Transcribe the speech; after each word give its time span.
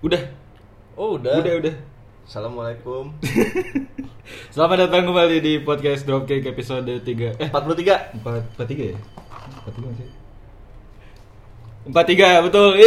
Udah. 0.00 0.32
Oh 0.96 1.20
udah. 1.20 1.44
Udah, 1.44 1.54
udah. 1.60 1.74
Assalamualaikum. 2.24 3.12
Selamat 4.56 4.88
datang 4.88 5.04
kembali 5.12 5.44
di 5.44 5.60
podcast 5.60 6.08
Dropkick 6.08 6.40
episode 6.48 6.88
3. 6.88 7.36
Eh, 7.36 7.48
43. 7.52 8.16
4 8.24 8.56
43 8.56 8.96
ya? 8.96 8.98
43 9.60 10.00
sih. 10.00 10.08
43, 11.92 12.44
betul. 12.48 12.80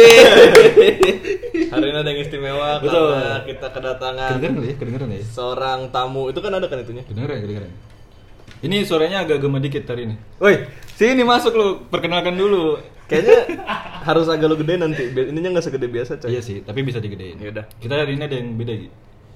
Hari 1.70 1.86
ini 1.86 1.98
ada 2.02 2.10
yang 2.10 2.18
istimewa 2.18 2.82
Betul. 2.82 3.14
karena 3.14 3.38
kita 3.46 3.66
kedatangan 3.70 4.30
kedengeran 4.34 4.66
ya? 4.66 4.74
Kedengeran 4.74 5.08
ya? 5.14 5.22
seorang 5.22 5.80
tamu. 5.94 6.34
Itu 6.34 6.42
kan 6.42 6.50
ada 6.58 6.66
kan 6.66 6.82
itunya? 6.82 7.06
Kedengeran, 7.06 7.38
kedengeran. 7.46 7.70
Ini 8.58 8.82
suaranya 8.82 9.22
agak 9.22 9.38
gema 9.38 9.62
dikit 9.62 9.86
hari 9.86 10.10
ini. 10.10 10.16
Woi, 10.42 10.66
sini 10.94 11.22
masuk 11.22 11.52
lu, 11.52 11.68
perkenalkan 11.86 12.34
dulu. 12.34 12.78
Kayaknya 13.04 13.60
harus 14.02 14.26
agak 14.26 14.48
lo 14.48 14.56
gede 14.56 14.74
nanti. 14.76 15.02
Ininya 15.12 15.52
nggak 15.52 15.64
segede 15.64 15.86
biasa, 15.86 16.16
coy. 16.16 16.32
Iya 16.32 16.40
sih, 16.40 16.64
tapi 16.64 16.80
bisa 16.80 16.98
digedein. 16.98 17.36
Ya 17.36 17.52
udah. 17.52 17.64
Kita 17.76 17.94
hari 17.94 18.16
ini 18.16 18.24
ada 18.24 18.36
yang 18.36 18.56
beda 18.56 18.72
gitu. 18.74 18.94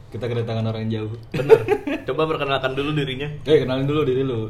Kita 0.08 0.24
kedatangan 0.24 0.64
orang 0.64 0.88
yang 0.88 0.92
jauh. 1.04 1.12
Bener. 1.30 1.60
Coba 2.08 2.24
perkenalkan 2.24 2.72
dulu 2.72 2.96
dirinya. 2.96 3.28
Eh, 3.44 3.60
kenalin 3.60 3.84
dulu 3.84 4.08
diri 4.08 4.24
lu. 4.24 4.48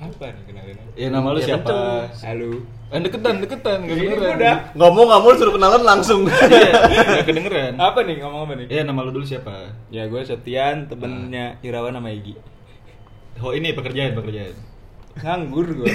Apa 0.00 0.32
nih 0.32 0.44
kenalin? 0.48 0.76
Ya 0.96 1.12
nama 1.12 1.36
lu 1.36 1.38
Ya, 1.38 1.52
siapa? 1.52 1.68
kenceng. 1.68 2.24
Halo. 2.24 2.50
Eh, 2.88 3.00
deketan, 3.04 3.34
deketan, 3.38 3.78
gak 3.84 3.92
Ini 3.92 4.02
kedengeran. 4.08 4.36
udah. 4.40 4.56
Ngomong 4.72 5.06
nggak 5.06 5.20
mau 5.20 5.32
suruh 5.36 5.52
kenalan 5.52 5.82
langsung. 5.84 6.20
Iya, 6.24 6.72
gak 7.20 7.26
kedengeran. 7.28 7.72
Apa 7.92 8.00
nih 8.02 8.16
ngomong 8.24 8.40
apa 8.48 8.52
nih? 8.56 8.66
Iya, 8.72 8.82
nama 8.88 9.04
lu 9.04 9.12
dulu 9.12 9.28
siapa? 9.28 9.76
Ya 9.92 10.08
gue 10.08 10.20
Septian, 10.24 10.88
temennya 10.88 11.60
Irawan 11.60 11.92
sama 11.92 12.08
Egi. 12.08 12.32
Oh, 13.38 13.52
ini 13.52 13.76
pekerjaan, 13.76 14.16
pekerjaan. 14.16 14.56
Nganggur 15.18 15.66
gue. 15.74 15.88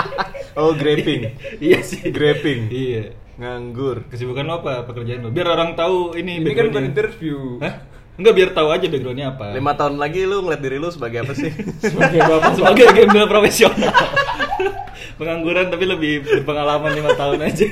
oh, 0.60 0.76
graping. 0.76 1.32
iya 1.58 1.80
sih. 1.80 2.12
Graping. 2.12 2.68
Iya. 2.68 3.16
Nganggur. 3.40 4.04
Kesibukan 4.12 4.44
lo 4.44 4.60
apa 4.60 4.84
pekerjaan 4.84 5.24
lo? 5.24 5.28
Biar 5.32 5.48
orang 5.48 5.72
tahu 5.72 6.12
ini 6.12 6.44
Ini 6.44 6.52
kan 6.52 6.68
bukan 6.68 6.84
interview. 6.92 7.56
Hah? 7.64 7.88
Enggak 8.20 8.34
biar 8.36 8.50
tahu 8.52 8.68
aja 8.68 8.84
backgroundnya 8.84 9.26
apa. 9.32 9.56
Lima 9.56 9.72
tahun 9.72 9.96
lagi 9.96 10.28
lu 10.28 10.44
ngeliat 10.44 10.60
diri 10.60 10.76
lu 10.76 10.92
sebagai 10.92 11.24
apa 11.24 11.32
sih? 11.32 11.48
sebagai 11.88 12.20
bapak 12.20 12.52
sebagai 12.52 12.86
gembel 12.92 13.24
profesional. 13.24 13.80
Pengangguran 15.18 15.72
tapi 15.72 15.84
lebih 15.88 16.12
berpengalaman 16.24 16.92
lima 16.92 17.16
tahun 17.16 17.40
aja. 17.40 17.68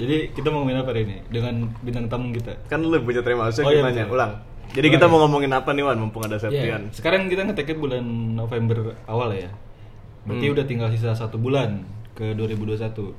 Jadi 0.00 0.34
kita 0.34 0.50
mau 0.50 0.66
ngomongin 0.66 0.82
apa 0.82 0.90
hari 0.90 1.02
ini 1.06 1.16
dengan 1.30 1.70
bintang 1.84 2.10
tamu 2.10 2.34
kita. 2.34 2.58
kan 2.66 2.82
lu 2.82 2.96
punya 3.04 3.22
terima 3.22 3.52
kasih 3.52 3.62
Oh, 3.62 3.70
iya, 3.70 3.86
betul. 3.86 4.16
Ulang. 4.18 4.32
Jadi 4.70 4.86
kita 4.88 5.04
ya? 5.04 5.10
mau 5.10 5.18
ngomongin 5.20 5.50
apa 5.50 5.70
nih 5.70 5.82
Wan? 5.82 5.98
Mumpung 5.98 6.22
ada 6.22 6.36
Iya. 6.36 6.44
Septian. 6.44 6.82
Sekarang 6.90 7.26
kita 7.26 7.42
ngeteknya 7.42 7.76
bulan 7.76 8.04
November 8.32 8.78
awal 9.04 9.30
ya. 9.32 9.50
Berarti 10.22 10.46
Hmm. 10.46 10.54
udah 10.54 10.64
tinggal 10.64 10.88
sisa 10.88 11.10
satu 11.12 11.36
bulan 11.36 11.82
ke 12.12 12.32
2021. 12.32 13.10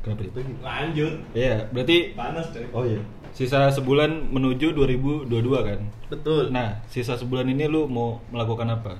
Kenapa 0.00 0.22
itu? 0.22 0.38
Lanjut. 0.60 1.14
Iya, 1.32 1.66
berarti 1.68 2.12
Panas 2.12 2.46
coy. 2.50 2.66
Oh 2.70 2.84
iya. 2.84 3.00
Sisa 3.30 3.68
sebulan 3.68 4.30
menuju 4.30 4.72
2022 4.72 5.28
kan. 5.62 5.80
Betul. 6.06 6.48
Nah, 6.48 6.80
sisa 6.86 7.12
sebulan 7.12 7.44
ini 7.46 7.66
lu 7.66 7.84
mau 7.84 8.20
melakukan 8.28 8.70
apa? 8.70 8.96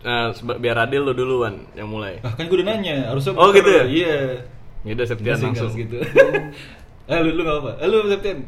Nah, 0.00 0.30
seba- 0.30 0.56
biar 0.56 0.76
adil 0.80 1.02
lu 1.02 1.12
duluan 1.12 1.66
yang 1.72 1.86
mulai. 1.86 2.16
Ah, 2.20 2.32
kan 2.32 2.46
gue 2.46 2.56
udah 2.56 2.68
nanya, 2.68 3.10
harusnya 3.10 3.34
Oh, 3.34 3.50
gitu 3.50 3.68
ya? 3.68 3.84
Iya. 3.84 4.14
Ya 4.80 4.92
udah 4.94 5.06
Septian 5.06 5.36
langsung. 5.36 5.52
nggak 5.68 5.76
gitu. 5.78 5.96
eh, 7.10 7.18
lu 7.20 7.30
lu 7.34 7.42
enggak 7.42 7.58
apa? 7.60 7.72
Eh, 7.78 7.86
lu 7.86 7.98
Septian. 8.06 8.38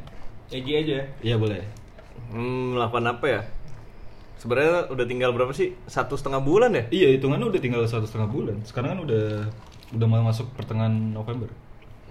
Egi 0.49 0.73
aja. 0.75 0.99
Iya, 1.21 1.37
boleh. 1.37 1.61
Hmm, 2.33 2.75
melakukan 2.75 3.05
apa 3.07 3.27
ya? 3.29 3.43
Sebenarnya 4.35 4.91
udah 4.91 5.07
tinggal 5.07 5.31
berapa 5.31 5.53
sih? 5.53 5.77
Satu 5.87 6.17
setengah 6.17 6.41
bulan 6.41 6.73
ya? 6.73 6.85
Iya, 6.91 7.09
hitungannya 7.15 7.47
udah 7.47 7.61
tinggal 7.61 7.85
satu 7.85 8.03
setengah 8.03 8.27
bulan. 8.27 8.57
Sekarang 8.65 8.99
kan 8.99 9.01
udah 9.05 9.47
udah 9.93 10.07
mau 10.09 10.25
masuk 10.25 10.51
pertengahan 10.53 10.91
November. 10.91 11.47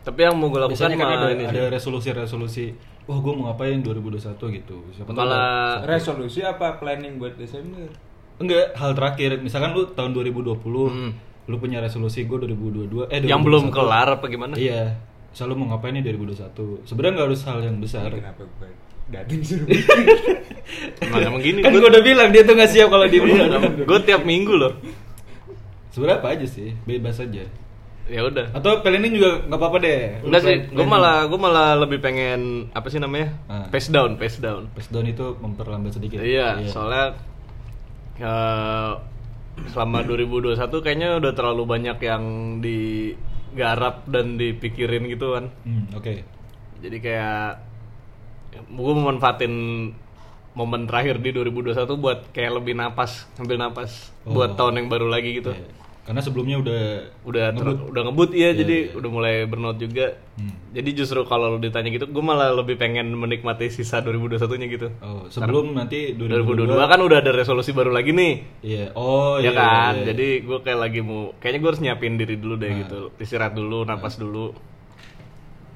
Tapi 0.01 0.19
yang 0.21 0.33
mau 0.33 0.47
gue 0.47 0.57
lakukan 0.57 0.77
kan 0.79 0.95
malah 0.95 1.17
ada, 1.19 1.35
ini 1.35 1.43
ada 1.43 1.69
resolusi-resolusi. 1.69 2.73
Wah, 3.03 3.17
gue 3.17 3.31
mau 3.33 3.49
ngapain 3.49 3.77
2021 3.77 4.21
gitu. 4.55 4.77
Siapa 4.93 5.09
tahu 5.09 5.17
Malah- 5.17 5.83
Resolusi 5.83 6.41
apa 6.41 6.77
planning 6.77 7.17
buat 7.17 7.35
Desember? 7.35 7.89
Enggak, 8.37 8.73
hal 8.73 8.93
terakhir. 8.93 9.37
Misalkan 9.37 9.73
lu 9.73 9.85
tahun 9.87 10.13
2020, 10.13 10.87
Hmm. 10.87 11.11
lu 11.45 11.57
punya 11.57 11.77
resolusi 11.77 12.23
gue 12.23 12.37
2022. 12.39 13.05
Eh, 13.09 13.21
yang 13.21 13.41
belum 13.41 13.67
2021. 13.67 13.75
kelar 13.75 14.07
apa 14.11 14.25
gimana? 14.25 14.53
Iya. 14.55 14.95
Misal 15.27 15.45
lu 15.47 15.55
mau 15.55 15.67
ngapain 15.69 15.91
nih 15.91 16.03
2021? 16.03 16.81
Sebenarnya 16.83 17.13
nggak 17.15 17.27
harus 17.27 17.41
hal 17.43 17.59
yang 17.59 17.77
besar. 17.77 18.07
Ini 18.07 18.21
kenapa 18.21 18.41
gue 18.47 18.69
dating 19.11 19.41
suruh 19.43 19.67
Emang 21.03 21.19
emang 21.19 21.41
gini. 21.43 21.59
kan 21.59 21.75
gue 21.75 21.83
udah 21.83 22.03
bilang 22.03 22.31
dia 22.31 22.47
tuh 22.47 22.55
nggak 22.55 22.71
siap 22.71 22.87
kalau 22.87 23.03
di 23.05 23.19
bulan. 23.19 23.51
gue 23.83 23.99
tiap 24.07 24.23
minggu 24.23 24.55
loh. 24.55 24.73
Sebenarnya 25.91 26.23
apa 26.23 26.27
aja 26.31 26.47
sih, 26.47 26.71
bebas 26.87 27.19
aja. 27.19 27.43
Ya 28.07 28.21
udah. 28.27 28.55
Atau 28.55 28.79
planning 28.79 29.11
juga 29.15 29.43
nggak 29.47 29.59
apa-apa 29.59 29.77
deh. 29.83 29.99
Enggak 30.23 30.41
sih, 30.47 30.57
gue 30.71 30.87
malah 30.87 31.27
gue 31.27 31.39
malah 31.39 31.75
lebih 31.79 31.99
pengen 31.99 32.71
apa 32.71 32.87
sih 32.87 32.99
namanya? 33.03 33.35
Ah. 33.51 33.67
Pace 33.67 33.91
down, 33.91 34.15
pace 34.15 34.39
down. 34.39 34.71
Pace 34.71 34.87
down 34.87 35.07
itu 35.07 35.35
memperlambat 35.39 35.99
sedikit. 35.99 36.23
Iya, 36.23 36.63
soalnya 36.71 37.19
eh, 38.19 38.91
selama 39.71 40.03
2021 40.07 40.55
kayaknya 40.83 41.09
udah 41.19 41.31
terlalu 41.35 41.63
banyak 41.67 41.97
yang 41.99 42.23
digarap 42.63 44.07
dan 44.07 44.39
dipikirin 44.39 45.07
gitu 45.11 45.35
kan. 45.35 45.51
Hmm, 45.67 45.91
oke. 45.91 46.23
Jadi 46.81 46.97
kayak 46.99 47.70
gue 48.53 48.93
memanfaatin 48.93 49.53
momen 50.51 50.83
terakhir 50.83 51.17
di 51.17 51.31
2021 51.31 51.87
buat 51.95 52.19
kayak 52.29 52.51
lebih 52.53 52.75
napas, 52.75 53.27
ambil 53.35 53.55
napas 53.57 54.11
Oh. 54.21 54.35
buat 54.35 54.53
tahun 54.53 54.77
yang 54.77 54.87
baru 54.87 55.07
lagi 55.07 55.39
gitu. 55.39 55.49
Iya. 55.49 55.79
Karena 56.01 56.17
sebelumnya 56.19 56.57
udah 56.57 56.81
Udah 57.23 57.45
ter- 57.47 57.61
ngebut. 57.61 57.87
udah 57.87 58.01
ngebut 58.03 58.29
ya, 58.31 58.39
Iya, 58.43 58.49
jadi 58.57 58.77
iya. 58.83 58.97
udah 58.97 59.09
mulai 59.09 59.35
burnout 59.45 59.77
juga. 59.77 60.17
Hmm. 60.35 60.51
Jadi 60.71 60.89
justru 60.91 61.21
kalau 61.23 61.55
ditanya 61.55 61.87
gitu, 61.87 62.05
gue 62.05 62.21
malah 62.21 62.51
lebih 62.51 62.75
pengen 62.75 63.13
menikmati 63.13 63.69
sisa 63.69 64.01
2021-nya 64.01 64.67
gitu. 64.67 64.87
Oh, 64.99 65.25
sebelum 65.27 65.71
nanti 65.71 66.11
2022 66.11 66.67
kan 66.83 66.99
udah 66.99 67.17
ada 67.17 67.31
resolusi 67.31 67.71
baru 67.71 67.89
lagi 67.89 68.11
nih. 68.11 68.33
Iya. 68.61 68.85
Oh, 68.91 69.37
ya 69.37 69.49
iya. 69.49 69.51
kan, 69.53 69.93
iya. 69.95 70.05
jadi 70.11 70.27
gue 70.41 70.57
kayak 70.59 70.79
lagi 70.81 70.99
mau, 70.99 71.37
kayaknya 71.37 71.59
gue 71.59 71.69
harus 71.69 71.81
nyiapin 71.81 72.13
diri 72.15 72.35
dulu 72.35 72.55
deh 72.55 72.67
Nah. 72.67 72.77
gitu, 72.81 72.99
istirahat 73.17 73.53
dulu, 73.53 73.85
napas 73.85 74.17
dulu, 74.17 74.57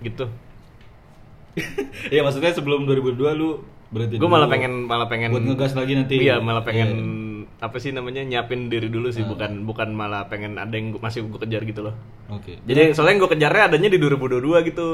gitu. 0.02 0.26
Iya, 2.14 2.22
maksudnya 2.22 2.52
sebelum 2.52 2.84
2022 2.84 3.16
lu 3.34 3.50
berhenti 3.88 4.16
Gue 4.16 4.28
malah 4.28 4.46
pengen, 4.46 4.86
malah 4.86 5.08
pengen 5.08 5.30
buat 5.30 5.42
ngegas 5.42 5.74
lagi 5.74 5.94
nanti. 5.94 6.16
Iya, 6.20 6.38
malah 6.38 6.62
pengen 6.62 6.90
Iya. 6.90 7.04
apa 7.62 7.78
sih 7.78 7.90
namanya 7.90 8.22
nyiapin 8.22 8.68
diri 8.68 8.88
dulu 8.88 9.08
sih, 9.10 9.22
Ah. 9.22 9.28
bukan 9.28 9.64
bukan 9.64 9.90
malah 9.90 10.28
pengen 10.28 10.56
ada 10.56 10.72
yang 10.72 10.92
gua- 10.92 11.02
masih 11.02 11.24
gue 11.24 11.40
kejar 11.40 11.64
gitu 11.64 11.82
loh. 11.82 11.96
Oke. 12.28 12.60
Jadi 12.62 12.92
soalnya 12.92 13.14
yang 13.14 13.22
gue 13.22 13.32
kejarnya 13.32 13.64
adanya 13.66 13.88
di 13.88 13.98
2022 13.98 14.60
gitu, 14.62 14.88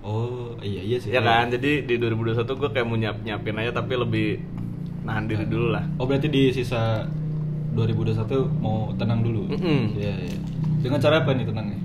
Oh, 0.00 0.54
iya 0.60 0.80
iya 0.80 0.96
sih. 0.96 1.10
ya 1.10 1.18
kan? 1.18 1.50
Jadi 1.50 1.82
di 1.82 1.94
2021 1.96 2.54
gue 2.54 2.70
kayak 2.70 2.86
mau 2.86 2.94
nyiap 2.94 3.18
nyiapin 3.20 3.56
aja 3.56 3.74
tapi 3.74 3.92
lebih 3.94 4.38
nahan 5.02 5.26
diri 5.26 5.44
dulu 5.44 5.66
lah. 5.68 5.82
Oh, 5.96 6.06
berarti 6.06 6.26
di 6.26 6.50
sisa 6.50 7.02
2021 7.72 8.24
mau 8.56 8.94
tenang 8.94 9.20
dulu. 9.20 9.50
Mm-mm. 9.50 9.82
Iya, 9.94 10.14
iya. 10.22 10.38
Dengan 10.78 10.98
cara 10.98 11.20
apa 11.20 11.30
nih 11.30 11.44
tenangnya? 11.44 11.78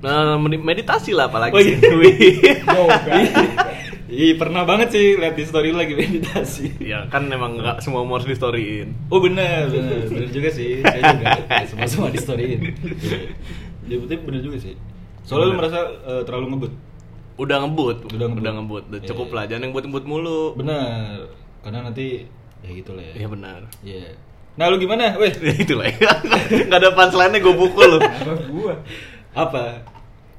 Nah, 0.00 0.40
medi- 0.40 0.60
meditasi 0.60 1.12
lah 1.12 1.28
apalagi. 1.28 1.54
Oh, 1.54 1.60
iya. 1.60 2.56
Iya, 4.10 4.34
pernah 4.34 4.66
banget 4.66 4.90
sih 4.90 5.14
lihat 5.14 5.38
di 5.38 5.46
story 5.46 5.70
lu 5.70 5.78
lagi 5.78 5.94
meditasi. 5.94 6.82
ya 6.82 7.06
kan 7.06 7.30
emang 7.30 7.54
nggak 7.54 7.78
semua 7.78 8.02
mau 8.02 8.18
di 8.18 8.34
storyin. 8.34 8.90
Oh 9.06 9.22
benar, 9.22 9.70
benar, 9.70 10.02
benar 10.10 10.28
juga 10.34 10.50
sih. 10.50 10.82
Saya 10.82 11.14
juga 11.14 11.26
semua 11.62 11.86
semua 11.86 12.08
di 12.10 12.18
storyin. 12.18 12.58
Iya. 12.58 13.18
Ya 13.86 13.96
betul 14.02 14.18
benar 14.26 14.42
juga 14.42 14.58
sih. 14.58 14.74
Soalnya 15.22 15.46
lu 15.46 15.54
merasa 15.54 15.78
eh, 15.86 16.22
terlalu 16.26 16.46
ngebut. 16.50 16.72
Udah 17.38 17.56
ngebut, 17.62 17.98
Udah 18.10 18.26
ngebut. 18.26 18.42
udah 18.42 18.52
ngebut, 18.58 18.84
udah 18.90 18.98
Iya, 19.00 19.08
cukup 19.14 19.28
iya. 19.30 19.34
lah, 19.38 19.44
jangan 19.46 19.62
yang 19.62 19.70
ngebut-ngebut 19.70 20.04
mulu. 20.04 20.42
Benar. 20.58 21.30
Karena 21.62 21.78
nanti 21.86 22.06
ya 22.60 22.70
gitu 22.74 22.90
lah 22.92 23.04
ya. 23.06 23.14
Iya 23.14 23.28
benar. 23.30 23.60
Iya. 23.80 24.10
Nah, 24.58 24.64
lu 24.68 24.76
gimana? 24.76 25.14
Weh, 25.16 25.30
Ya 25.46 25.54
itulah. 25.54 25.86
Nggak 26.66 26.80
ada 26.82 26.90
punchline-nya 26.92 27.38
gue 27.38 27.54
pukul 27.54 27.86
loh. 27.86 28.00
Apa 28.02 28.32
gua? 28.50 28.74
Apa? 29.34 29.86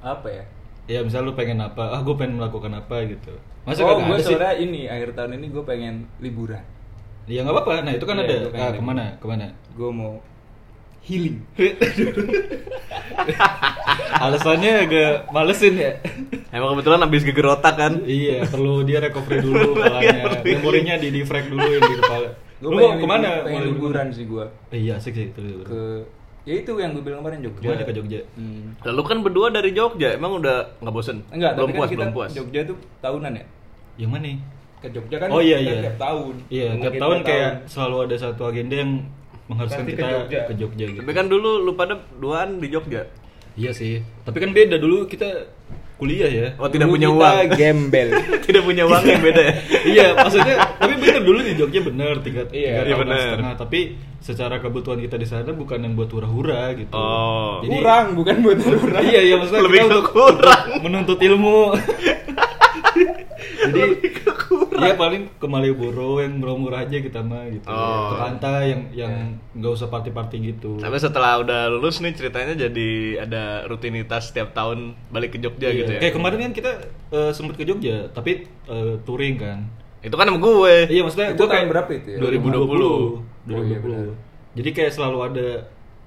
Apa 0.01 0.27
ya? 0.27 0.43
Ya 0.89 0.99
misal 1.05 1.23
lu 1.23 1.33
pengen 1.37 1.61
apa? 1.63 1.93
Ah, 1.95 2.01
gue 2.03 2.15
pengen 2.17 2.41
melakukan 2.41 2.73
apa 2.75 3.05
gitu. 3.07 3.31
Masa 3.63 3.85
oh, 3.85 4.01
gue 4.01 4.17
sebenarnya 4.19 4.57
ini 4.57 4.89
akhir 4.89 5.13
tahun 5.13 5.37
ini 5.37 5.47
gue 5.53 5.63
pengen 5.63 6.09
liburan. 6.17 6.65
Ya 7.29 7.45
nggak 7.45 7.53
apa-apa. 7.53 7.85
Nah, 7.85 7.93
itu 7.93 8.05
kan 8.09 8.17
Iya, 8.17 8.49
ada. 8.49 8.57
Ah, 8.57 8.71
ke 8.73 8.81
mana? 8.81 9.05
Ke 9.21 9.25
mana? 9.29 9.53
Gue 9.77 9.89
mau 9.93 10.19
healing. 11.05 11.37
Alasannya 14.25 14.71
agak 14.89 15.13
malesin 15.29 15.77
ya. 15.77 15.91
Emang 16.51 16.75
kebetulan 16.75 16.99
abis 17.05 17.21
geger 17.23 17.47
otak 17.47 17.75
kan. 17.77 17.93
iya, 18.03 18.43
perlu 18.49 18.83
dia 18.83 18.99
recovery 18.99 19.39
dulu 19.41 19.77
kepalanya. 19.77 20.41
Memorinya 20.43 20.95
di 20.99 21.07
defrag 21.13 21.47
dulu 21.47 21.63
yang 21.63 21.83
di 21.85 21.95
kepala. 22.01 22.29
Gue 22.61 22.69
Lu 22.69 22.77
mau 22.77 22.93
ke 22.97 23.07
mana? 23.09 23.29
Pengen 23.45 23.57
Mau 23.57 23.69
liburan 23.73 24.07
sih 24.13 24.25
gue. 24.29 24.45
Eh, 24.69 24.79
iya, 24.85 25.01
asik 25.01 25.13
sih 25.17 25.33
itu 25.33 25.39
liburan. 25.41 25.69
Ke 25.69 25.81
ya 26.41 26.53
itu 26.57 26.71
yang 26.81 26.91
gue 26.97 27.03
bilang 27.05 27.21
kemarin 27.21 27.39
Jogja. 27.45 27.61
Gimana 27.61 27.83
ke 27.85 27.93
Jogja? 27.93 28.19
Hmm. 28.33 28.73
Lalu 28.81 29.01
kan 29.05 29.17
berdua 29.21 29.47
dari 29.53 29.71
Jogja, 29.71 30.09
emang 30.17 30.41
udah 30.41 30.57
nggak 30.81 30.93
bosen? 30.93 31.17
Enggak, 31.29 31.53
belum 31.53 31.67
tapi 31.69 31.77
puas, 31.77 31.85
kan 31.85 31.93
kita 31.93 32.01
belum 32.01 32.15
puas. 32.17 32.31
Jogja 32.33 32.61
tuh 32.65 32.77
tahunan 32.99 33.31
ya. 33.37 33.45
Yang 34.01 34.11
mana? 34.11 34.31
Ke 34.81 34.87
Jogja 34.89 35.15
kan 35.21 35.27
Oh 35.29 35.41
iya 35.41 35.57
iya. 35.61 35.77
tiap 35.85 35.97
tahun. 36.01 36.35
Iya, 36.49 36.67
tiap 36.81 36.93
tahun 36.97 37.17
kayak 37.21 37.51
tahun. 37.53 37.69
selalu 37.69 37.97
ada 38.09 38.15
satu 38.17 38.43
agenda 38.49 38.75
yang 38.81 38.91
mengharuskan 39.45 39.83
Pasti 39.83 39.93
ke 39.93 39.97
kita 39.99 40.07
Jogja. 40.09 40.39
ke 40.49 40.53
Jogja 40.57 40.85
gitu. 40.89 40.99
Tapi 41.05 41.13
kan 41.13 41.25
dulu 41.29 41.49
lu 41.61 41.71
pada 41.77 41.93
duaan 42.17 42.57
di 42.57 42.67
Jogja. 42.71 43.01
Iya 43.53 43.71
sih. 43.75 44.01
Tapi 44.25 44.37
kan 44.41 44.49
beda 44.55 44.79
dulu 44.81 45.05
kita 45.05 45.27
kuliah 46.01 46.25
ya. 46.27 46.47
Oh, 46.57 46.65
tidak 46.65 46.89
Dulu 46.89 46.97
punya 46.97 47.07
kita 47.07 47.19
uang. 47.21 47.47
gembel. 47.53 48.09
Tidak 48.49 48.63
punya 48.65 48.83
uang 48.83 49.03
yang 49.05 49.21
beda 49.21 49.41
ya. 49.41 49.53
iya, 49.93 50.05
maksudnya 50.11 50.55
tapi 50.75 50.93
bener 50.97 51.21
dulu 51.21 51.39
di 51.39 51.53
Jogja 51.53 51.79
bener 51.79 52.17
tiga, 52.19 52.41
Iya, 52.49 52.81
tiga 52.81 52.89
iya 52.89 52.95
tahun 52.97 53.21
setengah. 53.21 53.53
Tapi 53.55 53.79
secara 54.17 54.55
kebutuhan 54.57 54.97
kita 54.97 55.15
di 55.15 55.25
sana 55.25 55.49
bukan 55.51 55.77
yang 55.79 55.93
buat 55.93 56.09
hura-hura 56.09 56.73
gitu. 56.73 56.91
Oh. 56.91 57.61
Jadi- 57.61 57.69
Kurang 57.71 58.05
bukan 58.13 58.35
buat 58.41 58.57
kurang. 58.59 59.01
Iya 59.03 59.21
iya 59.23 59.35
maksudnya 59.37 59.61
Lebih 59.61 59.77
kita 59.77 59.87
untuk, 59.93 60.05
kurang. 60.09 60.61
untuk 60.67 60.81
menuntut 60.81 61.19
ilmu. 61.21 61.59
Jadi 63.61 63.81
Iya 64.81 64.97
paling 64.97 65.29
ke 65.37 65.45
Malioboro 65.45 66.17
yang 66.19 66.41
murah-murah 66.41 66.89
aja 66.89 66.97
kita 66.97 67.21
mah 67.21 67.45
gitu. 67.53 67.69
Oh. 67.69 68.11
Ke 68.11 68.15
pantai 68.17 68.61
yang 68.73 68.81
yang 68.91 69.13
nggak 69.53 69.71
usah 69.77 69.87
party-party 69.93 70.37
gitu. 70.55 70.81
Tapi 70.81 70.97
setelah 70.97 71.37
udah 71.39 71.69
lulus 71.69 72.01
nih 72.01 72.17
ceritanya 72.17 72.57
jadi 72.57 72.89
ada 73.21 73.69
rutinitas 73.69 74.33
setiap 74.33 74.57
tahun 74.57 74.97
balik 75.13 75.37
ke 75.37 75.39
Jogja 75.39 75.69
Iya. 75.69 75.77
gitu 75.85 75.91
ya. 75.95 75.99
Kayak 76.01 76.15
kemarin 76.17 76.39
kan 76.49 76.51
kita 76.57 76.71
eh, 77.13 77.31
sempet 77.31 77.55
ke 77.61 77.63
Jogja, 77.67 78.09
tapi 78.09 78.47
eh, 78.47 78.93
touring 79.05 79.37
kan. 79.37 79.59
Itu 80.01 80.17
kan 80.17 80.25
sama 80.25 80.39
gue. 80.41 80.75
Iya 80.89 81.01
maksudnya 81.05 81.29
Itu 81.37 81.45
gua 81.45 81.47
tahun 81.47 81.53
kayak 81.53 81.69
berapa 81.69 81.91
itu 81.93 82.07
ya? 82.09 82.17
2020. 82.17 82.41
2020. 83.45 83.53
Oh, 83.53 83.63
iya, 83.65 83.77
benar. 83.77 84.05
Jadi 84.57 84.69
kayak 84.73 84.91
selalu 84.91 85.17
ada 85.31 85.47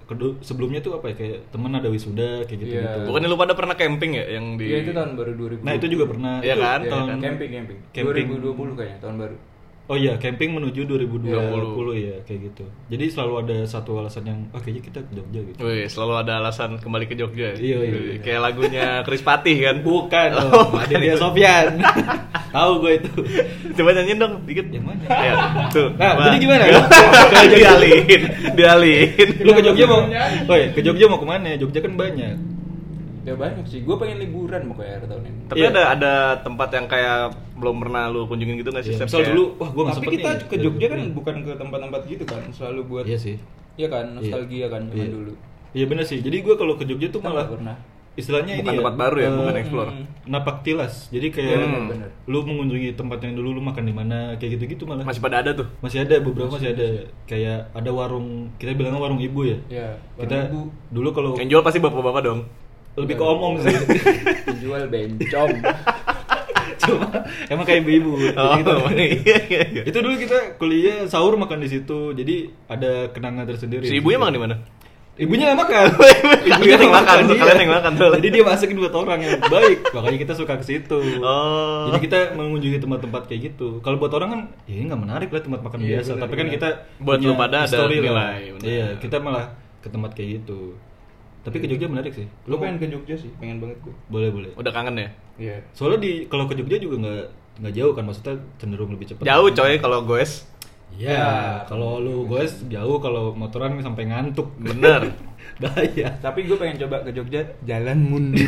kedu- 0.04 0.38
sebelumnya 0.40 0.80
tuh 0.80 0.96
apa 0.96 1.10
ya 1.10 1.14
kayak 1.16 1.38
temen 1.48 1.72
ada 1.72 1.88
wisuda 1.88 2.44
kayak 2.44 2.58
gitu 2.60 2.74
gitu. 2.76 2.98
Bukannya 3.08 3.28
lu 3.28 3.36
pada 3.36 3.54
pernah 3.56 3.74
camping 3.74 4.16
ya 4.16 4.24
yang 4.28 4.56
di 4.56 4.64
Iya 4.68 4.78
itu 4.84 4.90
tahun 4.92 5.10
baru 5.16 5.32
2020. 5.34 5.64
Nah 5.64 5.72
itu 5.74 5.86
juga 5.88 6.04
pernah. 6.08 6.34
Iya 6.40 6.54
kan? 6.56 6.80
Tahun 6.84 7.06
kan? 7.08 7.18
camping 7.20 7.50
camping. 7.50 7.78
Camping. 7.90 8.26
2020 8.30 8.78
kayaknya 8.78 8.98
tahun 9.00 9.16
baru. 9.18 9.36
Oh 9.84 9.94
iya, 9.94 10.16
camping 10.16 10.48
menuju 10.50 10.88
2020 10.88 11.28
Iya. 11.28 11.44
ya 11.92 12.16
kayak 12.24 12.40
gitu. 12.48 12.64
Jadi 12.88 13.04
selalu 13.04 13.34
ada 13.38 13.56
satu 13.64 14.00
alasan 14.00 14.24
yang 14.24 14.40
oh 14.48 14.56
kayaknya 14.56 14.80
kita 14.80 14.98
ke 15.04 15.12
Jogja 15.12 15.40
gitu. 15.44 15.58
Wih, 15.60 15.84
selalu 15.84 16.14
ada 16.18 16.32
alasan 16.40 16.80
kembali 16.80 17.04
ke 17.04 17.12
Jogja. 17.12 17.52
ya? 17.52 17.54
Iya, 17.54 17.78
iya, 17.84 17.98
iya. 18.00 18.16
Kayak 18.18 18.40
lagunya 18.42 18.86
Chris 19.04 19.20
Patih 19.20 19.56
kan. 19.60 19.76
Bukan, 19.80 20.28
Oh, 20.34 20.72
oh, 20.72 20.80
Adelia 20.80 21.14
Sofyan. 21.14 21.84
Tahu 22.56 22.72
gue 22.80 22.92
itu. 22.96 23.12
Coba 23.74 23.90
nyanyiin 23.92 24.16
dong 24.16 24.34
dikit. 24.48 24.66
Yang 24.72 24.84
mana? 24.88 25.02
Ya, 25.04 25.32
tuh. 25.68 25.88
Nah, 26.00 26.10
Wah. 26.16 26.24
jadi 26.24 26.36
gimana? 26.40 26.64
dialihin, 27.52 28.22
dialihin. 28.56 29.28
Lu 29.42 29.52
ke 29.52 29.62
Jogja 29.62 29.84
mau? 29.84 30.00
Oh 30.48 30.56
iya, 30.56 30.68
ke 30.70 30.80
Jogja 30.80 31.04
mau 31.06 31.20
ke 31.20 31.26
mana? 31.26 31.60
Jogja 31.60 31.84
kan 31.84 31.92
banyak. 31.92 32.36
Ya 33.24 33.34
banyak 33.34 33.64
sih. 33.66 33.84
Gue 33.84 33.96
pengen 33.96 34.16
liburan 34.16 34.64
mau 34.64 34.76
kayak 34.76 35.04
tahun 35.04 35.24
ini. 35.24 35.38
Tapi 35.48 35.58
Iya. 35.60 35.68
ada 35.72 35.82
ada 35.92 36.12
tempat 36.40 36.68
yang 36.70 36.86
kayak 36.86 37.32
belum 37.64 37.80
pernah 37.80 38.06
lu 38.06 38.20
kunjungin 38.24 38.60
gitu 38.60 38.68
nggak 38.68 38.84
sih? 38.84 38.92
Iya, 38.92 39.00
Sep? 39.00 39.06
misal 39.08 39.18
Kayak- 39.18 39.30
dulu, 39.32 39.44
wah 39.56 39.70
gue 39.70 39.82
nggak 39.82 39.96
Tapi 39.96 40.08
kita 40.12 40.28
nih. 40.30 40.44
ke 40.44 40.56
Jogja 40.60 40.86
kan 40.86 41.00
bukan 41.10 41.34
ke 41.40 41.52
tempat-tempat 41.56 42.00
gitu 42.04 42.24
kan, 42.24 42.42
selalu 42.50 42.80
buat 42.84 43.04
Iya 43.04 43.16
sih. 43.16 43.36
Iya 43.74 43.88
kan, 43.88 44.04
nostalgia 44.12 44.66
kan 44.68 44.82
zaman 44.84 45.00
Iya. 45.00 45.10
dulu. 45.10 45.32
Iya 45.72 45.84
bener 45.88 46.04
sih. 46.04 46.20
Jadi 46.20 46.36
gue 46.38 46.54
kalau 46.54 46.74
ke 46.74 46.84
Jogja 46.84 47.08
tuh 47.08 47.18
Kita 47.18 47.26
malah 47.26 47.48
pernah. 47.48 47.76
istilahnya 48.14 48.54
Bukan 48.54 48.70
ini 48.70 48.78
tempat 48.78 48.94
baru 48.94 49.16
ya, 49.16 49.26
eh, 49.26 49.34
bukan 49.34 49.54
explore. 49.56 49.90
Hmm. 49.90 50.06
Napak 50.24 50.56
tilas. 50.62 50.94
Jadi 51.08 51.26
kayak 51.28 51.50
Iya, 51.50 51.66
bener-bener. 51.66 52.08
lu 52.24 52.38
mengunjungi 52.40 52.94
tempat 52.94 53.18
yang 53.18 53.34
dulu 53.34 53.48
lu 53.50 53.60
makan 53.60 53.82
di 53.82 53.90
mana 53.92 54.18
kayak 54.36 54.54
gitu-gitu 54.54 54.84
malah. 54.84 55.02
Masih 55.02 55.18
pada 55.18 55.42
ada 55.42 55.50
tuh. 55.50 55.66
Masih 55.80 55.98
ada 56.00 56.14
beberapa 56.20 56.54
masih 56.54 56.70
ada 56.70 56.88
kayak 57.24 57.74
ada 57.74 57.90
warung 57.90 58.54
kita 58.54 58.70
bilangnya 58.72 59.00
warung 59.00 59.18
ibu 59.18 59.40
ya. 59.44 59.58
Iya, 59.66 59.88
Kita 60.16 60.46
ibu. 60.46 60.70
dulu 60.92 61.08
kalau 61.10 61.34
Yang 61.34 61.48
jual 61.50 61.62
pasti 61.62 61.80
bapak-bapak 61.80 62.22
dong. 62.22 62.40
lebih 62.94 63.18
ke 63.18 63.24
om-om 63.24 63.58
sih. 63.58 63.74
Penjual 64.46 64.86
bencong. 64.86 65.50
Cuma 66.86 67.08
emang 67.52 67.64
kayak 67.66 67.80
ibu-ibu. 67.84 68.12
Oh, 68.36 68.56
iya, 68.92 69.38
iya, 69.44 69.62
iya. 69.68 69.82
itu 69.84 69.98
dulu 69.98 70.14
kita 70.16 70.58
kuliah 70.60 71.08
sahur 71.08 71.34
makan 71.36 71.64
di 71.64 71.68
situ. 71.68 72.12
Jadi 72.12 72.52
ada 72.68 73.10
kenangan 73.10 73.48
tersendiri. 73.48 73.84
Si 73.88 73.98
ibunya 74.00 74.20
makan 74.20 74.34
di 74.34 74.42
mana? 74.42 74.56
Ibunya 75.14 75.54
nggak 75.54 75.60
makan. 75.62 75.84
Ibunya 76.50 76.74
yang 76.74 76.90
makan, 76.90 77.16
iya. 77.30 77.38
kalian 77.38 77.58
yang 77.62 77.74
makan 77.78 77.92
soalnya. 77.94 78.18
Jadi 78.18 78.28
dia 78.34 78.42
masakin 78.42 78.76
buat 78.82 78.94
orang 78.98 79.18
yang 79.22 79.38
baik. 79.46 79.78
Makanya 79.94 80.18
kita 80.26 80.34
suka 80.34 80.58
ke 80.58 80.64
situ. 80.66 80.98
Oh. 81.22 81.86
Jadi 81.86 81.98
kita 82.10 82.18
mengunjungi 82.34 82.82
tempat-tempat 82.82 83.22
kayak 83.30 83.54
gitu. 83.54 83.78
Kalau 83.78 84.02
buat 84.02 84.10
orang 84.10 84.28
kan, 84.34 84.40
ya 84.66 84.82
nggak 84.82 84.98
menarik 85.06 85.30
lah 85.30 85.42
tempat 85.46 85.60
makan 85.62 85.78
Iya, 85.86 86.02
biasa. 86.02 86.10
benar, 86.18 86.22
Tapi 86.26 86.34
kan 86.34 86.46
benar. 86.50 86.56
kita 86.58 86.68
Buat 86.98 87.18
lu 87.22 87.32
pada 87.38 87.56
ada 87.62 87.76
nilai. 87.86 88.38
Iya, 88.58 88.86
kita 88.98 89.16
malah 89.22 89.54
ke 89.78 89.88
tempat 89.92 90.10
kayak 90.18 90.42
gitu. 90.42 90.74
Tapi 91.44 91.56
ke 91.60 91.66
Jogja 91.68 91.86
menarik 91.92 92.16
sih. 92.16 92.26
Lu 92.48 92.56
pengen 92.56 92.80
ke 92.80 92.88
Jogja 92.88 93.14
sih, 93.20 93.28
pengen 93.36 93.60
banget 93.60 93.76
gue. 93.84 93.94
Boleh 94.08 94.32
boleh. 94.32 94.50
Udah 94.56 94.72
kangen 94.72 94.96
ya? 94.96 95.08
Iya. 95.36 95.56
Soalnya 95.76 96.00
di 96.00 96.12
kalau 96.26 96.48
ke 96.48 96.56
Jogja 96.56 96.80
juga 96.80 96.96
nggak 97.04 97.24
nggak 97.60 97.74
jauh 97.76 97.92
kan, 97.92 98.04
maksudnya 98.08 98.34
cenderung 98.56 98.90
lebih 98.96 99.12
cepat. 99.12 99.28
Jauh 99.28 99.48
coy 99.52 99.76
kalau 99.78 100.00
goes. 100.02 100.48
Ya, 100.94 101.66
kalau 101.66 101.98
lu 101.98 102.22
guys 102.30 102.62
jauh 102.70 103.02
kalau 103.02 103.34
motoran 103.34 103.82
sampai 103.82 104.06
ngantuk. 104.06 104.54
Bener. 104.62 105.10
Bahaya. 105.62 106.18
Tapi 106.22 106.46
gue 106.46 106.54
pengen 106.54 106.86
coba 106.86 107.02
ke 107.02 107.10
Jogja 107.10 107.42
jalan 107.66 107.98
mundur. 107.98 108.46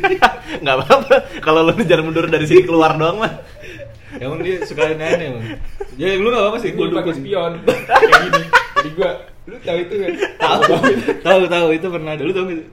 Nggak 0.64 0.76
apa-apa. 0.80 1.16
Kalau 1.44 1.60
lu 1.68 1.76
jalan 1.84 2.08
mundur 2.08 2.24
dari 2.28 2.48
sini 2.48 2.64
keluar 2.64 2.96
doang 2.96 3.20
mah. 3.20 3.32
Emang 4.16 4.40
dia 4.40 4.64
suka 4.64 4.96
aneh 4.96 5.28
emang. 5.28 5.44
Ya 6.00 6.16
lu 6.16 6.30
nggak 6.30 6.42
apa-apa 6.42 6.58
sih, 6.62 6.70
gue 6.72 6.86
gua 6.88 7.02
dukung. 7.02 7.16
spion 7.20 7.52
kayak 7.88 8.20
gini. 8.30 8.44
Jadi 8.80 8.90
gue, 8.94 9.10
lu 9.44 9.56
tahu 9.60 9.78
itu 9.84 9.94
kan? 10.00 10.12
Tahu, 10.44 10.62
tahu, 11.20 11.40
tahu 11.48 11.68
itu 11.76 11.86
pernah 11.88 12.10
ada. 12.16 12.22
Lu 12.24 12.32
tahu 12.32 12.44
nggak? 12.48 12.68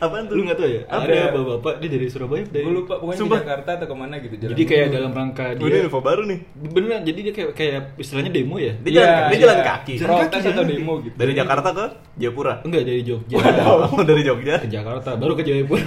Apaan 0.00 0.24
tuh? 0.24 0.34
Lu 0.40 0.42
nggak 0.48 0.56
tahu 0.56 0.68
ya? 0.72 0.82
Ada. 0.88 1.04
Ada 1.04 1.20
bapak-bapak 1.36 1.74
dia 1.84 1.88
dari 1.92 2.06
Surabaya 2.08 2.44
dari. 2.48 2.64
Gue 2.64 2.74
lupa 2.80 2.94
pokoknya 2.96 3.20
Sumpah. 3.20 3.36
di 3.36 3.42
Jakarta 3.44 3.70
atau 3.76 3.86
ke 3.86 3.96
mana 3.96 4.14
gitu. 4.24 4.34
jalan 4.40 4.52
Jadi 4.56 4.64
kayak 4.64 4.86
dalam 4.88 5.10
rangka 5.12 5.44
Oh, 5.56 5.66
ini 5.68 5.76
dia. 5.76 5.84
info 5.84 6.00
baru 6.00 6.22
nih. 6.24 6.38
Beneran, 6.56 7.00
jadi 7.04 7.18
dia 7.20 7.32
kayak 7.36 7.50
kayak 7.52 7.80
istilahnya 8.00 8.30
demo 8.32 8.56
ya? 8.56 8.72
Dia 8.80 8.90
jalan, 8.96 9.12
dia 9.28 9.38
jalan 9.44 9.58
iya. 9.60 9.66
kaki. 9.68 9.94
Jalan 10.00 10.08
Protes 10.16 10.28
kaki, 10.32 10.36
atau 10.40 10.52
jalan 10.56 10.68
demo 10.72 10.94
gitu. 11.04 11.16
Dari 11.20 11.32
Jakarta 11.36 11.68
ke 11.76 11.86
Jayapura. 12.16 12.54
Enggak 12.64 12.82
dari 12.88 13.00
Jogja. 13.04 13.36
Oh, 13.68 14.02
dari 14.04 14.22
Jogja. 14.24 14.54
ke 14.64 14.68
Jakarta, 14.72 15.10
baru 15.20 15.32
ke 15.36 15.42
Jayapura. 15.44 15.84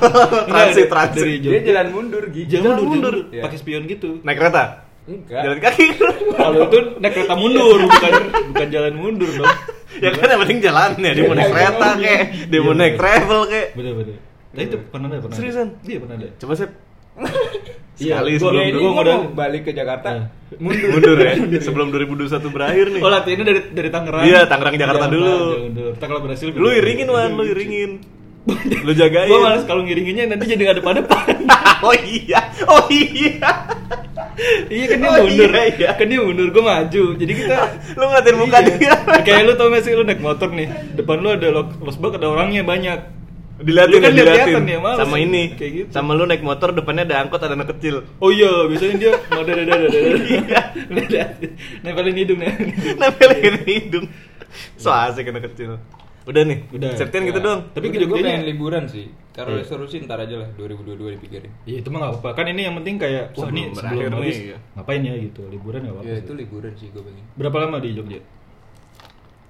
transit, 0.52 0.86
transit. 0.92 1.24
Dia 1.40 1.60
jalan 1.64 1.86
mundur 1.88 2.24
gitu. 2.28 2.60
Jalan 2.60 2.76
mundur, 2.76 2.84
mundur. 2.84 3.12
mundur. 3.16 3.32
Iya. 3.32 3.42
pakai 3.48 3.58
spion 3.60 3.82
gitu. 3.88 4.20
Naik 4.20 4.36
kereta. 4.36 4.91
Enggak. 5.02 5.42
Jalan 5.42 5.58
kaki. 5.60 5.86
Kalau 6.32 6.58
itu 6.64 6.78
naik 6.96 7.12
kereta 7.12 7.34
mundur, 7.34 7.78
bukan 7.82 8.12
bukan 8.48 8.68
jalan 8.70 8.92
mundur 8.94 9.30
dong. 9.32 9.50
ya 9.94 10.08
kan 10.10 10.28
yang 10.28 10.40
penting 10.40 10.58
jalannya. 10.60 11.10
Dia 11.10 11.24
mau 11.24 11.34
naik 11.34 11.50
kereta 11.50 11.88
kek, 11.96 12.20
dia 12.46 12.58
mau 12.58 12.66
Iya, 12.68 12.78
naik 12.78 12.92
bener. 12.92 13.02
travel 13.02 13.40
kek. 13.44 13.66
Bener 13.74 13.92
bener. 13.94 14.16
Nah 14.52 14.62
itu 14.62 14.76
pernah 14.84 15.06
ada, 15.06 15.16
pernah. 15.18 15.28
ada. 15.28 15.38
Seriusan? 15.38 15.68
Iya 15.82 15.98
pernah 15.98 16.16
ada. 16.16 16.28
Coba 16.36 16.52
sih. 16.54 16.68
Iya, 17.94 18.18
Sekali 18.18 18.30
gua- 18.32 18.40
sebelum 18.42 18.64
gua 18.72 18.92
modal- 18.96 19.20
mau 19.20 19.36
balik 19.36 19.62
ke 19.62 19.72
Jakarta. 19.72 20.08
Iya. 20.10 20.24
Mundur. 20.58 20.88
mundur 20.90 21.16
ya. 21.18 21.32
Sebelum 21.68 21.86
2021 21.92 22.50
berakhir 22.50 22.86
nih. 22.88 23.00
Oh 23.00 23.10
latihannya 23.10 23.44
dari 23.44 23.60
dari 23.70 23.90
Tangerang. 23.92 24.24
Iya, 24.24 24.40
Tangerang, 24.44 24.74
Jakarta 24.74 25.04
Iya, 25.04 25.12
dulu. 25.12 25.36
Kalau 26.00 26.18
berhasil 26.18 26.48
Lu 26.50 26.72
iringin 26.72 27.06
wan, 27.06 27.30
lu 27.32 27.44
iringin. 27.44 28.00
Lu 28.82 28.92
jagain. 28.92 29.30
Gua 29.30 29.40
malas 29.40 29.62
kalau 29.62 29.82
ngiringinnya 29.82 30.26
nanti 30.26 30.44
jadi 30.46 30.60
nggak 30.60 30.78
depan-depan. 30.82 31.24
oh 31.86 31.94
iya. 31.94 32.40
Oh 32.64 32.84
iya. 32.88 33.38
iya 34.66 34.84
kan 34.88 34.98
dia 34.98 35.08
Oh, 35.08 35.16
mundur. 35.20 35.46
iya, 35.46 35.62
iya. 35.70 35.88
Kan 35.94 36.06
dia 36.06 36.18
mundur, 36.18 36.48
gua 36.50 36.62
maju. 36.74 37.02
Jadi 37.14 37.32
kita 37.32 37.56
Lu 37.94 38.04
ngatain 38.04 38.36
muka 38.36 38.58
Iya. 38.58 38.70
dia. 38.72 38.94
Kayak 39.22 39.42
lu 39.44 39.52
tau 39.54 39.68
gak 39.68 39.82
sih 39.82 39.92
lu 39.92 40.02
naik 40.02 40.18
motor 40.18 40.50
nih, 40.50 40.66
depan 40.92 41.16
lu 41.16 41.30
ada 41.30 41.48
lo- 41.48 41.76
losbak 41.78 42.16
ada 42.16 42.26
orangnya 42.28 42.62
banyak. 42.62 42.98
Diliatin, 43.62 43.94
Lu 43.94 43.98
kan 44.00 44.10
diliatin. 44.10 44.62
ya, 44.66 44.78
males 44.82 44.98
Sama 44.98 45.16
ini. 45.16 45.54
Kayak 45.54 45.72
gitu. 45.72 45.88
Sama 45.94 46.18
lu 46.18 46.26
naik 46.26 46.42
motor 46.42 46.74
depannya 46.74 47.06
ada 47.06 47.22
angkot 47.22 47.38
ada 47.38 47.54
anak 47.54 47.70
kecil. 47.70 48.02
Oh 48.18 48.28
iya, 48.28 48.66
biasanya 48.66 48.94
dia 48.98 49.12
mau 49.28 49.46
dada 49.46 49.62
dada 49.62 49.86
Iya. 49.86 50.60
dada. 50.90 51.22
Nempelin 51.80 52.16
hidung 52.16 52.38
nih. 52.42 52.52
Nempelin 52.98 53.54
hidung. 53.62 54.06
So 54.74 54.90
asik 54.90 55.30
anak 55.30 55.46
kecil. 55.46 55.78
Udah 56.22 56.42
nih. 56.44 56.58
Udah. 56.70 56.94
Septian 56.94 57.22
gitu 57.24 57.38
Ya. 57.38 57.46
dong. 57.46 57.60
Tapi 57.70 57.86
Tapi 57.86 57.98
ke 57.98 58.06
gue 58.06 58.16
pengen 58.16 58.44
liburan 58.44 58.84
sih. 58.86 59.06
Kalau 59.32 59.52
Iya. 59.52 59.64
resolusi 59.64 59.96
ntar 60.00 60.18
aja 60.18 60.36
lah 60.36 60.48
2022 60.54 61.10
dipikirin. 61.12 61.50
Iya 61.64 61.76
itu 61.80 61.88
mah 61.88 61.98
gak 62.00 62.12
apa-apa. 62.14 62.30
Kan 62.36 62.46
ini 62.48 62.62
yang 62.62 62.78
penting 62.78 62.96
kayak 62.96 63.24
wah 63.32 63.48
Sebelum 63.48 63.54
nih 63.54 63.64
berakhir 63.72 63.96
sebelum 63.98 64.12
habis 64.14 64.36
nih, 64.36 64.46
ya. 64.46 64.58
ngapain 64.72 65.00
ya 65.00 65.14
gitu. 65.18 65.42
Liburan 65.48 65.80
gak 65.80 65.92
apa-apa. 65.92 66.06
Ya 66.06 66.14
sih. 66.14 66.22
itu 66.22 66.32
liburan 66.36 66.72
sih 66.74 66.86
gue 66.88 67.02
pengen. 67.02 67.24
Berapa 67.34 67.56
lama 67.58 67.76
di 67.78 67.90
Jogja? 67.92 68.20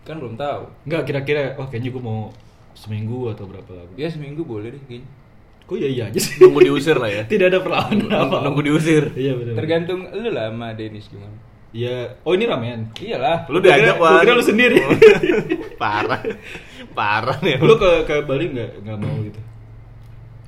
Kan 0.03 0.17
belum 0.19 0.35
tahu. 0.35 0.63
Enggak 0.85 1.03
kira-kira 1.05 1.43
wah 1.55 1.67
kayaknya 1.67 1.91
gue 1.91 2.03
mau 2.03 2.21
seminggu 2.73 3.19
atau 3.29 3.45
berapa 3.45 3.71
lama. 3.71 3.93
Ya 3.95 4.09
seminggu 4.09 4.43
boleh 4.43 4.73
deh 4.73 4.83
kayaknya. 4.83 5.09
Kok 5.63 5.77
iya 5.77 5.89
iya 5.89 6.03
aja 6.09 6.19
sih. 6.19 6.41
Nunggu 6.41 6.61
diusir 6.65 6.97
lah 6.97 7.11
ya. 7.11 7.23
Tidak 7.33 7.47
ada 7.47 7.61
perlawanan 7.61 8.03
Nunggu, 8.03 8.19
apa. 8.33 8.39
nunggu 8.43 8.63
diusir. 8.65 9.05
Iya 9.13 9.37
benar. 9.37 9.55
Tergantung 9.57 10.01
lu 10.09 10.29
lah 10.31 10.49
sama 10.49 10.73
Denis 10.73 11.07
gimana. 11.07 11.37
Iya. 11.73 12.21
Oh 12.23 12.33
ini 12.33 12.45
ramean. 12.45 12.93
Iyalah. 12.95 13.49
Lu 13.49 13.59
diajak 13.59 13.97
gua 13.97 14.09
Wan. 14.13 14.23
kira 14.23 14.37
lu 14.37 14.45
sendiri. 14.45 14.77
Parah. 15.77 16.21
Parah 16.93 17.37
nih. 17.41 17.57
Lu 17.59 17.75
ke 17.75 18.05
ke 18.05 18.15
Bali 18.23 18.53
nggak 18.53 18.85
nggak 18.85 18.99
mau 18.99 19.17
gitu? 19.21 19.41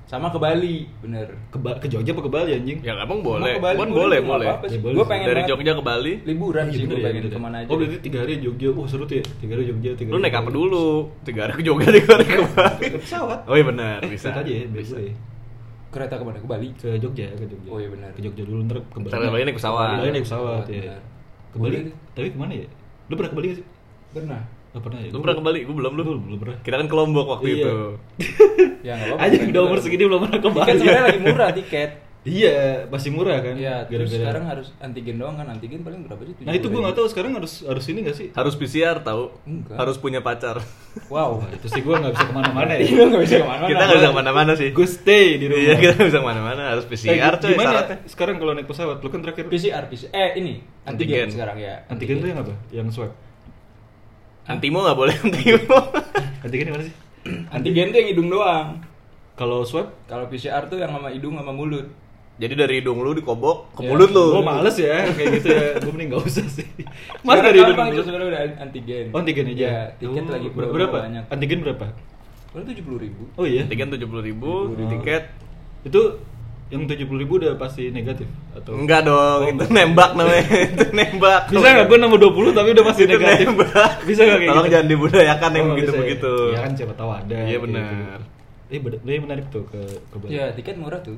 Sama 0.04 0.28
ke 0.28 0.36
Bali, 0.36 0.84
bener. 1.00 1.26
Ke, 1.48 1.56
Ba- 1.56 1.80
ke 1.80 1.88
Jogja 1.88 2.12
apa 2.12 2.20
ke 2.20 2.28
Bali 2.28 2.52
anjing? 2.52 2.78
Ya 2.84 2.92
abang 2.94 3.24
boleh. 3.24 3.56
Bali, 3.56 3.74
boleh, 3.74 3.88
boleh, 3.90 4.18
boleh. 4.20 4.46
Ya, 4.68 4.78
boleh 4.78 4.94
Gue 4.94 5.06
pengen 5.08 5.26
Dari 5.26 5.34
banget 5.40 5.50
Jogja 5.50 5.72
ke 5.74 5.82
Bali. 5.82 6.12
liburan 6.22 6.64
Iya, 6.68 6.70
sih 6.70 6.78
bener 6.78 6.92
gue 6.92 6.98
pengen 7.00 7.16
bener 7.18 7.32
ke 7.32 7.40
mana 7.40 7.56
aja. 7.58 7.68
Oh 7.72 7.76
berarti 7.80 7.96
tiga 7.98 8.18
hari 8.20 8.32
Jogja. 8.38 8.68
Oh 8.70 8.84
seru 8.84 9.04
tuh 9.04 9.16
ya. 9.18 9.24
Tiga 9.40 9.52
hari 9.56 9.64
Jogja. 9.64 9.90
Tiga 9.96 10.08
Lu 10.08 10.14
hari 10.14 10.24
naik 10.28 10.36
apa 10.36 10.50
dulu? 10.52 10.86
Tiga 11.24 11.40
hari 11.48 11.52
ke 11.56 11.62
Jogja, 11.64 11.88
tiga 11.90 12.10
hari 12.14 12.26
ke 12.28 12.42
Bali. 12.46 12.86
Ke 12.86 12.98
pesawat. 13.00 13.38
Oh 13.48 13.56
iya 13.56 13.64
benar, 13.64 13.96
Eh, 13.98 14.10
bisa. 14.12 14.28
aja 14.28 14.44
ya, 14.44 14.64
biasa 14.68 14.96
ya. 15.00 15.12
Kereta 15.88 16.14
ke 16.14 16.22
mana? 16.22 16.38
Ke 16.38 16.46
Bali? 16.46 16.68
Ke 16.76 16.88
Jogja, 16.94 17.26
ke 17.32 17.44
Jogja. 17.48 17.68
Oh, 17.72 17.78
iya 17.80 17.88
benar. 17.88 18.10
Ke 18.12 18.20
Jogja 18.20 18.42
dulu 18.44 18.60
ntar 18.62 18.76
ke 18.84 18.98
Bali. 19.00 19.08
Ntar 19.08 19.18
ke 19.18 19.32
Bali 19.32 19.42
naik 19.42 19.56
pesawat. 19.56 19.88
Bali 19.98 20.10
naik 20.12 20.26
pesawat 20.28 20.64
ya. 20.68 20.94
Ke 21.54 21.56
Bali. 21.56 21.78
Tapi 22.12 22.26
ke 22.28 22.36
mana 22.36 22.52
ya? 22.52 22.66
Lu 23.06 23.14
pernah 23.14 23.30
ke 23.30 23.36
Bali 23.38 23.46
gak 23.48 23.58
sih? 23.62 23.66
Pernah. 24.10 24.40
Gak 24.74 24.82
pernah 24.82 24.98
ya? 24.98 25.08
Lu 25.08 25.18
pernah 25.22 25.36
ke 25.38 25.42
Bali? 25.42 25.60
Gue 25.62 25.76
belum 25.76 25.92
lu. 25.94 26.02
Belum, 26.02 26.22
belum 26.26 26.38
pernah. 26.42 26.56
Kita 26.60 26.74
kan 26.76 26.86
ke 26.86 26.94
Lombok 26.94 27.26
waktu 27.30 27.46
Iya. 27.46 27.56
itu. 27.56 27.70
Ya 28.84 28.92
enggak 28.94 29.16
apa-apa. 29.16 29.24
Aja 29.24 29.34
kan 29.40 29.48
udah 29.48 29.62
umur 29.64 29.78
segini 29.80 30.04
belum 30.04 30.20
pernah 30.20 30.36
ke 30.36 30.44
Tiket 30.44 30.58
Bali. 30.60 30.76
sebenarnya 30.76 31.04
lagi 31.06 31.20
murah 31.22 31.50
tiket. 31.50 31.90
Iya, 32.24 32.88
masih 32.88 33.12
murah 33.12 33.36
kan? 33.38 33.52
Iya, 33.52 33.84
terus 33.84 34.08
Gara-gara- 34.08 34.16
sekarang 34.16 34.44
harus 34.48 34.72
antigen 34.78 35.20
doang 35.20 35.36
kan. 35.36 35.44
Antigen 35.44 35.84
paling 35.84 36.02
berapa 36.02 36.24
sih? 36.24 36.32
Nah 36.40 36.52
itu 36.52 36.66
gue 36.66 36.80
nggak 36.80 36.96
tahu 36.96 37.06
sekarang 37.06 37.36
harus 37.36 37.60
harus 37.62 37.84
ini 37.86 38.00
nggak 38.00 38.16
sih? 38.16 38.28
Harus 38.32 38.56
PCR 38.56 38.96
tahu. 38.98 39.28
Enggak. 39.44 39.76
Harus 39.76 39.96
punya 39.96 40.18
pacar. 40.18 40.56
Wow. 41.06 41.44
Itu 41.46 41.68
sih 41.68 41.78
gue 41.78 41.92
nggak 41.92 42.10
bisa 42.10 42.24
ke 42.24 42.32
mana-mana 42.32 42.72
ya. 42.72 42.80
Iya, 42.88 43.02
nggak 43.06 43.22
bisa 43.22 43.34
ke 43.36 43.44
mana-mana. 43.44 43.68
Kita 43.68 43.82
nggak 43.82 43.98
bisa 44.00 44.08
ke 44.08 44.16
mana-mana 44.16 44.52
sih. 44.54 44.68
Gue 44.72 44.86
stay 44.86 45.26
di 45.36 45.44
rumah. 45.46 45.60
Iya, 45.60 45.74
kita 45.76 45.92
nggak 45.94 46.08
bisa 46.08 46.18
ke 46.18 46.26
mana-mana. 46.26 46.62
Harus 46.72 46.84
Eh, 46.84 46.90
PCR 46.90 47.34
coy 47.36 47.50
gimana 47.50 47.68
syaratnya. 47.70 47.96
sekarang 48.08 48.36
kalau 48.38 48.52
naik 48.52 48.66
pesawat? 48.66 48.96
Lu 48.98 49.08
kan 49.08 49.20
terakhir 49.20 49.44
PCR, 49.46 49.84
PCR. 49.84 50.10
Eh, 50.10 50.30
ini 50.38 50.54
Antigen. 50.82 50.88
antigen, 50.88 51.28
sekarang 51.30 51.56
ya. 51.58 51.74
antigen 51.86 52.16
tuh 52.18 52.28
yang 52.30 52.40
apa? 52.40 52.54
Yang 52.70 52.88
swab. 52.90 53.12
Antimo 54.44 54.80
nggak 54.80 54.96
boleh 54.96 55.14
antimo. 55.18 55.76
Antigen 56.44 56.64
yang 56.68 56.76
mana 56.76 56.84
sih? 56.84 56.94
Antigen 57.48 57.86
tuh 57.88 57.98
yang 57.98 58.08
hidung 58.08 58.28
doang. 58.28 58.80
Kalau 59.34 59.60
swab? 59.64 59.92
Kalau 60.04 60.24
PCR 60.24 60.64
tuh 60.66 60.76
yang 60.78 60.88
sama 60.88 61.08
hidung 61.08 61.36
sama 61.36 61.52
mulut. 61.52 61.88
Jadi 62.34 62.54
dari 62.54 62.74
hidung 62.78 62.98
lu 62.98 63.14
dikobok 63.14 63.70
ke 63.72 63.80
Iya. 63.80 63.88
mulut 63.88 64.10
lu. 64.10 64.26
Gue 64.34 64.42
males 64.42 64.74
ya 64.74 65.06
kayak 65.08 65.28
gitu 65.38 65.48
ya. 65.48 65.66
Gue 65.78 65.92
mending 65.94 66.08
gak 66.10 66.22
usah 66.26 66.46
sih. 66.50 66.66
Mas 67.26 67.38
dari 67.38 67.58
hidung 67.62 67.78
dulu. 67.78 68.02
sebenarnya 68.02 68.28
udah 68.28 68.40
antigen. 68.58 69.04
Oh 69.10 69.18
antigen 69.18 69.44
aja. 69.46 69.54
Iya, 69.54 69.76
tiket 69.96 70.22
Oh, 70.22 70.32
lagi 70.32 70.48
ber- 70.48 70.54
promo 70.60 70.74
berapa? 70.74 70.96
banyak. 71.00 71.24
Antigen 71.30 71.58
berapa? 71.62 71.86
Kalau 72.50 72.64
tujuh 72.64 72.84
puluh 72.84 72.98
ribu. 73.00 73.22
Oh 73.34 73.46
iya. 73.46 73.62
Tiket 73.64 73.86
tujuh 73.88 74.08
puluh 74.08 74.22
ribu, 74.22 74.50
Oh. 74.66 74.88
tiket 74.88 75.30
Itu 75.82 76.00
yang 76.68 76.88
tujuh 76.88 77.06
puluh 77.06 77.20
ribu 77.20 77.36
udah 77.36 77.54
pasti 77.54 77.92
negatif 77.92 78.26
atau? 78.50 78.72
enggak 78.74 79.04
dong, 79.04 79.38
Oh, 79.38 79.46
itu 79.46 79.52
enggak. 79.54 79.68
nembak 79.70 80.10
namanya, 80.16 80.42
itu 80.72 80.84
nembak. 80.90 81.42
Bisa 81.46 81.66
nggak 81.70 81.86
gue 81.86 81.98
nambah 82.00 82.18
20 82.24 82.50
tapi 82.50 82.68
udah 82.72 82.84
pasti 82.84 83.02
Itu 83.04 83.10
negatif? 83.12 83.46
nembak. 83.46 83.90
Bisa 84.02 84.20
nggak 84.24 84.38
kayak 84.38 84.50
Tolong 84.50 84.64
gitu? 84.64 84.72
jangan 84.72 84.86
dibudayakan 84.88 85.50
yang 85.52 85.62
Oh, 85.62 85.68
bisa 85.68 85.70
ya? 85.70 85.76
begitu-begitu. 85.92 86.34
Iya 86.50 86.58
kan 86.58 86.72
siapa 86.74 86.94
tahu 86.94 87.10
ada. 87.12 87.36
Iya, 87.36 87.44
kayak 87.46 87.62
benar. 87.62 88.18
gitu. 88.72 88.88
Eh, 89.06 89.20
menarik 89.20 89.46
tuh 89.48 89.62
ke 89.68 89.80
ke 89.86 90.16
Bali. 90.18 90.30
Iya, 90.32 90.44
tiket 90.50 90.74
murah 90.74 90.98
tuh. 90.98 91.14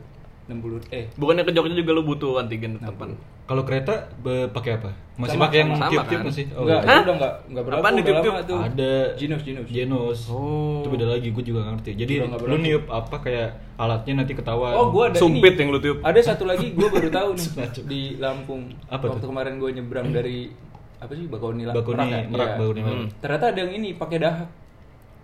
60 0.47 0.95
eh 0.95 1.11
Bukannya 1.15 1.43
ke 1.43 1.50
Jogja 1.50 1.75
juga 1.75 1.91
lu 1.91 2.03
butuh 2.03 2.38
antigen 2.38 2.79
tetepan? 2.79 3.19
Kalau 3.47 3.62
kereta 3.62 4.11
pakai 4.50 4.79
apa? 4.79 4.91
Masih 5.17 5.38
pakai 5.38 5.59
yang 5.62 5.71
sama 5.75 5.87
tiup-tiup 5.87 6.19
kan? 6.19 6.26
nggak 6.26 6.35
sih? 6.35 6.47
enggak, 6.50 6.81
iya. 6.83 6.99
Udah 6.99 7.15
enggak 7.15 7.33
enggak. 7.47 7.62
Apaan 7.67 7.79
udah 7.79 7.95
ditiup-tiup? 7.97 8.35
lama 8.35 8.43
tuh. 8.43 8.59
Ada 8.59 8.91
Ginos, 9.15 9.43
Ginos. 9.43 9.67
Genos. 9.67 10.19
Oh. 10.26 10.83
Itu 10.83 10.88
beda 10.91 11.07
lagi, 11.09 11.29
gue 11.31 11.45
juga 11.47 11.61
ngerti. 11.65 11.91
Jadi 11.95 12.15
lu 12.26 12.57
niup 12.59 12.85
apa 12.88 13.17
kayak 13.19 13.49
alatnya 13.75 14.23
nanti 14.23 14.33
ketahuan. 14.35 14.75
Oh, 14.75 14.91
gua 14.91 15.11
ada 15.11 15.19
Sumpit 15.19 15.55
ini. 15.55 15.61
yang 15.62 15.69
lu 15.71 15.79
tiup. 15.79 15.99
Ada 16.03 16.21
satu 16.35 16.43
lagi 16.43 16.75
gua 16.75 16.88
baru 16.91 17.09
tahu 17.09 17.29
nih 17.35 17.49
di 17.87 18.00
Lampung. 18.19 18.62
Apa 18.87 19.03
Waktu 19.09 19.19
tuh? 19.21 19.29
kemarin 19.31 19.55
gua 19.59 19.71
nyebrang 19.71 20.11
dari 20.11 20.50
apa 20.97 21.12
sih 21.12 21.26
Bakoni 21.26 21.62
lah. 21.62 21.75
Bakoni, 21.75 22.03
ya? 22.03 22.23
Merak, 22.25 22.49
Iya. 22.49 22.57
Bakoni, 22.57 22.81
Merak. 22.83 22.99
Hmm. 22.99 23.09
Ternyata 23.21 23.45
ada 23.50 23.59
yang 23.61 23.73
ini 23.75 23.88
pakai 23.95 24.19
dahak. 24.19 24.49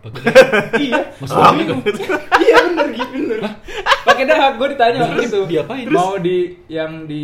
Pakai 0.02 0.23
iya. 0.79 1.00
Masuk 1.19 1.38
Ah, 1.38 1.55
iya 2.38 2.59
bener 2.73 2.87
gitu 2.91 3.14
bener. 3.14 3.38
Pakai 4.02 4.25
dahak 4.25 4.52
gua 4.55 4.69
ditanya 4.69 4.99
waktu 5.02 5.14
Terus 5.19 5.31
itu. 5.31 5.41
diapain? 5.47 5.87
Mau 5.87 6.17
di 6.17 6.37
yang 6.67 7.05
di 7.05 7.23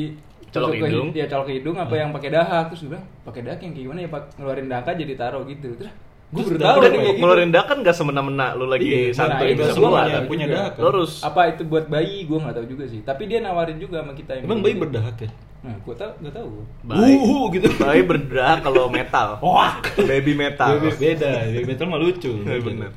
Colok 0.49 0.71
ke 0.73 0.81
hidung? 0.83 1.09
hi- 1.09 1.19
Ya 1.19 1.27
colok 1.27 1.47
ke 1.47 1.55
hidung 1.55 1.77
apa 1.77 1.95
yang 1.95 2.09
pakai 2.11 2.31
dahak 2.31 2.65
terus 2.69 2.81
gue 2.83 2.91
bilang 2.91 3.05
pakai 3.21 3.41
dahak 3.43 3.61
yang 3.61 3.73
kayak 3.75 3.85
gimana 3.85 4.01
ya 4.01 4.09
Pak 4.09 4.23
ngeluarin 4.35 4.67
dahak 4.67 4.87
aja 4.89 5.05
ditaruh 5.05 5.43
gitu. 5.45 5.69
Terus 5.75 5.93
gue 6.29 6.39
baru 6.39 6.49
Terus 6.51 6.61
tahu 6.63 6.79
dahak 6.79 6.89
ya? 6.91 7.01
gitu. 7.03 7.19
Ngeluarin 7.19 7.51
dak 7.51 7.65
kan 7.67 7.77
gak 7.79 7.93
semena-mena 7.95 8.47
lu 8.53 8.65
lagi 8.65 8.87
Iya, 8.87 9.13
santai 9.13 9.53
nah, 9.53 9.57
bisa 9.59 9.65
itu 9.67 9.75
semua 9.75 9.91
keluar. 10.01 10.25
punya- 10.25 10.49
dahak 10.49 10.73
kan? 10.73 10.83
Harus 10.85 11.13
apa 11.21 11.41
itu 11.49 11.63
buat 11.65 11.85
bayi 11.87 12.17
gue 12.23 12.39
nggak 12.39 12.55
tahu 12.55 12.67
juga 12.67 12.85
sih 12.87 13.01
tapi 13.03 13.23
dia 13.25 13.39
nawarin 13.39 13.77
juga 13.77 14.01
sama 14.01 14.13
kita 14.13 14.31
yang 14.35 14.45
Emang 14.45 14.59
gitu. 14.59 14.65
bayi 14.65 14.75
berdahak 14.79 15.17
ya? 15.19 15.31
nah 15.59 15.75
gue 15.75 15.91
tau 15.93 16.11
nggak 16.17 16.33
tahu 16.33 16.49
bayi. 16.87 17.15
Uh, 17.19 17.45
gitu. 17.51 17.67
Bayi 17.77 18.03
berdah 18.03 18.55
kalau 18.63 18.85
metal. 18.89 19.29
Wah. 19.43 19.75
Baby 20.01 20.33
metal. 20.33 20.79
Beda, 20.79 20.97
beda. 20.97 21.33
Baby 21.51 21.67
metal 21.67 21.85
mah 21.85 21.99
lucu. 21.99 22.31
Bener. 22.41 22.89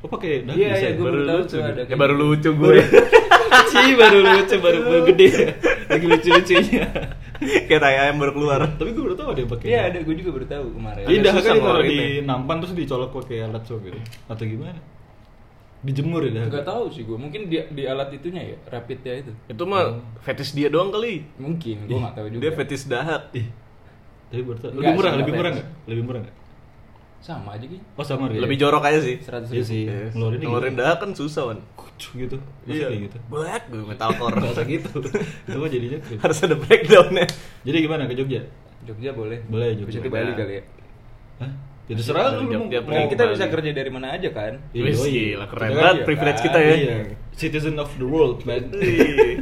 Oh 0.00 0.08
pakai 0.08 0.48
Iya, 0.48 0.68
iya, 0.72 0.74
ya? 0.80 0.90
gua 0.96 1.04
baru 1.08 1.20
lucu. 1.22 1.56
ada 1.56 1.76
Ya 1.76 1.84
kayak 1.84 1.98
baru 1.98 2.14
lucu 2.16 2.50
gue. 2.50 2.74
Sih 3.68 3.90
baru 4.00 4.18
lucu, 4.20 4.54
baru, 4.56 4.78
baru 4.80 5.00
gede 5.12 5.28
Lagi 5.86 6.06
lucu-lucunya 6.06 6.84
Kayak 7.68 7.80
tai 7.80 7.96
ayam 7.98 8.16
baru 8.16 8.32
keluar. 8.32 8.60
Tapi 8.70 8.90
gue 8.90 9.02
baru 9.02 9.16
tahu 9.16 9.28
ada 9.32 9.40
yang 9.40 9.50
pakai 9.50 9.66
iya 9.66 9.80
ada 9.88 9.98
gue 9.98 10.14
juga 10.14 10.30
baru 10.32 10.46
tahu 10.46 10.66
kemarin 10.72 11.04
susah 11.04 11.20
kan 11.20 11.20
ditaruh 11.20 11.56
ngeluarin 11.56 11.88
di 11.90 11.98
ya. 11.98 12.22
nampan 12.22 12.56
terus 12.60 12.72
dicolok 12.74 13.10
pakai 13.14 13.36
alat 13.42 13.62
swab 13.64 13.80
gitu 13.82 13.98
Atau 14.26 14.44
gimana? 14.44 14.80
Dijemur 15.80 16.20
ya 16.22 16.44
nggak 16.44 16.64
tahu 16.64 16.84
sih 16.88 17.02
gue 17.02 17.16
mungkin 17.16 17.48
di, 17.48 17.56
di 17.56 17.82
alat 17.84 18.12
itunya 18.12 18.42
ya 18.46 18.56
rapidnya 18.68 19.12
itu 19.18 19.32
Itu 19.48 19.64
mah 19.64 19.96
fetish 20.20 20.52
dia 20.52 20.68
doang 20.68 20.88
kali. 20.88 21.24
mungkin 21.36 21.76
gue 21.84 21.96
nggak 21.98 22.14
tahu 22.14 22.26
juga 22.28 22.40
Dia 22.40 22.52
fetish 22.54 22.84
dahak. 22.86 23.32
Ih, 23.32 23.48
tapi 24.28 24.42
baru 24.44 24.58
tahu. 24.58 24.70
Enggak 24.70 24.80
Lebih 24.82 24.92
murah, 24.94 25.12
lebih 25.16 25.32
murah 25.34 25.50
nggak? 25.56 25.68
Lebih 25.84 26.04
murah 26.04 26.20
nggak? 26.20 26.36
Sama 27.20 27.52
aja 27.52 27.62
gitu 27.62 27.84
Oh 27.92 28.02
sama 28.02 28.26
dia. 28.26 28.40
Lebih 28.40 28.56
jorok 28.56 28.80
aja 28.82 28.98
sih. 28.98 29.20
seratus 29.20 29.48
Iya 29.48 29.60
sih. 29.62 29.84
Yes. 29.84 30.12
Ngeluarin 30.12 30.40
Ngeluarin 30.40 30.72
gitu. 30.72 30.80
dahak 30.80 30.98
kan 30.98 31.10
susah 31.12 31.42
kan. 31.46 31.58
Kucuk 31.74 32.12
gitu. 32.18 32.36
Masa 32.64 32.72
Iya. 32.72 32.86
kayak 32.88 33.02
gitu. 33.06 33.18
Black 33.28 33.62
gue 33.66 33.82
metalcore. 33.84 34.34
Gak 34.34 34.52
usah 34.56 34.64
gitu. 34.66 34.90
Itu 35.44 35.56
mah 35.56 35.68
jadinya 35.68 35.98
trip. 36.00 36.18
Harus 36.18 36.38
ada 36.40 36.56
breakdownnya. 36.56 37.26
Jadi 37.62 37.76
gimana 37.78 38.02
ke 38.04 38.14
Jogja? 38.14 38.40
Jogja 38.82 39.10
boleh 39.12 39.38
Boleh, 39.46 39.76
Jogja. 39.76 39.86
bisa 39.86 39.98
ke 40.00 40.08
Bali 40.08 40.32
kali 40.32 40.54
ya 40.54 40.64
Hah? 41.38 41.52
Ya 41.84 41.94
terserah 41.94 42.22
lu, 42.32 42.46
mau- 42.46 42.70
Nah, 42.70 43.04
kita 43.04 43.24
bisa 43.28 43.44
kerja 43.46 43.70
dari 43.70 43.90
mana 43.90 44.14
aja 44.14 44.30
kan 44.30 44.56
Iya, 44.70 44.94
gila, 44.94 45.44
keren 45.44 45.68
banget 45.74 45.96
iya 45.96 46.06
privilege 46.06 46.38
kan? 46.38 46.46
kita 46.46 46.58
ya. 46.58 46.74
Iya. 46.78 46.96
Citizen 47.32 47.76
of 47.76 47.90
the 47.92 48.06
world, 48.06 48.40
man. 48.44 48.70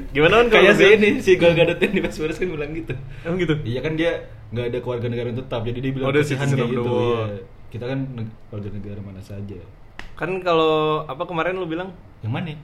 Gimana 0.08 0.34
kan 0.40 0.46
Kayak 0.50 0.74
si 0.74 0.84
ini, 0.88 1.08
si 1.20 1.36
Gal 1.36 1.52
Gadot 1.52 1.76
yang 1.76 1.92
di 1.92 2.00
Furious 2.08 2.36
kan 2.36 2.48
bilang 2.48 2.72
gitu. 2.72 2.94
Emang 3.20 3.36
gitu? 3.36 3.54
Iya 3.62 3.80
kan 3.80 3.92
dia 3.94 4.10
nggak 4.48 4.64
ada 4.66 4.78
keluarga 4.80 5.06
negara 5.06 5.30
tetap, 5.30 5.60
jadi 5.62 5.78
dia 5.78 5.92
bilang 5.92 6.08
Oh, 6.08 6.14
citizen 6.16 6.56
of 6.56 6.66
the 6.66 6.72
gitu. 6.72 6.82
world. 6.82 7.36
Iya. 7.68 7.72
Kita 7.76 7.84
kan 7.84 8.00
warga 8.48 8.68
negara 8.72 9.00
mana 9.04 9.20
saja. 9.20 9.60
Kan 10.16 10.40
kalau 10.40 11.04
apa 11.04 11.22
kemarin 11.28 11.60
lu 11.60 11.68
bilang? 11.68 11.92
Yang 12.24 12.32
mana? 12.32 12.56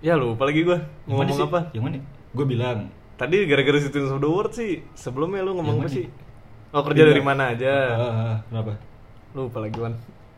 Ya 0.00 0.12
lupa 0.16 0.44
lagi 0.44 0.60
gua 0.64 0.80
Yang 1.04 1.12
mau 1.12 1.20
mana 1.20 1.28
ngomong 1.28 1.36
sih? 1.36 1.48
apa. 1.52 1.60
Yang 1.76 1.84
mana? 1.84 1.96
Gue 2.36 2.46
bilang 2.48 2.78
Tadi 3.16 3.48
gara-gara 3.48 3.80
Citizens 3.80 4.12
of 4.12 4.20
the 4.20 4.28
World 4.28 4.52
sih. 4.52 4.84
Sebelumnya 4.92 5.40
lu 5.40 5.56
ngomong 5.56 5.84
apa 5.84 5.88
sih? 5.88 6.04
Oh 6.72 6.84
kerja 6.84 7.04
Pindah. 7.04 7.12
dari 7.16 7.22
mana 7.24 7.42
aja? 7.56 7.72
Ah, 7.96 8.04
ah, 8.04 8.36
kenapa? 8.52 8.72
Lupa 9.32 9.58
lagi 9.64 9.76
Wan. 9.80 9.94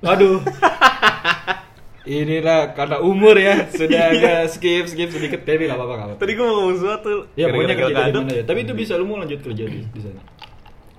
Aduh. 0.06 0.38
Inilah 2.08 2.72
karena 2.72 3.02
umur 3.04 3.36
ya 3.36 3.68
sudah 3.68 4.14
agak 4.14 4.48
skip 4.48 4.88
skip 4.88 5.10
sedikit 5.12 5.42
tapi 5.44 5.66
nggak 5.66 5.76
apa-apa. 5.76 6.16
Tadi 6.16 6.32
gua 6.38 6.46
mau 6.46 6.54
ngomong 6.62 6.76
sesuatu. 6.78 7.14
Ya 7.34 7.50
pokoknya 7.50 7.74
kerja 7.74 7.94
dari 7.94 8.12
mana 8.14 8.30
ya. 8.32 8.42
Tapi 8.46 8.58
itu 8.64 8.72
bisa 8.78 8.92
lu 8.94 9.04
mau 9.10 9.18
lanjut 9.18 9.42
kerja 9.42 9.64
di, 9.66 9.78
di 9.84 10.00
sana. 10.00 10.20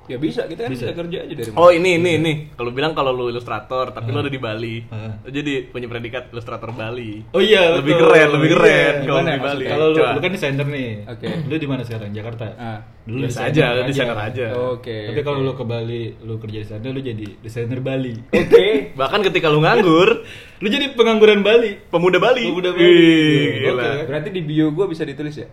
Ya 0.10 0.18
bisa 0.18 0.42
kita 0.44 0.66
kan 0.66 0.70
Bisa. 0.70 0.86
bisa, 0.86 0.98
kerja 0.98 1.18
aja 1.22 1.34
dari 1.36 1.48
mana 1.48 1.60
Oh 1.60 1.70
ini 1.70 1.90
ini 1.96 2.12
ini. 2.16 2.34
Kalau 2.52 2.70
bilang 2.70 2.92
kalau 2.92 3.12
lu 3.12 3.30
ilustrator, 3.30 3.90
tapi 3.90 4.10
lu 4.10 4.18
Ah. 4.18 4.24
ada 4.24 4.32
di 4.32 4.40
Bali. 4.40 4.76
Lu 5.22 5.30
jadi 5.30 5.54
punya 5.66 5.86
predikat 5.86 6.28
ilustrator 6.30 6.70
Bali. 6.72 7.22
Oh 7.30 7.40
iya, 7.40 7.76
Lebih 7.76 7.94
betul. 7.94 8.10
keren, 8.10 8.28
lebih 8.34 8.50
keren 8.52 8.66
Iya. 8.66 9.06
kalau 9.06 9.20
Gimana 9.20 9.30
di 9.30 9.42
Bali. 9.42 9.64
Kalau 9.66 9.86
lu, 9.88 9.96
Coba. 9.96 10.12
lu 10.12 10.20
kan 10.20 10.32
desainer 10.32 10.68
nih. 10.68 10.90
Oke. 11.06 11.28
Lu 11.46 11.56
di 11.56 11.68
mana 11.68 11.82
sekarang? 11.82 12.10
Jakarta. 12.10 12.46
Ah. 12.56 12.80
Dulu 13.02 13.18
Biasa 13.20 13.30
desainer 13.48 13.50
aja, 13.52 13.66
lu 13.72 13.82
desainer 13.88 14.20
aja. 14.20 14.46
oke 14.68 14.98
Tapi 15.08 15.22
kalau 15.24 15.40
oke. 15.40 15.48
lu 15.48 15.54
ke 15.56 15.66
Bali, 15.66 16.02
lu 16.20 16.34
kerja 16.38 16.58
di 16.58 16.68
sana, 16.68 16.88
lu 16.88 17.02
jadi 17.02 17.26
desainer 17.40 17.80
Bali. 17.80 18.14
oke 18.30 18.66
Bahkan 19.00 19.20
ketika 19.24 19.48
lu 19.48 19.60
nganggur, 19.60 20.10
lu 20.56 20.68
jadi 20.68 20.94
pengangguran 20.94 21.42
Bali. 21.42 21.78
pemuda 21.86 22.18
Bali. 22.18 22.46
Pemuda 22.46 22.70
Bali. 22.70 22.82
Wih, 22.82 23.46
Oke. 23.50 23.60
gila. 23.64 23.84
berarti 24.06 24.30
di 24.30 24.42
bio 24.42 24.70
gue 24.70 24.86
bisa 24.86 25.02
ditulis 25.04 25.36
ya 25.36 25.48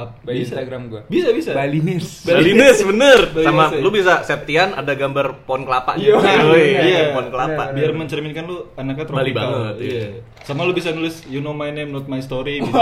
Ap- 0.00 0.24
By 0.24 0.40
Instagram 0.40 0.88
gua. 0.88 1.02
Bisa 1.06 1.28
bisa. 1.30 1.52
Baliners 1.52 2.24
Balinese 2.24 2.80
bener. 2.82 3.18
Balinese. 3.28 3.44
Sama 3.44 3.64
lu 3.76 3.88
bisa 3.92 4.24
Septian 4.24 4.72
ada 4.72 4.92
gambar 4.96 5.44
pohon 5.44 5.68
kelapa. 5.68 5.92
Iya, 6.00 6.16
Yoi, 6.16 6.24
iya, 6.24 6.40
iya, 6.56 6.80
iya. 6.80 7.02
pohon 7.12 7.28
kelapa. 7.28 7.76
Biar 7.76 7.92
mencerminkan 7.92 8.48
lu 8.48 8.56
anaknya 8.74 9.04
tropikal. 9.04 9.20
Bali 9.20 9.32
banget, 9.36 9.74
iya. 9.84 9.92
Iya. 9.92 10.08
Sama 10.40 10.64
lu 10.64 10.72
bisa 10.72 10.88
nulis 10.90 11.20
you 11.28 11.38
know 11.38 11.52
my 11.52 11.68
name 11.68 11.92
not 11.92 12.08
my 12.08 12.18
story 12.18 12.64
bisa. 12.64 12.72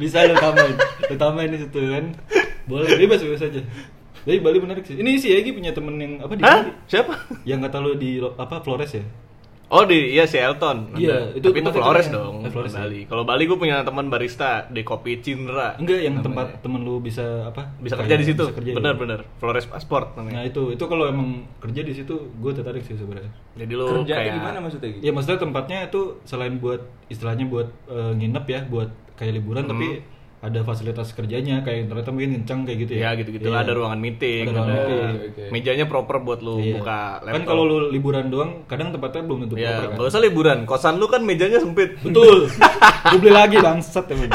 bisa 0.00 0.26
lu 0.26 0.34
tambahin. 0.36 0.76
Lu 1.06 1.16
tambahin 1.16 1.50
di 1.54 1.58
situ 1.62 1.78
kan. 1.78 2.04
Boleh 2.66 2.90
bebas 2.98 3.22
bebas 3.22 3.42
aja. 3.42 3.62
Tapi 4.26 4.42
Bali 4.42 4.58
menarik 4.58 4.82
sih. 4.82 4.98
Ini 4.98 5.22
si 5.22 5.30
Egi 5.30 5.54
punya 5.54 5.70
temen 5.70 5.94
yang 5.96 6.18
apa 6.18 6.34
di 6.34 6.42
Hah? 6.42 6.66
Bali? 6.66 6.72
Siapa? 6.90 7.14
Yang 7.46 7.60
kata 7.70 7.76
lu 7.78 7.94
di 7.94 8.18
apa 8.18 8.58
Flores 8.58 8.90
ya? 8.90 9.06
Oh 9.66 9.82
di 9.82 10.14
iya 10.14 10.22
si 10.24 10.38
Elton. 10.38 10.94
Iya, 10.94 11.34
itu 11.34 11.42
Tapi 11.42 11.58
itu 11.58 11.70
Flores 11.70 12.06
dong. 12.06 12.46
Eh, 12.46 12.50
Flores 12.54 12.70
ya? 12.70 12.86
Bali. 12.86 13.00
Kalau 13.04 13.26
Bali 13.26 13.42
gue 13.44 13.58
punya 13.58 13.82
teman 13.82 14.06
barista 14.06 14.62
di 14.66 14.80
Kopi 14.80 15.18
Cindra. 15.18 15.74
Enggak, 15.74 16.00
yang 16.00 16.14
Namanya. 16.14 16.26
tempat 16.46 16.46
temen 16.62 16.80
lu 16.80 17.02
bisa 17.02 17.50
apa? 17.50 17.74
Bisa 17.76 17.98
kerja 17.98 18.14
di 18.14 18.22
situ. 18.24 18.46
bisa 18.46 18.54
kerja 18.54 18.70
ya? 18.70 18.76
Bener-bener. 18.78 19.26
Flores 19.36 19.66
Passport 19.66 20.14
Nah 20.14 20.22
namanya. 20.22 20.46
itu 20.46 20.70
itu 20.70 20.84
kalau 20.86 21.10
emang 21.10 21.50
kerja 21.58 21.82
di 21.82 21.90
situ 21.90 22.14
gue 22.32 22.52
tertarik 22.52 22.80
sih 22.80 22.94
sebenarnya. 22.94 23.32
Jadi 23.56 23.72
lu 23.74 23.84
kerjanya 23.90 24.14
kayak 24.16 24.34
gimana 24.38 24.56
maksudnya 24.62 24.88
gitu 24.88 25.02
Ya 25.02 25.10
maksudnya 25.10 25.38
tempatnya 25.40 25.78
itu 25.84 26.00
selain 26.22 26.54
buat 26.56 26.80
istilahnya 27.08 27.44
buat 27.44 27.68
eh, 27.86 28.12
nginep 28.14 28.44
ya, 28.46 28.60
buat 28.64 28.88
kayak 29.14 29.32
liburan 29.34 29.64
Hmm. 29.64 29.72
tapi 29.72 29.88
ada 30.38 30.60
fasilitas 30.62 31.10
kerjanya 31.10 31.60
kayak 31.60 31.86
ternyata 31.86 32.10
mungkin 32.10 32.30
kencang 32.36 32.60
kayak 32.62 32.78
gitu 32.80 32.92
ya. 32.92 33.00
Ya 33.02 33.10
gitu-gitu 33.16 33.48
Iya. 33.48 33.58
ada 33.58 33.72
ruangan 33.72 33.96
meeting, 33.96 34.44
Ada 34.44 34.52
ruangan 34.52 34.76
ada 34.76 34.94
meeting. 35.18 35.48
Mejanya 35.50 35.84
proper 35.86 36.16
buat 36.18 36.40
lu 36.40 36.56
Iya. 36.58 36.74
buka 36.76 36.98
laptop. 37.20 37.34
Kan 37.34 37.42
kalau 37.44 37.62
lu 37.64 37.76
liburan 37.88 38.26
doang, 38.26 38.50
kadang 38.64 38.88
tempatnya 38.90 39.22
belum 39.22 39.38
tentu 39.42 39.54
ya 39.54 39.64
proper 39.70 39.82
kan. 39.82 39.96
nggak 39.96 40.08
usah 40.08 40.22
liburan, 40.22 40.58
kosan 40.64 40.94
lu 40.96 41.06
kan 41.06 41.20
mejanya 41.20 41.58
sempit. 41.58 41.96
Betul. 41.98 42.46
gue 43.10 43.18
beli 43.18 43.32
lagi 43.32 43.56
bangsat 43.58 44.06
emang. 44.08 44.30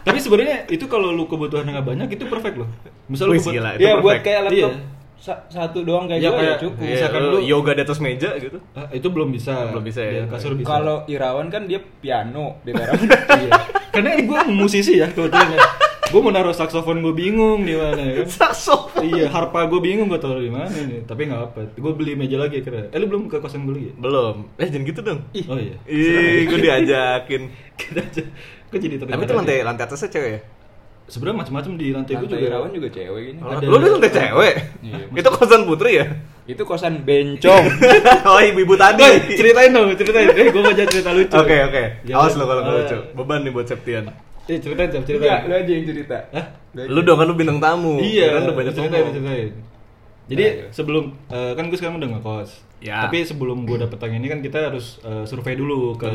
Tapi 0.00 0.18
sebenarnya 0.18 0.64
itu 0.66 0.86
kalau 0.86 1.10
lu 1.10 1.26
kebutuhan 1.26 1.66
nggak 1.66 1.84
banyak 1.84 2.08
itu 2.10 2.24
perfect 2.24 2.56
loh. 2.56 2.68
Misal 3.04 3.26
lu 3.26 3.34
Wih, 3.34 3.40
kebut- 3.40 3.52
gila, 3.52 3.70
itu 3.72 3.82
ya 3.82 3.92
buat 3.94 4.02
perfect. 4.14 4.24
kayak 4.24 4.40
laptop 4.46 4.72
Iya. 4.72 4.99
Sa- 5.20 5.44
satu 5.46 5.84
doang 5.84 6.08
kayak 6.08 6.18
Ya, 6.18 6.26
gue 6.26 6.34
ya 6.34 6.42
kayak- 6.42 6.58
cukup. 6.58 6.80
Iya, 6.80 6.92
Misalkan 6.96 7.22
lu 7.26 7.38
yoga 7.38 7.72
di 7.72 7.82
atas 7.82 7.98
meja 8.00 8.30
gitu. 8.34 8.58
Ah, 8.72 8.88
itu 8.88 9.06
belum 9.06 9.28
bisa. 9.28 9.68
Belum 9.68 9.84
bisa 9.84 10.00
ya. 10.00 10.24
kasur 10.26 10.56
bisa. 10.56 10.66
Kalau 10.66 11.04
Irawan 11.06 11.46
kan 11.46 11.68
dia 11.68 11.78
piano 11.78 12.58
di 12.60 12.72
iya. 12.74 13.52
Karena 13.90 14.16
gue 14.16 14.40
musisi 14.50 14.96
ya 14.96 15.06
kebetulan 15.06 15.54
ya. 15.54 15.60
Gue 16.10 16.18
mau 16.18 16.34
naruh 16.34 16.50
saksofon 16.50 16.98
gue 17.00 17.12
bingung 17.12 17.62
di 17.62 17.76
mana 17.76 18.00
ya 18.00 18.12
kan. 18.18 18.50
Saksofon. 18.50 19.04
iya, 19.04 19.28
harpa 19.28 19.62
gue 19.64 19.78
bingung 19.78 20.08
gue 20.08 20.16
taruh 20.16 20.40
di 20.40 20.48
mana 20.48 20.66
nih. 20.66 21.04
Tapi 21.04 21.28
nggak 21.28 21.42
apa. 21.44 21.60
Gue 21.70 21.92
beli 21.92 22.16
meja 22.16 22.34
lagi 22.34 22.58
kira. 22.58 22.88
Eh 22.88 22.96
lu 22.96 23.06
belum 23.06 23.28
ke 23.28 23.38
kosan 23.38 23.62
gue 23.62 23.76
lagi? 23.76 23.86
ya? 23.86 23.94
Belum. 23.94 24.36
Eh 24.56 24.66
jangan 24.66 24.84
gitu 24.84 25.00
dong. 25.00 25.20
Oh 25.46 25.54
iya. 25.54 25.76
Ih, 25.84 26.48
gue 26.48 26.58
diajakin. 26.58 27.42
Kita 27.78 28.00
aja. 28.02 28.22
Kok 28.66 28.78
jadi 28.78 28.96
terlibat 28.96 29.14
Tapi 29.14 29.24
itu 29.24 29.34
lantai 29.34 29.56
lantai 29.60 29.84
atasnya 29.84 30.08
cewek 30.08 30.30
ya? 30.30 30.40
Sebenarnya 31.10 31.38
macam-macam 31.42 31.72
di 31.74 31.86
lantai 31.90 32.14
gue 32.14 32.28
juga. 32.28 32.38
Irawan 32.40 32.70
juga 32.70 32.88
cewek 32.88 33.20
gini. 33.26 33.38
Ada- 33.42 33.66
Lu 33.66 33.76
di 33.76 33.88
lantai 33.90 34.12
cewek? 34.12 34.54
Iya, 34.80 34.98
itu 35.10 35.28
kosan 35.28 35.62
putri 35.66 35.90
ya? 35.98 36.06
Itu 36.46 36.62
kosan 36.62 37.02
bencong. 37.02 37.64
oh 38.30 38.38
ibu-ibu 38.40 38.74
tadi. 38.74 39.02
Woi, 39.02 39.18
ceritain 39.28 39.70
dong, 39.70 39.90
ceritain. 39.92 40.30
Eh, 40.30 40.48
gue 40.48 40.60
mau 40.60 40.70
jadi 40.70 40.86
cerita 40.86 41.10
lucu. 41.10 41.34
Oke 41.34 41.56
oke. 41.60 41.82
Jangan- 42.04 42.22
Awas 42.22 42.34
lo 42.34 42.44
kalau 42.44 42.62
nggak 42.62 42.72
Ah. 42.72 42.80
lucu. 42.80 42.98
Beban 43.12 43.38
nih 43.42 43.50
buat 43.50 43.66
Septian. 43.66 44.04
Eh, 44.46 44.56
ceritain, 44.56 44.88
Enggak, 44.88 45.02
ceritain. 45.04 45.42
lu 45.44 45.54
aja 45.56 45.70
yang 45.70 45.84
cerita. 45.84 46.16
Hah? 46.30 46.46
Lu 46.86 47.00
dong 47.02 47.18
kan 47.18 47.26
lu 47.26 47.34
bintang 47.34 47.58
tamu. 47.58 47.98
Iya, 47.98 48.26
kan 48.32 48.40
lu 48.44 48.52
banyak 48.52 48.72
ceritain, 48.72 49.02
ngomong. 49.04 49.14
ceritain. 49.16 49.50
Jadi 50.26 50.42
Nah, 50.42 50.54
iya. 50.56 50.66
sebelum 50.70 51.04
eh, 51.26 51.52
kan 51.54 51.64
gue 51.66 51.74
sekarang 51.74 51.98
udah 51.98 52.10
ngekos. 52.12 52.50
Ya. 52.80 53.04
Tapi 53.04 53.22
sebelum 53.22 53.66
gue 53.66 53.76
dapet 53.76 53.98
yang 54.00 54.14
ini 54.16 54.26
kan 54.26 54.40
kita 54.40 54.58
harus 54.64 55.02
eh, 55.02 55.22
survei 55.24 55.52
dulu 55.52 55.94
ke 55.94 56.06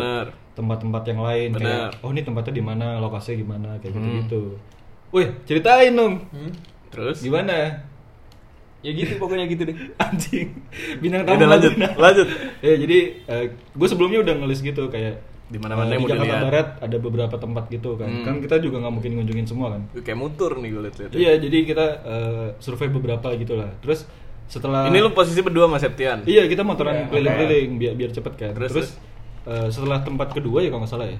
tempat-tempat 0.52 1.04
yang 1.06 1.20
lain 1.22 1.50
Bener. 1.52 1.92
kayak 1.92 2.00
oh 2.00 2.10
ini 2.10 2.22
tempatnya 2.22 2.54
di 2.54 2.64
mana, 2.64 2.88
lokasinya 2.98 3.38
gimana 3.38 3.70
kayak 3.78 3.92
Hmm. 3.94 4.24
Wih, 5.12 5.28
ceritain 5.46 5.92
dong. 5.92 6.26
Hmm? 6.30 6.52
Terus? 6.90 7.22
Gimana? 7.22 7.84
Ya 8.80 8.92
gitu 8.94 9.18
pokoknya 9.18 9.50
gitu 9.50 9.66
deh. 9.66 9.76
Anjing. 10.04 10.48
Bintang 11.02 11.26
Ya 11.26 11.28
tamu. 11.28 11.38
udah, 11.42 11.50
lanjut, 11.58 11.74
mana? 11.74 11.94
lanjut. 11.98 12.28
ya, 12.62 12.74
jadi 12.86 12.98
gue 13.50 13.88
sebelumnya 13.90 14.20
udah 14.22 14.34
ngelis 14.42 14.62
gitu 14.62 14.88
kayak 14.88 15.22
Di 15.46 15.62
mana-mana 15.62 15.94
eh, 15.94 15.98
yang 15.98 16.02
di 16.02 16.06
mau 16.06 16.10
Jakarta 16.10 16.26
dilihat. 16.26 16.46
Barat 16.50 16.68
ada 16.82 16.98
beberapa 16.98 17.36
tempat 17.38 17.64
gitu 17.70 17.90
kan. 17.98 18.10
Hmm. 18.10 18.26
Kan 18.26 18.36
kita 18.42 18.58
juga 18.58 18.82
nggak 18.82 18.94
mungkin 18.94 19.12
ngunjungin 19.18 19.46
semua 19.46 19.78
kan. 19.78 19.82
Kayak 20.02 20.18
mutur 20.18 20.58
nih 20.58 20.70
gue 20.74 20.82
liat-liat. 20.90 21.12
Iya, 21.14 21.32
jadi 21.38 21.58
kita 21.64 21.86
eh, 22.02 22.48
survei 22.58 22.90
beberapa 22.90 23.30
gitu 23.34 23.54
lah. 23.54 23.70
Terus 23.78 24.10
setelah 24.46 24.90
Ini 24.90 25.02
lu 25.02 25.14
posisi 25.14 25.42
berdua 25.42 25.66
sama 25.66 25.78
Septian. 25.78 26.26
Iya, 26.26 26.46
kita 26.46 26.62
motoran 26.62 26.94
Iya, 26.98 27.06
keliling-keliling 27.10 27.72
biar 27.78 27.94
biar 27.94 28.12
cepet 28.14 28.34
kan. 28.38 28.52
Terus, 28.54 28.70
Terus, 28.74 28.90
eh, 29.46 29.68
setelah 29.70 30.02
tempat 30.02 30.34
kedua 30.34 30.62
ya 30.62 30.70
kalau 30.70 30.82
nggak 30.86 30.94
salah 30.94 31.08
ya. 31.10 31.18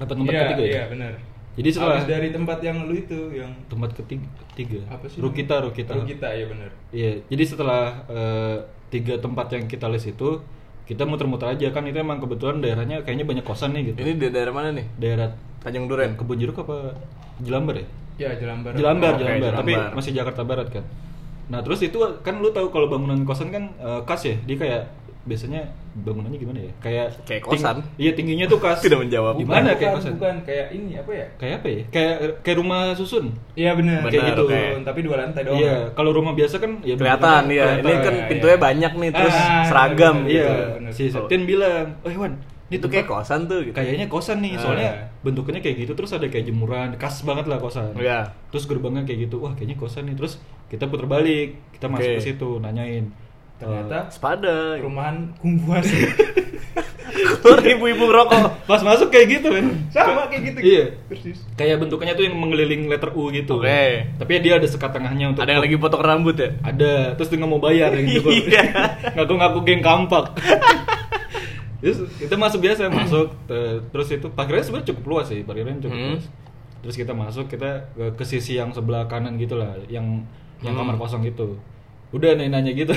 Apa 0.00 0.12
tempat 0.12 0.32
ketiga 0.32 0.64
ya? 0.64 0.68
Iya, 0.68 0.82
benar. 0.88 1.12
Jadi 1.54 1.68
setelah 1.70 2.02
Habis 2.02 2.10
dari 2.10 2.28
tempat 2.34 2.58
yang 2.66 2.76
lu 2.90 2.94
itu 2.98 3.18
yang 3.30 3.50
tempat 3.70 3.94
ketiga, 3.94 4.26
ketiga. 4.50 4.80
apa 4.90 5.06
sih? 5.06 5.22
Rukita? 5.22 5.62
Rukita. 5.62 5.94
Rukita 5.94 6.28
ya 6.34 6.44
benar. 6.50 6.70
Iya, 6.90 7.22
jadi 7.30 7.44
setelah 7.46 7.82
eh, 8.10 8.56
tiga 8.90 9.14
tempat 9.22 9.46
yang 9.54 9.70
kita 9.70 9.86
list 9.86 10.10
itu 10.10 10.42
kita 10.84 11.06
muter-muter 11.08 11.48
aja 11.54 11.70
kan 11.72 11.86
itu 11.86 11.96
emang 11.96 12.20
kebetulan 12.20 12.60
daerahnya 12.60 13.00
kayaknya 13.06 13.24
banyak 13.24 13.44
kosan 13.46 13.72
nih 13.72 13.94
gitu. 13.94 13.98
Ini 14.02 14.12
di 14.18 14.26
daerah 14.34 14.50
mana 14.52 14.74
nih? 14.74 14.86
Daerah 14.98 15.30
Tanjung 15.62 15.86
Duren. 15.88 16.18
Kebun 16.18 16.36
Jeruk 16.36 16.60
apa 16.66 16.92
Jelambar 17.40 17.80
ya? 17.80 17.86
Ya, 18.14 18.30
Jelambar. 18.38 18.74
Jelambar, 18.76 19.16
Jelambar, 19.16 19.52
tapi 19.58 19.72
Jelambar. 19.74 19.94
masih 19.96 20.10
Jakarta 20.12 20.42
Barat 20.42 20.68
kan. 20.74 20.84
Nah 21.48 21.60
terus 21.62 21.80
itu 21.86 21.98
kan 22.26 22.34
lu 22.42 22.50
tahu 22.50 22.68
kalau 22.74 22.90
bangunan 22.90 23.22
kosan 23.22 23.54
kan 23.54 23.70
eh, 23.78 24.00
kas 24.04 24.26
ya, 24.26 24.36
dia 24.42 24.56
kayak 24.58 24.82
biasanya 25.24 25.60
bangunannya 25.96 26.36
gimana 26.36 26.60
ya? 26.60 26.72
Kayak 26.78 27.06
Kayak 27.24 27.42
ting- 27.42 27.56
kosan. 27.56 27.76
iya 27.96 28.12
tingginya 28.12 28.44
tuh 28.44 28.60
kas. 28.60 28.78
Tidak 28.84 29.00
menjawab. 29.00 29.34
Di 29.34 29.44
mana 29.44 29.72
Bukan, 29.72 29.74
kayak 29.74 29.90
bukan, 29.90 29.94
kosan? 29.96 30.12
Bukan 30.16 30.36
kayak 30.44 30.66
ini 30.70 30.92
apa 30.94 31.12
ya? 31.12 31.26
Kayak 31.34 31.54
apa 31.56 31.66
ya? 31.66 31.82
Kayak 31.88 32.14
kayak 32.44 32.56
rumah 32.58 32.80
susun. 32.92 33.24
Iya 33.52 33.70
benar. 33.72 34.00
Kayak 34.04 34.24
gitu. 34.30 34.42
oke. 34.44 34.60
Tapi 34.84 35.00
dua 35.00 35.16
lantai 35.18 35.42
doang. 35.42 35.58
Iya, 35.58 35.76
kalau 35.92 36.10
rumah 36.12 36.32
biasa 36.32 36.56
kan 36.58 36.70
ya 36.80 36.94
Kelihatan 36.94 37.42
bentuknya 37.44 37.56
ya. 37.56 37.66
Ini 37.74 37.92
kan 37.98 38.14
Iya, 38.14 38.26
pintunya 38.28 38.56
iya. 38.56 38.62
banyak 38.62 38.92
nih 38.94 39.10
terus 39.10 39.34
Ah, 39.34 39.64
seragam 39.64 40.16
bener, 40.20 40.30
Iya, 40.30 40.44
gitu. 40.44 40.52
bener. 40.76 40.90
si 40.92 41.04
Septian 41.08 41.42
bilang, 41.44 41.86
"Oh, 42.00 42.12
Wan, 42.14 42.32
ini 42.64 42.74
Itu 42.74 42.86
kayak 42.86 43.06
kosan 43.06 43.40
tuh 43.44 43.60
gitu. 43.62 43.74
Kayaknya 43.74 44.06
kosan 44.06 44.38
nih, 44.40 44.56
Ah. 44.56 44.60
soalnya 44.60 44.90
bentuknya 45.20 45.60
kayak 45.60 45.76
gitu 45.80 45.92
terus 45.94 46.12
ada 46.12 46.26
kayak 46.26 46.44
jemuran, 46.44 46.96
khas 46.96 47.22
banget 47.22 47.46
lah 47.46 47.56
kosan. 47.56 47.92
Iya. 47.94 48.28
Terus 48.50 48.64
gerbangnya 48.64 49.04
kayak 49.04 49.28
gitu, 49.28 49.40
wah 49.40 49.52
kayaknya 49.52 49.76
kosan 49.76 50.04
nih. 50.04 50.16
Terus 50.16 50.36
kita 50.66 50.84
putar 50.84 51.06
balik, 51.06 51.56
kita 51.72 51.86
masuk 51.86 52.12
ke 52.18 52.24
situ, 52.24 52.50
nanyain. 52.58 53.08
Ternyata 53.54 54.08
Sepada. 54.08 54.76
perumahan 54.76 55.30
kumuas. 55.38 55.86
Keluar 57.14 57.60
ibu-ibu 57.62 58.04
ngerokok. 58.04 58.34
Eh, 58.34 58.50
pas 58.68 58.82
masuk 58.82 59.08
kayak 59.08 59.26
gitu 59.32 59.48
kan. 59.48 59.64
Sama 59.88 60.26
kayak 60.26 60.42
gitu. 60.44 60.58
Iya. 60.60 60.84
Persis. 61.06 61.38
Kayak 61.54 61.80
bentuknya 61.80 62.12
tuh 62.12 62.24
yang 62.24 62.34
mengeliling 62.34 62.86
letter 62.86 63.14
U 63.14 63.30
gitu. 63.30 63.58
Oke. 63.58 64.10
Tapi 64.12 64.32
dia 64.40 64.58
ada 64.58 64.66
sekat 64.66 64.90
tengahnya 64.90 65.30
untuk 65.30 65.42
Ada 65.42 65.52
yang 65.52 65.62
lagi 65.62 65.76
potong 65.76 66.02
rambut 66.02 66.34
ya? 66.34 66.50
ada 66.60 67.14
terus 67.14 67.28
dia 67.28 67.38
nggak 67.38 67.48
mau 67.48 67.58
bayar 67.58 67.90
yang 67.92 68.06
gitu 68.10 68.28
Iya. 68.28 68.62
ngaku-ngaku 69.14 69.58
geng 69.62 69.80
kampak 69.80 70.24
terus 71.80 72.00
kita 72.16 72.34
masuk 72.34 72.58
biasa 72.58 72.88
masuk 72.88 73.28
te- 73.44 73.80
terus 73.86 74.08
itu 74.10 74.26
parkirnya 74.28 74.64
sebenarnya 74.64 74.88
cukup 74.88 75.04
luas 75.06 75.26
sih 75.28 75.40
parkirnya 75.42 75.76
cukup 75.78 75.92
Hmm. 75.94 76.10
luas 76.10 76.24
terus 76.80 76.96
kita 76.96 77.12
masuk 77.12 77.44
kita 77.46 77.70
ke, 77.90 78.04
ke 78.14 78.24
sisi 78.24 78.56
yang 78.56 78.72
sebelah 78.72 79.04
kanan 79.04 79.36
gitu 79.36 79.54
lah 79.54 79.76
yang 79.86 80.24
yang 80.58 80.72
Hmm. 80.72 80.80
kamar 80.82 80.96
kosong 80.96 81.20
gitu 81.22 81.60
udah 82.14 82.30
nanya-nanya 82.32 82.72
gitu 82.72 82.94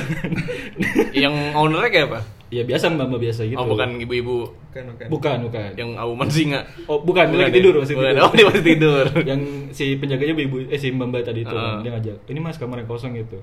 Yang 1.16 1.34
ownernya 1.54 1.90
kayak 1.90 2.08
apa? 2.08 2.20
ya 2.48 2.64
biasa 2.64 2.88
mbak 2.90 3.06
mbak 3.08 3.22
biasa 3.22 3.42
gitu 3.44 3.58
Oh 3.58 3.68
bukan 3.68 4.00
ibu-ibu 4.00 4.48
Bukan, 4.70 4.84
bukan. 4.88 5.08
bukan 5.10 5.38
bukan 5.44 5.70
yang 5.74 5.92
auman 5.96 6.30
singa. 6.30 6.64
oh 6.86 7.02
bukan, 7.02 7.28
dia 7.28 7.40
lagi 7.42 7.52
ya? 7.52 7.56
tidur 7.60 7.74
masih 7.78 7.94
Bukan. 7.94 8.08
tidur 8.08 8.24
Oh 8.24 8.32
dia 8.32 8.46
masih 8.46 8.64
tidur. 8.64 9.06
yang 9.30 9.42
si 9.70 9.86
penjaganya 9.96 10.34
ibu 10.38 10.58
eh 10.64 10.78
si 10.78 10.88
mbak 10.90 11.08
mbak 11.08 11.22
tadi 11.24 11.42
itu 11.42 11.52
kan, 11.52 11.82
dia 11.82 11.92
ngajak 11.92 12.18
ini 12.26 12.40
mas 12.40 12.56
kamar 12.56 12.78
yang 12.78 12.88
kosong 12.88 13.12
gitu 13.14 13.42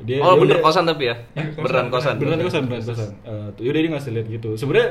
dia 0.00 0.18
oh 0.18 0.32
dia 0.32 0.40
bener 0.40 0.56
udah- 0.56 0.64
kosan 0.64 0.84
tapi 0.84 1.04
ya? 1.06 1.16
Eh, 1.30 1.46
kosan, 1.54 1.62
Beneran 1.62 1.86
kosan. 1.88 2.14
beneran 2.16 2.40
kosan 2.40 2.62
beneran 2.64 2.84
kosan 2.84 3.10
tuh 3.52 3.62
yaudah 3.62 3.80
dia 3.80 3.90
ngasih 3.92 4.10
lihat 4.10 4.26
gitu 4.32 4.50
sebenarnya 4.56 4.88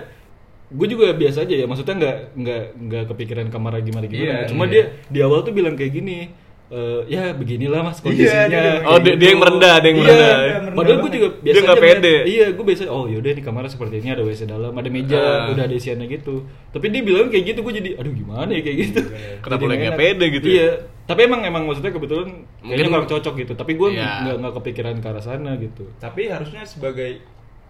gue 0.70 0.88
juga 0.88 1.06
biasa 1.12 1.38
aja 1.44 1.56
ya 1.56 1.66
maksudnya 1.66 1.96
nggak 1.98 2.16
nggak 2.38 2.64
nggak 2.80 3.04
kepikiran 3.10 3.46
kamar 3.50 3.82
gimana 3.82 4.06
gimana 4.06 4.24
Iya, 4.24 4.38
cuma 4.46 4.64
iya. 4.64 4.72
dia 4.72 4.84
di 5.10 5.20
awal 5.20 5.42
tuh 5.42 5.52
bilang 5.52 5.74
kayak 5.74 5.92
gini 5.92 6.30
eh, 6.70 7.02
ya 7.08 7.34
beginilah 7.34 7.82
mas 7.82 7.98
kondisinya 7.98 8.30
Iya, 8.30 8.46
dia 8.46 8.60
bilang 8.62 8.84
Oh, 8.86 8.98
dia- 9.00 9.18
dia 9.18 9.28
yang 9.28 9.40
merendah, 9.40 9.76
dia 9.76 9.88
yang 9.88 9.98
Iya, 9.98 10.06
merendah. 10.06 10.38
Merendah 10.38 10.74
padahal 10.76 10.98
gue 11.00 11.12
juga 11.12 11.28
biasa 11.36 11.50
Dia 11.52 11.62
nggak 11.64 11.80
pede. 11.82 12.16
iya 12.26 12.46
gue 12.50 12.64
biasa 12.64 12.82
oh 12.88 13.06
yaudah 13.06 13.32
nih 13.32 13.44
kamarnya 13.44 13.72
seperti 13.72 13.96
ini 13.98 14.10
ada 14.10 14.22
wc 14.22 14.42
dalam 14.44 14.72
ada 14.72 14.90
meja 14.90 15.18
Ah. 15.18 15.50
udah 15.50 15.64
ada 15.64 15.76
isiannya 15.76 16.08
gitu 16.08 16.36
tapi 16.70 16.86
dia 16.88 17.02
bilang 17.02 17.28
kayak 17.28 17.46
gitu 17.48 17.60
gue 17.60 17.74
jadi 17.76 17.90
aduh 17.96 18.14
gimana 18.14 18.50
ya 18.50 18.62
kayak 18.62 18.78
gitu 18.84 19.02
Kenapa 19.40 19.60
Jadi 19.60 19.66
lu 19.68 19.82
nggak 19.82 19.98
pede 19.98 20.26
gitu 20.32 20.46
ya? 20.46 20.54
iya 20.54 20.70
tapi 21.04 21.20
emang 21.26 21.42
emang 21.42 21.64
maksudnya 21.66 21.90
kebetulan 21.90 22.30
Mungkin- 22.60 22.86
kurang 22.88 23.10
cocok 23.10 23.34
gitu 23.36 23.54
tapi 23.54 23.72
gue 23.74 23.90
Iya. 23.92 24.10
nggak 24.24 24.36
nggak 24.38 24.54
kepikiran 24.56 24.96
ke 24.96 25.08
arah 25.08 25.24
sana 25.24 25.52
gitu 25.56 25.84
Tapi 25.98 26.22
harusnya 26.28 26.62
sebagai 26.64 27.22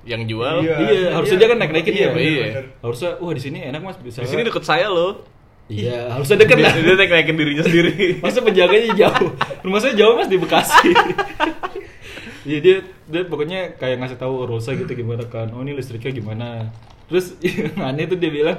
Yang 0.01 0.31
jual. 0.31 0.63
Iya. 0.63 0.75
Iya, 0.79 1.07
harusnya 1.11 1.37
dia 1.37 1.47
kan 1.49 1.57
naik-naikin 1.57 1.91
Iya, 1.93 2.07
ya. 2.07 2.11
Iya. 2.15 2.45
Harusnya, 2.79 3.09
wah 3.15 3.31
di 3.31 3.41
sini 3.41 3.59
enak 3.61 3.83
mas 3.83 3.99
bisa. 3.99 4.19
Di 4.19 4.27
sini 4.27 4.41
deket 4.41 4.63
saya 4.63 4.87
loh. 4.87 5.27
Iya, 5.69 6.09
harusnya 6.09 6.41
deket 6.41 6.57
lah. 6.65 6.73
Dia, 6.73 6.97
naik 6.97 7.11
naikin 7.13 7.37
dirinya 7.37 7.61
sendiri. 7.61 8.17
Masa 8.25 8.41
penjaganya 8.41 8.89
jauh. 8.97 9.29
Rumah 9.61 9.79
saya 9.79 9.93
jauh 9.93 10.17
mas 10.17 10.25
di 10.25 10.41
Bekasi. 10.41 10.89
Iya 12.49 12.57
dia, 12.63 12.75
dia 13.05 13.21
pokoknya 13.29 13.77
kayak 13.77 14.01
ngasih 14.01 14.17
tahu 14.17 14.49
rules 14.49 14.65
gitu 14.65 14.89
gimana 14.89 15.29
kan. 15.29 15.53
Oh 15.53 15.61
ini 15.61 15.77
listriknya 15.77 16.09
gimana. 16.09 16.73
Terus 17.05 17.37
yang 17.45 17.77
aneh 17.77 18.09
tuh 18.09 18.17
dia 18.17 18.33
bilang, 18.33 18.57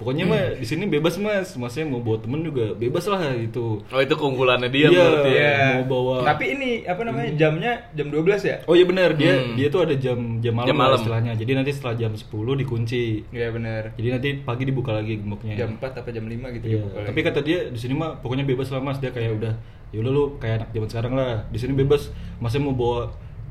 pokoknya 0.00 0.24
mah 0.24 0.56
di 0.56 0.64
sini 0.64 0.88
bebas 0.88 1.14
mas. 1.16 1.52
Maksudnya 1.52 1.86
mau 1.86 2.00
bawa 2.00 2.16
temen 2.18 2.40
juga 2.40 2.72
bebas 2.72 3.04
lah 3.04 3.20
gitu. 3.36 3.84
Oh 3.84 4.00
itu 4.00 4.14
keunggulannya 4.14 4.66
dia 4.66 4.88
Iya. 4.88 4.96
berarti. 4.96 5.30
ya? 5.30 5.52
Mau 5.76 5.84
bawa- 5.86 6.24
Tapi 6.24 6.44
ini 6.50 6.70
apa 6.82 7.02
namanya? 7.02 7.30
Jamnya 7.36 7.72
jam 7.92 8.08
12 8.08 8.40
ya? 8.40 8.56
Oh 8.64 8.72
iya 8.72 8.82
benar 8.82 9.12
dia 9.12 9.36
Hmm. 9.36 9.54
dia 9.54 9.68
tuh 9.68 9.80
ada 9.82 9.92
jam 9.94 10.16
jam 10.38 10.54
malam, 10.54 10.66
Jam 10.66 10.74
lah 10.74 10.84
malam. 10.86 10.98
istilahnya. 10.98 11.32
Jadi 11.34 11.52
nanti 11.52 11.70
setelah 11.70 11.94
jam 11.94 12.12
10 12.12 12.24
dikunci. 12.56 13.28
Iya 13.28 13.48
benar. 13.50 13.92
Jadi 13.92 14.08
nanti 14.08 14.28
pagi 14.40 14.64
dibuka 14.64 14.90
lagi 14.92 15.14
gemboknya. 15.14 15.54
Jam 15.54 15.76
4 15.76 15.92
apa 15.94 16.08
jam 16.08 16.24
5 16.24 16.48
gitu 16.50 16.64
Iya, 16.64 16.80
dibuka 16.80 16.98
tapi 17.02 17.12
lagi. 17.14 17.28
kata 17.28 17.40
dia 17.42 17.58
di 17.66 17.76
sini 17.76 17.92
mah 17.92 18.16
pokoknya 18.16 18.44
bebas 18.44 18.68
lah 18.68 18.80
mas 18.80 18.96
dia 18.96 19.10
kayak 19.10 19.36
udah 19.36 19.52
yaudah 19.90 20.08
lu 20.08 20.24
kayak 20.36 20.54
anak 20.56 20.68
zaman 20.70 20.88
sekarang 20.88 21.12
lah 21.12 21.44
di 21.46 21.58
sini 21.58 21.74
bebas 21.74 22.08
masnya 22.38 22.62
mau 22.62 22.72
bawa 22.72 23.10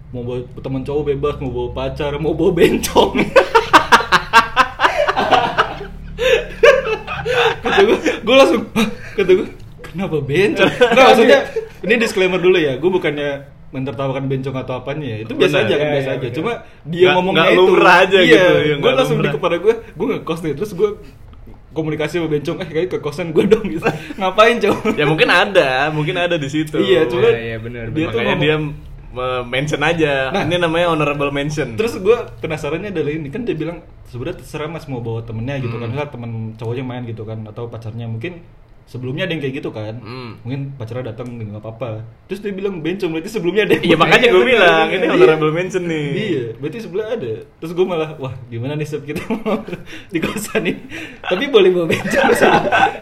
mau 0.09 0.23
bawa 0.23 0.39
teman 0.57 0.81
cowok 0.81 1.03
bebas 1.09 1.35
mau 1.38 1.51
bawa 1.51 1.69
pacar 1.69 2.15
mau 2.15 2.31
bawa 2.31 2.51
bencong 2.51 3.12
kata 7.69 7.82
gue 7.84 7.97
gue 8.19 8.36
langsung 8.36 8.62
kata 9.13 9.32
gue 9.34 9.47
kenapa 9.82 10.17
bencong? 10.19 10.69
Nggak 10.93 11.05
maksudnya 11.05 11.39
ini 11.82 11.93
disclaimer 11.95 12.38
dulu 12.38 12.58
ya 12.58 12.75
gue 12.75 12.89
bukannya 12.89 13.29
mentertawakan 13.69 14.25
bencong 14.25 14.55
atau 14.55 14.73
apanya 14.75 15.05
ya 15.08 15.17
itu 15.21 15.32
biasa 15.32 15.62
aja 15.62 15.73
kan 15.75 15.86
Iya, 15.86 15.93
biasa 15.93 16.10
iya, 16.10 16.17
aja. 16.19 16.27
cuma 16.34 16.51
dia 16.84 16.99
Nggak- 16.99 17.13
ngomongnya 17.15 17.38
nggak 17.39 17.53
itu 17.53 17.62
lumrah 17.63 17.97
aja 17.99 18.17
iya, 18.17 18.25
gitu, 18.27 18.53
ya, 18.60 18.75
gue 18.75 18.91
langsung 18.91 19.17
di 19.19 19.29
kepala 19.29 19.55
gue 19.58 19.73
gue 19.88 20.05
ngekos 20.10 20.39
nih 20.41 20.53
terus 20.53 20.71
gue 20.73 20.89
komunikasi 21.69 22.17
sama 22.17 22.27
bencong 22.27 22.58
eh 22.60 22.67
kayak 22.67 22.88
ke 22.89 22.97
kosan 22.97 23.29
gue 23.29 23.45
dong 23.45 23.62
gitu 23.63 23.86
ngapain 24.17 24.58
cowok 24.58 24.97
Ya 24.97 25.05
mungkin 25.05 25.29
ada, 25.29 25.93
mungkin 25.93 26.17
ada 26.17 26.36
di 26.36 26.49
situ. 26.49 26.82
Iya, 26.82 27.05
cuma 27.05 27.29
iya, 27.29 27.62
benar, 27.62 27.93
dia 27.93 28.10
tuh 28.10 28.17
Makanya 28.17 28.36
ngomong, 28.36 28.41
dia 28.41 28.58
mention 29.43 29.82
aja. 29.82 30.30
Nah. 30.30 30.43
ini 30.43 30.56
namanya 30.56 30.88
honorable 30.89 31.30
mention. 31.30 31.74
terus 31.74 31.95
gue 31.95 32.13
penasarannya 32.39 32.89
adalah 32.89 33.12
ini 33.12 33.28
kan 33.28 33.41
dia 33.41 33.54
bilang 33.54 33.82
sebenarnya 34.06 34.39
terserah 34.39 34.67
mas 34.67 34.86
mau 34.86 35.00
bawa 35.00 35.22
temennya 35.22 35.58
gitu 35.60 35.76
kan 35.76 35.88
Hmm. 35.88 35.95
Misal 35.95 36.10
temen 36.10 36.32
cowoknya 36.56 36.84
main 36.84 37.04
gitu 37.04 37.24
kan 37.24 37.41
atau 37.43 37.65
pacarnya 37.65 38.06
mungkin 38.06 38.41
sebelumnya 38.86 39.22
ada 39.24 39.32
yang 39.32 39.43
kayak 39.43 39.56
gitu 39.56 39.69
kan 39.69 39.98
Hmm. 39.98 40.38
mungkin 40.39 40.74
pacarnya 40.74 41.10
datang 41.10 41.30
nggak 41.32 41.58
apa-apa 41.58 42.02
terus 42.26 42.39
dia 42.39 42.50
bilang 42.52 42.80
bencong 42.80 43.10
berarti 43.12 43.30
sebelumnya 43.32 43.63
ada 43.63 43.78
Iya 43.80 43.95
makanya 43.95 44.28
gue 44.28 44.45
bilang 44.48 44.86
ini 44.88 44.98
Iya. 45.00 45.12
honorable 45.12 45.52
mention 45.52 45.84
nih. 45.84 46.08
Iya, 46.12 46.43
berarti 46.56 46.78
sebelah 46.80 47.08
ada. 47.12 47.34
Terus 47.56 47.72
gue 47.72 47.86
malah, 47.88 48.10
wah 48.15 48.34
gimana 48.48 48.74
nih 48.74 48.86
Sep 48.86 49.02
kita 49.04 49.22
mau 49.28 49.62
di 50.13 50.19
kosan 50.19 50.63
ini. 50.63 50.82
Tapi 51.19 51.43
boleh 51.48 51.69
bawa 51.72 51.86
bencong. 51.88 52.30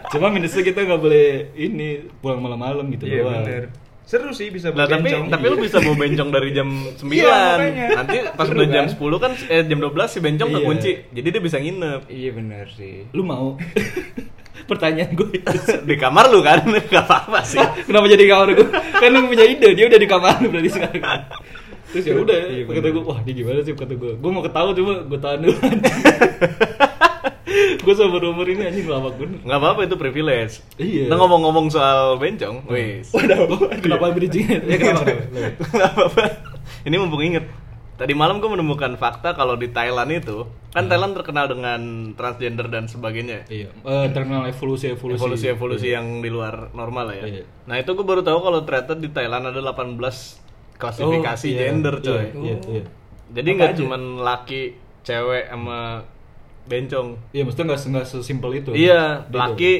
Cuma 0.08 0.28
minusnya 0.28 0.60
kita 0.62 0.80
nggak 0.82 1.00
boleh 1.02 1.26
ini 1.54 1.88
pulang 2.18 2.36
malam-malam 2.38 2.84
gitu 2.90 3.04
Iya 3.04 3.20
doang. 3.22 3.44
bener. 3.44 3.64
Seru 4.08 4.32
sih 4.32 4.48
bisa 4.48 4.72
Lah 4.72 4.88
tapi 4.88 5.04
bencong. 5.04 5.28
tapi 5.28 5.44
lu 5.46 5.56
bisa 5.60 5.76
bawa 5.78 5.96
bencong 5.98 6.28
dari 6.32 6.48
jam 6.50 6.64
9. 6.96 7.12
Iya, 7.12 7.28
makanya. 7.28 7.86
Nanti 7.92 8.16
pas 8.32 8.46
Seru 8.48 8.56
udah 8.56 8.66
jam 8.66 8.84
kan? 8.88 8.96
10 8.96 9.20
kan 9.20 9.32
eh 9.46 9.62
jam 9.62 9.78
12 9.78 10.08
si 10.08 10.18
bencong 10.18 10.48
Iya. 10.48 10.56
kekunci. 10.56 10.90
Jadi 11.12 11.28
dia 11.28 11.42
bisa 11.44 11.56
nginep. 11.58 12.00
Iya 12.08 12.30
bener 12.32 12.66
sih. 12.72 13.04
Lu 13.12 13.20
mau? 13.20 13.60
Pertanyaan 14.70 15.12
gue 15.12 15.28
itu. 15.34 15.48
di 15.88 15.96
kamar 15.96 16.28
lu 16.28 16.40
kan 16.40 16.64
nggak 16.88 17.04
apa-apa 17.04 17.40
sih 17.42 17.60
Kenapa 17.84 18.04
jadi 18.06 18.20
di 18.20 18.28
kamar 18.28 18.48
gue? 18.50 18.68
Kan 18.72 19.08
lu 19.12 19.28
punya 19.28 19.44
ide, 19.44 19.68
dia 19.72 19.84
udah 19.86 20.00
di 20.00 20.08
kamar 20.08 20.40
lu 20.40 20.48
berarti 20.48 20.70
sekarang. 20.72 21.20
Terus 21.88 22.04
ya 22.04 22.14
udah, 22.16 22.38
Iya, 22.48 22.62
kata 22.64 22.88
gue, 22.90 23.00
wah 23.02 23.18
dia 23.20 23.32
gimana 23.34 23.60
sih 23.60 23.72
kata 23.72 23.92
gue. 23.92 24.12
Gue 24.16 24.30
mau 24.30 24.40
ketawa 24.40 24.72
cuma 24.72 25.04
gue 25.04 25.18
tahan 25.18 25.38
dulu. 25.40 25.56
Gue 27.88 27.94
sama 27.94 28.20
umur 28.20 28.44
ini 28.44 28.62
anjing 28.62 28.84
lama 28.84 29.08
bener. 29.10 29.40
nggak 29.40 29.58
apa-apa 29.58 29.80
itu 29.82 29.96
privilege 29.96 30.60
Iya. 30.76 31.08
nah 31.08 31.16
ngomong-ngomong 31.16 31.66
soal 31.68 32.20
bencong 32.20 32.68
wis 32.68 33.08
Kenapa 33.80 34.12
bridging? 34.12 34.44
Ya 34.62 34.76
kenapa? 34.76 35.08
kenapa? 35.08 35.48
nggak 35.72 35.90
apa-apa 35.90 36.22
ini 36.84 36.94
mumpung 36.94 37.24
inget 37.24 37.48
tadi 37.94 38.12
malam 38.12 38.38
gue 38.38 38.46
menemukan 38.46 38.94
fakta 38.94 39.32
kalau 39.32 39.56
di 39.56 39.66
Thailand 39.68 40.12
itu 40.12 40.44
kan 40.68 40.86
Thailand 40.86 41.16
terkenal 41.16 41.48
dengan 41.48 41.80
transgender 42.12 42.68
dan 42.68 42.86
sebagainya 42.86 43.48
Iya, 43.48 43.72
eh, 43.74 44.06
terkenal 44.12 44.46
evolusi 44.46 44.92
evolusi. 44.92 45.18
evolusi-evolusi 45.18 45.88
yang 45.88 46.20
di 46.20 46.28
luar 46.28 46.70
normal 46.70 47.08
lah 47.08 47.16
ya. 47.16 47.24
Iya. 47.26 47.44
Nah 47.64 47.74
itu 47.74 47.90
gue 47.90 48.04
baru 48.04 48.20
tahu 48.20 48.38
kalau 48.38 48.62
ternyata 48.62 48.94
di 48.94 49.08
Thailand 49.08 49.48
ada 49.48 49.58
18 49.58 49.98
klasifikasi 50.76 51.48
Oh, 51.48 51.50
iya, 51.50 51.58
gender 51.64 51.94
coy. 51.98 52.14
Iya, 52.14 52.26
iya, 52.38 52.56
iya. 52.70 52.84
Jadi 53.28 53.48
Apa 53.48 53.56
nggak 53.56 53.70
aja? 53.70 53.78
cuman 53.80 54.02
laki, 54.20 54.62
cewek 55.02 55.44
sama 55.48 55.78
bencong. 56.68 57.08
Iya, 57.32 57.42
maksudnya 57.48 57.74
nggak 57.74 57.80
nggak 57.88 58.06
sesimpel 58.06 58.50
itu. 58.54 58.70
Iya, 58.76 59.24
Gitu. 59.26 59.36
laki 59.36 59.72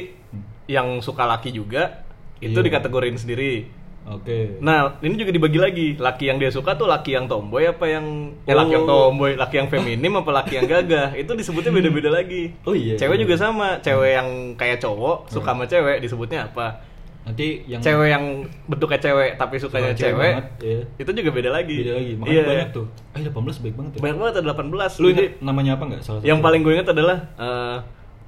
yang 0.65 0.99
suka 0.99 1.23
laki 1.25 1.49
juga 1.53 2.05
itu 2.41 2.53
Iya. 2.53 2.65
dikategorin 2.65 3.15
sendiri. 3.15 3.79
Oke. 4.09 4.57
Nah, 4.57 4.97
ini 5.05 5.21
juga 5.21 5.29
dibagi 5.29 5.59
lagi. 5.61 5.87
Laki 5.93 6.33
yang 6.33 6.41
dia 6.41 6.49
suka 6.49 6.73
tuh 6.73 6.89
laki 6.89 7.13
yang 7.13 7.29
tomboy 7.29 7.69
apa 7.69 7.85
yang 7.85 8.33
eh, 8.49 8.57
laki 8.57 8.73
yang 8.73 8.89
Oh. 8.89 9.13
tomboy, 9.13 9.37
laki 9.37 9.61
yang 9.61 9.69
feminim 9.69 10.17
apa 10.17 10.31
laki 10.33 10.57
yang 10.57 10.65
gagah. 10.65 11.13
Itu 11.21 11.37
disebutnya 11.37 11.69
beda-beda 11.69 12.09
lagi. 12.09 12.57
Oh 12.65 12.73
iya. 12.73 12.97
Cewek 12.97 13.21
iya. 13.21 13.23
juga 13.27 13.35
sama. 13.37 13.77
Cewek 13.85 14.11
yang 14.17 14.29
kayak 14.57 14.81
cowok 14.81 15.29
suka 15.29 15.53
sama 15.53 15.69
cewek 15.69 16.01
disebutnya 16.01 16.49
apa? 16.49 16.88
Nanti 17.29 17.47
yang 17.63 17.77
Cewek 17.79 18.09
yang 18.09 18.25
bentuknya 18.65 18.99
cewek 18.99 19.29
tapi 19.37 19.55
sukanya 19.55 19.93
Suka 19.93 20.01
cewek 20.01 20.09
cewek, 20.09 20.33
banget, 20.33 20.45
iya. 20.65 20.81
itu 20.97 21.09
juga 21.13 21.31
beda 21.31 21.49
lagi. 21.53 21.77
beda 21.77 21.93
lagi. 21.93 22.11
Makanya 22.17 22.33
Iya. 22.33 22.43
banyak 22.43 22.67
tuh. 22.73 22.85
Eh 23.13 23.21
18 23.21 23.61
baik 23.61 23.75
banget 23.77 23.91
ya. 23.93 23.99
Banyak 24.01 24.17
banget 24.17 24.33
ada 24.33 24.47
18. 24.49 24.91
Lu 24.97 25.07
Jadi, 25.07 25.13
ingat 25.13 25.33
namanya 25.39 25.71
apa 25.77 25.83
nggak? 25.85 26.01
Salah 26.01 26.19
yang 26.25 26.39
paling 26.41 26.61
gue 26.65 26.73
ingat 26.73 26.89
adalah 26.89 27.17
eh, 27.37 27.77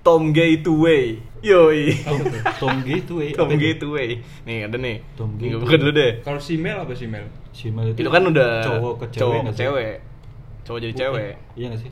Tom 0.01 0.29
Gay 0.29 0.61
Two 0.61 0.85
Way. 0.85 1.17
Yoi. 1.41 1.97
Oh. 2.05 2.13
Tom. 2.13 2.21
Tom 2.61 2.77
Gay? 3.57 3.73
Two 3.75 3.91
Way. 3.91 4.21
Nih 4.45 4.69
ada 4.69 4.77
nih. 4.77 5.01
Tom 5.17 5.33
Gay 5.41 5.57
buka 5.57 5.73
Way. 5.73 5.81
dulu 5.81 5.91
deh. 5.97 6.11
Kalau 6.21 6.37
si 6.37 6.53
Mel 6.61 6.77
apa 6.77 6.93
si 6.93 7.09
Mel? 7.09 7.25
Shimal 7.51 7.91
itu, 7.91 8.05
Itu 8.05 8.09
kan 8.09 8.23
udah 8.23 8.63
cowok 8.63 8.93
ke 8.95 9.05
cewek 9.11 9.19
cowok 9.19 9.39
nggak 9.43 9.51
ke 9.51 9.59
cewek. 9.59 9.93
Cowok 10.61 10.79
jadi 10.79 10.93
Bukan. 10.93 11.01
cewek. 11.03 11.31
Iya 11.57 11.65
nggak 11.67 11.81
sih? 11.81 11.91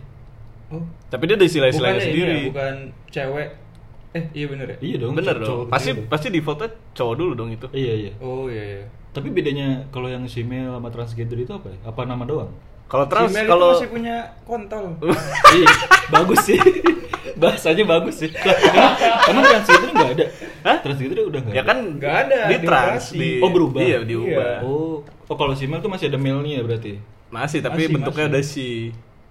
Oh. 0.69 0.85
Tapi 1.09 1.23
dia 1.25 1.35
ada 1.35 1.45
istilah-istilahnya 1.45 1.97
ini 1.97 2.05
sendiri. 2.05 2.31
ya, 2.31 2.47
bukan 2.53 2.75
cewek. 3.09 3.47
Eh, 4.09 4.23
iya 4.33 4.45
bener 4.49 4.67
ya? 4.73 4.77
Iya 4.81 4.95
dong. 5.05 5.13
Bener 5.13 5.37
cowok 5.37 5.45
dong. 5.45 5.69
Pasti 5.69 5.89
cewek. 5.93 6.05
pasti 6.09 6.27
defaultnya 6.33 6.69
cowok 6.97 7.13
dulu 7.13 7.31
dong 7.37 7.49
itu. 7.53 7.67
Iya 7.69 7.93
iya. 7.93 8.11
Oh 8.19 8.49
iya 8.49 8.63
iya. 8.65 8.83
Tapi 9.09 9.27
bedanya 9.29 9.85
kalau 9.89 10.09
yang 10.09 10.25
female 10.25 10.77
sama 10.77 10.89
transgender 10.89 11.37
itu 11.37 11.53
apa 11.53 11.69
ya? 11.69 11.77
Apa 11.85 12.05
nama 12.05 12.25
doang? 12.25 12.49
Kalau 12.89 13.05
trans 13.05 13.29
si 13.29 13.45
kalau 13.45 13.69
itu 13.69 13.85
masih 13.85 13.89
punya 13.93 14.15
kontol. 14.49 14.85
iya, 15.57 15.69
bagus 16.09 16.41
sih. 16.41 16.57
Bahasanya 17.37 17.85
bagus 17.85 18.15
sih. 18.17 18.29
Emang, 19.29 19.45
transgender 19.45 19.89
nggak 19.93 20.11
ada? 20.17 20.25
Hah? 20.65 20.77
Transgender 20.81 21.17
udah 21.29 21.39
nggak 21.45 21.53
ya 21.53 21.61
ada? 21.61 21.69
kan 21.69 21.77
Nggak 22.01 22.15
ada, 22.25 22.39
di 22.49 22.57
trans 22.65 23.03
di 23.13 23.29
Oh, 23.45 23.53
berubah? 23.53 23.77
Iya, 23.77 23.97
diubah. 24.01 24.49
Iya. 24.57 24.65
Oh, 24.65 25.05
oh 25.05 25.35
kalau 25.37 25.53
female 25.53 25.85
tuh 25.85 25.91
masih 25.93 26.09
ada 26.09 26.17
male-nya 26.17 26.59
ya 26.59 26.63
berarti? 26.65 26.93
Masih 27.29 27.61
tapi 27.61 27.85
Masih, 27.85 27.93
bentuknya 27.93 28.25
masih. 28.25 28.33
udah 28.33 28.43
si 28.43 28.67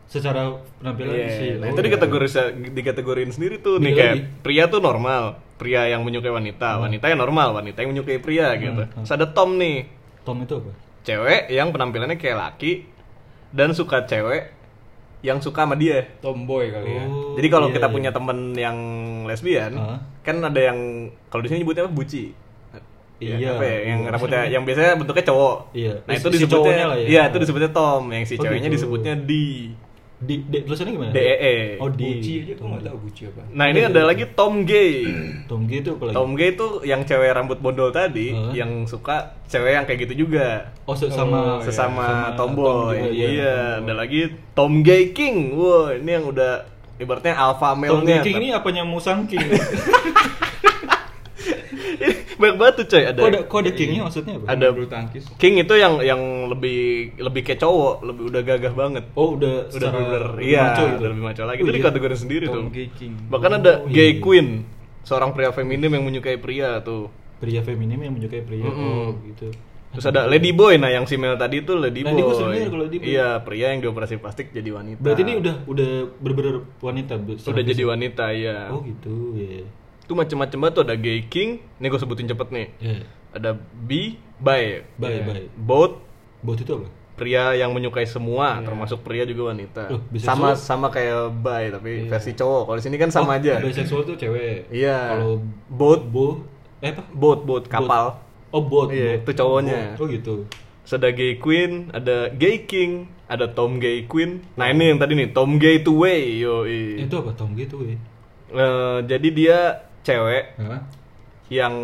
Secara 0.08 0.48
penampilan 0.80 1.12
Iya, 1.12 1.28
sih. 1.36 1.50
Nah, 1.60 1.68
oh, 1.68 1.72
itu 1.76 1.80
iya. 1.84 1.86
dikategoris 1.92 2.34
dikategoriin 2.72 3.28
sendiri 3.28 3.60
tuh 3.60 3.76
nih 3.76 3.92
kayak 3.92 4.14
pria 4.40 4.64
tuh 4.66 4.80
normal, 4.80 5.36
pria 5.60 5.84
yang 5.84 6.00
menyukai 6.00 6.32
wanita, 6.32 6.80
wanita 6.80 7.12
yang 7.12 7.20
normal, 7.20 7.52
wanita 7.52 7.84
yang 7.84 7.92
menyukai 7.92 8.16
pria 8.16 8.56
gitu. 8.56 8.88
hmm. 8.88 9.04
Terus 9.04 9.12
ada 9.12 9.28
Tom 9.28 9.60
nih, 9.60 9.84
Tom 10.24 10.40
itu 10.40 10.56
apa? 10.56 10.72
cewek 11.04 11.52
yang 11.52 11.68
penampilannya 11.70 12.16
kayak 12.16 12.36
laki 12.40 12.88
dan 13.52 13.76
suka 13.76 14.08
cewek 14.08 14.56
yang 15.20 15.44
suka 15.44 15.66
sama 15.66 15.76
dia. 15.76 16.08
Tomboy 16.24 16.70
kali 16.72 16.90
ya. 16.94 17.04
Oh, 17.04 17.34
Jadi 17.36 17.48
kalau 17.50 17.68
iya, 17.68 17.74
kita 17.76 17.88
iya. 17.90 17.94
punya 17.94 18.10
temen 18.14 18.38
yang 18.54 18.76
lesbian, 19.26 19.72
Hah? 19.76 19.98
kan 20.24 20.36
ada 20.40 20.60
yang 20.62 20.78
kalau 21.28 21.42
di 21.44 21.48
sini 21.52 21.60
nyebutnya 21.66 21.84
apa 21.84 21.92
buci. 21.92 22.24
Ya, 23.18 23.34
Iya. 23.34 23.58
apa 23.58 23.64
ya, 23.66 23.78
yang 23.82 24.00
Iya. 24.06 24.10
rambutnya 24.14 24.42
yang 24.46 24.62
biasanya 24.62 24.92
bentuknya 24.94 25.24
cowok. 25.26 25.56
Iya. 25.74 25.94
Nah, 26.06 26.12
itu 26.14 26.28
si 26.30 26.34
disebutnya 26.38 26.86
lah 26.86 26.96
ya. 27.02 27.06
Iya, 27.10 27.22
itu 27.34 27.36
disebutnya 27.42 27.70
Tom, 27.74 28.02
yang 28.14 28.24
si 28.24 28.34
Oh, 28.38 28.42
ceweknya 28.46 28.70
gitu. 28.70 28.76
disebutnya 28.78 29.14
di. 29.18 29.74
Di, 30.18 30.34
di 30.42 30.66
tulisannya 30.66 30.92
gimana? 30.98 31.12
DEE. 31.14 31.78
Oh, 31.78 31.86
di. 31.86 32.18
Buci 32.18 32.32
aja 32.42 32.52
gue 32.58 32.66
nggak 32.66 32.84
tahu 32.84 32.98
buci 33.06 33.22
apa. 33.30 33.40
Nah, 33.54 33.66
ini 33.70 33.80
ada 33.86 34.02
lagi 34.02 34.24
Tom 34.34 34.66
Gay. 34.66 35.06
Tom 35.50 35.62
G 35.64 35.78
itu 35.78 35.90
apa 35.94 36.02
lagi? 36.10 36.14
Tom 36.18 36.30
Gay 36.34 36.48
itu 36.52 36.68
yang 36.82 37.00
cewek 37.06 37.30
rambut 37.30 37.58
bondol 37.62 37.94
tadi, 37.94 38.34
Hah? 38.34 38.50
yang 38.50 38.82
suka 38.84 39.38
cewek 39.46 39.78
yang 39.78 39.86
kayak 39.86 40.10
gitu 40.10 40.26
juga. 40.26 40.74
Oh, 40.82 40.90
Oh, 40.90 40.96
Sesama 40.98 41.62
iya. 41.62 41.70
sama 41.70 42.06
tomboy. 42.34 42.98
Tom 42.98 43.06
juga, 43.06 43.14
iya, 43.14 43.28
iya. 43.30 43.54
ada 43.78 43.94
lagi 43.94 44.20
Tom 44.58 44.82
Gay 44.82 45.14
King. 45.14 45.54
Wah, 45.54 45.94
ini 45.94 46.10
yang 46.10 46.26
udah 46.26 46.66
ibaratnya 46.98 47.38
alpha 47.38 47.70
Tom 47.70 47.78
male-nya. 47.78 48.18
G 48.18 48.26
King 48.26 48.36
ini 48.42 48.50
apanya 48.50 48.82
Musang 48.82 49.22
King? 49.30 49.46
Banyak 52.38 52.56
banget 52.56 52.74
tuh 52.78 52.86
coy, 52.86 53.02
ada. 53.02 53.20
kok 53.42 53.58
ada 53.58 53.70
Kingnya 53.74 54.00
maksudnya 54.06 54.34
apa? 54.38 54.46
Ada- 54.54 54.70
bulu 54.70 54.86
tangkis. 54.86 55.24
King 55.36 55.54
itu 55.58 55.74
yang 55.74 55.94
yang 56.00 56.20
lebih 56.46 56.78
lebih 57.18 57.42
kayak 57.42 57.58
cowok, 57.58 57.94
lebih 58.06 58.22
udah 58.30 58.42
gagah 58.46 58.74
banget. 58.74 59.04
Oh, 59.18 59.34
udah 59.34 59.66
Udah 59.68 59.90
bener, 59.90 60.22
lebih 60.38 60.46
iya, 60.46 60.62
maco 60.64 60.82
gitu. 60.86 60.96
udah 60.96 61.08
lebih 61.10 61.24
maco 61.26 61.42
lagi. 61.42 61.58
Oh, 61.58 61.64
itu 61.66 61.70
iya. 61.70 61.76
di 61.76 61.82
kategori 61.84 62.16
sendiri 62.16 62.44
Tom 62.46 62.54
tuh. 62.54 62.64
Gay 62.70 62.88
King. 62.94 63.12
Bahkan 63.26 63.50
ada 63.58 63.72
Oh, 63.82 63.90
gay 63.90 64.10
iya. 64.14 64.22
queen, 64.22 64.48
seorang 65.02 65.30
pria 65.34 65.50
feminim 65.50 65.90
yang 65.90 66.04
menyukai 66.06 66.38
pria 66.38 66.78
tuh. 66.80 67.10
Pria 67.38 67.60
feminim 67.60 67.98
yang 67.98 68.14
menyukai 68.14 68.42
pria. 68.42 68.64
Mm-mm. 68.64 68.78
Oh, 68.78 69.08
gitu. 69.24 69.50
Terus 69.88 70.04
ada 70.04 70.28
lady 70.28 70.52
boy, 70.52 70.76
nah 70.76 70.92
yang 70.92 71.08
si 71.08 71.16
Mel 71.16 71.34
tadi 71.34 71.64
itu 71.64 71.72
lady, 71.72 72.04
Lady 72.04 72.20
boy. 72.20 72.36
boy 72.36 72.60
kalau 72.68 72.84
lady 72.84 72.98
boy. 73.00 73.08
Iya, 73.08 73.40
pria 73.40 73.72
yang 73.72 73.80
dioperasi 73.80 74.20
plastik 74.20 74.52
jadi 74.52 74.68
wanita. 74.68 75.00
Berarti 75.00 75.22
ini 75.24 75.34
udah 75.40 75.54
udah 75.64 75.90
bener-bener 76.20 76.54
wanita. 76.78 77.16
udah 77.16 77.64
jadi 77.64 77.82
wanita 77.82 78.26
ya. 78.30 78.68
Oh, 78.68 78.84
gitu. 78.84 79.32
Iya. 79.34 79.64
Itu 80.08 80.16
macam-macam 80.16 80.56
banget 80.56 80.72
tuh 80.72 80.84
ada 80.88 80.96
gay 80.96 81.20
king. 81.28 81.60
Nih 81.76 81.92
gue 81.92 82.00
sebutin 82.00 82.24
cepet 82.24 82.48
nih. 82.48 82.66
Iya. 82.80 82.98
Ada 83.28 83.50
bi, 83.60 84.16
bi, 84.40 84.80
Bye, 84.96 85.20
Iya. 85.20 85.20
bye. 85.20 85.44
both 85.52 86.00
Bot 86.40 86.56
itu 86.56 86.72
apa? 86.72 86.88
pria 87.18 87.50
yang 87.52 87.74
menyukai 87.76 88.06
semua, 88.06 88.56
Iya. 88.56 88.72
termasuk 88.72 89.02
pria 89.04 89.26
juga 89.26 89.52
wanita. 89.52 89.90
Loh, 89.90 90.00
bisexual? 90.08 90.32
sama 90.32 90.48
sama 90.56 90.86
kayak 90.88 91.34
bi 91.36 91.68
tapi 91.68 91.90
Iya. 92.06 92.08
versi 92.08 92.32
cowok. 92.32 92.62
Kalau 92.64 92.78
di 92.78 92.84
sini 92.88 92.96
kan 92.96 93.10
sama 93.12 93.34
Oh, 93.34 93.38
aja. 93.42 93.60
Bisexual 93.60 94.06
tuh 94.06 94.16
cewek. 94.16 94.70
Iya. 94.72 95.18
Kalau 95.18 95.44
Boat. 95.68 96.08
bo 96.08 96.40
eh 96.78 96.88
apa? 96.88 97.04
Boat, 97.12 97.44
boat, 97.44 97.64
kapal. 97.68 98.16
Oh, 98.48 98.64
bot. 98.64 98.88
Iya, 98.88 99.20
bot. 99.20 99.28
itu 99.28 99.30
cowoknya. 99.34 99.98
Oh, 100.00 100.08
gitu. 100.08 100.48
Terus 100.86 100.94
ada 100.94 101.08
gay 101.12 101.36
queen, 101.36 101.92
ada 101.92 102.32
gay 102.32 102.64
king, 102.64 103.12
ada 103.28 103.44
Tom 103.44 103.76
gay 103.76 104.08
queen. 104.08 104.40
Nah 104.56 104.72
ini 104.72 104.88
yang 104.88 104.96
tadi 104.96 105.12
nih 105.20 105.36
Tom 105.36 105.60
gay 105.60 105.84
two 105.84 106.00
way, 106.00 106.40
yo. 106.40 106.64
Itu 106.64 107.12
apa 107.20 107.36
Tom 107.36 107.52
gitu 107.52 107.84
ya? 107.84 107.98
jadi 109.04 109.28
dia 109.28 109.58
cewek 110.08 110.44
Hah? 110.56 110.80
yang 111.52 111.74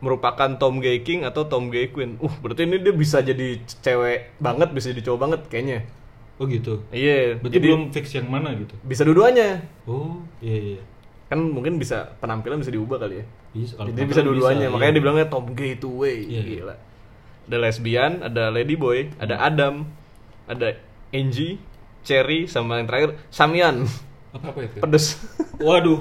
merupakan 0.00 0.48
Tom 0.56 0.80
Gay 0.80 1.04
King 1.04 1.28
atau 1.28 1.44
Tom 1.44 1.68
Gay 1.68 1.92
Queen. 1.92 2.16
Uh, 2.24 2.32
berarti 2.40 2.64
ini 2.64 2.80
dia 2.80 2.94
bisa 2.96 3.20
jadi 3.20 3.60
cewek 3.84 4.40
banget, 4.40 4.72
bisa 4.72 4.88
jadi 4.96 5.04
cowok 5.04 5.20
banget 5.20 5.40
kayaknya. 5.52 5.84
Oh, 6.40 6.48
gitu. 6.48 6.80
Iya. 6.88 7.36
Berarti 7.36 7.52
jadi 7.60 7.66
belum 7.68 7.82
fix 7.92 8.16
yang 8.16 8.32
mana 8.32 8.56
gitu. 8.56 8.72
bisa 8.80 9.04
dua-duanya. 9.04 9.60
Oh, 9.84 10.24
iya 10.40 10.56
iya. 10.56 10.82
Kan 11.28 11.44
mungkin 11.52 11.76
bisa 11.76 12.16
penampilan 12.16 12.64
bisa 12.64 12.72
diubah 12.72 12.96
kali 12.96 13.20
ya. 13.20 13.24
Bisa, 13.52 13.76
kalau 13.76 13.92
Jadi 13.92 14.08
bisa 14.08 14.22
dua-duanya. 14.24 14.66
bisa, 14.66 14.74
Makanya 14.74 14.92
iya. 14.92 14.98
dibilangnya 14.98 15.26
Tom 15.28 15.46
Gay 15.52 15.76
two 15.76 16.00
way. 16.00 16.24
Iya. 16.24 16.40
Gila. 16.48 16.76
Ada 17.50 17.56
lesbian, 17.60 18.12
ada 18.24 18.44
lady 18.48 18.74
boy, 18.80 19.12
ada 19.20 19.36
Hmm. 19.36 19.46
Adam, 19.52 19.74
ada 20.48 20.68
Angie, 21.12 21.60
Cherry, 22.00 22.48
sama 22.48 22.80
yang 22.80 22.88
terakhir 22.88 23.20
Samian. 23.28 23.84
Apa, 24.30 24.46
apa 24.48 24.60
itu? 24.62 24.78
Pedes. 24.78 25.06
Waduh. 25.58 26.00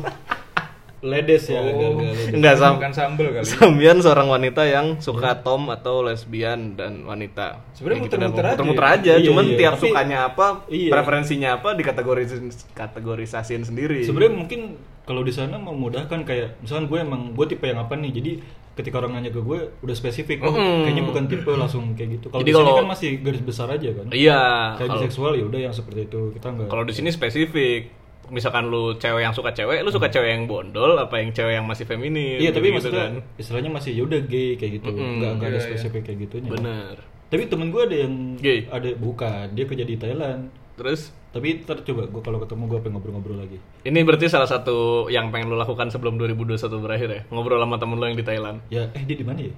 Ledes 0.99 1.47
ya, 1.47 1.63
Oh. 1.63 2.03
Enggak 2.27 2.59
sam. 2.59 2.75
Bukan 2.75 2.91
sambel 2.91 3.31
kali. 3.31 3.39
ya? 3.39 3.47
Samian 3.47 3.97
seorang 3.97 4.27
wanita 4.27 4.67
yang 4.67 4.99
suka 4.99 5.31
Tom 5.39 5.71
atau 5.71 6.03
lesbian 6.03 6.75
dan 6.75 7.07
wanita. 7.07 7.63
Sebenarnya 7.71 8.03
gitu 8.03 8.19
muter-muter 8.19 8.43
aja 8.43 8.51
muter-muter 8.53 8.85
aja. 8.85 9.11
Iya, 9.15 9.25
Cuman 9.25 9.45
iya. 9.45 9.55
tiap 9.55 9.73
Tapi- 9.73 9.83
sukanya 9.87 10.17
apa, 10.27 10.45
iya. 10.67 10.91
preferensinya 10.91 11.49
apa 11.55 11.69
dikategorisin 11.73 12.51
kategorisasiin 12.75 13.63
sendiri. 13.63 14.03
Sebenarnya 14.03 14.33
mungkin 14.35 14.75
kalau 15.03 15.23
di 15.23 15.31
sana 15.31 15.55
memudahkan 15.55 16.19
kayak 16.21 16.59
misalkan 16.59 16.85
gue 16.85 16.99
emang 16.99 17.31
gue 17.31 17.45
tipe 17.47 17.63
yang 17.63 17.79
apa 17.79 17.95
nih 17.95 18.11
jadi 18.13 18.31
ketika 18.75 18.95
orang 18.97 19.11
nanya 19.13 19.27
ke 19.29 19.41
gue 19.41 19.59
udah 19.75 19.91
spesifik 19.91 20.39
oh 20.39 20.53
Mm-mm. 20.53 20.85
kayaknya 20.85 21.03
bukan 21.03 21.23
tipe 21.25 21.51
langsung 21.51 21.97
kayak 21.97 22.09
gitu 22.15 22.29
kalau 22.29 22.39
di 22.39 22.53
sini 22.53 22.71
kan 22.71 22.87
masih 22.87 23.09
garis 23.19 23.41
besar 23.41 23.67
aja 23.67 23.89
kan 23.91 24.05
Iya. 24.07 24.41
kayak 24.77 24.89
biseksual 24.95 25.33
ya 25.33 25.43
udah 25.43 25.59
yang 25.59 25.73
seperti 25.73 26.05
itu 26.05 26.31
kita 26.31 26.47
nggak 26.49 26.67
Kalau 26.67 26.83
di 26.83 26.93
sini 26.93 27.09
spesifik. 27.09 27.89
Misalkan 28.29 28.65
lu 28.65 28.93
cewek 28.95 29.21
yang 29.21 29.31
suka 29.31 29.49
cewek, 29.49 29.81
lu 29.81 29.89
suka 29.89 30.07
cewek 30.07 30.29
yang 30.29 30.45
bondol 30.45 30.95
apa 30.95 31.17
yang 31.17 31.29
cewek 31.29 31.53
yang 31.53 31.65
masih 31.65 31.83
feminin? 31.83 32.37
iya 32.37 32.49
tapi 32.49 32.67
gitu 32.67 32.75
maksudnya 32.79 33.05
kan. 33.09 33.13
istilahnya 33.35 33.71
masih 33.71 33.91
ya 33.91 34.03
udah 34.03 34.19
gay 34.23 34.53
kayak 34.53 34.71
gitu 34.77 34.89
Mm-mm. 34.89 35.17
nggak 35.17 35.31
nggak 35.35 35.47
ada 35.47 35.51
Iya, 35.51 35.61
iya. 35.61 35.69
spesifik 35.71 36.01
kayak 36.03 36.19
gitunya 36.23 36.49
Bener. 36.49 36.95
tapi 37.27 37.43
temen 37.45 37.67
gue 37.69 37.81
ada 37.81 37.97
yang 37.99 38.13
Gay? 38.37 38.59
ada 38.67 38.89
bukan 38.95 39.45
dia 39.51 39.65
kerja 39.65 39.83
di 39.83 39.95
Thailand 39.95 40.41
Terus 40.73 41.01
tapi 41.29 41.59
ntar 41.59 41.83
coba 41.83 42.05
gue 42.05 42.21
kalau 42.21 42.39
ketemu 42.39 42.63
gue 42.65 42.79
pengen 42.79 42.93
ngobrol-ngobrol 42.95 43.37
lagi 43.37 43.57
ini 43.83 43.99
berarti 44.01 44.25
salah 44.25 44.45
satu 44.45 45.05
yang 45.07 45.29
pengen 45.29 45.49
lu 45.49 45.55
lakukan 45.55 45.89
sebelum 45.89 46.15
2021 46.17 46.57
berakhir 46.79 47.09
ya? 47.09 47.21
Ngobrol 47.27 47.59
sama 47.59 47.75
temen 47.75 47.95
lu 47.95 48.05
yang 48.05 48.15
di 48.15 48.23
Thailand. 48.23 48.57
ya 48.67 48.87
eh 48.89 49.03
dia 49.03 49.13
di 49.13 49.21
mana 49.21 49.41
ya 49.41 49.53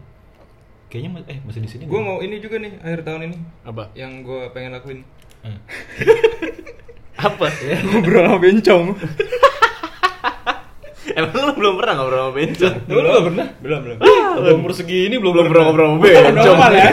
kayaknya 0.88 1.24
eh 1.26 1.40
masih 1.42 1.62
di 1.62 1.70
sini 1.70 1.84
Gue 1.86 2.00
mau 2.00 2.20
ini 2.20 2.36
juga 2.38 2.58
nih 2.58 2.76
akhir 2.78 3.02
tahun 3.02 3.22
ini 3.26 3.38
Apa? 3.64 3.94
yang 3.94 4.20
gue 4.22 4.42
pengen 4.52 4.74
lakuin. 4.74 5.00
Eh. 5.42 5.58
Apa? 7.22 7.48
Ngobrol 7.86 8.24
sama 8.26 8.38
bencong. 8.42 8.86
Emang 11.12 11.44
lu 11.44 11.54
belum 11.60 11.74
pernah 11.82 11.94
ngobrol 12.00 12.20
sama 12.20 12.34
bencong? 12.34 12.76
Lu 12.88 13.00
nggak 13.02 13.24
pernah 13.28 13.48
belum 13.60 13.80
belum. 13.84 13.98
Udah 14.42 14.54
umur 14.56 14.72
segini 14.72 15.16
belum 15.20 15.34
Belum 15.34 15.46
pernah 15.52 15.64
ngobrol 15.70 15.88
sama 15.88 16.00
bencong. 16.02 16.58
Normal 16.58 16.72
ya. 16.74 16.90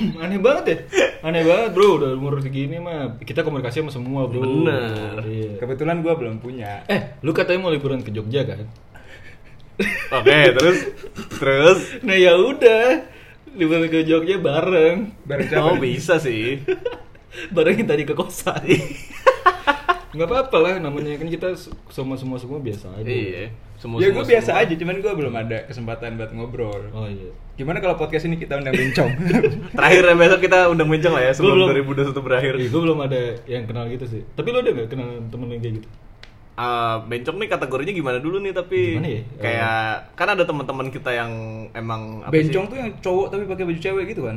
Aneh 0.24 0.40
banget 0.40 0.64
ya. 0.64 0.76
Aneh 1.20 1.42
banget, 1.44 1.70
Bro. 1.76 1.88
Udah 2.00 2.10
umur 2.16 2.40
segini 2.40 2.80
mah 2.80 3.20
kita 3.20 3.44
komunikasi 3.44 3.84
sama 3.84 3.92
semua, 3.92 4.24
Bro. 4.28 4.40
Bener. 4.42 5.20
Iya. 5.24 5.52
Kebetulan 5.60 6.00
gue 6.00 6.12
belum 6.12 6.40
punya. 6.40 6.88
Eh, 6.88 7.20
lu 7.20 7.36
katanya 7.36 7.68
mau 7.68 7.72
liburan 7.72 8.00
ke 8.00 8.08
Jogja 8.08 8.48
kan? 8.48 8.64
Oke, 10.12 10.38
terus 10.56 10.78
terus 11.40 11.78
Nah, 12.04 12.16
ya 12.16 12.36
udah. 12.36 13.04
Liburan 13.56 13.90
ke 13.90 14.06
Jogja 14.06 14.40
bareng. 14.40 15.12
Bareng 15.26 15.46
siapa? 15.50 15.64
Oh 15.68 15.76
bisa 15.76 16.16
sih. 16.22 16.60
bareng 17.50 17.76
yang 17.76 17.88
tadi 17.88 18.02
ke 18.02 18.12
kosan. 18.12 18.62
Nggak 20.10 20.26
apa-apa 20.26 20.56
lah, 20.58 20.74
namanya 20.80 21.14
kan 21.14 21.30
kita 21.30 21.54
semua 21.86 22.18
semua 22.18 22.34
semua 22.34 22.58
biasa 22.58 22.90
aja. 22.92 23.06
Iya. 23.06 23.46
Semua 23.78 23.96
Ya 23.96 24.10
semua- 24.10 24.16
gue 24.16 24.24
biasa 24.28 24.50
semua. 24.52 24.62
aja, 24.66 24.74
cuman 24.74 24.96
gue 24.98 25.12
belum 25.14 25.34
ada 25.36 25.58
kesempatan 25.64 26.18
buat 26.18 26.30
ngobrol. 26.32 26.82
Oh 26.90 27.06
iya. 27.06 27.30
Gimana 27.54 27.78
kalau 27.78 27.94
podcast 27.94 28.26
ini 28.26 28.34
kita 28.34 28.58
undang 28.58 28.74
bencong? 28.74 29.06
Terakhir 29.78 30.02
ya, 30.02 30.14
besok 30.18 30.40
kita 30.42 30.66
undang 30.66 30.90
bencong 30.90 31.14
lah 31.14 31.22
ya 31.22 31.32
sebelum 31.32 31.62
Gua 31.62 31.70
2021 31.72 32.10
berakhir. 32.20 32.52
Iya, 32.56 32.68
gue 32.68 32.82
belum 32.82 32.98
ada 32.98 33.20
yang 33.46 33.64
kenal 33.64 33.86
gitu 33.86 34.04
sih. 34.04 34.22
Tapi 34.28 34.50
lu 34.50 34.58
ada 34.58 34.70
nggak 34.72 34.88
kenal 34.88 35.08
temen 35.24 35.46
yang 35.48 35.62
kayak 35.62 35.74
gitu? 35.78 35.88
Ah, 36.52 37.00
bencong 37.00 37.36
nih 37.38 37.48
kategorinya 37.48 37.94
gimana 37.94 38.18
dulu 38.18 38.36
nih 38.36 38.52
tapi 38.52 38.80
Gimana 38.92 39.08
ya? 39.08 39.22
kayak 39.38 39.78
kan 40.12 40.28
ada 40.28 40.44
teman-teman 40.44 40.90
kita 40.90 41.08
yang 41.08 41.30
emang 41.72 42.20
apa 42.20 42.28
bencong 42.28 42.66
sih? 42.66 42.68
tuh 42.68 42.76
yang 42.76 42.90
cowok 43.00 43.26
tapi 43.30 43.42
pakai 43.46 43.64
baju 43.64 43.80
cewek 43.80 44.04
gitu 44.10 44.22
kan? 44.26 44.36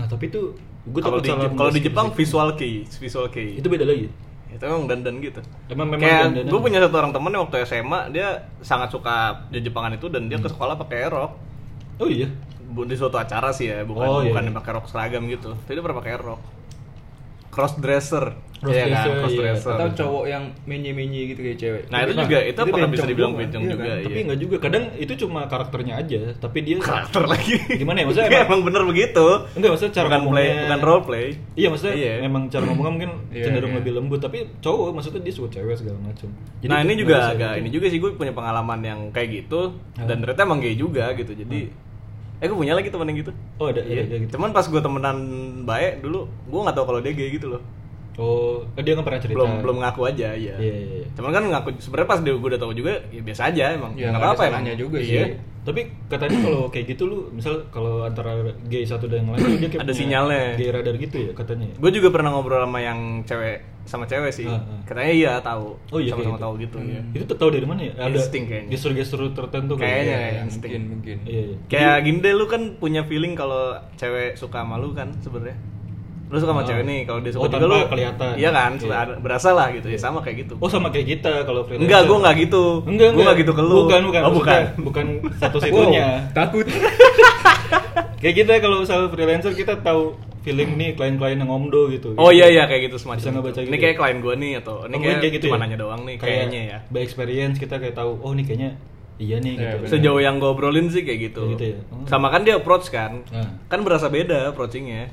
Nah, 0.00 0.08
tapi 0.08 0.32
itu 0.32 0.56
gue 0.88 1.00
kalau 1.04 1.20
takut 1.20 1.24
di 1.24 1.28
salah 1.28 1.52
kalau 1.52 1.70
di 1.76 1.80
Jepang 1.84 2.06
visual 2.16 2.48
kei, 2.56 2.88
visual 2.88 3.26
kei. 3.28 3.60
itu 3.60 3.68
beda 3.68 3.84
lagi. 3.84 4.08
itu 4.50 4.64
emang 4.66 4.90
dandan 4.90 5.22
gitu. 5.22 5.38
Emang 5.70 5.86
memang 5.92 6.02
kayak 6.02 6.22
dandanan. 6.32 6.50
gue 6.50 6.60
punya 6.64 6.78
satu 6.82 6.96
orang 6.98 7.12
temen 7.14 7.30
yang 7.30 7.42
waktu 7.46 7.56
SMA 7.68 8.00
dia 8.10 8.28
sangat 8.64 8.88
suka 8.90 9.46
di 9.52 9.62
Jepangan 9.62 9.94
itu 9.94 10.10
dan 10.10 10.26
dia 10.26 10.42
ke 10.42 10.48
sekolah 10.48 10.74
pakai 10.80 11.06
rok. 11.06 11.32
Oh 12.00 12.08
iya. 12.08 12.26
Di 12.70 12.96
suatu 12.98 13.14
acara 13.20 13.54
sih 13.54 13.70
ya, 13.70 13.84
bukan 13.86 14.06
Oh, 14.08 14.20
iya, 14.24 14.32
bukan 14.34 14.50
iya. 14.50 14.52
pakai 14.56 14.70
rok 14.74 14.86
seragam 14.90 15.22
gitu. 15.30 15.54
Tapi 15.54 15.76
dia 15.76 15.82
pernah 15.84 15.98
pakai 16.02 16.14
rok. 16.18 16.40
Cross 17.50 17.74
dresser. 17.76 18.24
Cross 18.56 18.70
Iya 18.70 18.82
kan, 18.82 18.88
dresser, 18.92 19.12
cross 19.16 19.32
iya. 19.32 19.40
dresser. 19.42 19.72
Atau 19.72 19.88
cowok 19.96 20.24
yang 20.26 20.44
menye-menye 20.62 21.22
gitu 21.26 21.40
kayak 21.40 21.58
cewek. 21.58 21.82
Nah, 21.88 21.98
itu 22.00 22.12
Nah, 22.12 22.22
juga 22.22 22.38
itu, 22.42 22.60
pernah 22.60 22.76
bisa 22.84 22.84
bencong 22.92 23.08
dibilang 23.08 23.32
bencong 23.32 23.62
iya 23.62 23.70
juga. 23.70 23.80
kan? 23.80 23.88
iya. 23.90 24.04
Tapi 24.04 24.18
nggak 24.20 24.38
juga. 24.38 24.56
Kadang 24.60 24.84
itu 24.94 25.12
cuma 25.18 25.40
karakternya 25.46 25.94
aja. 25.96 26.18
Tapi 26.36 26.58
dia 26.60 26.76
karakter 26.78 27.22
lagi. 27.24 27.54
Gimana 27.72 27.96
ya? 27.96 28.04
Maksudnya 28.04 28.28
emang- 28.30 28.46
emang 28.46 28.60
bener 28.62 28.82
begitu. 28.84 29.26
Enggak, 29.50 29.70
maksudnya 29.72 29.94
cara 29.94 30.06
bukan 30.06 30.20
play, 30.28 30.44
ngomongnya- 30.44 30.62
bukan 30.62 30.80
role 30.84 31.02
play. 31.02 31.26
Iya 31.56 31.68
maksudnya 31.68 31.94
Iya. 31.96 32.12
memang 32.20 32.42
cara 32.46 32.64
ngomongnya 32.64 32.92
mungkin 32.92 33.10
Iya, 33.34 33.44
cenderung 33.46 33.72
iya. 33.72 33.78
lebih 33.80 33.92
lembut 33.96 34.20
tapi 34.20 34.38
cowok 34.60 34.88
maksudnya 34.92 35.20
dia 35.20 35.32
suka 35.32 35.48
cewek 35.50 35.74
segala 35.74 35.98
macam. 35.98 36.28
nah 36.60 36.78
ini 36.78 36.92
juga 36.94 37.14
bisa 37.16 37.32
agak 37.32 37.50
gitu. 37.50 37.60
ini 37.60 37.68
juga 37.72 37.86
sih 37.88 37.98
gue 37.98 38.10
punya 38.12 38.30
pengalaman 38.30 38.80
yang 38.80 39.00
kayak 39.08 39.28
gitu 39.40 39.60
dan 39.96 40.20
ternyata 40.20 40.44
emang 40.44 40.60
gay 40.60 40.74
juga 40.74 41.08
gitu 41.12 41.32
jadi 41.32 41.72
eh 42.40 42.48
gue 42.48 42.56
punya 42.56 42.72
lagi 42.72 42.88
temen 42.88 43.04
yang 43.12 43.20
gitu. 43.20 43.32
Oh 43.60 43.68
ada 43.68 43.84
iya. 43.84 44.08
ada 44.08 44.16
gitu. 44.16 44.32
cuman 44.36 44.50
pas 44.56 44.64
gue 44.64 44.80
temenan 44.80 45.16
baik 45.68 46.00
dulu 46.00 46.24
gue 46.24 46.60
nggak 46.64 46.76
tahu 46.76 46.86
kalau 46.88 47.00
dia 47.04 47.12
gay 47.12 47.28
gitu 47.36 47.52
loh 47.52 47.62
Oh 48.20 48.52
dia 48.76 48.92
nggak 48.92 49.06
pernah 49.06 49.22
cerita. 49.22 49.36
belum 49.38 49.50
belum 49.60 49.76
ngaku 49.80 50.00
aja 50.06 50.28
iya 50.30 50.54
Iya 50.54 50.74
iya. 50.76 50.92
iya. 51.00 51.06
cuman 51.10 51.30
kan 51.30 51.42
ngaku 51.46 51.68
sebenarnya 51.78 52.08
pas 52.10 52.20
dia 52.20 52.32
gue 52.32 52.48
udah 52.48 52.60
tahu 52.60 52.72
juga 52.74 52.92
ya 53.08 53.20
biasa 53.20 53.42
aja 53.48 53.64
emang 53.72 53.92
Ya, 53.94 54.08
nggak 54.08 54.12
nggak 54.12 54.28
apa-apa 54.30 54.42
emang 54.46 54.64
juga 54.76 54.98
sih. 55.00 55.16
iya. 55.16 55.26
Tapi 55.60 55.80
katanya 56.06 56.38
kalau 56.40 56.62
kayak 56.66 56.86
gitu 56.88 57.02
lu 57.04 57.18
misal 57.30 57.68
kalau 57.68 58.02
antara 58.02 58.32
gay 58.64 58.80
satu 58.82 59.04
dan 59.04 59.22
yang 59.22 59.32
lain 59.34 59.56
dia 59.56 59.68
kayak 59.68 59.84
Ada 59.84 59.92
sinyalnya. 59.94 60.44
Gay 60.54 60.68
radar 60.70 60.96
gitu 60.96 61.16
ya 61.18 61.32
katanya. 61.32 61.68
gue 61.70 61.90
juga 61.90 62.08
pernah 62.10 62.30
ngobrol 62.30 62.60
sama 62.60 62.78
yang 62.78 63.00
cewek 63.24 63.60
sama 63.82 64.04
cewek 64.04 64.30
sih 64.30 64.44
Ah, 64.44 64.56
ah. 64.58 64.80
katanya 64.84 65.10
iya 65.10 65.32
tahu 65.38 65.76
Oh 65.88 65.98
iya 65.98 66.12
sama-sama 66.12 66.32
kayak 66.32 66.42
tahu 66.42 66.52
gitu 66.58 66.76
ya. 66.82 67.00
Itu 67.12 67.24
tuh 67.26 67.36
tahu 67.36 67.50
dari 67.50 67.64
mana 67.64 67.80
ya? 67.82 67.92
Ada 67.94 68.16
Insting 68.18 68.44
kayaknya. 68.46 68.70
gestur-gestur 68.70 69.20
tertentu 69.30 69.72
Kayaknya, 69.74 70.00
ya? 70.06 70.18
kayaknya. 70.18 70.42
mungkin 70.42 70.48
insting. 70.48 70.82
mungkin. 70.86 71.16
Iya 71.24 71.42
iya. 71.42 71.56
Kayak 71.66 71.96
gini 72.02 72.18
deh 72.18 72.32
lu 72.32 72.44
kan 72.46 72.62
punya 72.76 73.02
feeling 73.02 73.32
kalau 73.34 73.62
cewek 73.94 74.36
suka 74.36 74.60
sama 74.60 74.76
lu 74.76 74.92
kan 74.92 75.12
sebenarnya. 75.18 75.56
Lu 76.30 76.38
suka 76.38 76.50
sama 76.50 76.62
Oh. 76.62 76.64
cewek 76.64 76.84
nih, 76.84 77.00
kalau 77.02 77.20
dia 77.20 77.32
suka 77.32 77.42
Oh, 77.42 77.48
juga 77.48 77.66
lu 77.66 77.76
kelihatan. 77.88 78.32
Iya 78.34 78.50
kan, 78.50 78.70
Iya. 78.70 78.80
suka 78.80 78.94
ada- 78.96 79.18
berasa 79.18 79.48
lah 79.50 79.66
gitu. 79.68 79.86
Ya 79.86 79.98
sama 79.98 80.18
kayak 80.18 80.36
gitu. 80.40 80.54
Oh 80.56 80.66
sama 80.66 80.88
kayak 80.88 81.06
kita 81.10 81.32
kalau 81.42 81.62
freelancer. 81.62 81.84
enggak, 81.84 82.02
gua 82.06 82.16
enggak 82.20 82.34
gitu. 82.40 82.64
Enggak, 82.84 83.08
Gua 83.10 83.20
enggak 83.20 83.36
gitu 83.38 83.52
ke 83.52 83.62
lu. 83.62 83.76
Bukan, 83.82 84.00
bukan. 84.06 84.22
Oh, 84.22 84.32
bukan. 84.32 84.60
Maksudnya 84.62 84.80
Bukan 84.80 85.06
satu 85.36 85.58
situnya. 85.58 86.06
Wow, 86.22 86.32
takut. 86.32 86.66
kayak 88.20 88.34
kita 88.36 88.52
kalau 88.58 88.76
misalnya 88.78 89.08
freelancer 89.08 89.52
kita 89.52 89.74
tahu 89.78 90.14
feeling 90.40 90.70
nih 90.74 90.94
klien-klien 90.94 91.36
yang 91.36 91.48
omdo 91.48 91.88
gitu. 91.88 92.14
Oh 92.14 92.30
iya 92.30 92.46
iya 92.46 92.64
kayak 92.64 92.88
gitu 92.88 92.96
semacam. 92.96 93.20
Bisa 93.20 93.30
ngebaca 93.30 93.58
gitu 93.58 93.66
Ini 93.66 93.76
ya? 93.76 93.82
kayak 93.82 93.96
klien 93.96 94.18
gua 94.20 94.34
nih 94.34 94.52
atau 94.56 94.74
ini 94.82 94.94
Oh, 94.94 95.00
kayak, 95.00 95.18
kayak 95.18 95.32
gitu 95.34 95.44
cuma 95.46 95.56
ya? 95.56 95.62
nanya 95.62 95.78
doang 95.78 96.00
nih 96.00 96.14
Kayak 96.14 96.28
kayaknya 96.46 96.60
ya. 96.62 96.78
By 96.86 97.00
experience 97.02 97.56
kita 97.56 97.74
kayak 97.76 97.94
tahu, 97.94 98.10
oh 98.16 98.32
nih 98.32 98.44
kayaknya 98.44 98.70
iya 99.18 99.36
nih 99.36 99.52
Iya, 99.52 99.60
gitu. 99.60 99.76
bener. 99.78 99.90
Sejauh 99.92 100.20
yang 100.20 100.34
gua 100.36 100.50
obrolin 100.50 100.86
sih 100.88 101.02
kayak 101.02 101.20
gitu. 101.26 101.42
Kayak 101.44 101.54
gitu 101.54 101.64
ya? 101.66 101.78
Oh. 101.90 102.04
Sama 102.06 102.26
kan 102.28 102.40
dia 102.40 102.54
approach 102.54 102.88
kan. 102.88 103.20
Nah. 103.26 103.50
Kan 103.66 103.82
berasa 103.82 104.06
beda 104.06 104.48
approachingnya. 104.48 105.12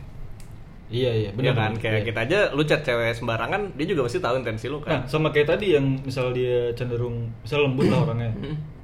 Iya 0.90 1.12
iya, 1.12 1.20
Iya 1.26 1.30
benar 1.34 1.54
kan, 1.54 1.70
benar. 1.70 1.82
kayak 1.82 1.94
Iya. 1.94 2.06
kita 2.06 2.20
aja 2.22 2.40
lu 2.52 2.64
chat 2.64 2.82
cewek 2.82 3.12
sembarangan, 3.12 3.62
dia 3.76 3.86
juga 3.86 4.02
pasti 4.04 4.18
tahu 4.18 4.36
intensi 4.38 4.66
lu 4.66 4.80
Nah, 4.80 4.86
kan. 4.98 5.00
sama 5.06 5.28
kayak 5.30 5.48
tadi 5.50 5.76
yang 5.76 5.86
misal 6.00 6.32
dia 6.32 6.72
cenderung 6.74 7.28
misal 7.40 7.60
lembut 7.62 7.86
lah 7.86 8.04
orangnya. 8.04 8.32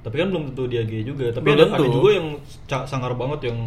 Tapi 0.02 0.16
kan 0.18 0.28
belum 0.28 0.44
tentu 0.48 0.68
dia 0.68 0.84
gay 0.84 1.00
juga. 1.02 1.32
Tapi 1.32 1.46
Belum 1.46 1.64
ada, 1.64 1.66
ada 1.70 1.80
tentu. 1.80 1.96
juga 1.96 2.10
yang 2.12 2.28
sangar 2.84 3.14
banget 3.14 3.48
yang 3.48 3.60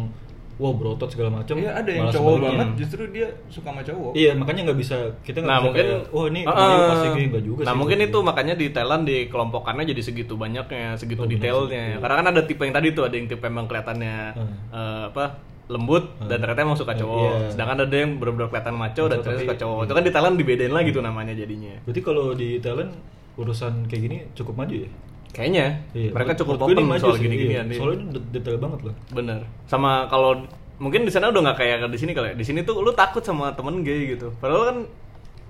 wow 0.55 0.69
berotot 0.71 1.05
segala 1.07 1.29
macam. 1.35 1.53
Iya 1.55 1.69
ada 1.71 1.85
yang 1.87 2.05
cowok 2.07 2.17
sebaliknya. 2.31 2.49
banget 2.51 2.69
justru 2.77 3.01
dia 3.07 3.27
suka 3.47 3.67
sama 3.67 3.81
cowok. 3.83 4.11
Iya, 4.13 4.31
makanya 4.33 4.61
nggak 4.63 4.79
bisa 4.79 4.97
kita 5.19 5.37
nggak 5.39 5.45
Nah 5.47 5.57
bisa 5.59 5.65
mungkin, 5.67 5.85
kayak, 5.87 6.01
oh 6.11 6.25
ini 6.27 6.41
ah. 6.43 6.87
pasti 6.87 7.07
gay 7.11 7.25
nggak 7.27 7.43
juga 7.43 7.61
Nah 7.61 7.67
sih. 7.67 7.79
mungkin 7.79 7.97
Gitu. 7.99 8.07
itu 8.07 8.17
makanya 8.23 8.53
di 8.53 8.67
Thailand 8.69 9.03
dikelompokkannya 9.03 9.85
jadi 9.87 10.01
segitu 10.03 10.33
banyaknya, 10.35 10.93
segitu 10.93 11.21
Oh, 11.21 11.25
bener 11.25 11.41
detailnya. 11.41 11.81
sih, 11.83 11.89
iya. 11.91 11.97
Karena 11.99 12.15
kan 12.15 12.27
ada 12.27 12.41
tipe 12.43 12.61
yang 12.63 12.75
tadi 12.75 12.87
tuh, 12.91 13.03
ada 13.03 13.15
yang 13.15 13.25
tipe 13.25 13.41
emang 13.43 13.65
kelihatannya 13.65 14.17
Hmm. 14.31 14.53
eh, 14.71 15.03
apa 15.09 15.25
lembut 15.67 16.03
Hmm. 16.15 16.27
dan 16.27 16.37
ternyata 16.39 16.61
emang 16.61 16.75
suka 16.75 16.91
Hmm, 16.91 17.01
cowok. 17.01 17.19
iya. 17.21 17.49
Sedangkan 17.51 17.77
ada 17.81 17.95
yang 17.97 18.11
benar-benar 18.15 18.47
kelihatan 18.47 18.75
maco 18.75 19.03
dan 19.05 19.17
ternyata 19.19 19.41
suka 19.43 19.55
cowok. 19.57 19.81
Itu 19.83 19.93
kan 19.93 20.03
di 20.03 20.11
Thailand 20.11 20.35
dibedain 20.35 20.71
lagi 20.71 20.89
tuh 20.89 21.01
namanya 21.01 21.33
jadinya. 21.33 21.73
Berarti 21.83 22.01
kalau 22.01 22.25
di 22.31 22.49
Thailand 22.57 22.91
urusan 23.35 23.73
kayak 23.85 24.01
gini 24.01 24.17
cukup 24.33 24.55
maju 24.55 24.75
ya? 24.77 24.89
Kayaknya 25.29 25.65
Iya. 25.93 26.09
mereka 26.11 26.31
cukup 26.35 26.55
open 26.57 26.87
maju 26.87 27.03
soal 27.03 27.17
gini-ginian. 27.17 27.65
iya. 27.65 27.69
iya. 27.69 27.77
Soalnya 27.77 28.03
detail 28.31 28.57
banget 28.57 28.79
loh. 28.83 28.95
Bener. 29.11 29.39
Sama 29.65 30.07
kalau 30.07 30.39
mungkin 30.77 31.03
di 31.03 31.11
sana 31.11 31.27
udah 31.27 31.41
nggak 31.43 31.57
kayak 31.57 31.77
di 31.85 31.99
sini 31.99 32.11
kali. 32.11 32.31
ya. 32.31 32.35
Di 32.35 32.45
sini 32.45 32.63
tuh 32.63 32.79
lu 32.79 32.91
takut 32.91 33.21
sama 33.21 33.51
temen 33.51 33.81
gay 33.81 34.13
gitu. 34.13 34.31
Padahal 34.33 34.63
kan 34.65 34.77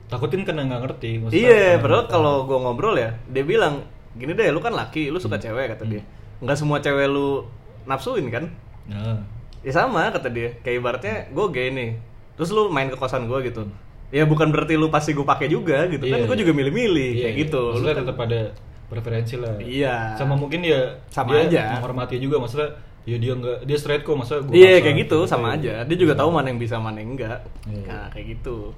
Takutin 0.07 0.41
karena 0.41 0.63
nggak 0.63 0.81
ngerti. 0.81 1.11
maksudnya 1.19 1.35
Iya, 1.43 1.71
padahal 1.77 2.07
kalau 2.07 2.35
gue 2.43 2.55
ngobrol 2.55 2.95
ya, 2.95 3.11
dia 3.27 3.43
bilang 3.43 3.83
gini 4.13 4.31
deh, 4.31 4.49
lu 4.49 4.57
kan 4.57 4.71
laki, 4.71 5.11
lu 5.11 5.19
Hmm. 5.19 5.27
suka 5.27 5.35
cewek 5.35 5.67
kata 5.67 5.83
dia. 5.83 5.99
Nggak 6.39 6.55
semua 6.55 6.79
cewek 6.79 7.05
lu 7.05 7.43
nafsuin 7.83 8.31
kan? 8.31 8.47
Nah, 8.87 9.19
Ya 9.61 9.71
sama 9.71 10.09
kata 10.09 10.27
dia. 10.27 10.57
Kayak 10.61 10.75
ibaratnya 10.77 11.15
gue 11.27 11.45
gay 11.49 11.67
nih, 11.69 11.89
terus 12.33 12.49
lu 12.49 12.67
main 12.67 12.87
ke 12.87 12.95
kosan 12.95 13.25
gue 13.25 13.39
gitu. 13.43 13.67
Ya 14.07 14.23
bukan 14.23 14.49
berarti 14.49 14.73
lu 14.73 14.87
pasti 14.87 15.11
gue 15.11 15.21
pakai 15.21 15.47
juga 15.47 15.83
gitu 15.85 16.01
kan? 16.01 16.17
Iya, 16.17 16.25
Gue 16.25 16.35
iya. 16.35 16.41
juga 16.41 16.51
milih-milih 16.53 17.09
iya, 17.11 17.21
kayak 17.21 17.33
iya. 17.33 17.41
gitu. 17.43 17.59
Lu 17.59 17.71
Maksudnya 17.75 17.91
kan- 17.91 18.01
tetap 18.05 18.17
ada 18.21 18.41
preferensi 18.87 19.35
lah. 19.35 19.53
Iya. 19.59 19.95
Sama 20.15 20.33
mungkin 20.33 20.63
ya 20.63 20.95
Sama 21.07 21.35
dia 21.35 21.43
aja. 21.43 21.63
menghormati 21.75 22.15
juga 22.17 22.39
maksudnya 22.39 22.71
ya 23.03 23.15
dia 23.15 23.33
nggak 23.33 23.57
dia 23.63 23.77
straight 23.77 24.03
kok 24.03 24.15
masa 24.15 24.39
gua 24.39 24.51
Iya 24.51 24.79
kayak 24.79 24.95
gitu, 25.01 25.17
sama 25.25 25.51
Iya. 25.51 25.55
aja. 25.55 25.73
Dia 25.83 25.97
juga 25.97 26.13
tahu 26.13 26.29
mana 26.29 26.47
yang 26.47 26.55
bisa, 26.57 26.75
mana 26.77 26.97
yang 26.97 27.11
enggak. 27.13 27.43
Iya. 27.65 27.83
Nah 27.83 28.07
kayak 28.09 28.25
gitu. 28.33 28.71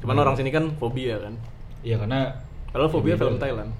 Cuman 0.00 0.14
Iya. 0.14 0.22
orang 0.22 0.34
sini 0.34 0.50
kan 0.50 0.64
fobia 0.74 1.16
kan. 1.18 1.34
Iya 1.80 1.96
karena 1.96 2.20
Padahal 2.66 2.88
fobia 2.88 3.12
Beda. 3.12 3.22
film 3.22 3.36
Thailand. 3.36 3.70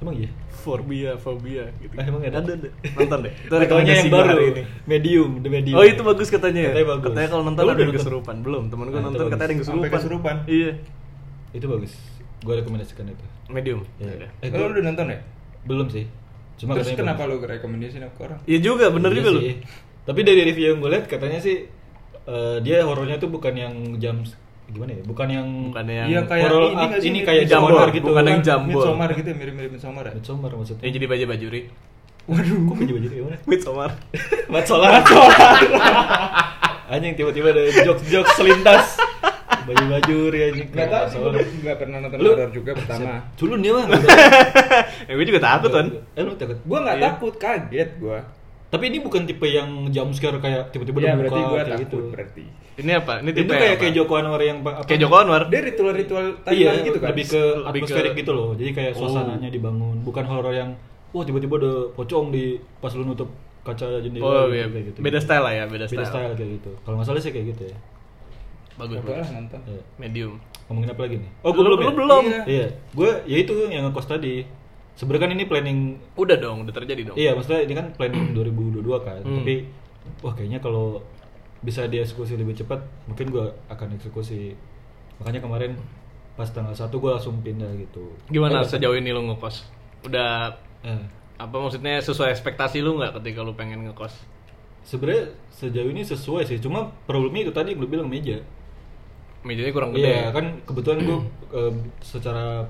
Emang 0.00 0.14
iya. 0.16 0.30
Fobia, 0.54 1.12
fobia 1.16 1.68
gitu. 1.76 1.92
Ah, 1.94 2.04
emang 2.04 2.24
ada? 2.24 2.40
Ada, 2.40 2.52
ada. 2.56 2.68
Nonton 2.94 3.18
deh. 3.20 3.32
Itu 3.32 3.46
Katanya 3.46 3.62
rekomendasi 3.62 3.98
yang 4.00 4.08
baru 4.10 4.28
hari 4.30 4.44
ini. 4.46 4.62
medium, 4.84 5.30
the 5.40 5.50
medium. 5.50 5.76
Oh 5.76 5.84
itu 5.84 6.00
bagus 6.00 6.28
katanya. 6.28 6.62
Katanya 6.70 6.88
bagus. 6.90 7.12
kalau 7.28 7.44
nonton 7.44 7.60
ada 7.60 7.68
udah 7.68 7.76
yang 7.76 7.88
nonton? 7.88 8.00
kesurupan. 8.00 8.36
Belum, 8.40 8.62
temen 8.68 8.86
gue 8.86 8.96
Ah, 8.96 9.04
nonton 9.04 9.24
katanya 9.26 9.44
ada 9.44 9.52
yang 9.52 9.60
kesurupan. 9.60 9.82
Sampai 9.82 9.98
kesurupan? 10.00 10.36
Iya. 10.46 10.70
Itu 11.52 11.66
bagus. 11.68 11.92
Gua 12.40 12.54
rekomendasikan 12.56 13.04
itu. 13.06 13.24
Medium. 13.46 13.80
Iya. 13.96 14.28
Eh, 14.40 14.48
lu 14.48 14.64
udah 14.66 14.84
nonton 14.84 15.06
ya? 15.08 15.18
belum 15.64 15.88
sih. 15.88 16.04
Cuma 16.54 16.76
Terus 16.76 16.86
katanya 16.86 16.98
kenapa 17.16 17.22
bagus. 17.24 17.40
lu 17.40 17.50
rekomendasiin 17.50 18.04
ke 18.06 18.20
orang? 18.20 18.38
Iya 18.44 18.58
juga, 18.60 18.86
bener 18.88 19.10
Iya 19.10 19.18
juga 19.18 19.30
lu. 19.32 19.40
sih. 19.40 19.54
Tapi 20.04 20.20
dari 20.20 20.40
review 20.44 20.66
yang 20.70 20.78
gue 20.78 20.90
lihat 20.92 21.04
katanya 21.06 21.40
sih 21.40 21.56
eh, 22.24 22.56
dia 22.60 22.84
horornya 22.84 23.16
tuh 23.16 23.28
bukan 23.28 23.52
yang 23.52 23.72
jam 23.96 24.20
gimana 24.66 24.90
ya? 24.90 25.02
Bukan 25.02 25.26
yang 25.28 25.46
Bukan 25.68 25.84
yang 25.86 26.06
Iya 26.06 26.20
kayak 26.24 26.48
ini 26.48 26.56
nggak 26.74 27.00
sih? 27.00 27.06
ini 27.06 27.14
mirip 27.14 27.28
kayak 27.28 27.44
Jambor, 27.44 27.70
Jambor 27.70 27.88
gitu. 27.90 28.06
bukan 28.08 28.24
yang 28.24 28.40
Jambor. 28.40 28.70
Midsommar 28.80 29.08
gitu, 29.12 29.28
mirip-mirip 29.30 29.70
Midsommar 29.72 30.04
ya? 30.06 30.12
Midsommar 30.14 30.50
maksudnya. 30.50 30.82
Yang 30.82 30.92
jadi 30.94 31.06
baju-bajuri. 31.06 31.60
Waduh. 32.24 32.56
Kok 32.64 32.74
baju 32.74 32.92
baju 32.94 33.08
gimana? 33.10 33.36
Midsommar. 33.44 33.90
Mat 34.52 34.64
solar. 34.64 34.92
anjing 36.86 37.14
tiba-tiba 37.14 37.48
ada 37.50 37.62
jokes-jokes 37.82 38.32
selintas. 38.34 38.84
Baju-baju 39.64 40.16
ya 40.30 40.44
anjing. 40.50 40.68
Gak 40.70 40.88
tau 40.88 41.04
sih, 41.06 41.16
gue 41.16 41.30
Solar. 41.30 41.44
gak 41.64 41.76
pernah 41.78 41.98
nonton 41.98 42.18
Lu- 42.20 42.32
horor 42.32 42.50
juga 42.50 42.70
pertama. 42.74 43.24
Culun 43.34 43.60
dia 43.60 43.72
mah. 43.72 43.86
ya 45.02 45.12
gue 45.12 45.26
juga 45.26 45.40
takut 45.42 45.70
kan. 45.70 45.86
Eh 46.12 46.22
lu 46.22 46.32
takut? 46.34 46.58
Gue 46.58 46.78
gak 46.78 46.96
Iya. 46.96 47.04
takut, 47.06 47.34
kaget 47.34 47.90
gue. 47.96 48.18
Tapi 48.74 48.84
ini 48.84 48.98
bukan 48.98 49.22
tipe 49.22 49.46
yang 49.46 49.68
jump 49.88 50.10
scare 50.10 50.34
kayak 50.36 50.62
tiba-tiba 50.68 50.98
Iya 50.98 51.06
udah 51.06 51.16
berarti 51.16 51.30
buka 51.36 51.46
gue 51.46 51.54
kayak 51.54 51.66
takut 51.68 51.82
gitu. 51.84 51.98
berarti. 52.10 52.44
Ini 52.74 52.90
apa? 52.92 53.12
Ini 53.16 53.30
Itu 53.30 53.38
tipe 53.40 53.52
kayak 53.52 53.70
apa? 53.70 53.80
kayak 53.80 53.94
Joko 53.94 54.12
Anwar 54.16 54.40
yang 54.40 54.58
apa? 54.60 54.70
Kayak 54.82 55.00
Joko 55.00 55.16
Anwar. 55.16 55.42
Dia 55.46 55.60
ritual-ritual 55.62 56.24
Iya, 56.26 56.42
Thailand 56.42 56.78
gitu 56.82 56.98
kan? 56.98 57.08
lebih 57.08 57.24
ke 57.24 57.42
Lebih 57.44 57.68
atmosferik 57.70 58.10
ke- 58.10 58.18
gitu 58.18 58.32
loh. 58.32 58.48
Jadi 58.52 58.70
kayak 58.72 58.92
Oh. 58.92 58.98
suasananya 59.00 59.48
dibangun, 59.48 59.96
bukan 60.02 60.24
horor 60.24 60.50
yang 60.52 60.70
wah 61.08 61.22
tiba-tiba 61.22 61.54
ada 61.56 61.72
pocong 61.92 62.26
di 62.28 62.44
pas 62.76 62.90
lu 62.90 63.04
nutup 63.04 63.30
kaca 63.62 63.86
jendela 63.96 64.20
Oh 64.20 64.32
gitu, 64.44 64.58
iya, 64.58 64.66
kayak 64.66 64.84
gitu. 64.90 64.98
beda 65.00 65.18
style 65.18 65.40
lah 65.40 65.54
ya, 65.54 65.64
beda 65.64 65.86
Beda 65.86 66.02
style. 66.02 66.10
style 66.10 66.32
kayak 66.34 66.50
gitu. 66.58 66.70
Kalau 66.82 66.94
nggak 66.98 67.06
salah 67.06 67.22
sih 67.22 67.30
kayak 67.30 67.46
gitu 67.48 67.62
ya. 67.64 67.76
Bagus. 68.74 68.98
Bagus. 69.00 69.28
nonton. 69.30 69.60
Iya. 69.64 69.82
Medium. 69.96 70.32
Ngomongin 70.64 70.90
apa 70.90 71.00
lagi 71.02 71.16
nih? 71.18 71.30
Oh, 71.40 71.50
gue 71.50 71.62
belum. 71.62 71.78
lu 71.78 71.84
ya? 71.84 71.94
belum. 71.94 72.24
Iya. 72.24 72.42
Iya, 72.44 72.66
gue 72.90 73.10
ya 73.24 73.36
itu 73.38 73.54
yang 73.68 73.82
ngekos 73.86 74.06
tadi. 74.08 74.34
Sebenarnya 74.94 75.22
kan 75.26 75.32
ini 75.34 75.44
planning 75.44 75.78
Udah 76.14 76.38
dong, 76.38 76.62
udah 76.62 76.74
terjadi 76.74 77.02
dong. 77.10 77.16
Iya, 77.18 77.34
maksudnya 77.34 77.66
ini 77.66 77.74
kan 77.74 77.86
planning 77.98 78.30
2022 78.36 78.82
kan. 79.02 79.20
Hmm. 79.22 79.42
Tapi 79.42 79.54
wah 80.22 80.32
kayaknya 80.32 80.58
kalau 80.58 81.02
bisa 81.60 81.88
dieksekusi 81.88 82.36
lebih 82.36 82.54
cepat, 82.54 82.78
mungkin 83.08 83.32
gua 83.32 83.50
akan 83.66 83.96
eksekusi. 83.96 84.54
Makanya 85.18 85.40
kemarin 85.40 85.72
pas 86.34 86.46
tanggal 86.46 86.74
1 86.74 86.90
gua 86.94 87.18
langsung 87.18 87.40
pindah 87.40 87.70
gitu. 87.74 88.10
Gimana 88.28 88.62
Eh, 88.62 88.68
sejauh 88.68 88.94
ini 88.94 89.10
lu 89.10 89.22
ngekos? 89.28 89.64
Udah 90.04 90.54
Eh, 90.84 91.00
apa 91.34 91.56
maksudnya 91.56 91.96
sesuai 91.98 92.30
ekspektasi 92.30 92.84
lu 92.84 93.00
nggak 93.00 93.16
ketika 93.18 93.40
lu 93.40 93.56
pengen 93.56 93.88
ngekos? 93.88 94.30
sebenarnya 94.84 95.32
sejauh 95.48 95.88
ini 95.88 96.04
sesuai 96.04 96.44
sih. 96.44 96.60
Cuma 96.60 96.92
problemnya 97.08 97.48
itu 97.48 97.52
tadi 97.56 97.72
lu 97.72 97.88
bilang 97.88 98.04
meja. 98.04 98.36
Mejanya 99.40 99.72
kurang 99.72 99.96
gede. 99.96 100.04
Iya, 100.12 100.28
kan 100.28 100.60
kebetulan 100.68 101.00
gua 101.08 101.18
eh, 101.58 101.72
secara 102.04 102.68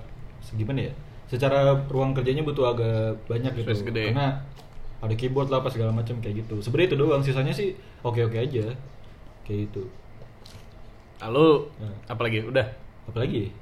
gimana 0.54 0.87
ya? 0.87 0.94
Secara 1.26 1.58
ruang 1.87 2.12
kerjanya 2.12 2.40
butuh 2.40 2.68
agak 2.68 2.96
banyak 3.26 3.52
gitu. 3.54 3.66
Space 3.66 3.84
gede. 3.84 4.04
Karena 4.10 4.44
ada 4.98 5.14
keyboard 5.14 5.48
lah 5.48 5.58
apa 5.58 5.68
segala 5.68 5.90
macam 5.90 6.16
kayak 6.18 6.44
gitu. 6.44 6.60
Sebenarnya 6.60 6.88
itu 6.88 6.96
doang, 6.96 7.20
sisanya 7.20 7.50
sih 7.50 7.72
oke-oke 8.00 8.37
aja. 8.37 8.72
Kayak 9.42 9.58
gitu. 9.66 9.82
Lalu 11.20 11.46
Nah. 11.76 11.94
apalagi? 12.06 12.38
Udah 12.42 12.66
apalagi 13.04 13.52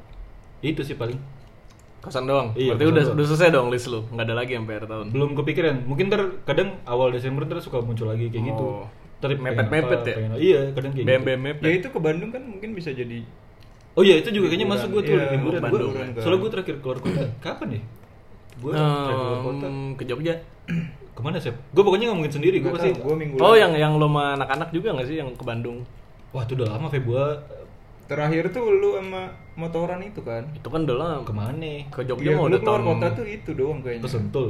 itu 0.60 0.80
sih 0.80 0.94
paling 0.94 1.18
kosan 1.98 2.24
doang. 2.24 2.50
Iya, 2.52 2.74
Berarti 2.74 2.82
kosan 2.82 2.92
udah 2.92 3.02
doang. 3.04 3.14
udah 3.14 3.26
selesai 3.28 3.48
dong 3.50 3.68
list 3.68 3.86
lu. 3.88 4.00
Nggak 4.08 4.24
ada 4.24 4.34
lagi 4.36 4.52
sampai 4.52 4.74
akhir 4.74 4.86
tahun. 4.88 5.06
belum 5.10 5.30
kepikiran 5.34 5.74
mungkin 5.84 6.04
ntar 6.08 6.22
kadang 6.44 6.68
awal 6.84 7.10
Desember 7.10 7.42
ntar 7.44 7.58
suka 7.58 7.78
muncul 7.78 8.06
lagi 8.06 8.26
kayak 8.26 8.44
gitu 8.48 8.64
Oh. 8.64 8.86
Ntar 9.18 9.28
pengen 9.32 9.54
Mepet-mepet 9.54 9.86
apa, 9.96 10.08
ya? 10.08 10.16
pengen- 10.16 10.34
iya 10.36 10.60
kadang 10.72 10.90
kayak 10.92 11.06
BM 11.06 11.20
gitu 11.20 11.26
BM 11.28 11.42
Ya 11.60 11.70
itu 11.72 11.88
ke 11.88 11.98
Bandung 11.98 12.30
kan 12.30 12.42
mungkin 12.42 12.70
bisa 12.72 12.90
jadi 12.90 13.22
oh 13.92 14.02
iya 14.02 14.14
itu 14.16 14.28
juga 14.30 14.46
kayaknya 14.48 14.68
masuk 14.68 14.88
gue 14.90 15.02
tuh 15.04 15.14
Iya, 15.14 15.24
liburan 15.34 15.60
gue 15.60 15.64
Bandung. 15.64 15.92
soalnya 16.16 16.38
gue 16.38 16.50
terakhir 16.50 16.74
keluar 16.80 16.98
kota 16.98 17.22
kapan 17.38 17.68
ya 17.70 17.80
gue 18.54 18.70
terakhir 18.72 19.14
keluar 19.18 19.40
kota 19.42 19.66
ke 19.94 20.04
Jogja. 20.04 20.34
ke 21.12 21.20
mana 21.20 21.36
sih 21.36 21.52
gue 21.52 21.82
pokoknya 21.84 22.06
ngomongin 22.08 22.32
sendiri 22.32 22.56
gue 22.58 22.72
pasti 22.72 22.90
minggu 22.96 23.36
Oh, 23.36 23.52
lalu. 23.52 23.60
yang 23.60 23.72
yang 23.76 23.92
lo 23.96 24.08
sama 24.08 24.32
anak-anak 24.34 24.68
juga 24.72 24.88
nggak 24.96 25.06
sih 25.06 25.16
yang 25.18 25.28
ke 25.30 25.44
Bandung? 25.44 25.84
wah 26.32 26.42
itu 26.42 26.56
udah 26.56 26.68
lama 26.72 26.88
Februari 26.88 27.36
terakhir 28.02 28.44
tuh 28.48 28.64
lu 28.66 28.96
sama 28.96 29.22
motoran 29.54 30.00
itu 30.00 30.20
kan 30.20 30.44
Itu 30.52 30.68
kan 30.68 30.84
udah 30.84 30.96
lama. 30.96 31.22
ke 31.22 31.32
mana 31.32 31.72
Ke 31.88 32.00
Jogja 32.02 32.24
Iya, 32.24 32.36
mau 32.36 32.48
udah 32.48 32.60
keluar 32.60 32.80
tahun. 32.80 32.88
kota 32.96 33.06
tuh 33.12 33.26
itu 33.26 33.50
doang 33.52 33.78
kayaknya 33.80 34.02
ke 34.02 34.08
Sentul 34.08 34.48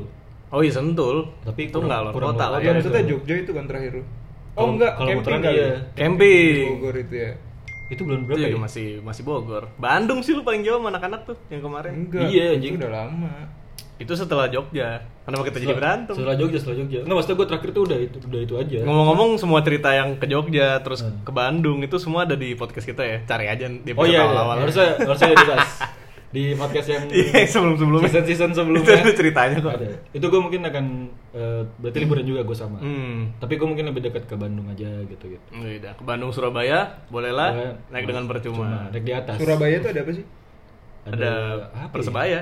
Oh 0.52 0.60
iya 0.60 0.68
Sentul. 0.68 1.16
Tapi 1.42 1.60
itu 1.66 1.76
nggak 1.76 1.98
luar 2.04 2.14
kota 2.14 2.44
lah 2.46 2.58
ya. 2.60 2.76
Maksudnya 2.76 3.02
itu. 3.02 3.10
Jogja 3.16 3.34
itu 3.40 3.50
kan 3.50 3.64
terakhir 3.66 3.92
lu 3.98 4.04
oh 4.52 4.66
enggak 4.68 4.92
kalau 4.92 5.08
camping 5.08 5.18
motoran 5.18 5.40
kali 5.40 5.56
iya. 5.56 5.64
ya? 5.64 5.78
Camping. 5.96 6.52
Di 6.52 6.68
Bogor 6.68 6.94
itu 6.94 7.14
ya 7.16 7.30
itu 7.92 8.02
bulan 8.02 8.18
Itu 8.18 8.26
berapa 8.26 8.40
juga 8.40 8.48
ya 8.48 8.58
masih 8.58 8.86
masih 9.00 9.22
Bogor. 9.22 9.64
Bandung 9.76 10.20
sih 10.20 10.32
lu 10.32 10.40
paling 10.40 10.60
jauh 10.60 10.76
sama 10.76 10.88
anak-anak 10.88 11.20
tuh 11.24 11.36
yang 11.46 11.60
kemarin. 11.60 11.92
enggak 12.00 12.24
Iya, 12.24 12.44
itu 12.48 12.56
anjing. 12.56 12.74
udah 12.78 12.90
lama 12.90 13.34
Itu 13.94 14.12
setelah 14.12 14.48
Jogja. 14.48 15.04
Kenapa 15.22 15.42
kita 15.44 15.58
jadi 15.60 15.74
berantem? 15.74 16.10
setelah 16.12 16.34
Jogja 16.34 16.58
setelah 16.58 16.76
Jogja 16.76 16.98
nggak 17.00 17.14
maksudnya 17.14 17.36
gue 17.36 17.46
terakhir 17.46 17.70
tuh 17.70 17.82
udah 17.84 17.98
itu 18.00 18.16
udah 18.18 18.40
itu 18.42 18.54
aja 18.56 18.78
Ngomong-ngomong 18.82 19.30
semua 19.36 19.60
cerita 19.60 19.88
yang 19.90 20.08
ke 20.16 20.26
Jogja 20.26 20.80
terus 20.80 21.00
Hmm. 21.00 21.20
ke 21.20 21.30
Bandung 21.30 21.78
itu 21.78 21.96
semua 21.96 22.24
ada 22.24 22.34
di 22.34 22.52
podcast 22.52 22.82
kita 22.84 23.02
ya. 23.02 23.18
Cari 23.22 23.46
aja 23.46 23.66
di 23.68 23.90
Oh 23.92 24.02
iya, 24.02 24.18
iya. 24.18 24.20
awal-awal. 24.20 24.56
harusnya 24.58 24.98
harusnya 24.98 25.28
dibahas 25.32 25.70
di 26.32 26.56
podcast 26.56 26.88
yang 26.88 27.04
Iya, 27.12 27.44
sebelum-sebelumnya. 27.44 28.08
season 28.08 28.24
season 28.24 28.50
Itu 28.52 28.58
sebelumnya 28.58 28.94
ada 28.98 29.12
ceritanya 29.12 29.56
kok. 29.58 29.72
ada. 29.74 29.86
Itu 30.10 30.26
gue 30.26 30.40
mungkin 30.40 30.60
akan 30.64 30.84
eh, 31.30 31.62
berarti 31.76 31.98
liburan 31.98 32.24
juga 32.24 32.40
gue 32.40 32.56
sama. 32.56 32.80
Hmm. 32.80 33.36
Tapi 33.36 33.54
gue 33.54 33.68
mungkin 33.68 33.84
lebih 33.86 34.02
dekat 34.02 34.24
ke 34.24 34.34
Bandung 34.34 34.64
aja 34.66 34.88
gitu 35.02 35.24
gitu. 35.28 35.46
Udah, 35.52 35.92
ke 35.92 36.02
Bandung 36.02 36.32
Surabaya 36.32 37.04
bolehlah 37.06 37.50
Boleh. 37.52 37.72
naik 37.88 38.04
dengan 38.06 38.24
percuma. 38.26 38.88
naik 38.88 39.02
di 39.02 39.12
atas. 39.12 39.36
Surabaya 39.36 39.76
tuh 39.78 39.90
ada 39.90 40.00
apa 40.00 40.12
sih 40.12 40.24
Ada, 41.02 41.30
apa 41.68 41.76
ya? 41.76 41.86
Persebaya, 41.90 42.40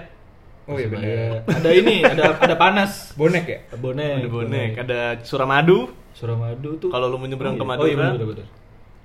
oh 0.64 0.76
iya 0.76 0.87
benar 0.87 1.09
Ada 1.48 1.70
ini, 1.72 1.96
ada 2.05 2.37
ada 2.37 2.55
panas. 2.55 3.11
bonek 3.14 3.44
ya 3.44 3.59
Bonek. 3.74 4.20
ada 4.20 4.29
bonek, 4.29 4.70
ada 4.79 5.00
Suramadu. 5.20 5.88
Suramadu 6.12 6.76
tuh. 6.76 6.90
Kalau 6.90 7.07
lu 7.07 7.16
menyeberang 7.16 7.55
ke 7.55 7.62
iya. 7.62 7.70
Madura. 7.70 7.83
Oh 7.83 7.88
iya 7.88 7.96
benar 7.96 8.26
benar. 8.29 8.46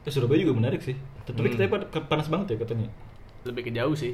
Eh 0.04 0.12
Surabaya 0.12 0.38
juga 0.38 0.54
menarik 0.54 0.82
sih. 0.82 0.94
Tapi 1.24 1.42
Hmm. 1.42 1.54
kita 1.56 1.72
pa- 1.72 2.06
panas 2.06 2.28
banget 2.28 2.54
ya 2.54 2.58
katanya. 2.62 2.88
Lebih 3.42 3.62
ke 3.64 3.72
jauh 3.72 3.96
sih. 3.96 4.14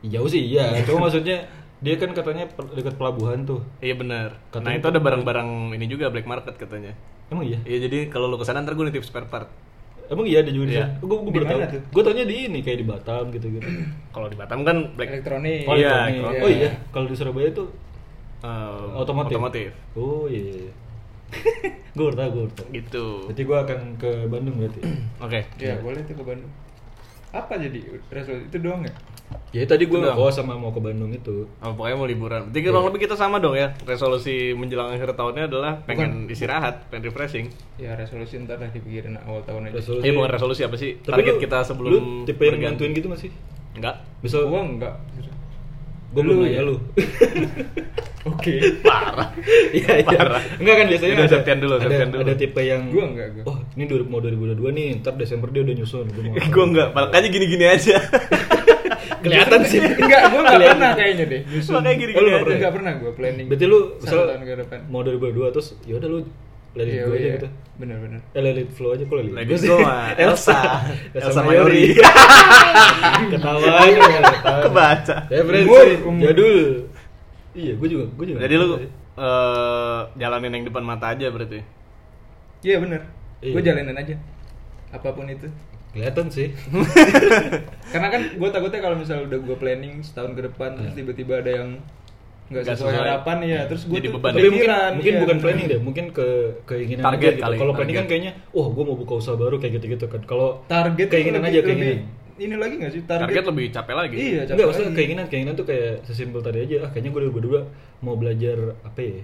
Jauh 0.00 0.26
sih 0.26 0.42
iya, 0.46 0.72
cuma 0.82 1.06
maksudnya 1.06 1.44
dia 1.80 1.96
kan 1.96 2.12
katanya 2.12 2.44
dekat 2.72 2.96
pelabuhan 2.96 3.44
tuh. 3.44 3.60
Iya 3.80 3.96
benar. 3.96 4.36
Katanya 4.48 4.64
Nah 4.66 4.74
itu 4.76 4.86
ada 4.88 5.00
barang-barang 5.00 5.48
ini 5.72 5.86
juga 5.86 6.08
black 6.08 6.24
market 6.24 6.56
katanya. 6.56 6.92
Emang 7.28 7.44
iya? 7.44 7.60
Iya 7.64 7.84
jadi 7.84 8.08
kalau 8.08 8.28
lu 8.28 8.36
ke 8.36 8.44
sana 8.44 8.60
ntar 8.60 8.72
gue 8.72 8.84
nitip 8.84 9.00
spare 9.00 9.24
part. 9.26 9.48
Emang 10.08 10.26
iya 10.26 10.42
ada 10.42 10.50
juga 10.50 10.66
di 10.66 10.74
Iya. 10.74 10.84
sana? 10.90 11.00
Gue 11.00 11.16
gue 11.18 11.30
Di 11.30 11.36
baru 11.36 11.46
tahu. 11.46 11.60
Gue 11.88 12.02
taunya 12.02 12.24
di 12.24 12.36
ini 12.48 12.60
kayak 12.60 12.78
di 12.80 12.86
Batam 12.86 13.24
gitu-gitu. 13.30 13.68
Kalau 14.14 14.26
di 14.26 14.36
Batam 14.36 14.60
kan 14.60 14.76
black 14.92 15.10
elektronik 15.10 15.64
Oh 15.64 15.76
Iya, 15.76 16.10
iya, 16.10 16.20
iya. 16.28 16.40
oh 16.40 16.50
iya. 16.50 16.70
Kalau 16.90 17.06
di 17.06 17.14
Surabaya 17.14 17.48
tuh 17.50 17.68
eh, 18.40 18.84
otomotif. 18.96 19.36
otomotif. 19.36 19.70
Oh 19.94 20.24
iya. 20.26 20.68
gue 21.96 22.08
tahu, 22.10 22.28
gue 22.34 22.46
tahu. 22.52 22.66
Gitu. 22.72 23.04
Berarti 23.28 23.42
gue 23.42 23.58
akan 23.58 23.78
ke 23.96 24.10
Bandung 24.26 24.56
berarti. 24.58 24.80
Oke. 25.24 25.40
Iya 25.56 25.78
boleh 25.78 26.00
tuh 26.02 26.16
ke 26.16 26.24
Bandung 26.24 26.50
apa 27.30 27.54
jadi 27.54 27.78
resolusi 28.08 28.44
itu 28.46 28.58
doang 28.58 28.82
ya 28.82 28.94
ya 29.50 29.62
tadi 29.62 29.86
gue 29.86 29.94
nggak 29.94 30.18
sama 30.32 30.58
mau 30.58 30.70
ke 30.70 30.82
Bandung 30.82 31.10
itu. 31.10 31.46
Oh, 31.62 31.70
pokoknya 31.70 31.94
mau 31.94 32.02
liburan. 32.02 32.50
Berarti 32.50 32.66
kurang 32.66 32.86
lebih 32.86 33.06
kita 33.06 33.14
sama 33.14 33.38
dong 33.38 33.54
ya. 33.54 33.70
Resolusi 33.82 34.50
menjelang 34.52 34.90
akhir 34.90 35.14
tahunnya 35.14 35.46
adalah 35.46 35.78
pengen 35.86 36.26
istirahat, 36.26 36.90
pengen 36.90 37.06
refreshing. 37.06 37.46
ya 37.78 37.94
resolusi 37.94 38.42
ntar 38.42 38.58
lah 38.58 38.66
dipikirin 38.68 39.14
awal 39.22 39.42
tahun 39.42 39.70
aja 39.70 39.78
Resolusi. 39.78 40.02
Eh 40.02 40.10
bukan 40.10 40.30
resolusi 40.30 40.62
apa 40.62 40.74
sih? 40.74 40.98
Tapi 40.98 41.14
Target 41.16 41.34
lu- 41.34 41.42
kita 41.42 41.58
sebelum 41.62 41.90
lu 41.90 41.98
tipe 42.26 42.42
yang 42.42 42.58
berganti. 42.58 42.74
nentuin 42.74 42.92
gitu 42.92 43.08
masih? 43.08 43.30
Enggak. 43.78 43.94
Bisa 44.18 44.42
gua 44.42 44.60
enggak 44.60 44.94
gue 46.10 46.22
belum 46.22 46.36
nanya 46.42 46.52
ya? 46.52 46.62
lu. 46.66 46.74
oke 48.30 48.52
Parah. 48.82 49.28
Iya 49.72 49.92
iya. 50.02 50.18
Parah. 50.18 50.42
Enggak 50.58 50.74
kan 50.76 50.86
biasanya 50.90 51.12
Udah, 51.12 51.24
ada, 51.24 51.32
Septian 51.32 51.58
dulu, 51.58 51.74
ada, 51.74 51.84
Septian 51.86 52.08
dulu. 52.10 52.20
ada 52.20 52.34
tipe 52.36 52.60
yang 52.60 52.82
Gua 52.90 53.04
enggak, 53.08 53.28
gua. 53.32 53.44
Oh, 53.48 53.56
ini 53.72 53.84
2000 53.86 54.10
mau 54.10 54.20
2022 54.20 54.76
nih, 54.76 54.86
ntar 55.00 55.14
Desember 55.16 55.48
dia 55.48 55.62
udah 55.62 55.74
nyusun. 55.74 56.06
Gua 56.10 56.22
mau 56.22 56.34
apa. 56.34 56.46
gue 56.46 56.64
enggak, 56.66 56.88
makanya 56.92 57.28
gini-gini 57.30 57.64
aja. 57.64 57.96
Kelihatan 59.24 59.60
sih. 59.64 59.80
enggak 59.80 60.22
gua 60.28 60.40
enggak 60.42 60.60
pernah 60.68 60.92
kayaknya 60.94 61.24
deh 61.26 61.40
nyusun. 61.46 61.72
Makanya 61.76 61.96
gini-gini 61.96 62.18
Oh, 62.18 62.20
lu 62.20 62.28
nggak 62.28 62.36
aja. 62.36 62.44
pernah? 62.44 62.58
enggak 62.58 62.74
pernah 62.74 62.92
gua 62.96 63.12
planning 63.14 63.46
Berarti 63.48 63.64
lu 63.64 63.78
misal 63.96 64.20
mau 64.88 65.00
2022 65.00 65.54
terus 65.54 65.68
ya 65.84 65.94
udah 65.96 66.08
lu 66.08 66.18
let 66.72 66.86
it 66.86 66.94
Iya, 66.94 67.02
go 67.02 67.12
aja 67.12 67.20
iya. 67.20 67.34
gitu. 67.36 67.48
bener-bener 67.76 68.20
Eh 68.30 68.40
let 68.40 68.54
it 68.54 68.70
flow 68.70 68.92
aja 68.92 69.02
kok 69.02 69.16
let 69.16 69.42
it 69.42 69.46
go 69.46 69.56
sih. 69.56 69.70
Elsa. 70.24 70.58
Elsa 71.12 71.40
Mayori. 71.40 71.96
Ketawa 73.32 73.58
aja. 73.80 74.00
Kebaca. 74.62 75.16
Referensi 75.26 75.66
Umur, 75.66 75.88
umur. 76.06 76.22
jadul. 76.22 76.58
Iya, 77.50 77.72
gue 77.74 77.88
juga, 77.88 78.04
gue 78.14 78.26
juga. 78.30 78.38
Jadi 78.40 78.54
lu 78.54 78.66
eh, 79.16 80.00
jalanin 80.16 80.52
yang 80.52 80.64
depan 80.64 80.84
mata 80.84 81.10
aja 81.10 81.26
berarti. 81.28 81.60
iya 82.60 82.76
bener 82.76 83.00
Iya. 83.40 83.56
gua 83.56 83.62
jalanin 83.64 83.96
aja 83.96 84.14
apa 84.92 85.08
pun 85.10 85.24
itu 85.24 85.48
kelihatan 85.90 86.28
sih. 86.28 86.52
karena 87.92 88.08
kan 88.08 88.22
gua 88.36 88.52
takutnya 88.52 88.80
kalau 88.80 88.96
misal 88.96 89.24
udah 89.24 89.40
gua 89.40 89.56
planning 89.56 90.04
setahun 90.04 90.36
ke 90.36 90.44
depan 90.44 90.76
terus 90.76 90.92
tiba-tiba 90.92 91.40
ada 91.40 91.50
yang 91.50 91.80
nggak 92.50 92.62
sesuai 92.66 92.76
sesuai. 92.82 92.98
harapan 93.00 93.36
ya 93.46 93.60
terus 93.64 93.82
gua 93.86 93.96
Jadi 93.96 94.06
tuh 94.06 94.12
beban. 94.18 94.30
Tapi 94.34 94.48
mungkin 94.48 94.68
mungkin 94.92 95.12
iya, 95.12 95.20
bukan 95.22 95.36
planning 95.38 95.66
deh, 95.66 95.80
mungkin 95.80 96.04
ke 96.10 96.26
keinginan 96.66 97.04
Target 97.06 97.22
aja 97.22 97.30
gitu. 97.32 97.44
kali, 97.46 97.56
Kalau 97.56 97.72
planning 97.72 97.96
kan 97.96 98.06
kayaknya, 98.06 98.32
wah 98.50 98.68
gue 98.68 98.84
mau 98.84 98.96
buka 98.96 99.12
usaha 99.16 99.34
baru 99.34 99.56
kayak 99.56 99.72
gitu-gitu 99.78 100.06
kan. 100.06 100.20
Kalau 100.22 100.48
target 100.66 101.06
keinginan 101.08 101.40
lebih- 101.40 101.52
aja 101.52 101.60
lebih 101.62 101.70
keinginan. 101.72 101.98
ini 102.40 102.54
lagi 102.56 102.74
nggak 102.74 102.90
sih 102.90 103.02
target, 103.04 103.26
target, 103.28 103.44
lebih 103.46 103.66
capek 103.70 103.94
lagi 103.94 104.14
Iya, 104.16 104.40
capek 104.40 104.50
Enggak, 104.50 104.66
maksudnya 104.66 104.88
lagi. 104.88 104.98
keinginan 104.98 105.26
keinginan 105.28 105.54
tuh 105.54 105.64
kayak 105.64 105.92
sesimpel 106.02 106.40
tadi 106.40 106.58
aja. 106.60 106.76
Ah, 106.82 106.90
kayaknya 106.90 107.10
gue 107.12 107.22
berdua 107.30 107.60
mau 108.00 108.14
belajar 108.14 108.56
apa 108.80 108.98
ya? 108.98 109.22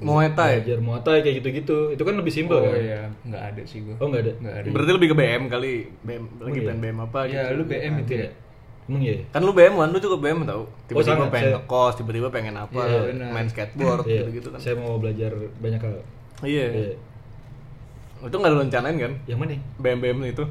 Muay 0.00 0.32
Thai? 0.32 0.52
Belajar 0.58 0.78
Muay 0.80 1.00
Thai 1.00 1.18
kayak 1.20 1.36
gitu-gitu. 1.38 1.78
Itu 1.92 2.02
kan 2.02 2.14
lebih 2.16 2.32
simpel 2.32 2.58
Oh 2.58 2.64
kan? 2.64 2.74
iya, 2.74 3.00
nggak 3.22 3.42
ada 3.52 3.62
sih 3.62 3.78
gua. 3.82 3.94
Oh, 3.98 4.06
nggak 4.08 4.22
ada? 4.22 4.32
Nggak 4.34 4.54
ada. 4.56 4.68
berarti 4.70 4.92
lebih 4.92 5.08
ke 5.10 5.16
BM 5.16 5.42
kali 5.46 5.72
BM 6.00 6.24
lagi 6.40 6.50
iya? 6.54 6.66
pengen 6.66 6.80
BM 6.80 6.98
apa 6.98 7.18
ya 7.22 7.42
gitu 7.44 7.54
lu 7.54 7.64
BM 7.66 7.92
itu 8.00 8.12
ya. 8.16 8.28
Emang 8.84 8.98
iya. 9.00 9.14
kan 9.28 9.40
lu 9.40 9.50
BM 9.50 9.74
kan 9.74 9.88
lu 9.88 9.98
juga 9.98 10.18
BM 10.18 10.42
tau 10.42 10.66
tiba-tiba 10.84 11.14
sangat, 11.16 11.30
pengen 11.30 11.44
saya- 11.44 11.54
ngekos 11.56 11.92
tiba-tiba 11.96 12.28
pengen 12.28 12.54
apa 12.56 12.80
Iya, 12.80 13.00
benar. 13.08 13.28
main 13.30 13.46
skateboard 13.46 14.02
Iya, 14.04 14.20
gitu-gitu 14.20 14.48
kan 14.48 14.58
Saya 14.58 14.74
mau 14.76 14.96
belajar 14.96 15.30
banyak 15.56 15.80
hal. 15.80 15.94
iya 16.42 16.66
Iya. 16.66 16.92
itu 18.20 18.34
nggak 18.34 18.50
ada 18.50 18.58
rencanain 18.60 18.96
kan 18.96 19.12
Yang 19.24 19.38
mana? 19.40 19.52
BM 19.78 19.98
BM 20.00 20.18
itu 20.24 20.44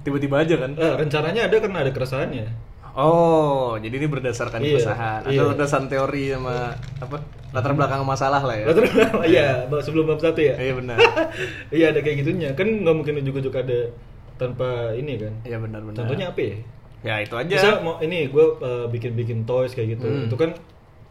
tiba-tiba 0.00 0.36
aja 0.38 0.54
kan 0.56 0.70
Eh, 0.72 0.94
rencananya 0.96 1.42
ada 1.44 1.56
karena 1.56 1.78
ada 1.80 1.90
keresahannya. 1.90 2.46
oh 2.94 3.74
jadi 3.76 3.94
ini 3.96 4.06
berdasarkan 4.06 4.58
Iya, 4.60 4.70
keresahan 4.72 5.20
iya. 5.24 5.36
atau 5.36 5.44
berdasarkan 5.52 5.86
teori 5.86 6.24
sama 6.32 6.74
apa 6.96 7.16
latar 7.48 7.72
belakang 7.72 8.02
masalah 8.02 8.38
lah 8.40 8.54
ya 8.54 8.66
Latar 8.66 8.82
belakang- 8.84 9.22
iya, 9.34 9.46
sebelum 9.76 10.06
bab 10.06 10.18
satu 10.18 10.38
ya. 10.38 10.54
iya 10.54 10.72
benar 10.72 10.98
Iya 11.74 11.90
ada 11.90 12.00
kayak 12.00 12.22
gitunya. 12.22 12.50
Kan 12.52 12.82
nggak 12.82 12.94
mungkin 12.94 13.18
ujuk-ujuk 13.20 13.52
ada 13.52 13.90
tanpa 14.36 14.66
ini 14.92 15.14
kan. 15.16 15.34
iya 15.42 15.56
benar 15.56 15.80
benar 15.80 15.98
Contohnya 15.98 16.30
apa 16.30 16.40
ya? 16.40 16.54
Ya 17.00 17.14
itu 17.18 17.30
aja 17.32 17.46
Misal 17.48 17.74
mau 17.80 17.96
ini 17.98 18.26
gue 18.26 18.44
bikin-bikin 18.88 19.42
toys 19.42 19.70
kayak 19.70 19.94
gitu. 19.94 20.06
Hmm. 20.06 20.26
Itu 20.26 20.34
kan 20.34 20.50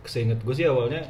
seinget 0.04 0.40
gue 0.40 0.52
sih 0.52 0.64
awalnya 0.64 1.04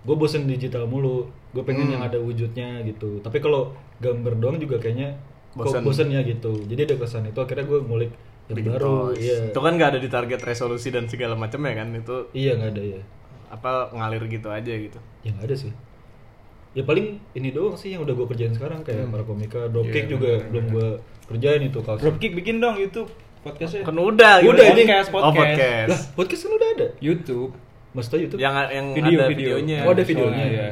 gue 0.00 0.14
bosen 0.14 0.44
digital 0.44 0.84
mulu. 0.84 1.26
Gue 1.50 1.62
pengen 1.62 1.86
Hmm. 1.86 1.94
yang 1.94 2.02
ada 2.04 2.16
wujudnya 2.16 2.82
gitu. 2.84 3.18
Tapi 3.18 3.38
kalau 3.38 3.70
gambar 3.98 4.36
doang 4.36 4.56
juga 4.56 4.78
kayaknya 4.78 5.18
Bosen. 5.50 5.82
kok 5.82 5.84
bosen 5.84 6.08
ya 6.08 6.22
gitu. 6.22 6.62
Jadi 6.62 6.80
ada 6.84 6.96
kesan 6.96 7.26
itu 7.26 7.36
akhirnya 7.36 7.66
gue 7.66 7.78
ngulik 7.80 8.12
yang 8.46 8.56
Bikin 8.56 8.70
baru. 8.72 8.86
toys. 9.10 9.18
Iya. 9.20 9.38
itu 9.50 9.58
kan 9.58 9.72
nggak 9.74 9.88
ada 9.88 9.98
di 9.98 10.08
target 10.08 10.40
resolusi 10.40 10.88
dan 10.88 11.04
segala 11.04 11.34
macam 11.34 11.58
ya 11.60 11.74
kan 11.76 11.88
itu 11.92 12.16
Iya 12.32 12.52
nggak 12.54 12.70
ada 12.70 12.82
ya. 12.88 13.00
apa 13.50 13.70
ngalir 13.90 14.22
gitu 14.26 14.46
aja 14.46 14.70
gitu 14.70 14.98
Ya 15.20 15.30
nggak 15.32 15.42
ada 15.44 15.56
sih. 15.58 15.72
Ya 16.70 16.82
paling 16.82 17.18
ini 17.32 17.50
doang 17.50 17.74
sih 17.74 17.90
yang 17.90 18.00
udah 18.00 18.14
gue 18.14 18.26
kerjain 18.26 18.50
sekarang 18.50 18.80
kayak 18.80 19.10
para 19.10 19.22
komika, 19.22 19.66
dropkick 19.66 20.06
Iya, 20.06 20.08
juga 20.08 20.30
bener, 20.32 20.46
belum 20.48 20.64
gue 20.70 20.88
kerjain 21.26 21.62
itu 21.64 21.78
kaos. 21.80 21.98
Dropkick 21.98 22.30
bikin 22.32 22.58
dong 22.58 22.78
YouTube 22.78 23.10
podcastnya. 23.40 23.82
kan 23.82 23.96
udah 23.96 24.34
gitu. 24.40 24.50
Udah, 24.52 24.64
ini. 24.68 24.82
podcast, 24.84 25.08
oh 25.08 25.32
podcast. 25.32 25.36
podcast 25.36 25.88
Lah, 25.88 26.00
podcast 26.16 26.40
kan 26.42 26.52
udah 26.56 26.68
ada. 26.76 26.86
YouTube. 27.00 27.50
Maksudnya 27.90 28.20
YouTube. 28.22 28.40
yang 28.40 28.54
yang 28.70 28.86
Video, 28.94 29.18
ada 29.18 29.26
video. 29.26 29.46
videonya 29.58 29.78
Oh, 29.82 29.90
ada 29.90 30.04
videonya. 30.06 30.44
Iya. 30.46 30.66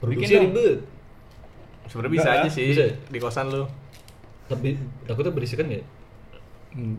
Produksi 0.00 0.18
Bikin 0.18 0.34
dong. 0.34 0.44
ribet. 0.50 0.78
sebenarnya 1.82 2.14
bisa 2.14 2.28
aja 2.32 2.48
sih 2.48 2.66
bisa 2.72 2.84
ya? 2.88 2.94
di 3.12 3.18
kosan 3.20 3.46
lu 3.52 3.62
Tapi 4.48 4.68
takutnya 5.04 5.30
berisikan 5.30 5.68
ya? 5.68 5.82
Hmm. 6.72 6.96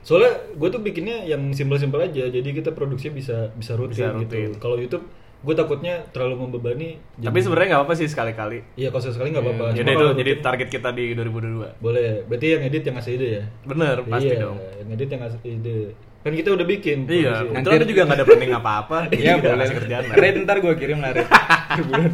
Soalnya 0.00 0.32
gue 0.52 0.68
tuh 0.68 0.80
bikinnya 0.80 1.24
yang 1.24 1.52
simpel-simpel 1.52 2.00
aja, 2.00 2.28
jadi 2.28 2.44
kita 2.44 2.72
produksinya 2.72 3.16
bisa 3.16 3.36
bisa 3.56 3.72
rutin, 3.72 3.96
Bisa 3.96 4.12
rutin. 4.12 4.24
gitu. 4.52 4.60
Kalau 4.60 4.76
YouTube, 4.76 5.04
gue 5.44 5.54
takutnya 5.54 5.94
terlalu 6.08 6.48
membebani. 6.48 6.96
tapi 7.20 7.38
sebenarnya 7.44 7.76
nggak 7.76 7.80
apa-apa 7.84 7.94
sih 8.00 8.08
sekali-kali 8.08 8.64
iya 8.80 8.88
kalau 8.88 9.12
sekali 9.12 9.28
nggak 9.28 9.44
apa-apa. 9.44 9.66
jadi 9.76 9.90
itu 9.92 10.06
jadi 10.16 10.30
target 10.40 10.68
kita 10.72 10.88
di 10.96 11.12
2022 11.12 11.84
boleh. 11.84 12.24
Berarti 12.24 12.46
yang 12.56 12.62
edit 12.64 12.82
yang 12.88 12.96
ngasih 12.96 13.12
ide 13.20 13.28
ya? 13.28 13.44
bener 13.68 13.96
pasti 14.08 14.32
iya, 14.32 14.40
dong 14.40 14.56
yang 14.56 14.88
edit 14.96 15.08
yang 15.12 15.20
ngasih 15.20 15.40
ide. 15.44 15.78
Kan 16.24 16.32
kita 16.32 16.56
udah 16.56 16.64
bikin. 16.64 17.04
iya 17.04 17.44
nanti 17.44 17.68
ada 17.68 17.84
juga 17.84 18.08
nggak 18.08 18.16
ada 18.16 18.24
planning 18.24 18.54
apa-apa 18.56 18.98
Iya 19.20 19.36
boleh. 19.44 19.68
kerjaan 19.68 20.04
lah. 20.08 20.16
Red 20.16 20.34
ntar 20.48 20.56
gue 20.64 20.72
kirim 20.80 20.98
lah. 21.04 21.12
Sebulan. 21.76 22.10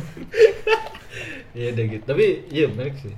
Iya 1.54 1.66
udah 1.74 1.84
gitu. 1.86 2.04
Tapi 2.10 2.24
iya 2.50 2.66
menarik 2.66 2.98
sih. 2.98 3.14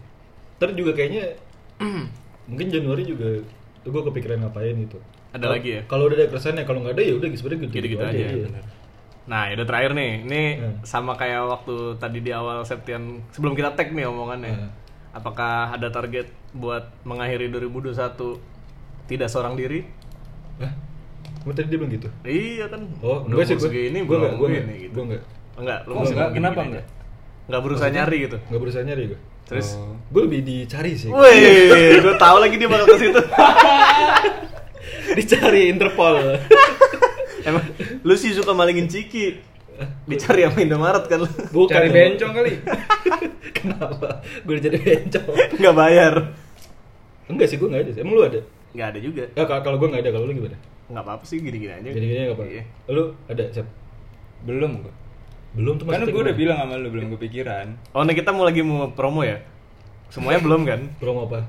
Ntar 0.61 0.77
juga 0.77 0.93
kayaknya 0.93 1.33
mungkin 2.53 2.67
Januari 2.69 3.09
juga 3.09 3.41
tuh 3.81 3.89
gue 3.89 4.03
kepikiran 4.13 4.45
ngapain 4.45 4.77
gitu. 4.85 5.01
Ada 5.33 5.49
Kalau- 5.49 5.55
lagi 5.57 5.69
ya? 5.73 5.81
Kalau 5.89 6.03
udah 6.13 6.17
ada 6.21 6.27
keresahannya, 6.29 6.65
kalau 6.69 6.79
nggak 6.85 6.93
ada 6.93 7.03
ya 7.09 7.15
udah 7.17 7.29
sebenarnya 7.33 7.61
gitu, 7.65 7.73
gitu-gitu 7.73 8.05
aja, 8.05 8.13
iya. 8.13 8.45
bener. 8.45 8.65
Nah, 9.23 9.47
ya 9.47 9.55
udah 9.55 9.67
terakhir 9.67 9.93
nih. 9.93 10.11
Ini 10.23 10.43
Hmm. 10.53 10.75
sama 10.83 11.15
kayak 11.15 11.47
waktu 11.47 11.75
tadi 11.97 12.19
di 12.19 12.31
awal 12.31 12.63
Septian 12.63 13.23
sebelum 13.31 13.53
kita 13.53 13.73
tag 13.73 13.91
nih 13.91 14.05
omongannya. 14.05 14.53
Hmm. 14.53 14.71
Apakah 15.13 15.71
ada 15.71 15.89
target 15.89 16.27
buat 16.51 16.89
mengakhiri 17.03 17.47
2021 17.49 18.41
tidak 19.05 19.29
seorang 19.29 19.55
diri? 19.55 19.85
Hah? 20.59 20.73
Kamu 21.39 21.53
tadi 21.53 21.67
dia 21.67 21.77
bilang 21.77 21.93
gitu? 21.93 22.09
Iya 22.23 22.67
kan. 22.67 22.83
Oh, 22.99 23.21
udah 23.21 23.35
enggak 23.35 23.47
sih 23.47 23.57
gue. 23.57 23.65
segini 23.65 23.99
Gue 24.03 24.17
enggak, 24.17 24.33
gue 24.33 24.47
gini 24.49 24.59
enggak. 24.59 24.79
gitu. 24.81 24.93
Gue 24.93 25.05
enggak. 25.05 25.23
Enggak, 25.53 25.79
lu 25.83 25.93
Oh, 25.93 25.97
enggak? 26.01 26.29
Kenapa 26.31 26.33
gini-gini 26.55 26.69
enggak? 26.73 26.87
Enggak 27.43 27.63
berusaha 27.63 27.89
nyari 27.91 28.17
gitu. 28.21 28.37
Enggak 28.43 28.61
berusaha 28.61 28.83
nyari 28.83 29.03
gue. 29.07 29.21
Terus 29.43 29.69
Oh. 29.75 29.95
Gue 30.09 30.23
lebih 30.25 30.41
dicari 30.43 30.93
sih. 30.95 31.09
Wih, 31.09 31.99
gue 32.01 32.15
tahu 32.17 32.37
lagi 32.39 32.55
dia 32.57 32.69
bakal 32.69 32.87
ke 32.87 32.99
situ. 32.99 33.21
dicari 35.19 35.63
Interpol. 35.69 36.15
Emang 37.45 37.65
lu 38.01 38.15
sih 38.15 38.33
suka 38.33 38.53
malingin 38.53 38.87
ciki. 38.87 39.39
Dicari 40.05 40.45
sama 40.45 40.59
Indomaret 40.61 41.05
kan 41.07 41.25
lu. 41.25 41.29
Bukan. 41.51 41.73
Cari 41.73 41.89
bencong 41.91 42.33
kali. 42.33 42.53
Kenapa? 43.57 44.21
Gue 44.45 44.61
jadi 44.61 44.79
bencong. 44.79 45.27
Enggak 45.59 45.75
bayar. 45.75 46.15
Enggak 47.27 47.47
sih, 47.49 47.57
gue 47.57 47.67
enggak 47.67 47.83
ada. 47.85 47.93
Emang 47.99 48.15
lu 48.15 48.23
ada? 48.23 48.41
Enggak 48.73 48.87
ada 48.95 48.99
juga. 49.01 49.25
Ya, 49.33 49.43
kalau 49.45 49.63
kalau 49.65 49.77
gue 49.81 49.89
enggak 49.91 50.03
ada, 50.07 50.11
kalau 50.13 50.25
lu 50.29 50.35
gimana? 50.35 50.59
Enggak 50.87 51.03
apa-apa 51.03 51.25
sih 51.25 51.41
gini-gini 51.41 51.73
aja. 51.73 51.89
Gini-gini 51.89 52.19
enggak 52.21 52.39
apa. 52.39 52.45
Iya. 52.47 52.63
Lu 52.91 53.03
ada, 53.27 53.45
Siap? 53.51 53.67
Belum 54.45 54.71
gue. 54.83 54.93
Belum 55.53 55.75
tuh 55.77 55.85
Kan 55.85 56.01
maksudnya 56.01 56.15
gue 56.15 56.23
udah 56.25 56.37
bilang 56.37 56.57
sama 56.61 56.75
lu 56.77 56.89
belum 56.93 57.07
kepikiran. 57.17 57.67
Oh, 57.93 58.03
nih 58.05 58.15
kita 58.17 58.31
mau 58.33 58.45
lagi 58.45 58.61
mau 58.65 58.89
promo 58.93 59.21
ya? 59.21 59.41
Semuanya 60.09 60.41
belum 60.41 60.63
kan? 60.69 60.81
Promo 61.01 61.25
apa? 61.29 61.41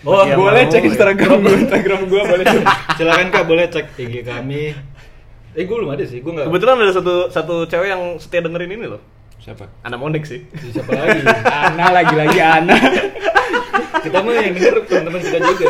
Oh, 0.00 0.24
Iya, 0.24 0.32
boleh 0.32 0.64
cek 0.64 0.80
ya. 0.80 0.88
Instagram 0.88 1.38
gue, 1.44 1.54
Instagram 1.60 2.00
gue 2.08 2.22
boleh. 2.24 2.44
cek. 2.46 2.64
Silakan 2.96 3.28
Kak, 3.28 3.44
boleh 3.44 3.66
cek 3.68 3.86
IG 4.00 4.14
kami. 4.24 4.72
Eh, 5.52 5.64
gue 5.64 5.74
belum 5.74 5.90
ada 5.90 6.04
sih. 6.04 6.18
Gue 6.20 6.30
enggak. 6.30 6.46
Kebetulan 6.46 6.76
ada 6.78 6.92
satu 6.92 7.14
satu 7.26 7.54
cewek 7.66 7.88
yang 7.88 8.02
setia 8.16 8.40
dengerin 8.40 8.70
ini 8.70 8.86
loh. 8.86 9.02
Siapa? 9.40 9.66
Anak 9.82 9.98
mondek 9.98 10.22
sih. 10.22 10.44
Siapa 10.52 10.92
lagi? 10.92 11.20
Ana 11.66 11.86
lagi-lagi 11.92 12.38
Ana. 12.38 12.76
kita 14.04 14.18
mah 14.20 14.32
yang 14.32 14.54
denger 14.54 14.74
teman-teman 14.86 15.20
kita 15.20 15.38
juga. 15.42 15.66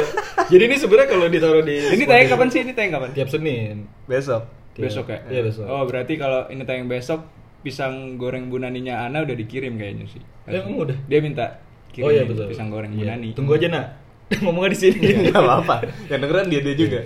Jadi 0.50 0.62
ini 0.64 0.76
sebenarnya 0.76 1.08
kalau 1.08 1.26
ditaruh 1.26 1.62
di 1.62 1.76
Ini 1.88 2.04
tayang 2.04 2.28
kapan 2.28 2.48
sih? 2.50 2.60
Ini 2.60 2.72
tayang 2.74 2.92
kapan? 2.92 3.10
Tiap 3.14 3.28
Senin. 3.30 3.86
Besok. 4.04 4.42
Tiap- 4.74 4.84
Besok 4.86 5.06
ya? 5.08 5.18
Iya 5.28 5.40
besok. 5.46 5.64
Oh, 5.66 5.82
berarti 5.86 6.14
kalau 6.14 6.46
ini 6.46 6.62
tayang 6.62 6.86
besok 6.86 7.24
pisang 7.60 8.16
goreng 8.16 8.48
Bunaninya 8.48 9.04
Ana 9.04 9.22
udah 9.22 9.36
dikirim 9.36 9.76
kayaknya 9.76 10.06
sih. 10.08 10.22
Eh, 10.46 10.56
emang 10.56 10.80
udah? 10.80 10.96
Dia 11.06 11.20
minta 11.20 11.60
kirim 11.90 12.06
oh 12.06 12.10
iya 12.10 12.22
betul. 12.24 12.46
pisang 12.48 12.68
goreng 12.68 12.90
Iya. 12.92 13.14
Bunani. 13.16 13.28
Tunggu 13.32 13.54
aja 13.54 13.68
nak. 13.68 13.86
Ngomongnya 14.42 14.70
di 14.74 14.78
sini. 14.78 15.06
Enggak 15.24 15.40
apa-apa. 15.40 15.76
Yang 16.06 16.20
dengeran 16.26 16.46
dia 16.50 16.60
dia 16.62 16.74
juga. 16.74 17.00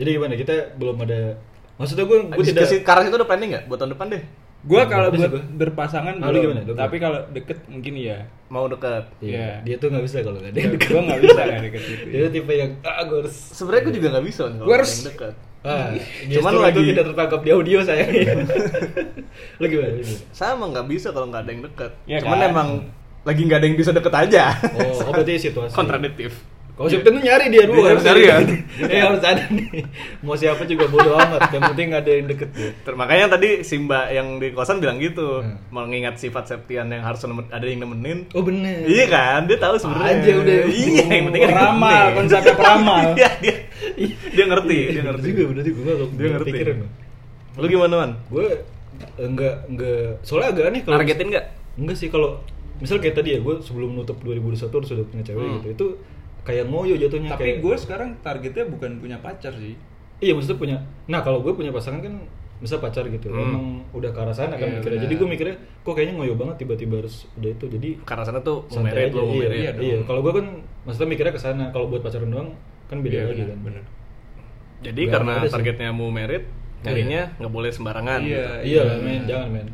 Jadi 0.00 0.08
gimana? 0.12 0.32
Kita 0.36 0.54
belum 0.76 0.96
ada. 1.00 1.20
Maksudnya 1.80 2.04
gue 2.04 2.18
gue 2.28 2.44
tidak. 2.44 2.62
Diskusi 2.62 2.84
karas 2.84 3.08
itu 3.08 3.16
udah 3.16 3.24
planning 3.24 3.50
nggak 3.50 3.64
buat 3.66 3.78
tahun 3.80 3.92
depan 3.96 4.06
deh? 4.12 4.22
Gua 4.60 4.84
kalau 4.84 5.08
sih 5.08 5.16
buat 5.16 5.32
gua. 5.32 5.42
berpasangan 5.56 6.20
Ah, 6.20 6.28
lu 6.28 6.36
belum, 6.36 6.42
gimana? 6.52 6.60
Tapi 6.76 6.96
kalau 7.00 7.24
deket 7.32 7.64
mungkin 7.64 7.92
iya. 7.96 8.28
Mau 8.46 8.68
deket. 8.68 9.08
Iya. 9.18 9.32
Iya. 9.32 9.50
Dia 9.64 9.74
tuh 9.80 9.88
nggak 9.88 10.04
bisa 10.04 10.16
kalau 10.20 10.36
nggak 10.36 10.52
ada 10.52 10.60
yang 10.60 10.72
dekat. 10.76 10.90
Gua 10.92 11.00
nggak 11.00 11.20
bisa 11.22 11.40
nggak 11.40 11.62
deket 11.64 11.82
itu. 11.82 12.04
Dia 12.06 12.20
tuh 12.20 12.30
tipe 12.30 12.52
yang 12.52 12.70
ah 12.84 13.02
gue 13.02 13.18
harus. 13.24 13.36
Sebenarnya 13.50 13.82
gue 13.82 13.94
juga 13.96 14.08
nggak 14.12 14.26
bisa 14.28 14.42
kalau 14.52 14.68
harus- 14.68 14.92
yang 14.94 15.08
deket. 15.08 15.34
Ah, 15.60 15.92
Cuman 15.96 16.32
Cuman 16.32 16.52
lagi- 16.62 16.88
tidak 16.88 17.04
tertangkap 17.08 17.40
di 17.40 17.50
audio 17.50 17.78
saya. 17.80 18.04
Lu 19.60 19.64
gimana? 19.64 19.92
Sama 20.30 20.64
nggak 20.68 20.86
bisa 20.86 21.08
kalau 21.10 21.26
nggak 21.28 21.42
ada 21.42 21.50
yang 21.50 21.62
deket. 21.64 21.90
Iya 22.04 22.18
Cuman 22.20 22.38
kan? 22.38 22.48
emang 22.50 22.68
lagi 23.22 23.40
nggak 23.42 23.58
ada 23.58 23.66
yang 23.66 23.76
bisa 23.76 23.92
deket 23.92 24.12
aja. 24.14 24.44
Oh, 24.74 25.08
oh 25.08 25.12
berarti 25.12 25.32
situasi. 25.38 25.72
Kontradiktif. 25.78 26.32
Kalau 26.80 26.88
September 26.88 27.12
tuh 27.12 27.26
nyari 27.26 27.46
dia 27.46 27.62
dulu 27.62 27.76
Dia 27.78 27.90
harus 27.92 28.02
nyari 28.02 28.22
kan? 28.24 28.42
Eh 28.80 29.00
harus 29.04 29.20
ada 29.22 29.44
nih. 29.46 29.84
Mau 30.18 30.32
siapa 30.32 30.64
juga 30.64 30.88
bodo 30.88 31.12
amat. 31.12 31.52
Yang 31.52 31.62
penting 31.68 31.88
ada 31.92 32.08
yang 32.10 32.26
deket 32.26 32.50
ya. 32.50 32.68
Ter- 32.74 32.96
Makanya 32.96 33.26
tadi 33.30 33.60
si 33.60 33.76
Mbak 33.76 34.06
yang 34.10 34.28
di 34.34 34.48
kosan 34.50 34.80
bilang 34.80 34.96
gitu, 34.96 35.44
Hmm. 35.44 35.60
mengingat 35.68 36.16
sifat 36.16 36.48
Septian 36.48 36.88
yang 36.88 37.04
harus 37.04 37.20
ada 37.20 37.60
yang 37.62 37.80
nemenin. 37.80 38.32
Oh 38.32 38.40
bener. 38.40 38.80
Iya 38.82 39.04
kan, 39.06 39.44
dia 39.44 39.58
tahu 39.58 39.76
sebenarnya. 39.76 40.16
Aja 40.18 40.32
udah. 40.34 40.56
Iya, 40.66 41.04
yang 41.06 41.24
penting 41.28 41.42
ada 41.44 41.54
nemenin. 41.68 42.10
konsepnya 42.16 42.54
peramal. 42.54 42.98
Iya, 43.12 43.28
dia 43.38 43.54
dia 44.30 44.44
ngerti, 44.46 44.76
Iya, 44.78 44.90
dia 44.90 45.02
ngerti. 45.04 45.26
juga, 45.26 45.42
bener 45.46 45.62
juga. 45.62 45.80
Gue 45.80 45.94
gak 45.94 46.10
Dia 46.16 46.28
ngerti. 46.30 46.50
Lu 47.54 47.66
gimana, 47.66 47.94
Man? 47.98 48.10
Gue 48.26 48.46
enggak 49.16 49.54
enggak 49.66 50.20
soalnya 50.20 50.48
agak 50.50 50.64
aneh 50.66 50.80
kalau 50.80 50.96
Targetin 50.96 51.28
nggak? 51.28 51.46
enggak 51.74 51.96
sih 51.96 52.08
kalau 52.08 52.40
misal 52.76 52.96
kayak 52.96 53.12
tadi 53.14 53.32
ya 53.32 53.38
gue 53.38 53.60
sebelum 53.60 53.92
nutup 53.92 54.16
2021 54.18 54.60
harus 54.70 54.90
udah 54.90 55.06
punya 55.06 55.22
cewek 55.22 55.40
Hmm. 55.42 55.56
gitu 55.58 55.68
itu 55.70 55.86
kayak 56.42 56.64
ngoyo 56.66 56.94
jatuhnya 56.96 57.30
Tapi 57.30 57.42
kayak 57.42 57.56
gue 57.60 57.74
sekarang 57.76 58.10
targetnya 58.18 58.64
bukan 58.66 58.90
punya 58.96 59.16
pacar 59.16 59.52
sih. 59.54 59.74
iya 60.18 60.32
maksudnya 60.32 60.58
punya 60.58 60.76
nah 61.06 61.20
kalau 61.20 61.40
gue 61.40 61.50
punya 61.50 61.70
pasangan 61.70 62.00
kan 62.00 62.14
misal 62.56 62.76
pacar 62.76 63.04
gitu 63.06 63.26
Hmm. 63.26 63.40
emang 63.42 63.64
udah 63.90 64.10
ke 64.10 64.18
arah 64.18 64.32
sana 64.32 64.52
kan 64.52 64.68
Iya, 64.68 64.76
mikirnya 64.78 65.00
jadi 65.00 65.14
gue 65.14 65.28
mikirnya 65.28 65.56
kok 65.80 65.92
kayaknya 65.92 66.14
ngoyo 66.14 66.34
banget 66.34 66.56
tiba-tiba 66.58 67.00
harus 67.00 67.24
udah 67.34 67.50
itu 67.50 67.64
jadi 67.66 67.88
Karena 68.02 68.22
sana 68.22 68.38
tuh 68.40 68.56
mau 68.62 68.74
santai 68.74 68.92
merit, 69.00 69.10
mau 69.10 69.24
iya, 69.26 69.40
merit. 69.42 69.58
iya, 69.58 69.70
iya. 69.78 69.96
kalau 70.02 70.20
gue 70.20 70.32
kan 70.34 70.46
maksudnya 70.82 71.08
mikirnya 71.08 71.32
ke 71.32 71.40
sana 71.40 71.64
kalau 71.70 71.88
buat 71.88 72.00
pacaran 72.00 72.28
doang 72.28 72.52
kan 72.84 73.00
beda 73.00 73.16
Iya, 73.16 73.24
lagi 73.26 73.36
benar, 73.38 73.48
kan 73.48 73.58
benar. 73.62 73.82
Jadi 74.80 75.00
Nggak 75.02 75.12
karena 75.14 75.32
sih. 75.38 75.52
targetnya 75.52 75.88
mau 75.90 76.08
merit, 76.10 76.44
nyarinya 76.80 77.22
nggak 77.36 77.52
boleh 77.52 77.70
sembarangan. 77.70 78.20
Iya. 78.22 78.44
gitu. 78.58 78.66
iya 78.66 78.80
lah 78.82 78.96
men 78.98 79.22
jangan 79.24 79.48
men 79.50 79.66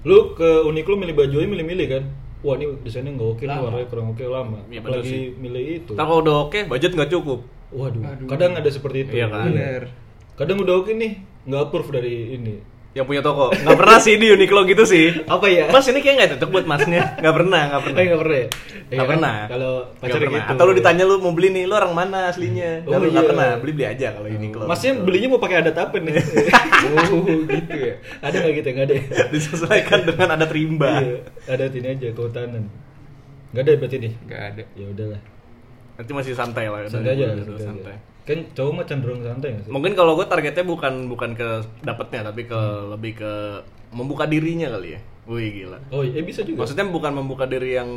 lu 0.00 0.18
ke 0.32 0.48
Uniqlo 0.64 0.96
milih 0.96 1.12
baju 1.12 1.36
aja 1.36 1.48
milih-milih 1.48 1.86
kan 1.88 2.02
wah 2.40 2.54
ini 2.54 2.66
desainnya 2.80 3.12
nggak 3.12 3.30
oke 3.30 3.44
Lama. 3.44 3.62
warnanya 3.66 3.86
kurang 3.86 4.06
oke 4.10 4.24
lama 4.24 4.58
Iya, 4.64 4.80
bener 4.80 4.80
apalagi 4.80 5.08
sih. 5.08 5.24
milih 5.34 5.64
itu 5.78 5.92
Ntar 5.92 6.04
kalau 6.04 6.20
udah 6.20 6.36
oke, 6.42 6.60
budget 6.66 6.92
nggak 6.92 7.10
cukup. 7.10 7.40
Waduh, 7.70 8.02
Aduh. 8.02 8.26
kadang 8.26 8.52
ada 8.52 8.66
seperti 8.66 8.98
itu. 9.04 9.12
Iya 9.14 9.26
kan? 9.28 9.46
Bener. 9.48 9.82
Kadang 10.34 10.56
udah 10.58 10.74
oke 10.76 10.90
nih, 10.90 11.12
nggak 11.44 11.60
approve 11.62 11.90
dari 11.92 12.14
ini. 12.34 12.54
Yang 12.90 13.06
punya 13.06 13.22
toko. 13.22 13.54
Nggak 13.54 13.78
pernah 13.78 13.98
sih 14.02 14.18
di 14.18 14.26
Uniqlo 14.34 14.66
gitu 14.66 14.82
sih. 14.82 15.22
Apa 15.22 15.46
ya? 15.46 15.70
Mas 15.70 15.86
ini 15.86 16.02
kayak 16.02 16.14
nggak 16.18 16.30
cocok 16.34 16.48
buat 16.50 16.66
masnya. 16.66 17.14
Nggak 17.22 17.34
pernah, 17.38 17.62
nggak 17.70 17.82
pernah. 17.86 17.98
Eh, 18.02 18.06
nggak 18.10 18.20
pernah 18.20 18.34
ya? 18.34 18.48
Nggak 18.50 18.90
Iya 18.90 19.02
pernah. 19.06 19.34
Kalau 19.46 19.72
pacar 19.94 20.18
pernah. 20.18 20.34
gitu. 20.34 20.50
Atau 20.50 20.64
lu 20.66 20.72
ditanya 20.74 21.04
lu 21.06 21.14
mau 21.22 21.30
beli 21.30 21.48
nih, 21.54 21.64
lu 21.70 21.74
orang 21.78 21.94
mana 21.94 22.18
aslinya? 22.26 22.82
Oh, 22.82 22.90
Nggak 22.90 22.98
lu 22.98 23.06
nggak 23.06 23.22
iya. 23.22 23.30
pernah. 23.30 23.48
Beli 23.62 23.72
beli 23.78 23.86
aja 23.86 24.06
kalau 24.18 24.26
Uniqlo. 24.26 24.64
Masnya 24.66 24.90
belinya 24.98 25.28
mau 25.30 25.38
pakai 25.38 25.56
adat 25.62 25.76
apa 25.78 25.96
nih? 25.96 26.14
Oh, 26.80 27.22
gitu 27.44 27.76
ya. 27.76 27.94
ada 28.18 28.36
nggak 28.40 28.54
gitu? 28.58 28.68
Nggak 28.72 28.86
ada. 28.88 28.94
ya? 28.96 29.04
disesuaikan 29.36 30.00
dengan 30.02 30.28
ada 30.34 30.46
rimba. 30.48 30.92
Iya, 30.98 31.18
adat 31.46 31.72
ini 31.76 31.88
aja 31.94 32.06
kehutanan. 32.10 32.64
Nggak 33.54 33.62
ada 33.62 33.72
berarti 33.78 33.96
nih. 34.02 34.12
Nggak 34.26 34.40
ada. 34.42 34.62
Ya 34.74 34.86
udahlah. 34.90 35.20
Nanti 35.94 36.10
masih 36.10 36.32
santai 36.34 36.66
lah. 36.66 36.80
Santai 36.90 37.14
aja. 37.14 37.26
Gitu, 37.38 37.54
santai 37.54 37.54
aja. 37.54 37.66
santai. 37.70 37.96
Kan 38.22 38.46
cowok 38.50 38.72
mah 38.72 38.84
cenderung 38.84 39.20
santai 39.20 39.48
nggak 39.52 39.64
sih? 39.64 39.70
Mungkin 39.70 39.92
kalau 39.92 40.14
gue 40.14 40.24
targetnya 40.24 40.62
bukan 40.62 41.06
bukan 41.06 41.30
ke 41.32 41.48
dapetnya 41.80 42.20
tapi 42.24 42.44
ke 42.44 42.52
Hmm. 42.52 42.90
lebih 42.90 43.12
ke 43.16 43.32
membuka 43.90 44.24
dirinya 44.24 44.70
kali 44.70 44.94
ya. 44.94 45.00
Wih 45.24 45.48
gila. 45.52 45.78
Oh, 45.90 46.02
eh 46.02 46.20
bisa 46.20 46.42
juga. 46.42 46.62
Maksudnya 46.62 46.86
bukan 46.86 47.12
membuka 47.12 47.44
diri 47.44 47.74
yang 47.74 47.90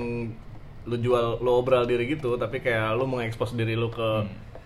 lu 0.83 0.95
jual 0.97 1.39
lu 1.39 1.51
obral 1.53 1.83
diri 1.83 2.07
gitu, 2.07 2.35
tapi 2.35 2.59
kayak 2.59 2.93
lu 2.93 3.05
mengekspos 3.05 3.53
diri 3.53 3.73
lu 3.73 3.87
ke 3.87 4.09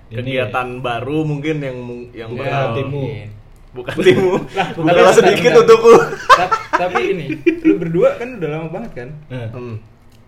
Ini 0.08 0.16
kegiatan 0.16 0.80
baru 0.80 1.22
mungkin 1.22 1.60
yang 1.60 1.78
yang 2.12 2.30
Bukan 2.32 2.42
bakal 2.42 2.62
hatimu. 2.72 3.02
Mungkin. 3.04 3.28
bukan 3.70 3.96
timu. 4.00 4.32
bukan 4.78 4.90
Bukan 4.90 5.14
sedikit 5.14 5.52
untukku. 5.58 5.94
Ta- 6.32 6.54
Tapi 6.80 7.02
ini, 7.10 7.26
lu 7.62 7.76
berdua 7.76 8.16
kan 8.16 8.38
udah 8.38 8.50
lama 8.50 8.68
banget 8.72 8.92
kan? 8.96 9.10
Nah, 9.28 9.50
Hmm. 9.52 9.76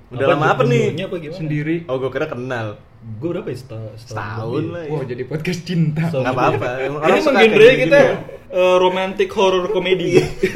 Udah 0.10 0.26
lama 0.28 0.46
apa 0.50 0.64
nih? 0.64 0.98
apa 1.00 1.16
gimana? 1.16 1.38
Sendiri. 1.38 1.76
Oh, 1.86 1.96
gue 1.96 2.10
kira 2.10 2.26
kenal. 2.26 2.82
Gue 3.16 3.30
berapa 3.32 3.48
ya? 3.48 3.58
Setahun, 3.58 3.94
Setahun 3.96 4.64
lah. 4.68 4.84
ya. 4.84 4.92
Wow, 4.92 5.04
jadi 5.06 5.24
podcast 5.24 5.62
cinta. 5.64 6.04
Lebih. 6.06 6.26
apa-apa. 6.26 6.70
Ini 6.82 7.20
suka 7.20 7.32
menggenre 7.32 7.68
kita 7.78 8.00
gini-gini. 8.00 8.52
eh, 8.52 8.76
romantic 8.78 9.30
horror 9.32 9.66
komedi. 9.70 10.10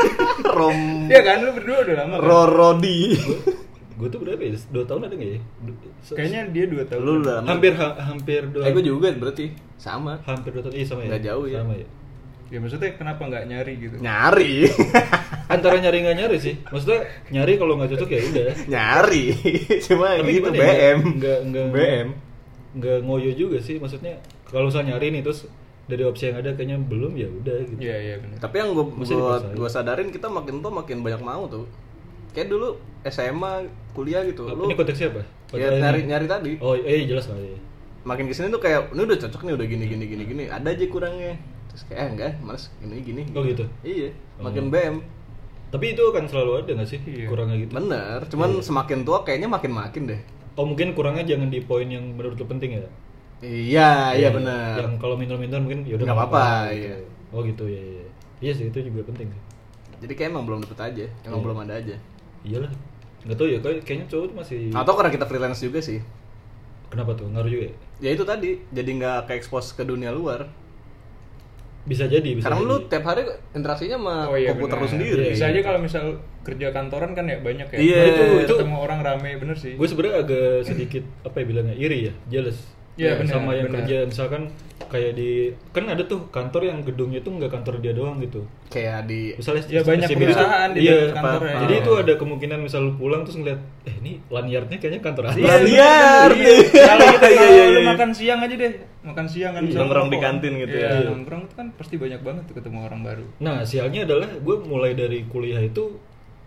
Rom 0.58 1.08
Iya 1.08 1.22
kan, 1.24 1.38
lu 1.40 1.52
berdua 1.54 1.78
udah 1.82 1.96
lama 1.96 2.14
kan? 2.14 2.22
Rorodi. 2.22 3.00
gue 3.94 4.08
tuh 4.08 4.20
berapa 4.20 4.42
ya? 4.42 4.58
Dua 4.68 4.84
tahun 4.84 5.02
ada 5.04 5.14
nggak 5.14 5.30
ya? 5.30 5.40
Se- 6.02 6.16
Kayaknya 6.16 6.42
dia 6.50 6.66
dua 6.68 6.84
tahun. 6.84 7.00
Lu 7.00 7.12
udah 7.22 7.34
lama. 7.40 7.48
hampir 7.48 7.72
ha- 7.74 7.98
hampir 8.04 8.42
dua. 8.48 8.64
Eh, 8.64 8.72
gue 8.72 8.84
juga 8.84 9.08
berarti 9.14 9.46
sama. 9.78 10.20
Hampir 10.24 10.50
dua 10.52 10.62
tahun. 10.64 10.74
Iya 10.74 10.86
sama 10.86 11.02
ya. 11.02 11.10
Nggak 11.10 11.24
jauh 11.24 11.46
ya. 11.48 11.58
Sama 11.60 11.74
ya. 11.76 11.88
Ya 12.54 12.62
maksudnya 12.62 12.94
kenapa 12.94 13.26
nggak 13.26 13.50
nyari 13.50 13.74
gitu? 13.82 13.98
Nyari. 13.98 14.70
Antara 15.54 15.82
nyari 15.82 16.06
nggak 16.06 16.18
nyari 16.22 16.38
sih. 16.38 16.54
Maksudnya 16.70 17.02
nyari 17.34 17.58
kalau 17.58 17.82
nggak 17.82 17.98
cocok 17.98 18.10
ya 18.14 18.22
udah. 18.30 18.46
Nyari. 18.70 19.26
Cuma 19.90 20.14
Tapi 20.14 20.30
gitu 20.30 20.50
gimana 20.54 20.62
ya? 20.62 20.70
BM. 20.70 21.00
Nggak 21.18 21.40
nggak 21.50 21.66
BM. 21.74 22.08
nggak 22.78 22.98
ngoyo 23.02 23.32
juga 23.34 23.58
sih. 23.58 23.82
Maksudnya 23.82 24.22
kalau 24.46 24.70
usah 24.70 24.86
nyari 24.86 25.10
nih 25.10 25.26
terus 25.26 25.50
dari 25.90 26.06
opsi 26.06 26.30
yang 26.30 26.46
ada 26.46 26.54
kayaknya 26.54 26.78
belum 26.78 27.18
ya 27.18 27.26
udah 27.26 27.58
gitu. 27.66 27.80
Iya, 27.82 27.98
iya 27.98 28.16
benar. 28.22 28.38
Tapi 28.38 28.56
yang 28.62 28.70
gue 28.78 28.86
gua 29.58 29.70
sadarin 29.74 30.14
kita 30.14 30.30
makin 30.30 30.62
tua 30.62 30.70
makin 30.70 31.02
banyak 31.02 31.22
mau 31.26 31.50
tuh. 31.50 31.66
Kayak 32.38 32.54
dulu 32.54 32.78
SMA, 33.10 33.66
kuliah 33.98 34.22
gitu. 34.30 34.46
Apa- 34.46 34.62
Lu 34.62 34.70
ini 34.70 34.78
konteksnya 34.78 35.10
apa? 35.10 35.26
ya, 35.54 35.70
nyari 35.74 36.06
ini? 36.06 36.10
nyari 36.14 36.26
tadi. 36.30 36.52
Oh 36.62 36.78
iya 36.78 37.02
jelas 37.10 37.26
lah 37.30 37.38
ya. 37.38 37.58
Makin 38.06 38.30
ke 38.30 38.34
sini 38.38 38.54
tuh 38.54 38.62
kayak 38.62 38.94
ini 38.94 39.02
udah 39.06 39.18
cocok 39.18 39.42
nih 39.42 39.54
udah 39.58 39.66
gini 39.66 39.86
gini 39.90 40.06
gini 40.06 40.24
gini. 40.30 40.44
Ada 40.48 40.70
aja 40.70 40.86
kurangnya. 40.86 41.34
Terus 41.74 41.84
kayak 41.86 42.00
eh 42.00 42.10
enggak, 42.14 42.32
males 42.40 42.70
gini 42.78 42.96
gini. 43.02 43.22
Oh, 43.34 43.42
gitu? 43.42 43.66
Iya, 43.82 44.14
makin 44.38 44.70
Oh. 44.70 44.72
BM. 44.72 44.96
Tapi 45.68 45.86
itu 45.92 46.02
akan 46.06 46.24
selalu 46.30 46.52
ada 46.62 46.72
nggak 46.78 46.86
sih 46.88 47.00
Iya. 47.02 47.26
kurangnya 47.26 47.58
gitu? 47.58 47.72
Bener, 47.74 48.20
cuman 48.30 48.50
Iya. 48.54 48.62
semakin 48.62 49.00
tua 49.02 49.26
kayaknya 49.26 49.50
makin 49.50 49.72
makin 49.74 50.04
deh. 50.06 50.22
Oh 50.54 50.64
mungkin 50.64 50.94
kurangnya 50.94 51.26
jangan 51.26 51.50
di 51.50 51.60
poin 51.60 51.90
yang 51.90 52.14
menurut 52.14 52.38
lu 52.38 52.46
penting 52.46 52.78
ya? 52.78 52.86
Iya, 53.42 54.14
iya 54.14 54.30
bener. 54.30 54.78
Yang 54.80 55.02
kalau 55.02 55.18
minta-minta 55.18 55.58
mungkin 55.58 55.82
ya 55.84 55.98
udah 55.98 56.06
Nggak 56.06 56.20
apa-apa, 56.22 56.46
gitu. 56.72 56.78
iya. 56.80 56.96
Oh 57.34 57.42
gitu 57.42 57.66
ya, 57.66 57.82
iya. 57.82 58.06
Iya 58.40 58.52
sih 58.54 58.66
itu 58.70 58.78
juga 58.80 59.02
penting. 59.04 59.28
sih. 59.28 59.42
Jadi 60.00 60.14
kayak 60.14 60.30
emang 60.30 60.46
belum 60.46 60.62
dapet 60.62 60.80
aja, 60.80 61.06
emang 61.26 61.42
Iya. 61.42 61.46
belum 61.50 61.58
ada 61.60 61.74
aja. 61.74 61.96
Iyalah. 62.46 62.72
Nggak 63.26 63.36
tahu 63.36 63.48
ya, 63.50 63.58
kayak- 63.60 63.84
kayaknya 63.84 64.08
cowok 64.08 64.26
tuh 64.30 64.36
masih. 64.38 64.60
Atau 64.72 64.94
karena 64.94 65.10
kita 65.10 65.26
freelance 65.26 65.60
juga 65.60 65.80
sih. 65.82 66.00
Kenapa 66.88 67.18
tuh? 67.18 67.26
Ngaruh 67.26 67.50
juga 67.50 67.64
ya? 67.66 67.74
Ya 68.00 68.10
itu 68.14 68.22
tadi, 68.22 68.62
jadi 68.70 68.90
nggak 68.94 69.20
ke 69.26 69.34
expose 69.34 69.74
ke 69.74 69.82
dunia 69.82 70.14
luar. 70.14 70.46
Bisa 71.84 72.08
jadi, 72.08 72.30
bisa 72.32 72.48
Karena 72.48 72.64
jadi. 72.64 72.70
lu 72.72 72.78
tiap 72.88 73.04
hari 73.04 73.22
interaksinya 73.52 73.98
sama 74.00 74.16
Oh 74.32 74.38
iya 74.40 74.56
komputer 74.56 74.78
lu 74.80 74.88
sendiri. 74.88 75.26
Bisa 75.32 75.52
aja 75.52 75.60
kalau 75.60 75.80
misal 75.84 76.04
kerja 76.42 76.68
kantoran 76.72 77.12
kan 77.12 77.28
ya 77.28 77.38
banyak 77.44 77.68
ya. 77.68 77.78
Iya. 77.78 77.98
Nah, 77.98 78.08
itu 78.08 78.24
Itu- 78.48 78.56
ketemu 78.56 78.78
orang 78.80 79.00
rame 79.04 79.32
bener 79.36 79.58
sih. 79.60 79.76
Gue 79.76 79.88
sebenarnya 79.88 80.24
agak 80.24 80.48
sedikit 80.64 81.04
apa 81.22 81.36
ya 81.40 81.46
bilangnya 81.46 81.76
iri 81.76 82.08
ya, 82.08 82.14
jealous. 82.30 82.60
Iya, 82.94 83.18
benar, 83.18 83.34
sama 83.34 83.52
yang 83.52 83.68
benar. 83.68 83.78
kerja 83.82 83.98
misalkan 84.06 84.42
kayak 84.84 85.14
di 85.14 85.32
kan 85.72 85.90
ada 85.90 86.04
tuh 86.04 86.30
kantor 86.30 86.62
yang 86.64 86.80
gedungnya 86.80 87.18
tuh 87.20 87.34
nggak 87.34 87.50
kantor 87.50 87.82
dia 87.82 87.90
doang 87.90 88.20
gitu. 88.20 88.46
Kayak 88.68 89.06
di 89.06 89.34
Misalnya 89.34 89.64
Ya, 89.66 89.82
banyak 89.82 90.06
SCBD 90.06 90.22
perusahaan 90.30 90.70
tuh- 90.70 90.76
di 90.76 90.82
iya, 90.84 90.98
kantor 91.10 91.42
ya. 91.42 91.56
Jadi 91.60 91.74
itu 91.76 91.92
ada 91.96 92.14
kemungkinan 92.14 92.60
misal 92.60 92.82
lu 92.84 92.94
pulang 92.94 93.22
terus 93.24 93.36
ngeliat 93.36 93.58
eh 93.84 93.96
ini 93.98 94.22
lanyardnya 94.28 94.78
kayaknya 94.78 95.02
kantor 95.02 95.24
apa? 95.26 95.34
Iya, 95.36 95.46
bener, 95.48 95.62
Liar. 95.66 96.30
bener. 96.30 96.32
Iya. 96.38 96.86
Kalau 96.86 97.06
kita 97.10 97.28
Iya, 97.28 97.46
iya, 97.48 97.64
iya. 97.66 97.82
makan 97.88 98.10
siang 98.12 98.40
aja 98.40 98.56
deh, 98.56 98.74
makan 99.02 99.26
siang 99.26 99.52
kan 99.52 99.60
Iya. 99.60 99.68
misalnya 99.68 99.82
Nongkrong 99.84 100.10
di 100.10 100.18
kantin 100.20 100.54
gitu 100.60 100.76
Iya, 100.76 100.90
ya. 100.92 101.00
nongkrong 101.08 101.42
itu 101.44 101.54
kan 101.56 101.68
pasti 101.74 101.96
banyak 101.98 102.22
banget 102.22 102.44
tuh 102.46 102.56
ketemu 102.56 102.78
orang 102.84 103.02
baru. 103.02 103.26
Nah, 103.40 103.58
sialnya 103.64 104.06
adalah 104.06 104.30
gue 104.30 104.56
mulai 104.62 104.94
dari 104.94 105.26
kuliah 105.26 105.60
itu 105.60 105.98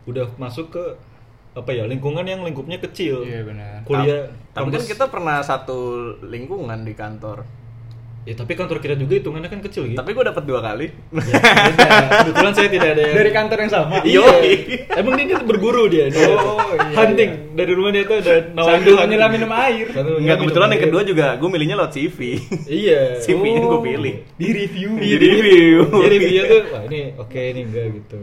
udah 0.04 0.30
masuk 0.36 0.70
ke 0.70 0.84
apa 1.52 1.72
ya 1.72 1.82
lingkungan 1.84 2.22
yang 2.22 2.40
lingkupnya 2.40 2.78
kecil. 2.78 3.24
Iya 3.24 3.42
benar. 3.42 3.82
Kuliah. 3.82 4.30
Tapi 4.56 4.68
kan 4.72 4.84
kita 4.88 5.04
pernah 5.06 5.38
satu 5.40 5.78
lingkungan 6.24 6.80
di 6.80 6.96
kantor. 6.96 7.44
Ya 8.26 8.34
tapi 8.34 8.58
kantor 8.58 8.82
kita 8.82 8.98
juga 8.98 9.22
hitungannya 9.22 9.46
kan 9.46 9.62
kecil 9.62 9.86
gitu. 9.86 9.94
Tapi 9.94 10.10
gue 10.10 10.24
dapat 10.26 10.42
dua 10.42 10.58
kali. 10.58 10.90
Ya, 11.14 11.38
kebetulan 12.26 12.52
saya 12.58 12.66
tidak 12.66 12.88
ada 12.98 13.02
yang 13.06 13.14
Dari 13.14 13.30
kantor 13.30 13.58
yang 13.62 13.70
sama. 13.70 13.94
Iya. 14.02 14.18
Yoi. 14.18 14.52
Emang 14.98 15.14
dia, 15.14 15.24
dia 15.30 15.38
berburu 15.46 15.86
dia. 15.86 16.10
dia 16.10 16.34
Oh, 16.34 16.58
iya, 16.74 17.06
hunting 17.06 17.54
dari 17.54 17.70
rumah 17.70 17.94
dia 17.94 18.02
tuh 18.02 18.18
ada 18.18 18.50
Sambil 18.50 18.98
menyelam 18.98 19.30
minum 19.30 19.52
air. 19.54 19.86
Enggak 19.94 20.36
kebetulan 20.42 20.68
yang 20.68 20.74
air. 20.74 20.86
kedua 20.90 21.02
juga 21.06 21.26
gue 21.38 21.48
milihnya 21.48 21.76
lewat 21.78 21.92
CV. 21.94 22.18
Iya. 22.66 23.02
CV-nya 23.22 23.60
gue 23.62 23.70
Oh, 23.70 23.78
pilih. 23.78 24.14
Di 24.34 24.48
review. 24.50 24.90
Di 24.98 25.10
review. 25.14 25.76
Jadi 25.86 26.16
dia 26.18 26.42
tuh 26.50 26.60
wah 26.74 26.82
ini 26.82 27.00
oke 27.14 27.38
ini 27.38 27.60
enggak 27.62 27.86
gitu. 27.94 28.20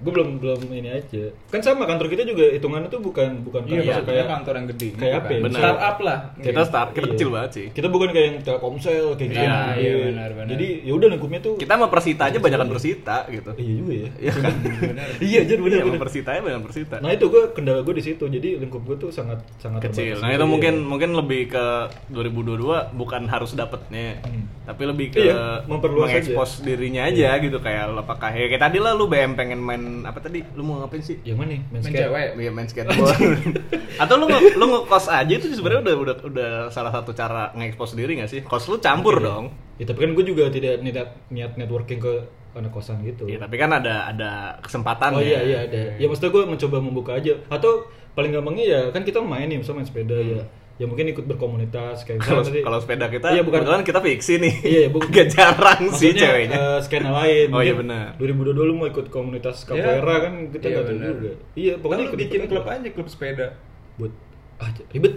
Gue 0.00 0.10
belum 0.10 0.28
belum 0.36 0.60
ini 0.66 0.90
aja. 0.90 1.28
Kan 1.46 1.60
sama 1.60 1.84
kantor 1.84 2.08
kita 2.08 2.24
juga 2.24 2.48
hitungannya 2.48 2.88
tuh 2.88 2.98
bukan 2.98 3.44
bukan 3.44 3.60
Iya, 3.62 3.70
kantor 3.70 3.84
maksudnya 4.00 4.24
kantor 4.26 4.54
yang 4.54 4.66
gede. 4.72 4.88
kayak 4.92 5.14
apa 5.14 5.28
ya? 5.28 5.40
Startup 5.50 5.96
lah. 6.00 6.18
Kita 6.34 6.60
start, 6.64 6.88
kita 6.90 7.04
Iya. 7.04 7.12
kecil 7.14 7.28
banget 7.28 7.50
sih. 7.52 7.66
Kita 7.68 7.86
bukan 7.86 8.08
kayak 8.08 8.26
yang 8.26 8.38
Telkomsel 8.40 9.04
kayak 9.14 9.30
gitu. 9.30 9.40
Iya, 9.40 9.60
iya, 9.76 9.92
benar, 10.06 10.30
benar. 10.32 10.48
Jadi 10.50 10.66
ya 10.82 10.92
udah 10.92 11.08
lingkupnya 11.10 11.40
tuh 11.40 11.54
Kita 11.54 11.72
sama 11.74 11.86
Persita 11.86 12.22
aja 12.26 12.38
banyakan 12.38 12.68
Persita 12.70 13.16
gitu. 13.28 13.50
Iya 13.52 13.72
juga 13.76 13.92
ya. 13.92 14.08
Iya 14.18 14.32
kan? 14.34 14.52
iya, 15.30 15.40
jadi 15.44 15.60
benar 15.60 15.76
Iya, 15.76 15.84
benar. 15.86 16.00
Persita 16.00 16.28
aja 16.30 16.40
banyakan 16.40 16.64
Persita. 16.64 16.96
Nah 16.98 17.10
itu 17.10 17.24
gue 17.26 17.42
kendala 17.52 17.80
gue 17.82 17.94
di 17.94 18.04
situ. 18.04 18.24
Jadi 18.24 18.48
lingkup 18.56 18.82
gue 18.82 18.96
tuh 18.98 19.10
sangat 19.10 19.44
sangat 19.56 19.84
kecil. 19.84 20.16
Nah 20.18 20.30
itu 20.30 20.38
iya. 20.38 20.48
mungkin 20.48 20.74
mungkin 20.82 21.10
lebih 21.12 21.50
ke 21.50 21.64
2022 22.10 22.56
bukan 22.92 23.22
harus 23.26 23.52
dapetnya, 23.52 24.20
Hmm. 24.22 24.44
tapi 24.64 24.82
lebih 24.84 25.06
ke 25.10 25.20
Iya, 25.22 25.64
memperluas 25.64 26.08
mengekspos 26.08 26.62
dirinya 26.62 27.04
aja 27.04 27.36
gitu 27.38 27.58
kayak 27.58 27.92
apakah 27.96 28.30
ya 28.30 28.46
kayak 28.46 28.62
tadi 28.62 28.78
lah 28.78 28.92
lu 28.92 29.06
BM 29.06 29.34
pengen 29.34 29.58
main 29.58 29.82
apa 30.02 30.18
tadi? 30.18 30.40
Lu 30.52 30.62
mau 30.62 30.78
ngapain 30.78 30.98
sih? 30.98 31.18
Yang 31.20 31.36
mana? 31.38 31.56
Main 31.68 31.80
Main 31.80 31.92
cewek. 31.92 32.28
Iya 32.36 32.50
main 32.50 32.66
skateboard. 32.66 33.18
Atau 34.02 34.14
lu 34.16 34.26
nge 34.26 34.40
lu 34.54 34.64
ngekos 34.66 35.06
aja 35.06 35.32
itu 35.32 35.46
sebenarnya 35.50 35.82
udah 35.82 35.94
udah 35.96 36.16
udah 36.26 36.50
salah 36.68 36.90
satu 36.90 37.10
cara 37.10 37.50
ngekspos 37.52 37.92
diri 37.92 38.16
gak 38.16 38.28
sih? 38.28 38.40
Kos 38.42 38.66
lu 38.66 38.78
campur 38.78 39.16
Iya. 39.16 39.26
dong. 39.26 39.44
Ya 39.76 39.84
tapi 39.84 39.98
kan 40.00 40.10
gue 40.12 40.24
juga 40.24 40.48
tidak 40.48 40.80
niat 40.80 41.08
niat 41.28 41.52
networking 41.54 41.98
ke 41.98 42.12
anak 42.50 42.70
kosan 42.70 42.98
gitu. 43.02 43.24
Iya, 43.24 43.38
tapi 43.38 43.54
kan 43.56 43.70
ada 43.70 44.10
ada 44.10 44.30
kesempatan 44.58 45.14
Oh 45.14 45.22
iya 45.22 45.38
iya 45.40 45.58
ada. 45.64 45.94
Ya 45.96 46.06
maksudnya 46.06 46.30
gue 46.30 46.42
mencoba 46.46 46.76
membuka 46.78 47.12
aja. 47.14 47.38
Atau 47.46 47.86
paling 48.12 48.34
gampangnya 48.34 48.64
ya 48.66 48.80
kan 48.90 49.06
kita 49.06 49.22
main 49.22 49.46
nih, 49.46 49.62
misalnya 49.62 49.82
main 49.82 49.88
sepeda 49.88 50.18
ya. 50.18 50.42
Ya 50.80 50.88
mungkin 50.88 51.04
ikut 51.06 51.28
berkomunitas 51.28 52.02
kayak 52.02 52.24
Kalau 52.24 52.40
tadi- 52.40 52.64
kalau 52.64 52.80
sepeda 52.80 53.06
kita 53.06 53.28
Iya 53.30 53.44
bukan 53.44 53.60
kebetulan 53.60 53.84
kita 53.84 54.00
fiksi 54.00 54.34
nih. 54.38 54.54
Iya, 54.58 54.78
iya, 54.78 54.88
bu- 54.96 55.04
Agak 55.04 55.26
jarang 55.28 55.82
sih 55.92 56.10
ceweknya. 56.10 56.56
eh, 56.56 56.78
skena 56.80 57.10
lain. 57.14 57.52
Oh, 57.52 57.60
iya, 57.60 57.76
benar. 57.76 58.16
2022 58.16 58.64
lu 58.64 58.74
mau 58.74 58.88
ikut 58.88 59.06
komunitas 59.06 59.62
capoeira 59.62 60.00
kan 60.22 60.48
kita 60.48 60.64
Iya, 60.64 60.72
nggak 60.72 60.80
tahu 60.82 60.96
benar. 60.96 61.12
juga. 61.14 61.32
Iya, 61.54 61.72
pokoknya 61.76 62.04
ikut 62.06 62.18
bikin 62.18 62.40
klub 62.46 62.64
aja 62.64 62.88
klub 62.88 63.08
sepeda. 63.08 63.46
buat 63.94 64.12
ah 64.56 64.72
ribet. 64.88 65.14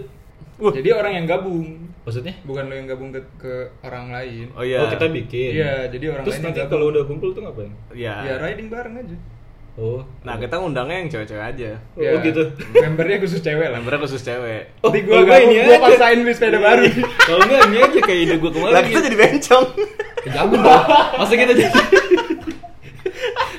Wah. 0.54 0.70
Jadi 0.70 0.88
orang 0.90 1.12
yang 1.14 1.26
gabung, 1.26 1.64
Maksudnya? 2.04 2.34
bukan 2.42 2.68
lo 2.68 2.74
yang 2.76 2.86
gabung 2.86 3.08
ke, 3.10 3.20
ke 3.34 3.52
orang 3.82 4.12
lain. 4.12 4.46
Oh 4.52 4.60
iya. 4.60 4.78
Oh, 4.78 4.86
kita 4.86 5.08
bikin. 5.08 5.50
Iya, 5.56 5.88
jadi 5.88 6.04
orang 6.12 6.22
Terus 6.22 6.36
lain 6.36 6.44
nanti 6.46 6.60
yang 6.60 6.68
kalau 6.68 6.86
udah 6.86 7.02
kumpul 7.02 7.32
tuh 7.32 7.42
ngapain? 7.42 7.72
Iya. 7.90 8.14
Ya 8.22 8.34
riding 8.38 8.68
bareng 8.68 8.94
aja. 8.94 9.16
Oh. 9.74 10.06
Nah, 10.22 10.38
kita 10.38 10.54
ngundangnya 10.54 10.96
yang 10.96 11.08
cewek-cewek 11.08 11.44
aja. 11.44 11.70
Oh, 11.92 12.00
Ya, 12.00 12.14
gitu. 12.20 12.46
Membernya 12.72 13.18
khusus 13.18 13.40
cewek 13.40 13.68
lah. 13.68 13.78
Membernya 13.78 14.00
khusus 14.02 14.22
cewek. 14.22 14.70
Oh, 14.80 14.88
Nanti 14.88 14.98
gue 15.00 15.10
kalau 15.10 15.26
gabung, 15.26 15.42
ini 15.44 15.54
gue 15.56 15.66
aja. 15.68 15.82
paksain 15.82 16.18
beli 16.20 16.32
sepeda 16.32 16.58
baru. 16.58 16.82
Kalau 17.18 17.38
enggak 17.42 17.60
ini 17.64 17.76
aja 17.80 17.98
kayak 18.00 18.20
ide 18.22 18.34
gue 18.38 18.50
kemarin. 18.50 18.70
Lah 18.70 18.82
kita 18.82 19.00
jadi 19.02 19.16
bencong. 19.18 19.64
Ya, 20.24 20.30
Jangan 20.32 20.56
dong. 20.56 20.84
Masa 21.18 21.32
kita 21.34 21.52
jadi 21.52 21.70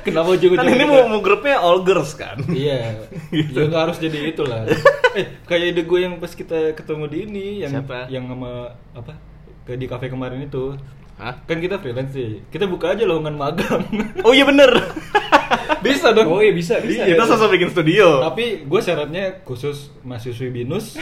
Kenapa 0.01 0.37
juga 0.37 0.61
kan 0.61 0.69
ini 0.69 0.85
mau, 0.85 1.01
mau 1.07 1.19
grupnya 1.19 1.57
all 1.57 1.81
girls 1.81 2.13
kan. 2.13 2.37
Iya. 2.47 3.09
Gitu. 3.27 3.57
Ya 3.57 3.65
nggak 3.65 3.83
harus 3.83 3.97
jadi 3.97 4.17
itulah. 4.29 4.69
eh, 5.13 5.25
kayak 5.43 5.73
ide 5.73 5.81
gue 5.83 5.99
yang 5.99 6.15
pas 6.15 6.29
kita 6.29 6.71
ketemu 6.71 7.03
di 7.05 7.17
ini 7.25 7.45
yang 7.59 7.73
Siapa? 7.73 8.05
yang 8.07 8.25
sama 8.25 8.51
apa? 8.93 9.13
ke 9.65 9.73
di 9.73 9.89
kafe 9.89 10.07
kemarin 10.07 10.45
itu 10.45 10.77
Hah? 11.15 11.31
kan 11.41 11.57
kita 11.57 11.79
freelance 11.79 12.11
sih 12.11 12.43
kita 12.51 12.67
buka 12.67 12.91
aja 12.91 13.03
lowongan 13.03 13.35
magang 13.35 13.87
Oh 14.27 14.35
iya 14.35 14.43
bener. 14.43 14.67
bisa 15.85 16.11
dong 16.11 16.27
Oh 16.27 16.43
iya 16.43 16.51
bisa, 16.51 16.77
bisa. 16.79 17.03
Kita 17.03 17.23
sosok 17.23 17.55
bikin 17.55 17.71
studio. 17.71 18.19
tapi 18.21 18.63
gue 18.63 18.81
syaratnya 18.81 19.39
khusus 19.41 19.95
mahasiswi 20.01 20.51
binus 20.51 20.99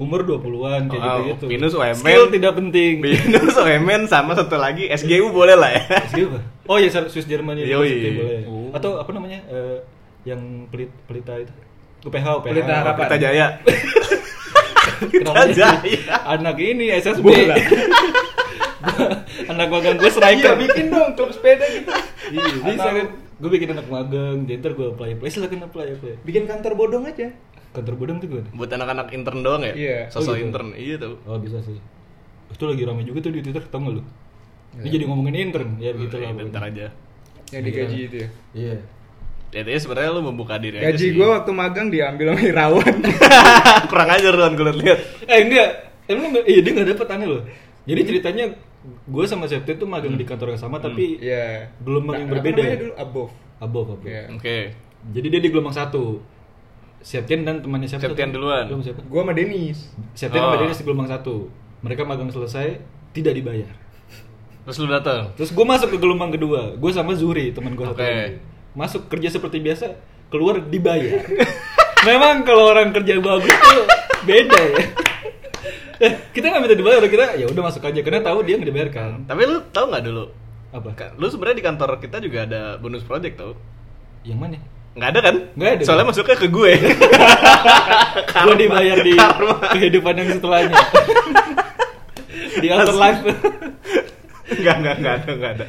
umur 0.00 0.24
20-an 0.24 0.88
kayak 0.88 1.02
gitu-gitu 1.04 1.44
Binus 1.46 1.72
UMN. 1.72 1.94
skill 1.94 2.24
tidak 2.28 2.52
penting 2.56 2.92
Binus 2.98 3.54
OMN 3.54 4.02
sama 4.06 4.34
satu 4.34 4.58
lagi 4.58 4.90
SGU 4.90 5.30
boleh 5.30 5.54
lah 5.54 5.70
ya. 5.70 5.82
SGU 6.10 6.26
apa? 6.28 6.40
oh 6.66 6.76
ya 6.76 6.88
Swiss 6.90 7.28
Yoi. 7.28 7.38
University 7.62 8.10
boleh 8.12 8.40
Oh. 8.48 8.68
atau 8.74 8.98
apa 8.98 9.10
namanya 9.14 9.38
eh, 9.46 9.78
yang 10.24 10.66
pelit 10.70 10.90
pelita 11.06 11.38
itu 11.38 11.52
UPH 12.02 12.26
UPH 12.34 12.50
Pelita 12.50 12.74
Harapan. 12.74 13.04
Kita 13.06 13.16
Jaya. 13.16 13.46
Jadi 15.22 15.54
Jaya. 15.54 16.14
anak 16.26 16.56
ini 16.58 16.90
SSB. 16.98 17.26
Anak 19.52 19.68
magang 19.68 19.94
gue 19.94 20.04
Iya, 20.04 20.12
striker 20.12 20.52
bikin 20.58 20.86
dong 20.88 21.10
klub 21.12 21.30
sepeda 21.30 21.64
gitu. 21.66 21.90
iya 22.30 22.44
bisa 22.58 22.88
kan 22.88 23.06
gue 23.12 23.50
bikin 23.50 23.68
anak 23.70 23.86
magang 23.86 24.36
jadi 24.42 24.58
ntar 24.58 24.72
gue 24.72 24.86
apply 24.88 25.08
apply 25.14 25.28
silakan 25.28 25.64
apply 25.64 25.86
apply 25.92 26.14
Bikin 26.22 26.44
kantor 26.44 26.72
bodong 26.74 27.04
aja. 27.04 27.28
kantor 27.70 27.94
bodong 27.94 28.18
tuh 28.18 28.28
gue 28.30 28.42
Buat 28.50 28.70
anak-anak 28.70 29.08
intern 29.10 29.40
doang 29.40 29.62
ya? 29.62 29.72
Iya. 29.72 29.98
Sosok 30.08 30.24
Oh, 30.26 30.34
gitu. 30.34 30.44
intern. 30.44 30.68
Iya 30.72 30.94
tuh. 30.98 31.14
oh 31.22 31.38
bisa 31.38 31.58
sih 31.60 31.78
itu 32.48 32.64
lagi 32.64 32.82
ramai 32.82 33.02
juga 33.02 33.18
tuh 33.20 33.30
di 33.30 33.40
twitter 33.40 33.64
tau 33.64 33.80
gak 33.80 33.92
lu 33.92 34.02
ini 34.74 34.84
Ya. 34.84 34.90
jadi 34.90 35.04
ngomongin 35.04 35.34
intern 35.42 35.70
ya 35.76 35.92
gitu 35.92 36.14
lah 36.14 36.26
Iya, 36.26 36.36
bentar 36.38 36.62
aja. 36.62 36.86
Yang 37.50 37.62
digaji 37.66 37.98
itu 38.02 38.16
ya. 38.18 38.28
iya 38.52 38.76
Ya, 39.50 39.60
jadi 39.60 39.76
sebenarnya 39.78 40.10
lu 40.10 40.22
membuka 40.22 40.56
diri 40.56 40.76
aja 40.76 40.88
Gaji 40.90 41.12
gue 41.12 41.26
waktu 41.26 41.50
magang 41.50 41.88
diambil 41.88 42.26
sama 42.30 42.40
Irawan. 42.42 42.94
Kurang 43.90 44.08
ajar 44.10 44.32
Ron 44.32 44.52
gue 44.54 44.64
lihat. 44.78 44.98
eh 45.26 45.38
enggak 45.40 45.68
emang 46.06 46.26
enggak 46.30 46.44
iya 46.46 46.60
dia 46.60 46.72
nggak 46.72 46.88
dapet 46.90 47.06
aneh 47.10 47.26
loh 47.26 47.42
jadi 47.82 48.00
ceritanya 48.02 48.44
gue 48.82 49.24
sama 49.24 49.44
Septi 49.44 49.74
tuh 49.74 49.86
magang 49.86 50.12
di 50.12 50.22
kantor 50.22 50.52
yang 50.52 50.60
sama 50.60 50.76
tapi 50.76 51.16
Iya. 51.16 51.70
Gelombang 51.78 52.14
yang 52.16 52.26
Nah, 52.26 52.34
berbeda 52.36 52.60
ya? 52.60 52.76
dulu 52.76 52.92
above. 52.94 53.32
above 53.58 53.88
above 53.92 54.02
Iya. 54.04 54.22
Oke. 54.32 54.58
jadi 55.08 55.26
dia 55.28 55.40
di 55.40 55.48
gelombang 55.48 55.72
satu 55.72 56.18
Septian 56.98 57.42
dan 57.42 57.58
temannya 57.58 57.86
siapa 57.88 58.02
Septian 58.04 58.30
tuh? 58.30 58.38
duluan. 58.38 58.62
Siapa 58.78 59.02
Gue 59.02 59.20
sama 59.20 59.32
Denis. 59.32 59.78
Septian 60.12 60.38
Oh. 60.40 60.46
sama 60.48 60.58
Dennis 60.60 60.76
di 60.76 60.84
gelombang 60.84 61.08
satu 61.08 61.34
mereka 61.80 62.02
magang 62.02 62.28
selesai 62.28 62.78
tidak 63.10 63.34
dibayar 63.34 63.70
Terus 64.62 64.78
lu 64.78 64.86
datang. 64.86 65.34
terus 65.34 65.50
gue 65.50 65.64
masuk 65.64 65.90
ke 65.90 65.98
gelombang 65.98 66.30
kedua 66.30 66.74
gue 66.74 66.90
sama 66.90 67.12
Zuri 67.12 67.50
teman 67.50 67.72
gue 67.72 67.82
satu 67.84 67.94
Oke. 67.94 68.06
lagi. 68.06 68.38
masuk 68.72 69.02
kerja 69.06 69.28
seperti 69.28 69.58
biasa 69.58 69.98
keluar 70.28 70.58
dibayar 70.60 71.22
memang 72.08 72.40
kalau 72.40 72.70
orang 72.70 72.90
kerja 72.90 73.18
bagus 73.18 73.50
tuh 73.52 73.84
beda 74.22 74.60
ya 74.70 74.82
kita 76.34 76.44
nggak 76.50 76.62
minta 76.62 76.76
dibayar 76.76 77.02
kita 77.06 77.26
ya 77.38 77.46
udah 77.46 77.62
masuk 77.62 77.82
aja 77.86 78.00
karena 78.02 78.20
tahu 78.20 78.38
dia 78.42 78.54
nggak 78.58 78.70
dibayar 78.70 78.90
kan 78.90 79.10
Tapi 79.26 79.40
lu 79.46 79.58
tahu 79.70 79.86
nggak 79.90 80.04
dulu? 80.04 80.24
apa 80.72 80.88
Lu 81.20 81.26
sebenarnya 81.28 81.58
di 81.60 81.64
kantor 81.68 81.90
kita 82.00 82.16
juga 82.18 82.38
ada 82.48 82.62
bonus 82.80 83.04
project 83.04 83.36
tau? 83.36 83.52
yang 84.22 84.38
mana 84.38 84.56
Nggak 84.92 85.08
ada 85.08 85.20
kan? 85.24 85.36
Nggak 85.56 85.70
ada. 85.72 85.82
Soalnya 85.88 86.06
masuknya 86.12 86.36
ke 86.36 86.48
gue. 86.52 86.72
gue 88.44 88.54
dibayar 88.60 88.96
di 89.00 89.14
Karma. 89.16 89.56
kehidupan 89.72 90.14
yang 90.20 90.28
setelahnya 90.36 90.76
di 92.62 92.68
afterlife 92.68 93.20
Enggak, 94.52 94.76
enggak, 94.84 94.94
enggak 95.00 95.14
ada, 95.16 95.30
enggak 95.32 95.52
ada. 95.56 95.66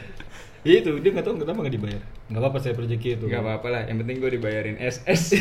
ya 0.63 0.73
itu 0.79 0.91
dia 0.99 1.09
nggak 1.15 1.23
tahu 1.23 1.35
kenapa 1.39 1.59
nggak 1.63 1.75
dibayar 1.75 2.01
nggak 2.33 2.41
apa-apa 2.41 2.57
saya 2.57 2.73
rezeki 2.73 3.09
itu 3.13 3.25
Gak 3.29 3.45
apa-apa 3.45 3.67
lah, 3.69 3.81
yang 3.85 4.01
penting 4.01 4.17
gue 4.17 4.31
dibayarin 4.33 4.75
SS. 4.81 5.37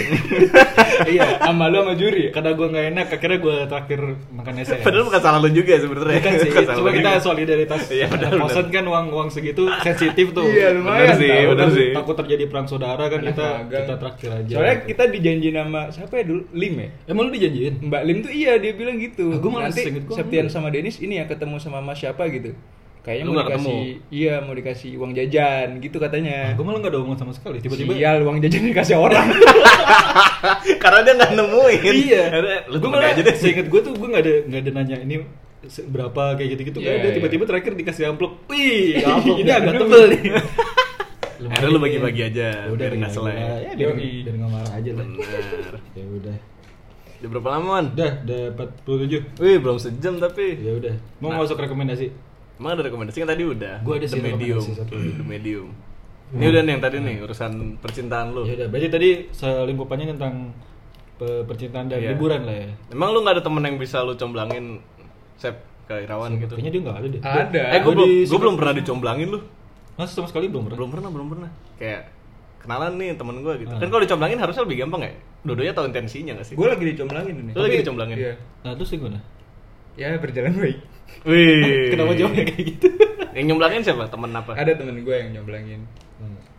iya 1.12 1.40
sama 1.40 1.72
lu 1.72 1.80
sama 1.80 1.95
juri. 1.97 2.28
karena 2.28 2.53
gue 2.53 2.66
nggak 2.68 2.86
enak 2.93 3.07
akhirnya 3.16 3.38
gue 3.40 3.57
terakhir 3.64 4.01
makan 4.28 4.55
SS 4.61 4.80
Padahal 4.86 5.05
bukan 5.09 5.20
salah 5.24 5.40
lu 5.40 5.49
juga 5.49 5.72
sebenarnya. 5.80 6.20
Bukan 6.20 6.34
sih, 6.36 6.51
Bukan 6.53 6.64
cuma 6.76 6.90
kita 6.93 7.11
juga. 7.11 7.24
solidaritas. 7.24 7.80
Iya, 7.93 8.09
benar, 8.09 8.30
benar. 8.36 8.66
kan 8.72 8.84
uang 8.88 9.07
uang 9.12 9.28
segitu 9.32 9.68
sensitif 9.80 10.32
tuh. 10.32 10.45
Iya, 10.49 10.76
lumayan 10.76 11.12
Bener 11.12 11.16
sih, 11.16 11.36
bener 11.49 11.68
sih. 11.72 11.88
Takut 11.97 12.16
terjadi 12.20 12.45
perang 12.49 12.66
saudara 12.68 13.05
kan 13.09 13.20
kita 13.24 13.47
magang. 13.64 13.84
kita 13.88 13.95
traktir 13.97 14.30
aja. 14.32 14.55
Soalnya 14.61 14.76
kita 14.84 15.03
dijanjiin 15.09 15.57
sama 15.57 15.80
siapa 15.88 16.14
ya 16.20 16.24
dulu? 16.28 16.43
Lim 16.53 16.74
ya? 16.76 16.88
emang 17.09 17.28
lu 17.28 17.32
dijanjiin? 17.32 17.74
Mbak 17.88 18.03
Lim 18.05 18.18
tuh 18.20 18.32
iya 18.32 18.53
dia 18.61 18.72
bilang 18.76 18.97
gitu. 19.01 19.32
Ah, 19.32 19.38
gua 19.40 19.51
malah 19.51 19.68
Nanti 19.72 19.82
Septian 20.12 20.47
sama 20.53 20.68
Denis 20.68 21.01
ini 21.01 21.20
ya 21.20 21.24
ketemu 21.24 21.57
sama 21.57 21.80
Mas 21.80 22.01
siapa 22.01 22.28
gitu. 22.28 22.53
Kayaknya 23.03 23.24
Lu 23.26 23.32
mau 23.32 23.42
dikasih 23.42 23.78
iya 24.09 24.34
mau 24.38 24.55
dikasih 24.55 24.90
uang 24.94 25.11
jajan 25.12 25.68
gitu 25.78 25.98
katanya. 25.98 26.55
gue 26.55 26.62
malah 26.62 26.78
nggak 26.78 26.92
ada 26.94 27.00
omongan 27.03 27.18
sama 27.20 27.32
sekali. 27.34 27.59
Tiba-tiba 27.59 27.92
Sial 27.92 28.22
uang 28.22 28.38
jajan 28.38 28.62
dikasih 28.64 28.94
orang. 28.96 29.26
Karena 30.82 30.98
dia 31.03 31.12
nggak 31.12 31.32
nemuin. 31.34 31.82
iya. 31.92 32.22
Lu 32.66 32.76
gue 32.78 32.88
malah 32.88 33.11
aja 33.11 33.20
deh. 33.20 33.34
seinget 33.34 33.66
gue 33.66 33.80
tuh 33.80 33.92
gue 33.92 34.07
nggak 34.07 34.22
ada 34.22 34.34
nggak 34.46 34.61
ada 34.61 34.70
nanya 34.72 34.96
ini 34.98 35.16
berapa 35.84 36.34
kayak 36.34 36.48
gitu-gitu 36.55 36.78
nggak 36.78 36.90
Iya, 36.90 36.98
ada. 36.98 37.09
iya. 37.09 37.16
Tiba-tiba 37.18 37.44
terakhir 37.44 37.72
dikasih 37.74 38.03
amplop. 38.09 38.32
Wih, 38.46 38.98
amplop 39.05 39.36
ini 39.36 39.46
Iya, 39.46 39.55
agak 39.57 39.72
tebel 39.76 40.03
nih. 40.09 40.22
Akhirnya 41.42 41.74
lu 41.74 41.80
bagi-bagi 41.82 42.22
aja, 42.22 42.48
Ya 42.55 42.70
udah 42.70 42.86
biar 42.86 42.94
nggak 42.96 43.12
selek. 43.12 43.34
Ya 43.34 43.70
biar 43.74 43.90
nggak 44.30 44.46
marah 44.48 44.72
aja 44.72 44.90
lah. 44.94 45.07
Ya 45.92 46.05
udah. 46.07 46.36
Udah 47.18 47.28
berapa 47.30 47.48
lama, 47.50 47.66
Man? 47.72 47.86
Udah, 47.94 48.11
udah 48.22 48.40
47. 48.86 49.42
Wih, 49.42 49.59
belum 49.59 49.78
sejam 49.78 50.14
tapi. 50.18 50.59
Ya 50.59 50.70
udah. 50.72 50.94
Mau 51.18 51.30
Nah. 51.30 51.42
masuk 51.42 51.59
rekomendasi? 51.59 52.14
Emang 52.62 52.72
ada 52.72 52.82
rekomendasi 52.86 53.18
kan 53.18 53.28
tadi 53.28 53.42
udah. 53.42 53.82
Gua 53.82 53.98
ada 53.98 54.06
The 54.06 54.14
sih 54.14 54.22
medium. 54.22 54.62
satu 54.62 54.94
lagi. 54.94 55.10
The 55.12 55.26
medium. 55.26 55.68
Ini 56.30 56.44
udah 56.46 56.60
nih 56.62 56.72
yang 56.72 56.80
tadi 56.80 56.96
nih 56.96 57.16
urusan 57.20 57.52
percintaan 57.76 58.26
lu. 58.30 58.46
Ya 58.46 58.54
udah, 58.54 58.68
berarti 58.70 58.88
tadi 58.88 59.08
selingkupannya 59.28 60.06
tentang 60.14 60.54
pe- 61.18 61.44
percintaan 61.44 61.90
dan 61.90 61.98
Iya. 61.98 62.14
liburan 62.14 62.46
lah 62.46 62.56
ya. 62.56 62.68
Emang 62.88 63.10
lu 63.10 63.20
nggak 63.20 63.34
ada 63.36 63.42
temen 63.42 63.60
yang 63.60 63.76
bisa 63.76 64.00
lu 64.00 64.14
comblangin 64.14 64.78
Sep 65.34 65.58
ke 65.84 66.06
Irawan 66.06 66.38
gitu? 66.38 66.54
Kayaknya 66.54 66.70
dia 66.70 66.80
nggak 66.80 66.96
ada 66.96 67.06
deh. 67.06 67.20
Ada. 67.20 67.62
Eh, 67.68 67.80
gue 67.80 67.84
Gua 67.84 67.92
belum, 67.92 68.10
gua 68.24 68.38
belum 68.38 68.54
pernah 68.56 68.72
dicomblangin 68.72 69.28
lu. 69.28 69.40
Masa 69.92 70.12
sama 70.14 70.24
sekali 70.24 70.46
belum 70.46 70.64
pernah? 70.64 70.78
Belum 70.78 70.90
pernah, 70.90 71.10
belum 71.10 71.28
pernah. 71.28 71.50
Kayak 71.76 72.02
kenalan 72.56 72.92
nih 72.96 73.10
temen 73.12 73.36
gue 73.42 73.54
gitu. 73.58 73.74
Ah. 73.74 73.80
Kan 73.82 73.88
kalau 73.90 74.00
dicomblangin 74.00 74.38
harusnya 74.38 74.62
lebih 74.62 74.78
gampang 74.80 75.02
ya. 75.02 75.12
Dodonya 75.42 75.74
tahu 75.74 75.90
intensinya 75.90 76.32
gak 76.38 76.46
sih? 76.46 76.54
gue 76.54 76.64
lagi 76.64 76.84
dicomblangin 76.86 77.34
ini. 77.34 77.50
Lu 77.52 77.60
lagi 77.60 77.76
dicomblangin? 77.82 78.16
Iya. 78.16 78.34
Nah, 78.62 78.72
terus 78.72 78.88
gimana? 78.88 79.18
Ya 79.92 80.14
berjalan 80.16 80.54
baik. 80.54 80.78
Wih. 81.22 81.94
Kenapa 81.94 82.12
jawabnya 82.18 82.44
kayak 82.46 82.64
gitu? 82.76 82.88
Yang 83.36 83.44
nyomblangin 83.48 83.82
siapa? 83.86 84.05
Temen 84.11 84.30
apa? 84.34 84.53
Ada 84.59 84.76
temen 84.76 85.00
gue 85.00 85.16
yang 85.16 85.30
nyomblangin. 85.32 85.80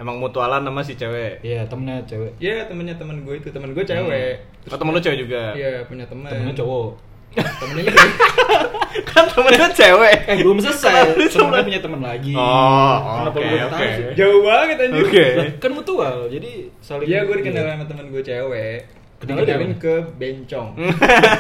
Emang 0.01 0.17
mutualan 0.17 0.65
sama 0.65 0.81
si 0.81 0.97
cewek. 0.97 1.39
Iya, 1.45 1.69
temennya 1.69 2.01
cewek. 2.09 2.33
Ya 2.41 2.65
temennya 2.65 2.97
temen 2.97 3.23
gue 3.23 3.37
itu 3.37 3.47
temen 3.53 3.71
gue 3.71 3.85
cewek. 3.85 4.33
Oh, 4.73 4.77
temen 4.81 4.91
lu 4.91 4.99
cewek 4.99 5.19
juga. 5.21 5.53
Iya 5.53 5.85
punya 5.85 6.09
temen. 6.09 6.27
Temennya 6.27 6.55
cowok. 6.57 7.13
Temennya 7.61 7.89
ini 7.89 7.97
kan 9.09 9.25
temennya 9.25 9.69
cewek. 9.73 10.17
Eh, 10.29 10.37
belum 10.45 10.61
selesai. 10.61 11.17
Temennya 11.33 11.65
punya 11.65 11.81
temen 11.81 12.01
lagi. 12.01 12.33
Oh, 12.37 13.25
oke, 13.25 13.41
tahu 13.41 13.73
oke. 13.73 13.85
sih? 13.89 14.05
jauh 14.13 14.41
banget 14.45 14.77
anjir. 14.85 15.01
Oke. 15.01 15.25
Lah, 15.33 15.49
kan 15.57 15.71
mutual, 15.73 16.15
jadi 16.29 16.69
saling 16.77 17.09
Iya 17.09 17.25
gue 17.25 17.35
dikenal 17.41 17.63
sama 17.73 17.85
temen 17.89 18.05
gue 18.13 18.21
cewek. 18.21 18.79
Dari 19.24 19.76
ke 19.80 19.95
bencong. 20.19 20.67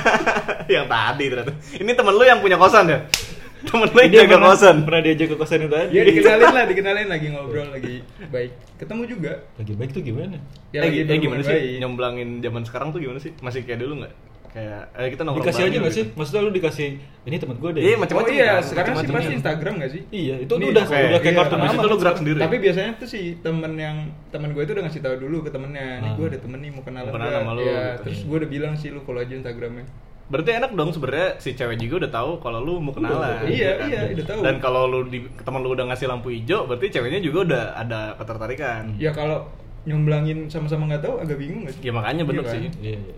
yang 0.75 0.85
tadi 0.87 1.23
ternyata. 1.27 1.53
Ini 1.75 1.91
temen 1.91 2.13
lu 2.15 2.23
yang 2.23 2.39
punya 2.39 2.55
kosan 2.55 2.87
ya? 2.87 2.99
Temen 3.67 3.87
lu 3.95 3.99
yang 4.03 4.11
Dia 4.11 4.21
jaga 4.27 4.37
kosan. 4.43 4.75
pernah 4.83 5.01
diajak 5.03 5.27
ke 5.31 5.35
kosan 5.39 5.63
itu 5.63 5.71
tadi. 5.71 5.87
Iya 5.95 6.01
dikenalin 6.03 6.51
lah, 6.51 6.65
dikenalin 6.67 7.07
lagi 7.07 7.27
ngobrol 7.31 7.67
lagi 7.71 7.95
baik. 8.27 8.51
Ketemu 8.75 9.01
juga. 9.07 9.33
Lagi 9.55 9.73
baik 9.79 9.91
tuh 9.95 10.03
gimana? 10.03 10.37
Ya 10.75 10.83
eh, 10.83 10.91
lagi 10.91 10.97
eh, 10.99 11.03
gimana 11.07 11.39
berhubungan 11.39 11.43
sih 11.47 11.55
baik. 11.55 11.79
nyomblangin 11.79 12.29
zaman 12.43 12.63
sekarang 12.67 12.87
tuh 12.91 12.99
gimana 12.99 13.19
sih? 13.23 13.31
Masih 13.39 13.63
kayak 13.63 13.79
dulu 13.79 14.03
nggak? 14.03 14.13
Kayak 14.53 14.81
eh, 14.93 15.09
kita 15.09 15.21
nongkrong 15.23 15.43
Dikasih 15.43 15.63
aja 15.63 15.73
nggak 15.75 15.89
gitu. 15.89 15.97
sih? 15.97 16.05
Maksudnya 16.13 16.41
lu 16.41 16.51
dikasih 16.53 16.87
ini 17.25 17.35
temen 17.35 17.55
gue 17.57 17.69
deh. 17.73 17.81
Iya, 17.81 17.95
macam- 17.97 18.15
Oh 18.15 18.27
iya, 18.27 18.45
kan? 18.53 18.61
sekarang 18.61 18.93
sih 18.93 19.07
pasti 19.07 19.25
kan? 19.25 19.37
Instagram 19.41 19.73
gak 19.75 19.91
sih? 19.91 20.01
Iya, 20.07 20.35
itu 20.39 20.53
Ini, 20.53 20.65
udah 20.69 20.83
oke. 20.83 20.93
udah 20.93 21.19
kayak 21.19 21.25
Iya, 21.25 21.39
kartu 21.41 21.55
nama. 21.55 21.73
itu 21.73 21.87
lu 21.87 21.97
gerak 21.97 22.15
sendiri. 22.15 22.37
Tapi 22.37 22.55
biasanya 22.61 22.91
tuh 22.95 23.07
si 23.09 23.21
temen 23.39 23.73
yang 23.75 23.97
temen 24.29 24.49
gue 24.51 24.61
itu 24.61 24.71
udah 24.71 24.83
ngasih 24.85 25.01
tahu 25.01 25.15
dulu 25.19 25.37
ke 25.41 25.49
temennya, 25.49 25.87
nih 25.99 26.05
Ah. 26.05 26.15
gue 26.15 26.25
ada 26.27 26.37
temen 26.37 26.59
nih 26.59 26.69
mau 26.69 26.83
kenalan. 26.83 27.09
Mau 27.09 27.15
kenalan 27.15 27.33
nggak?" 27.33 27.43
sama 27.43 27.51
lu, 27.51 27.61
Iya, 27.63 27.73
gitu. 27.73 28.01
terus 28.05 28.19
gue 28.23 28.37
udah 28.37 28.49
bilang 28.51 28.73
sih 28.77 28.89
lu 28.89 28.99
follow 29.01 29.19
aja 29.19 29.33
Instagramnya. 29.33 29.85
Berarti 30.23 30.51
enak 30.53 30.71
dong 30.71 30.89
sebenarnya 30.89 31.29
si 31.35 31.49
cewek 31.51 31.77
juga 31.79 31.95
udah 31.99 32.11
tahu 32.13 32.31
kalau 32.39 32.59
lu 32.61 32.73
mau 32.77 32.93
kenalan. 32.93 33.41
Udah, 33.41 33.49
iya, 33.49 33.69
kan? 33.75 33.87
iya, 33.87 33.99
udah 34.13 34.25
tahu. 34.27 34.39
Dan 34.39 34.55
kalau 34.59 34.81
lu 34.85 34.99
di 35.07 35.19
teman 35.35 35.59
lu 35.59 35.69
udah 35.71 35.85
ngasih 35.85 36.05
lampu 36.07 36.29
hijau, 36.29 36.63
berarti 36.63 36.85
ceweknya 36.89 37.19
juga 37.19 37.39
udah 37.43 37.63
ada 37.75 37.99
ketertarikan. 38.15 38.95
Ya 38.95 39.09
kalau 39.09 39.49
nyomblangin 39.83 40.47
sama-sama 40.47 40.87
nggak 40.87 41.01
tahu 41.01 41.19
agak 41.19 41.35
bingung 41.35 41.65
gak 41.65 41.75
sih? 41.75 41.81
Ya 41.81 41.91
makanya 41.91 42.23
bener 42.23 42.39
Iya 42.39 42.47
kan? 42.47 42.53
sih. 42.55 42.69
Iya, 42.79 42.97
iya. 43.01 43.15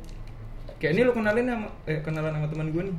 Kayak 0.86 0.94
ini 0.94 1.02
lu 1.02 1.12
kenalin 1.12 1.46
sama 1.50 1.68
eh 1.84 2.00
kenalan 2.00 2.32
sama 2.32 2.48
teman 2.48 2.68
gue 2.70 2.84
nih. 2.86 2.96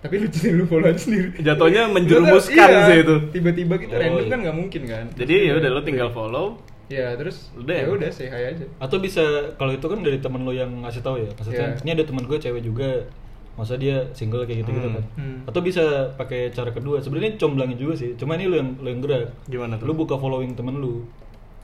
Tapi 0.00 0.14
lu 0.16 0.26
jadi 0.26 0.50
lu 0.56 0.64
follow 0.64 0.88
aja 0.88 0.98
sendiri. 0.98 1.28
Jatuhnya 1.38 1.82
Lu 1.86 1.94
menjerumuskan 1.94 2.56
tuh, 2.58 2.72
iya, 2.72 2.88
sih 2.88 2.96
itu. 3.04 3.16
Tiba-tiba 3.30 3.74
kita 3.76 3.92
Oh, 3.92 4.00
random 4.00 4.18
iya. 4.18 4.32
kan 4.32 4.38
nggak 4.40 4.56
mungkin 4.56 4.82
kan. 4.88 5.04
Jadi 5.14 5.34
ya 5.44 5.52
udah 5.54 5.70
lu 5.70 5.80
tinggal 5.84 6.08
follow. 6.10 6.46
Ya 6.88 7.14
terus 7.14 7.52
Udah 7.54 7.72
ya 7.72 7.86
udah 7.86 8.08
say 8.08 8.26
hi 8.26 8.50
aja. 8.50 8.64
Atau 8.76 8.98
bisa 8.98 9.22
kalau 9.54 9.70
itu 9.70 9.84
kan 9.84 10.00
dari 10.00 10.18
temen 10.18 10.42
lo 10.42 10.50
yang 10.50 10.72
ngasih 10.80 11.00
tahu 11.00 11.20
ya. 11.20 11.30
Maksudnya 11.30 11.66
Iya. 11.70 11.80
ini 11.80 11.90
ada 11.92 12.04
teman 12.04 12.24
gue 12.24 12.38
cewek 12.38 12.62
juga. 12.62 13.04
Masa 13.52 13.76
dia 13.76 14.08
single 14.10 14.42
kayak 14.42 14.64
gitu 14.64 14.72
gitu 14.72 14.88
Hmm. 14.88 14.96
kan. 14.96 15.04
Hmm. 15.14 15.38
Atau 15.44 15.60
bisa 15.60 15.84
pakai 16.16 16.48
cara 16.50 16.72
kedua. 16.72 16.98
Sebenarnya 16.98 17.36
comblangin 17.36 17.76
juga 17.76 17.94
sih. 17.94 18.16
Cuma 18.16 18.34
ini 18.34 18.48
lo 18.48 18.56
yang 18.56 18.80
lo 18.80 18.88
yang 18.88 18.98
gerak. 18.98 19.28
Gimana 19.46 19.76
tuh? 19.76 19.86
Lu 19.86 19.94
buka 19.94 20.16
following 20.16 20.56
temen 20.56 20.80
lu. 20.80 21.04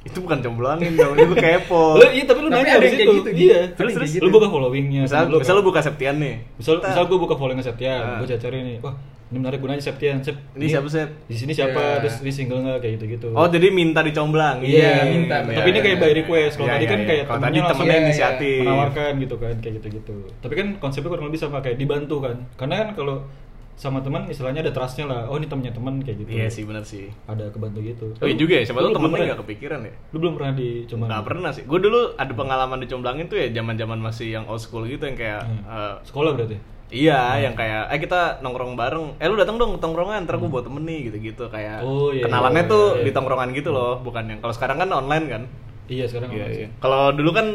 Itu 0.00 0.18
bukan 0.20 0.38
comblangin 0.38 0.94
dong, 0.94 1.14
itu 1.14 1.34
kepo. 1.34 1.96
Lu 1.96 2.06
iya 2.08 2.22
tapi 2.22 2.38
lu 2.40 2.48
Tapi 2.48 2.60
nanya 2.60 2.72
ada 2.72 2.80
di 2.80 2.86
yang 2.86 2.94
kayak 2.94 3.02
situ. 3.02 3.18
gitu, 3.18 3.30
Iya. 3.30 3.60
gitu. 3.60 3.76
Terus 3.76 3.92
terus 3.92 4.08
kayak 4.08 4.18
lu 4.18 4.24
gitu. 4.24 4.36
buka 4.36 4.48
followingnya. 4.48 5.00
Misal, 5.04 5.22
lu 5.24 5.36
misal 5.36 5.52
kan. 5.52 5.58
lu 5.58 5.64
buka 5.64 5.80
Septian 5.80 6.16
nih. 6.16 6.34
misal 6.54 6.74
misal 6.78 7.04
gue 7.04 7.18
buka 7.18 7.34
following 7.34 7.60
Septian, 7.60 8.00
Ah. 8.00 8.18
gue 8.18 8.28
cari 8.30 8.58
nih, 8.60 8.78
wah 8.78 8.94
ini 9.28 9.38
menarik 9.38 9.58
gunanya 9.58 9.82
Septian 9.82 10.16
Sep 10.18 10.40
Ini 10.54 10.66
siapa 10.66 10.88
sih? 10.88 11.04
di 11.26 11.36
sini 11.36 11.52
siapa 11.52 11.76
Iya. 11.76 12.00
terus 12.00 12.16
ini 12.18 12.32
single 12.32 12.64
nggak 12.64 12.78
kayak 12.78 12.92
gitu 12.96 13.04
gitu 13.10 13.28
Oh 13.30 13.44
jadi 13.46 13.68
minta 13.68 14.00
dicomblang. 14.00 14.64
Iya, 14.64 15.04
minta. 15.06 15.44
tapi 15.44 15.68
ini 15.68 15.80
kayak 15.82 15.98
by 15.98 16.12
request 16.16 16.52
kalau 16.54 16.64
Iya, 16.64 16.72
tadi 16.72 16.80
iya, 16.80 16.88
kan 16.88 16.98
iya. 16.98 17.06
kayak 17.06 17.22
Kalau 17.22 17.36
temennya 17.36 17.44
tadi 17.44 17.58
langsung 17.58 17.68
temennya 17.74 17.92
Iya, 17.92 18.00
iya. 18.00 18.08
inisiatif. 18.08 18.60
menawarkan 18.62 19.12
gitu 19.18 19.34
kan 19.36 19.54
kayak 19.58 19.74
gitu 19.76 19.88
gitu 19.92 20.14
tapi 20.38 20.54
kan 20.54 20.66
konsepnya 20.78 21.10
kurang 21.10 21.26
lebih 21.28 21.36
sama 21.38 21.58
kayak 21.58 21.76
dibantu 21.76 22.16
kan 22.18 22.36
karena 22.56 22.74
kan 22.78 22.88
kalau 22.94 23.16
sama 23.78 24.02
teman 24.02 24.26
istilahnya 24.26 24.60
ada 24.60 24.74
trustnya 24.74 25.06
lah 25.06 25.20
oh 25.24 25.38
ini 25.38 25.46
temennya 25.46 25.70
teman 25.70 26.02
kayak 26.02 26.26
gitu 26.26 26.30
Iya 26.34 26.50
sih 26.50 26.66
benar 26.66 26.82
sih. 26.82 27.06
ada 27.24 27.46
kebantu 27.46 27.78
gitu 27.80 28.10
Oh 28.12 28.26
iya 28.26 28.34
juga 28.34 28.58
ya, 28.58 28.66
siapa 28.66 28.82
belum 28.82 28.90
temennya 28.92 29.24
nggak 29.30 29.40
kepikiran 29.46 29.80
ya? 29.80 29.92
lu 30.10 30.16
belum 30.18 30.32
pernah 30.34 30.52
dicoba 30.52 31.04
Nggak 31.06 31.24
pernah 31.24 31.50
sih. 31.54 31.62
Gue 31.62 31.78
dulu 31.78 32.00
ada 32.12 32.32
pengalaman 32.32 32.78
dicomblangin 32.78 33.26
tuh 33.26 33.38
ya 33.38 33.46
zaman-zaman 33.48 33.98
masih 33.98 34.28
yang 34.32 34.44
old 34.44 34.58
school 34.58 34.82
gitu 34.82 35.00
yang 35.00 35.14
kayak 35.14 35.40
Hmm. 35.40 35.62
eh, 35.62 35.94
sekolah 36.02 36.34
berarti 36.34 36.58
Iya, 36.88 37.20
yang 37.38 37.52
kayak 37.52 37.92
eh 37.92 38.00
kita 38.00 38.40
nongkrong 38.40 38.72
bareng. 38.72 39.20
Eh 39.20 39.28
lu 39.28 39.36
datang 39.36 39.54
dong 39.56 39.76
tongkrongan, 39.76 40.24
ntar 40.24 40.36
gue 40.36 40.48
bawa 40.48 40.64
temen 40.64 40.82
nih 40.82 41.06
gitu-gitu 41.06 41.44
kayak. 41.46 41.84
Oh, 41.84 42.08
iya, 42.10 42.24
kenalannya 42.24 42.64
iya, 42.64 42.72
tuh 42.72 42.84
iya. 42.96 43.04
di 43.04 43.10
tongkrongan 43.12 43.52
gitu 43.52 43.70
loh, 43.70 44.00
bukan 44.00 44.24
yang 44.26 44.40
kalau 44.40 44.50
sekarang 44.50 44.80
kan 44.80 44.88
online 44.90 45.26
kan. 45.28 45.42
iya 45.86 46.04
sekarang 46.04 46.28
Iya, 46.28 46.42
online 46.42 46.56
iya. 46.58 46.68
Kalau 46.78 47.12
dulu 47.12 47.30
kan 47.30 47.46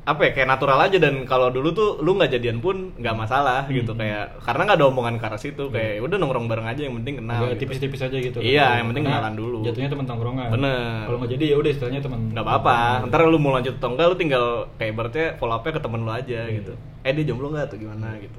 apa 0.00 0.20
ya 0.22 0.30
kayak 0.32 0.48
natural 0.48 0.80
aja 0.80 0.96
dan 0.96 1.22
kalau 1.22 1.48
dulu 1.48 1.70
tuh 1.70 1.88
lu 1.98 2.14
nggak 2.14 2.32
jadian 2.32 2.58
pun 2.58 2.90
nggak 2.94 3.12
masalah 3.12 3.68
gitu 3.68 3.92
Hmm. 3.92 4.00
kayak 4.00 4.40
karena 4.40 4.62
nggak 4.64 4.78
ada 4.78 4.86
omongan 4.86 5.14
ke 5.16 5.24
arah 5.24 5.36
situ 5.36 5.64
kayak 5.68 6.00
udah 6.00 6.16
nongkrong 6.16 6.46
bareng 6.46 6.66
aja 6.66 6.82
yang 6.82 6.96
penting 6.96 7.20
kenal. 7.20 7.40
Gitu. 7.46 7.60
tipis-tipis 7.60 8.00
aja 8.00 8.16
gitu 8.16 8.38
Iya, 8.38 8.80
yang 8.80 8.88
penting 8.88 9.04
Karena 9.04 9.20
kenalan 9.20 9.34
dulu. 9.36 9.58
jatuhnya 9.62 9.88
teman 9.88 10.06
tongkrongan 10.06 10.48
Bener. 10.50 11.04
kalau 11.04 11.18
nggak 11.18 11.30
jadi 11.30 11.44
ya 11.46 11.56
udah 11.56 11.70
istilahnya 11.70 12.00
teman 12.00 12.20
nggak 12.30 12.42
apa-apa 12.42 12.76
ntar 13.06 13.20
lu 13.22 13.36
mau 13.36 13.52
lanjut 13.52 13.76
atau 13.76 13.88
enggak 13.90 14.06
lu 14.06 14.16
tinggal 14.16 14.44
kayak 14.74 14.92
berarti 14.94 15.20
follow 15.36 15.54
up 15.54 15.64
ke 15.64 15.76
temen 15.76 16.00
lu 16.00 16.10
aja 16.10 16.40
Iya. 16.42 16.56
gitu 16.56 16.72
eh 17.00 17.12
dia 17.12 17.24
jomblo 17.26 17.46
nggak 17.48 17.64
atau 17.66 17.76
gimana 17.76 18.08
gitu 18.16 18.38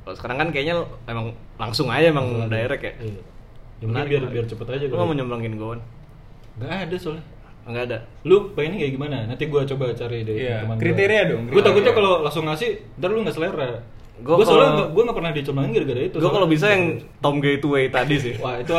kalau 0.00 0.14
sekarang 0.14 0.36
kan 0.36 0.48
kayaknya 0.50 0.74
emang 1.06 1.26
langsung 1.56 1.88
aja 1.88 2.06
emang 2.06 2.28
Langsung 2.28 2.44
aja. 2.46 2.56
direct 2.58 2.82
ya 2.82 2.92
iya. 3.02 3.22
Ya, 3.80 4.04
biar 4.04 4.22
biar 4.26 4.44
cepet 4.44 4.66
aja 4.68 4.84
lu 4.84 4.92
nggak 4.92 5.06
mau 5.06 5.16
nyomblangin 5.16 5.54
gue 5.56 5.76
nggak 6.56 6.70
ada 6.84 6.96
soalnya 6.96 7.24
nggak 7.70 7.84
ada. 7.90 7.98
Lu 8.26 8.50
pengennya 8.52 8.84
kayak 8.84 8.92
gimana? 8.98 9.16
Nanti 9.24 9.44
gua 9.46 9.62
coba 9.64 9.94
cari 9.94 10.26
deh 10.26 10.34
Iya, 10.36 10.66
teman 10.66 10.76
kriteria 10.76 11.22
dong, 11.30 11.42
gue 11.48 11.62
takutnya 11.62 11.92
kalau 11.94 12.12
langsung 12.20 12.44
ngasih 12.44 12.70
ntar 12.98 13.08
lu 13.10 13.22
nggak 13.22 13.36
selera. 13.36 13.70
Gua 14.20 14.36
gue 14.36 14.44
soalnya 14.44 14.92
gua 14.92 15.02
nggak 15.08 15.16
pernah 15.16 15.32
dicomblangin 15.32 15.72
gara-gara 15.72 16.00
itu 16.04 16.12
gue 16.12 16.20
soalnya. 16.20 16.36
kalau 16.36 16.48
bisa 16.50 16.66
yang 16.68 16.84
Tom 17.24 17.36
Gateway 17.40 17.84
tadi 17.88 18.16
sih. 18.20 18.34
Wah 18.36 18.60
itu 18.60 18.72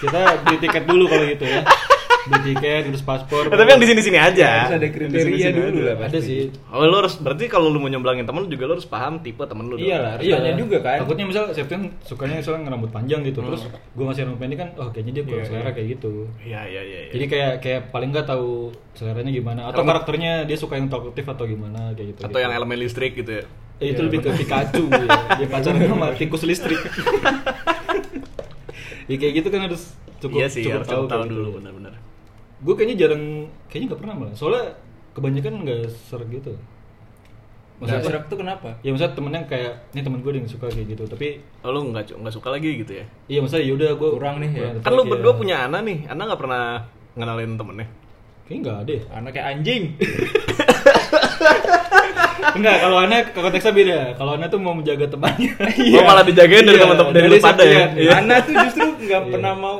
kita 0.00 0.20
beli 0.42 0.56
tiket 0.58 0.84
dulu 0.88 1.04
kalau 1.06 1.24
gitu 1.28 1.44
ya 1.46 1.62
beli 2.28 2.40
tiket 2.50 2.82
terus 2.86 3.00
paspor 3.00 3.42
Eh, 3.44 3.54
tapi 3.54 3.68
yang 3.68 3.78
di 3.78 3.88
sini-sini 3.88 4.16
aja 4.16 4.48
Harus 4.62 4.76
ada 4.76 4.88
kriteria 4.88 5.48
dulu 5.50 5.66
aja. 5.72 5.82
lah 5.82 5.94
ada 5.96 6.02
pasti. 6.06 6.18
sih 6.20 6.40
Oh, 6.68 6.82
lu 6.82 6.94
harus 6.94 7.14
berarti 7.16 7.44
kalau 7.46 7.66
lu 7.66 7.76
mau 7.76 7.86
nyomblangin 7.86 8.22
temen 8.22 8.40
lu 8.40 8.48
juga 8.48 8.64
lu 8.64 8.74
harus 8.74 8.84
paham 8.84 9.18
tipe 9.18 9.40
temen 9.40 9.64
lu. 9.64 9.74
Iya 9.74 9.96
lah, 9.98 10.12
tanya 10.16 10.52
juga 10.54 10.78
kan. 10.78 10.98
takutnya 11.00 11.24
misal 11.24 11.44
Septian 11.50 11.88
sukanya 12.00 12.38
misalnya 12.38 12.60
ngerambut 12.64 12.90
panjang 12.90 13.20
gitu 13.22 13.40
terus 13.40 13.64
gua 13.92 14.04
ngasih 14.06 14.22
rambut 14.24 14.38
pendek 14.38 14.58
kan 14.58 14.68
oh 14.76 14.88
kayaknya 14.88 15.12
dia 15.14 15.24
kurang 15.24 15.38
Iya, 15.38 15.48
selera 15.48 15.62
iya. 15.62 15.72
kayak 15.72 15.88
gitu 15.90 16.12
Iya, 16.40 16.60
iya, 16.62 16.82
iya. 16.82 16.98
iya. 17.00 17.10
jadi 17.10 17.24
kayak 17.26 17.52
kayak 17.60 17.80
paling 17.88 18.08
nggak 18.10 18.26
tahu 18.26 18.48
seleranya 18.92 19.30
gimana 19.30 19.60
atau 19.64 19.76
Rambut- 19.76 19.90
karakternya 19.96 20.32
dia 20.44 20.54
suka 20.54 20.74
yang 20.74 20.86
talkative 20.86 21.26
atau 21.26 21.44
gimana 21.44 21.90
kayak 21.92 22.08
gitu 22.10 22.20
atau 22.22 22.38
yang 22.38 22.52
elemen 22.52 22.76
listrik 22.76 23.14
gitu 23.14 23.32
ya. 23.32 23.44
Eh, 23.78 23.88
itu 23.88 23.96
Iya. 23.96 24.06
lebih 24.06 24.18
ke 24.20 24.30
Pikachu 24.34 24.84
ya. 24.92 25.06
Dia 25.36 25.46
pacaran 25.46 25.78
sama 25.80 26.06
tikus 26.12 26.42
listrik. 26.42 26.80
ya 29.06 29.16
kayak 29.16 29.34
gitu 29.34 29.48
kan 29.48 29.60
harus 29.64 29.82
cukup 30.18 30.36
iya 30.36 30.46
sih, 30.46 30.62
cukup 30.62 30.82
harus 30.82 30.88
tahu 30.88 30.98
tahu, 30.98 31.06
tahu 31.06 31.20
kayak 31.20 31.30
dulu 31.30 31.40
gitu. 31.44 31.56
benar-benar. 31.58 31.94
Gue 32.58 32.74
kayaknya 32.74 33.06
jarang, 33.06 33.24
kayaknya 33.66 33.86
nggak 33.90 34.00
pernah 34.02 34.14
malah. 34.16 34.34
Soalnya 34.34 34.74
kebanyakan 35.14 35.52
nggak 35.62 35.80
ser 35.90 36.22
gitu. 36.26 36.52
Maksudnya, 37.78 38.02
serak 38.02 38.26
tuh 38.26 38.42
kenapa? 38.42 38.74
ya 38.82 38.90
maksudnya 38.90 39.14
temennya 39.14 39.46
kayak, 39.46 39.72
ini 39.94 40.02
temen 40.02 40.18
gue 40.18 40.32
yang 40.34 40.50
suka 40.50 40.66
kayak 40.66 40.86
gitu. 40.90 41.06
Tapi, 41.06 41.38
Oh, 41.62 41.70
lu 41.70 41.94
nggak 41.94 42.10
nggak 42.10 42.34
suka 42.34 42.50
lagi 42.50 42.74
gitu 42.76 42.90
ya? 42.92 43.06
iya 43.30 43.38
maksudnya 43.38 43.62
yaudah 43.64 43.94
gue 43.94 44.08
Kurang 44.12 44.42
nih 44.42 44.50
ya. 44.50 44.68
Kan 44.82 44.92
lu 44.92 45.06
berdua 45.06 45.32
punya 45.32 45.62
Ana 45.62 45.78
nih, 45.80 46.10
Ana 46.10 46.26
nggak 46.26 46.40
pernah 46.42 46.82
ngenalin 47.14 47.54
temennya. 47.54 47.86
Kayaknya 48.44 48.58
nggak 48.60 48.78
ada. 48.80 48.92
ya. 48.92 49.02
Anak 49.14 49.30
kayak 49.30 49.46
anjing. 49.52 49.82
Enggak, 52.48 52.76
kalau 52.80 52.96
anak 52.98 53.22
konteksnya 53.32 53.72
beda. 53.72 53.98
Kalau 54.16 54.32
anak 54.34 54.48
tuh 54.48 54.58
mau 54.58 54.74
menjaga 54.74 55.06
temannya. 55.06 55.52
Oh, 55.94 56.02
malah 56.02 56.24
dijagain 56.24 56.64
dari 56.64 56.74
Iya, 56.74 56.82
teman-teman 56.82 57.12
dari, 57.12 57.22
dari 57.24 57.34
lu 57.34 57.44
pada 57.44 57.62
ya. 57.62 57.84
Iya. 57.94 58.12
Anak 58.18 58.38
tuh 58.42 58.54
justru 58.58 58.86
nggak 58.98 59.20
Iya. 59.20 59.30
pernah 59.30 59.52
mau 59.54 59.76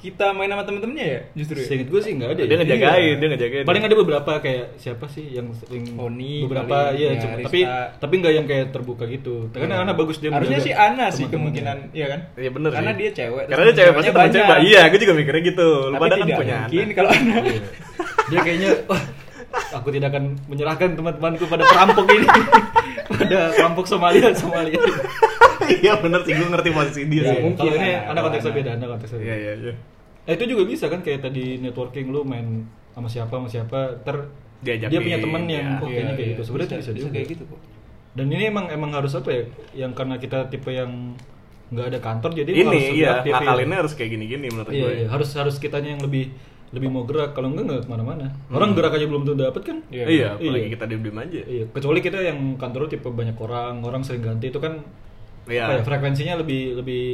kita 0.00 0.32
main 0.32 0.48
sama 0.48 0.64
temen-temennya 0.64 1.06
ya, 1.06 1.20
justru. 1.36 1.60
ya? 1.60 1.66
Seinget 1.68 1.88
gue 1.88 2.00
sih 2.00 2.12
nggak 2.16 2.30
ada. 2.32 2.42
Dia 2.42 2.48
ya. 2.48 2.58
ngejagain, 2.58 2.96
Iya. 3.04 3.14
dia 3.14 3.28
ngejagain. 3.28 3.64
Paling 3.68 3.82
ada 3.84 3.94
beberapa 3.94 4.32
kayak 4.40 4.64
siapa 4.74 5.04
sih 5.06 5.28
yang 5.28 5.52
sering 5.52 5.84
Oni, 5.94 6.48
beberapa 6.48 6.88
paling, 6.88 6.96
iya 6.96 7.08
ya, 7.12 7.20
cuma 7.20 7.36
tapi 7.44 7.60
tapi 8.00 8.14
nggak 8.16 8.32
yang 8.32 8.46
kayak 8.48 8.66
terbuka 8.72 9.04
gitu. 9.04 9.52
Karena 9.52 9.76
Iya. 9.76 9.84
anak 9.84 9.94
bagus 9.94 10.16
dia 10.16 10.32
Harusnya 10.32 10.56
sih 10.58 10.72
Ana 10.72 11.12
sih 11.12 11.28
kemungkinan, 11.28 11.92
iya 11.92 12.06
kan? 12.08 12.20
Iya 12.32 12.48
bener 12.48 12.70
Karena 12.72 12.90
sih. 12.90 12.98
dia 12.98 13.10
cewek. 13.12 13.44
Karena 13.46 13.64
dia 13.68 13.76
cewek 13.76 13.92
pasti 13.92 14.10
temen 14.10 14.32
cewek. 14.32 14.58
Iya, 14.64 14.80
gue 14.88 14.98
juga 14.98 15.14
mikirnya 15.14 15.42
gitu. 15.44 15.68
Lu 15.68 15.92
Tapi 15.92 16.00
pada 16.00 16.10
kan 16.10 16.18
tidak 16.24 16.38
punya 16.40 16.56
mungkin 16.64 16.88
kalau 16.96 17.10
Ana. 17.12 17.34
Iya. 17.44 17.62
Dia 18.26 18.40
kayaknya 18.40 18.70
wah 18.88 19.02
aku 19.76 19.88
tidak 19.92 20.08
akan 20.16 20.24
menyerahkan 20.48 20.88
teman-temanku 20.96 21.44
pada 21.44 21.64
perampok 21.68 22.06
ini. 22.08 22.26
pada 23.20 23.38
perampok 23.52 23.84
Somalia 23.84 24.32
Somalia. 24.32 24.80
Iya 25.80 25.92
bener 25.96 26.20
sih, 26.20 26.32
gue 26.32 26.48
ngerti 26.48 26.70
posisi 26.70 27.00
dia 27.04 27.20
Ya, 27.20 27.30
sih. 27.30 27.40
mungkin. 27.42 27.60
Kalau 27.60 27.74
ini 27.74 27.90
konteksnya 28.16 28.50
Ana. 28.50 28.58
beda, 28.58 28.70
anak 28.74 28.88
konteksnya 28.90 29.18
beda. 29.18 29.26
Iya, 29.26 29.36
iya, 29.36 29.52
iya. 29.56 29.74
Eh, 30.22 30.32
itu 30.34 30.44
juga 30.46 30.62
bisa 30.64 30.84
kan 30.86 31.00
kayak 31.00 31.20
tadi 31.22 31.44
networking 31.56 32.06
lu 32.08 32.20
main 32.22 32.46
sama 32.90 33.06
siapa 33.06 33.32
sama 33.32 33.46
siapa 33.46 33.78
ter 34.00 34.16
Diajakin, 34.60 34.90
dia 34.90 35.00
punya 35.00 35.18
temen 35.18 35.42
yang 35.46 35.66
ya. 35.66 35.80
oh 35.80 35.88
kayaknya 35.88 36.14
kayak 36.14 36.28
gitu 36.30 36.42
sebenarnya 36.44 36.68
bisa, 36.68 36.76
bisa, 36.76 36.90
bisa 36.92 37.00
juga. 37.00 37.14
kayak 37.14 37.28
gitu 37.30 37.42
kok. 37.46 37.60
dan 38.10 38.26
ini 38.28 38.44
emang 38.44 38.66
emang 38.68 38.90
harus 38.92 39.12
apa 39.14 39.28
ya 39.30 39.42
yang 39.74 39.92
karena 39.92 40.14
kita 40.16 40.38
tipe 40.46 40.68
yang 40.68 41.16
nggak 41.70 41.86
ada 41.86 41.98
kantor 41.98 42.30
jadi 42.34 42.50
Ini 42.50 42.66
harus 42.66 42.84
iya, 42.92 43.10
ngakalinnya 43.24 43.76
harus 43.78 43.92
kayak 43.94 44.10
gini-gini 44.10 44.46
menurut 44.46 44.68
iya, 44.68 44.82
gue. 44.82 44.92
iya, 44.92 45.06
harus 45.08 45.30
harus 45.32 45.56
kitanya 45.56 45.94
yang 45.94 46.02
lebih 46.02 46.28
lebih 46.70 46.86
mau 46.86 47.02
gerak 47.02 47.32
kalau 47.32 47.48
enggak 47.48 47.64
nggak 47.64 47.80
ke 47.80 47.88
mana-mana 47.88 48.26
orang 48.48 48.70
gerak 48.74 48.92
aja 48.92 49.06
belum 49.06 49.22
tentu 49.24 49.40
dapet 49.40 49.62
kan 49.64 49.78
Iya. 49.88 50.04
Iya, 50.04 50.28
apalagi 50.36 50.60
Iya. 50.60 50.70
kita 50.70 50.84
diem-diem 50.84 51.18
aja. 51.18 51.40
iya 51.48 51.64
kecuali 51.66 51.98
kita 51.98 52.18
yang 52.20 52.38
kantor 52.54 52.80
tipe 52.86 53.08
banyak 53.08 53.36
orang 53.36 53.74
orang 53.80 54.02
sering 54.02 54.20
ganti 54.20 54.46
itu 54.46 54.58
kan 54.58 54.84
Iya. 55.50 55.64
apa 55.66 55.74
ya, 55.74 55.82
frekuensinya 55.82 56.34
lebih 56.36 56.78
lebih 56.78 57.04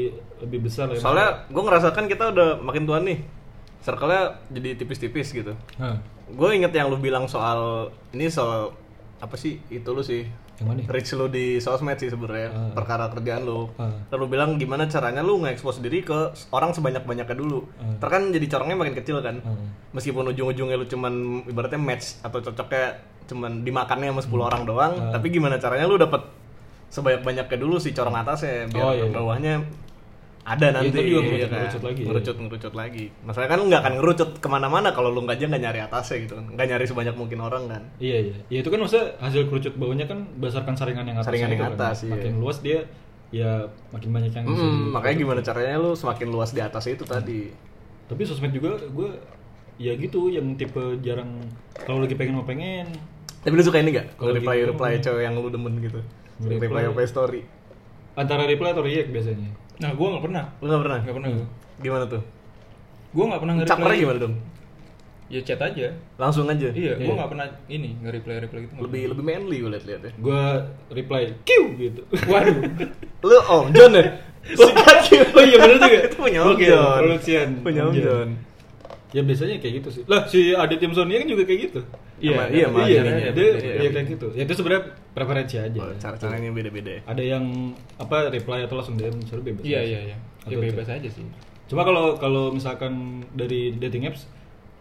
lebih 0.40 0.58
besar 0.62 0.86
ya. 0.88 0.98
Soalnya 0.98 1.46
gue 1.46 1.62
ngerasakan 1.62 2.04
kita 2.06 2.24
udah 2.30 2.48
makin 2.60 2.84
tua 2.84 3.00
nih. 3.00 3.18
Circle-nya 3.78 4.22
jadi 4.50 4.74
tipis-tipis 4.74 5.30
gitu. 5.32 5.54
Nah, 5.76 5.96
Gue 6.26 6.52
inget 6.52 6.74
yang 6.74 6.90
lu 6.90 6.98
bilang 6.98 7.24
soal 7.24 7.86
ini 8.10 8.26
soal 8.26 8.74
apa 9.16 9.32
sih 9.34 9.62
itu 9.68 9.86
lu 9.86 10.02
sih 10.02 10.26
yang 10.56 10.66
mana 10.66 10.82
reach 10.86 11.14
lu 11.14 11.28
di 11.28 11.56
sosmed 11.56 11.94
sih 11.94 12.08
sebenarnya 12.08 12.50
Ah. 12.50 12.72
perkara 12.74 13.06
kerjaan 13.08 13.46
lu. 13.46 13.70
Ah. 13.76 13.94
Lalu 14.10 14.24
bilang 14.28 14.50
gimana 14.56 14.84
caranya 14.86 15.22
lu 15.22 15.38
nge-expose 15.38 15.78
diri 15.78 16.02
ke 16.02 16.16
orang 16.50 16.72
sebanyak-banyaknya 16.72 17.30
dulu. 17.32 17.62
Ah. 17.76 17.94
Ntar 17.94 18.08
kan 18.10 18.22
jadi 18.28 18.42
corongnya 18.44 18.74
makin 18.76 18.94
kecil 18.96 19.22
kan. 19.22 19.38
Ah. 19.40 19.54
Meskipun 19.92 20.26
ujung-ujungnya 20.26 20.74
lu 20.74 20.84
cuman 20.84 21.12
ibaratnya 21.46 21.78
match 21.78 22.18
atau 22.20 22.42
cocoknya 22.42 22.98
cuman 23.26 23.62
dimakannya 23.62 24.10
sama 24.10 24.22
10 24.22 24.42
orang 24.44 24.62
doang, 24.64 24.92
Ah. 24.98 25.14
tapi 25.14 25.30
gimana 25.30 25.56
caranya 25.56 25.84
lu 25.84 25.94
dapet 25.94 26.26
sebanyak-banyaknya 26.88 27.56
dulu 27.56 27.76
si 27.76 27.90
corong 27.90 28.14
atasnya 28.14 28.66
biar 28.68 28.80
Oh, 28.80 28.92
iya. 28.92 29.06
bawahnya 29.08 29.54
ada 30.44 30.66
nanti 30.70 30.94
ntar 30.94 31.02
juga 31.02 31.10
iya 31.10 31.20
ngerucut- 31.20 31.50
ngerucut 31.50 31.82
lagi 31.82 31.98
ya. 31.98 32.06
ngerucut 32.06 32.36
ngerucut 32.38 32.74
lagi 32.76 33.04
masalahnya 33.20 33.50
kan 33.50 33.58
lu 33.58 33.66
nggak 33.66 33.80
akan 33.80 33.94
ngerucut 33.96 34.30
ke 34.36 34.48
mana-mana 34.48 34.88
kalau 34.90 35.10
lu 35.10 35.20
nggak 35.20 35.36
aja 35.36 35.46
nggak 35.48 35.62
nyari 35.64 35.80
atasnya 35.82 36.16
gitu 36.20 36.32
kan 36.32 36.44
nggak 36.48 36.66
nyari 36.68 36.84
sebanyak 36.84 37.14
mungkin 37.14 37.38
orang 37.40 37.62
kan 37.66 37.82
Iya 37.98 38.16
iya. 38.22 38.34
Ya 38.48 38.58
itu 38.60 38.68
kan 38.68 38.78
maksudnya 38.78 39.06
hasil 39.18 39.42
kerucut 39.44 39.74
bawahnya 39.74 40.06
kan 40.06 40.18
berdasarkan 40.32 40.74
saringan 40.74 41.02
yang 41.04 41.16
atas. 41.16 41.26
Saringan 41.26 41.50
yang 41.50 41.62
kan. 41.64 41.72
atas, 41.74 41.96
iya. 42.00 42.12
Makin 42.12 42.32
luas 42.38 42.58
dia 42.60 42.78
ya 43.28 43.50
makin 43.90 44.10
banyak 44.12 44.30
yang 44.32 44.46
Hmm, 44.46 44.54
di- 44.54 44.94
makanya 44.94 45.16
gimana 45.18 45.40
caranya 45.42 45.76
lu 45.76 45.92
semakin 45.92 46.28
luas 46.28 46.50
di 46.50 46.60
atas 46.60 46.86
itu 46.86 47.02
tadi 47.02 47.50
Tapi 48.06 48.22
sosmed 48.22 48.54
juga 48.54 48.78
gue 48.78 49.10
ya 49.76 49.92
gitu 49.92 50.30
yang 50.30 50.54
tipe 50.54 50.78
jarang 51.02 51.42
kalau 51.76 51.98
lagi 52.00 52.14
pengen 52.14 52.32
mau 52.32 52.46
pengen 52.46 52.86
tapi 53.36 53.52
lu 53.52 53.62
suka 53.62 53.76
ini 53.76 53.90
gak? 53.92 54.14
kalau 54.14 54.30
reply 54.32 54.62
reply 54.64 54.94
cewek 54.96 55.22
yang 55.22 55.34
lu 55.34 55.46
demen 55.48 55.74
gitu 55.80 55.98
Reply. 56.38 56.60
reply 56.60 56.82
reply 56.86 57.06
story 57.06 57.40
antara 58.12 58.44
reply 58.44 58.70
atau 58.70 58.80
react 58.80 59.08
biasanya. 59.08 59.52
Nah, 59.76 59.92
gua 59.92 60.16
nggak 60.16 60.24
pernah. 60.24 60.44
lu 60.58 60.66
nggak 60.66 60.82
pernah? 60.82 60.98
Nggak 61.00 61.16
pernah 61.16 61.30
gimana 61.78 62.04
tuh? 62.06 62.22
Gua 63.10 63.24
nggak 63.26 63.40
pernah 63.40 63.54
nge-reply. 63.54 63.72
capernya 63.76 63.98
gimana 63.98 64.18
dong? 64.18 64.34
Ya 65.26 65.40
chat 65.42 65.58
aja. 65.58 65.90
langsung 66.16 66.46
aja 66.46 66.70
Iya, 66.70 66.96
Iya. 66.96 67.02
gua 67.02 67.14
nggak 67.18 67.30
pernah 67.30 67.46
ini 67.66 67.90
nge-reply 67.98 68.34
reply 68.40 68.60
gitu. 68.62 68.72
lebih 68.78 69.02
lebih 69.10 69.24
manly 69.26 69.56
gue 69.58 69.70
liat-liat 69.70 70.00
ya 70.00 70.12
Gue 70.16 70.42
reply 70.90 71.22
Q 71.42 71.50
gitu. 71.76 72.00
Waduh. 72.30 72.62
lu 73.20 73.36
Om 73.42 73.66
John 73.70 73.92
ya? 73.92 74.04
Sikat 74.56 74.98
oh 75.34 75.42
iya 75.42 75.56
bener 75.58 75.76
juga. 75.76 75.98
itu 76.06 76.16
punya 76.16 76.40
Om 76.40 76.48
Oke, 76.52 76.64
John 76.64 77.50
punya 77.60 77.82
Om 77.82 77.94
John 77.96 78.28
Ya 79.10 79.20
biasanya 79.20 79.56
kayak 79.58 79.74
gitu 79.80 79.88
sih. 79.90 80.02
Lah 80.06 80.24
si 80.24 80.52
Adit 80.52 80.78
Tim 80.78 80.92
Sonia 80.92 81.16
kan 81.18 81.26
juga 81.26 81.42
kayak 81.42 81.60
gitu. 81.68 81.80
Iya, 82.16 82.48
iya, 82.48 82.66
dia 82.66 82.66
beda. 82.66 83.32
dia 83.32 83.48
Iya. 83.76 83.90
kayak 83.90 84.06
gitu. 84.08 84.26
Ya 84.32 84.42
itu 84.42 84.54
sebenarnya 84.54 84.82
preferensi 85.10 85.56
aja. 85.56 85.78
Oh, 85.78 85.92
cara-caranya 85.96 86.50
beda-beda 86.50 86.90
ya 86.90 87.00
Ada 87.04 87.22
yang 87.26 87.44
apa 87.96 88.28
reply 88.28 88.64
atau 88.64 88.76
langsung 88.76 88.96
DM 88.96 89.20
seru 89.22 89.40
bebas. 89.40 89.62
Iya, 89.62 89.80
iya, 89.80 90.00
iya. 90.06 90.16
Ya 90.44 90.56
bebas 90.56 90.86
aja 90.86 91.08
sih. 91.08 91.24
Cuma 91.66 91.82
kalau 91.82 92.14
kalau 92.14 92.50
misalkan 92.50 92.92
dari 93.30 93.74
dating 93.74 94.06
apps, 94.06 94.24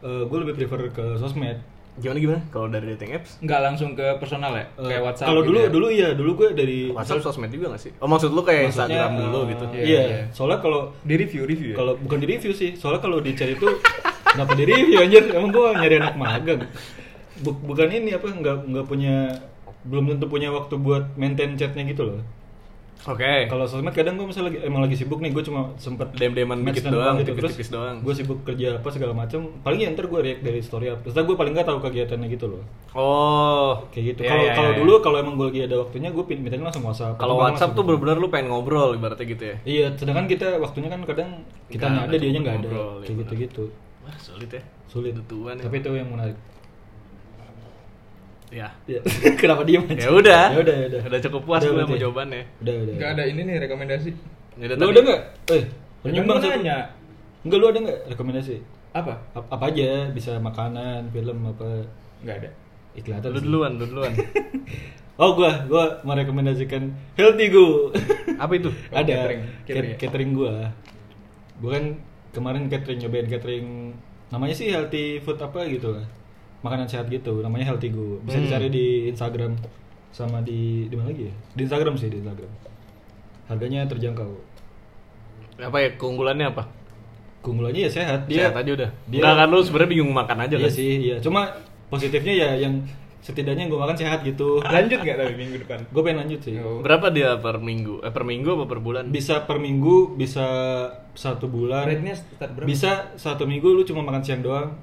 gue 0.01 0.37
lebih 0.39 0.55
prefer 0.55 0.89
ke 0.89 1.17
sosmed. 1.17 1.57
Gimana 1.95 2.19
gimana? 2.19 2.41
Kalau 2.51 2.67
dari 2.67 2.91
dating 2.91 3.15
apps? 3.15 3.39
Nggak 3.39 3.59
langsung 3.63 3.95
ke 3.95 4.03
personal 4.15 4.51
ya? 4.51 4.67
Eh, 4.75 4.83
Kayak 4.85 5.01
WhatsApp 5.01 5.27
Kalau 5.27 5.41
gitu 5.41 5.47
dulu 5.47 5.57
ya? 5.57 5.69
dulu 5.71 5.87
iya, 5.89 6.09
dulu 6.11 6.31
gue 6.35 6.49
dari 6.51 6.77
WhatsApp 6.91 7.23
sosmed 7.23 7.47
juga 7.49 7.71
gak 7.71 7.81
sih? 7.81 7.91
Oh 7.97 8.05
maksud 8.05 8.29
lu 8.29 8.43
kayak 8.43 8.67
Maksudnya, 8.67 8.83
Instagram 8.91 9.11
dulu 9.17 9.39
eh, 9.39 9.45
gitu? 9.47 9.63
Iya, 9.65 9.79
Iya, 9.81 10.01
iya. 10.03 10.23
soalnya 10.29 10.59
kalau 10.59 10.91
Di 11.01 11.15
review, 11.15 11.43
review 11.43 11.69
ya? 11.71 11.77
kalau 11.77 11.95
bukan 11.95 12.17
di 12.19 12.27
review 12.27 12.51
sih, 12.51 12.75
soalnya 12.75 12.99
kalau 12.99 13.17
dicari 13.17 13.55
itu 13.55 13.67
kenapa 14.29 14.51
di 14.53 14.63
review 14.67 14.97
anjir? 14.99 15.23
Emang 15.31 15.49
gue 15.49 15.67
nyari 15.73 15.95
anak 15.97 16.15
magang. 16.15 16.61
Bu- 17.41 17.59
bukan 17.65 17.87
ini 17.89 18.13
apa 18.13 18.27
nggak 18.27 18.57
nggak 18.69 18.85
punya 18.85 19.27
belum 19.83 20.15
tentu 20.15 20.25
punya 20.27 20.49
waktu 20.49 20.75
buat 20.77 21.13
maintain 21.15 21.53
chatnya 21.55 21.83
gitu 21.83 22.07
loh. 22.07 22.21
Oke. 23.05 23.45
Kalau 23.45 23.69
sosmed 23.69 23.93
kadang 23.93 24.17
gue 24.17 24.25
misalnya 24.25 24.49
lagi, 24.49 24.59
emang 24.65 24.81
lagi 24.81 24.97
sibuk 24.97 25.21
nih, 25.21 25.29
gue 25.29 25.45
cuma 25.45 25.69
sempet 25.77 26.09
Dem-deman 26.17 26.57
match 26.57 26.81
dikit 26.81 26.89
doang, 26.89 27.21
gitu. 27.21 27.37
tipis-tipis 27.37 27.69
doang. 27.69 28.01
Gue 28.01 28.17
sibuk 28.17 28.41
kerja 28.41 28.81
apa 28.81 28.87
segala 28.89 29.13
macam. 29.13 29.45
Paling 29.61 29.77
ya 29.77 29.93
ntar 29.93 30.09
gue 30.09 30.17
react 30.17 30.41
dari 30.41 30.57
story 30.57 30.89
apa. 30.89 31.05
Terus 31.05 31.13
gue 31.13 31.37
paling 31.37 31.53
nggak 31.53 31.67
tahu 31.69 31.85
kegiatannya 31.85 32.27
gitu 32.33 32.49
loh. 32.49 32.63
Oh. 32.97 33.77
Kayak 33.93 34.15
gitu. 34.15 34.19
Iya, 34.25 34.29
Kalau 34.31 34.43
iya, 34.43 34.53
kalau 34.57 34.71
iya. 34.73 34.79
dulu 34.81 34.93
kalau 35.05 35.17
emang 35.21 35.35
gue 35.37 35.45
lagi 35.45 35.61
ada 35.69 35.75
waktunya, 35.77 36.09
gue 36.09 36.23
pin 36.25 36.39
mintanya 36.41 36.65
langsung 36.65 36.81
WhatsApp. 36.81 37.19
Kalau 37.21 37.35
WhatsApp 37.37 37.77
tuh 37.77 37.85
langsung- 37.85 37.85
bener-bener 37.93 38.17
lu 38.17 38.27
pengen 38.33 38.47
ngobrol 38.49 38.97
ibaratnya 38.97 39.25
gitu 39.27 39.43
ya. 39.43 39.55
Iya, 39.61 39.85
sedangkan 39.93 40.25
kita 40.25 40.47
waktunya 40.57 40.89
kan 40.89 41.01
kadang 41.05 41.29
kita 41.69 41.85
Nggak 41.85 42.01
ada 42.01 42.09
ada 42.09 42.17
dianya 42.17 42.41
nggak 42.41 42.57
ada, 42.57 42.69
ya 42.73 42.81
kayak 43.05 43.17
gitu-gitu. 43.21 43.63
Wah, 44.01 44.17
sulit 44.17 44.49
ya. 44.49 44.63
Sulit. 44.89 45.13
Dutuan 45.13 45.61
ya. 45.61 45.69
Tapi 45.69 45.77
itu 45.77 45.89
yang 45.93 46.09
menarik. 46.09 46.37
Ya. 48.53 48.67
Ya. 48.85 49.01
Kenapa 49.41 49.65
diem 49.65 49.83
aja? 49.85 50.05
Ya 50.05 50.11
udah. 50.11 50.43
Ya 50.53 50.59
udah, 50.61 50.75
ya 50.75 50.85
udah. 50.89 51.01
Udah 51.09 51.19
cukup 51.21 51.41
puas 51.43 51.61
Udah, 51.61 51.67
gue 51.67 51.75
berarti. 51.75 51.91
sama 51.91 52.03
jawabannya. 52.03 52.43
Udah, 52.61 52.75
udah. 52.81 52.93
Nggak 52.95 53.09
ada 53.11 53.23
ini 53.25 53.41
nih 53.43 53.55
rekomendasi. 53.65 54.09
Ya 54.55 54.65
udah 54.69 54.75
Lu 54.77 54.85
ada 54.87 55.01
nggak? 55.01 55.21
Eh, 55.49 55.63
Kan 55.65 56.03
penyumbang 56.05 56.37
gua 56.37 56.45
satu. 56.45 56.61
Enggak 57.45 57.57
lu 57.57 57.65
ada 57.67 57.79
nggak 57.81 57.99
rekomendasi? 58.13 58.55
Apa? 58.95 59.13
Ap- 59.33 59.49
Apa 59.49 59.63
aja? 59.69 59.89
Bisa 60.09 60.37
makanan, 60.37 61.09
film 61.09 61.37
apa? 61.43 61.69
Nggak 62.21 62.35
ada. 62.39 62.49
Kelihatan 62.95 63.29
Lu 63.29 63.39
duluan, 63.41 63.71
lu 63.75 63.85
duluan. 63.85 64.13
Oh, 65.15 65.31
gua 65.31 65.63
gua 65.63 66.03
merekomendasikan 66.03 66.91
Healthy 67.15 67.47
Go. 67.47 67.87
Apa 68.43 68.51
itu? 68.51 68.67
Oh, 68.91 68.99
ada 68.99 69.07
catering. 69.07 69.41
catering, 69.63 69.91
ya? 69.91 69.97
catering 69.97 70.31
gua. 70.35 70.53
Bukan 71.55 71.83
kemarin 72.35 72.67
catering 72.67 72.99
nyobain 72.99 73.27
catering 73.31 73.67
namanya 74.27 74.51
sih 74.51 74.67
healthy 74.67 75.23
food 75.23 75.39
apa 75.39 75.63
gitu 75.71 75.95
lah. 75.95 76.03
Makanan 76.65 76.87
sehat 76.87 77.05
gitu, 77.07 77.39
namanya 77.39 77.69
Healthy 77.69 77.89
Go. 77.89 78.17
Bisa 78.19 78.35
Hmm. 78.35 78.45
dicari 78.45 78.67
di 78.67 78.85
Instagram 79.07 79.53
sama 80.09 80.41
di 80.41 80.59
di 80.85 80.95
mana 80.95 81.13
lagi 81.13 81.29
ya? 81.29 81.33
Di 81.53 81.61
Instagram 81.61 81.93
sih, 81.93 82.09
di 82.09 82.17
Instagram. 82.17 82.49
Harganya 83.45 83.85
terjangkau. 83.85 84.31
Apa 85.57 85.77
ya 85.77 85.89
keunggulannya 85.93 86.47
apa? 86.47 86.63
Keunggulannya 87.39 87.85
ya 87.85 87.91
sehat. 87.91 88.25
Dia 88.25 88.49
Sehat 88.49 88.57
aja 88.57 88.71
udah. 88.73 88.89
dia- 89.05 89.21
Enggak 89.21 89.35
kan 89.37 89.47
lu 89.47 89.59
sebenarnya 89.61 89.91
bingung 89.93 90.11
makan 90.11 90.37
aja 90.41 90.55
Iya 90.55 90.65
kan? 90.65 90.71
sih, 90.73 90.91
iya. 90.99 91.15
Cuma 91.21 91.41
positifnya 91.87 92.33
ya 92.33 92.49
yang 92.59 92.81
setidaknya 93.21 93.65
gue 93.65 93.77
makan 93.77 93.93
sehat 93.93 94.19
gitu. 94.21 94.57
Lanjut 94.75 94.99
nggak 94.99 95.15
tapi 95.15 95.33
minggu 95.35 95.55
depan? 95.61 95.79
Gue 95.87 96.01
pengen 96.01 96.19
lanjut 96.19 96.39
sih. 96.41 96.57
Oh. 96.57 96.81
Berapa 96.81 97.09
dia 97.09 97.37
per 97.37 97.57
minggu? 97.57 98.01
Eh 98.01 98.09
per 98.09 98.23
minggu 98.23 98.49
apa 98.51 98.65
per 98.65 98.79
bulan? 98.79 99.03
Bisa 99.07 99.45
per 99.45 99.57
minggu, 99.57 100.13
bisa 100.13 100.45
satu 101.13 101.45
bulan. 101.45 101.85
Rate-nya 101.85 102.15
start 102.17 102.51
berapa? 102.51 102.65
Bisa 102.65 103.13
satu 103.13 103.45
minggu 103.45 103.65
lu 103.67 103.81
cuma 103.81 104.01
makan 104.01 104.21
siang 104.21 104.41
doang. 104.41 104.73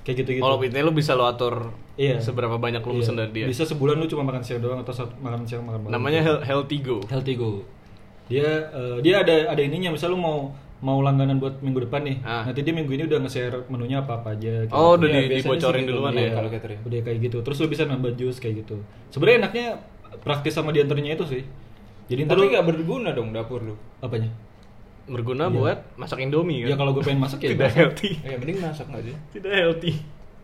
Kayak 0.00 0.16
gitu-gitu. 0.18 0.40
Kalau 0.40 0.56
intinya 0.58 0.84
lu 0.84 0.92
bisa 0.92 1.12
lu 1.12 1.22
atur 1.22 1.70
Iya. 1.94 2.18
seberapa 2.18 2.54
banyak 2.54 2.80
lu 2.80 2.92
Iya. 2.92 3.00
pesen 3.00 3.14
dari 3.14 3.32
dia. 3.32 3.46
Bisa 3.46 3.62
sebulan 3.62 3.94
lu 3.94 4.06
cuma 4.06 4.22
makan 4.22 4.40
siang 4.40 4.58
doang 4.58 4.78
atau 4.78 4.92
satu, 4.92 5.14
makan 5.18 5.42
siang 5.42 5.62
makan 5.62 5.80
malam. 5.82 5.92
Namanya 5.94 6.20
Hel- 6.20 6.42
Healthy 6.42 6.78
Go. 6.80 6.98
Healthy 7.04 7.34
Go. 7.34 7.62
Dia 8.26 8.44
eh, 8.68 8.96
dia 9.00 9.20
ada 9.20 9.34
ada 9.48 9.58
ininya 9.58 9.88
misal 9.90 10.10
lu 10.10 10.18
mau 10.18 10.52
mau 10.78 11.00
langganan 11.00 11.36
buat 11.36 11.58
minggu 11.58 11.84
depan 11.84 12.02
nih. 12.02 12.16
Ah. 12.22 12.44
Nanti 12.44 12.60
dia 12.60 12.70
minggu 12.70 12.86
ini 12.88 13.02
udah 13.04 13.18
nge-share 13.20 13.66
menunya 13.66 13.98
apa-apa 13.98 14.32
aja. 14.32 14.62
kayak 14.62 14.70
Oh, 14.70 14.94
gitu. 14.94 15.02
udah 15.02 15.08
Iya, 15.10 15.20
di- 15.20 15.36
dibocorin 15.36 15.82
gitu, 15.82 15.92
duluan 15.92 16.12
iya, 16.12 16.22
ya. 16.22 16.32
Kalau 16.32 16.48
catering. 16.48 16.80
udah 16.84 16.98
kayak 17.02 17.18
gitu 17.20 17.36
terus 17.40 17.56
lu 17.58 17.66
bisa 17.66 17.82
nambah 17.84 18.12
jus 18.14 18.36
kayak 18.36 18.54
gitu 18.58 18.76
sebenarnya 19.08 19.36
enaknya 19.42 19.66
praktis 20.20 20.52
sama 20.52 20.70
di 20.70 20.78
antaranya 20.78 21.12
itu 21.12 21.26
sih 21.26 21.42
jadi 22.06 22.24
ntar 22.24 22.32
Tapi 22.32 22.40
lu 22.40 22.52
nggak 22.52 22.64
berguna 22.64 23.10
dong 23.10 23.30
dapur 23.30 23.60
lu. 23.60 23.74
apanya 23.98 24.30
Berguna 25.08 25.44
Iya. 25.44 25.54
buat 25.54 25.78
masak 25.96 26.18
Indomie 26.20 26.62
kan? 26.62 26.68
ya 26.68 26.76
kalau 26.76 26.92
gue 26.92 27.02
pengen 27.02 27.20
masak 27.20 27.38
ya 27.40 27.48
tidak 27.50 27.66
masak. 27.66 27.78
healthy. 27.78 28.10
Eh, 28.20 28.36
mending 28.36 28.58
masak 28.58 28.86
nggak 28.86 29.02
sih? 29.02 29.14
Tidak 29.32 29.50
healthy. 29.50 29.92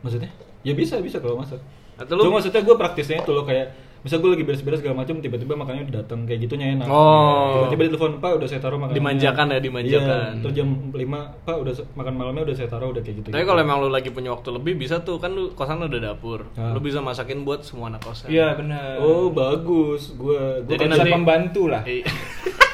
maksudnya 0.01 0.31
ya 0.61 0.73
bisa 0.73 0.99
bisa 0.99 1.17
kalau 1.17 1.37
masak 1.37 1.61
Atau 1.95 2.15
lu 2.15 2.25
Cuma 2.25 2.37
maksudnya 2.37 2.61
gue 2.61 2.75
praktisnya 2.75 3.17
itu 3.19 3.31
loh 3.31 3.43
kayak 3.43 3.71
misal 4.01 4.19
gue 4.19 4.31
lagi 4.31 4.43
beres-beres 4.43 4.81
segala 4.81 4.99
macam 4.99 5.17
tiba-tiba 5.17 5.55
makannya 5.55 5.85
udah 5.85 5.97
datang 6.01 6.25
kayak 6.25 6.45
gitunya 6.45 6.75
enak 6.75 6.85
Oh. 6.87 7.65
tiba-tiba 7.65 7.89
ditelepon 7.89 8.19
pak 8.19 8.33
udah 8.35 8.45
saya 8.45 8.61
taruh 8.61 8.77
makanannya 8.77 9.01
Dimanjakan 9.01 9.47
ya, 9.47 9.59
dimanjakan. 9.59 10.29
iya, 10.29 10.41
terus 10.43 10.55
jam 10.55 10.69
5 10.87 11.01
pak 11.41 11.57
udah 11.57 11.73
makan 11.95 12.13
malamnya 12.15 12.43
udah 12.45 12.53
saya 12.55 12.69
taruh 12.69 12.89
udah 12.91 13.01
kayak 13.01 13.17
gitu 13.17 13.29
Tapi 13.31 13.41
kalau 13.43 13.61
emang 13.63 13.79
lu 13.79 13.89
lagi 13.89 14.11
punya 14.11 14.29
waktu 14.31 14.49
lebih 14.51 14.77
bisa 14.77 15.01
tuh 15.01 15.17
kan 15.17 15.33
lu 15.33 15.53
kosan 15.53 15.79
lu 15.79 15.87
udah 15.87 16.03
dapur. 16.05 16.45
Ah. 16.53 16.69
Lu 16.71 16.81
bisa 16.81 17.01
masakin 17.01 17.41
buat 17.43 17.63
semua 17.63 17.89
anak 17.89 18.03
kosan. 18.03 18.29
Iya 18.29 18.53
benar. 18.55 18.99
oh 18.99 19.31
bagus 19.31 20.13
gue 20.13 20.41
Jadi 20.67 20.85
Bisa 20.85 20.99
nanti- 20.99 21.09
pembantu 21.11 21.63
lah. 21.67 21.81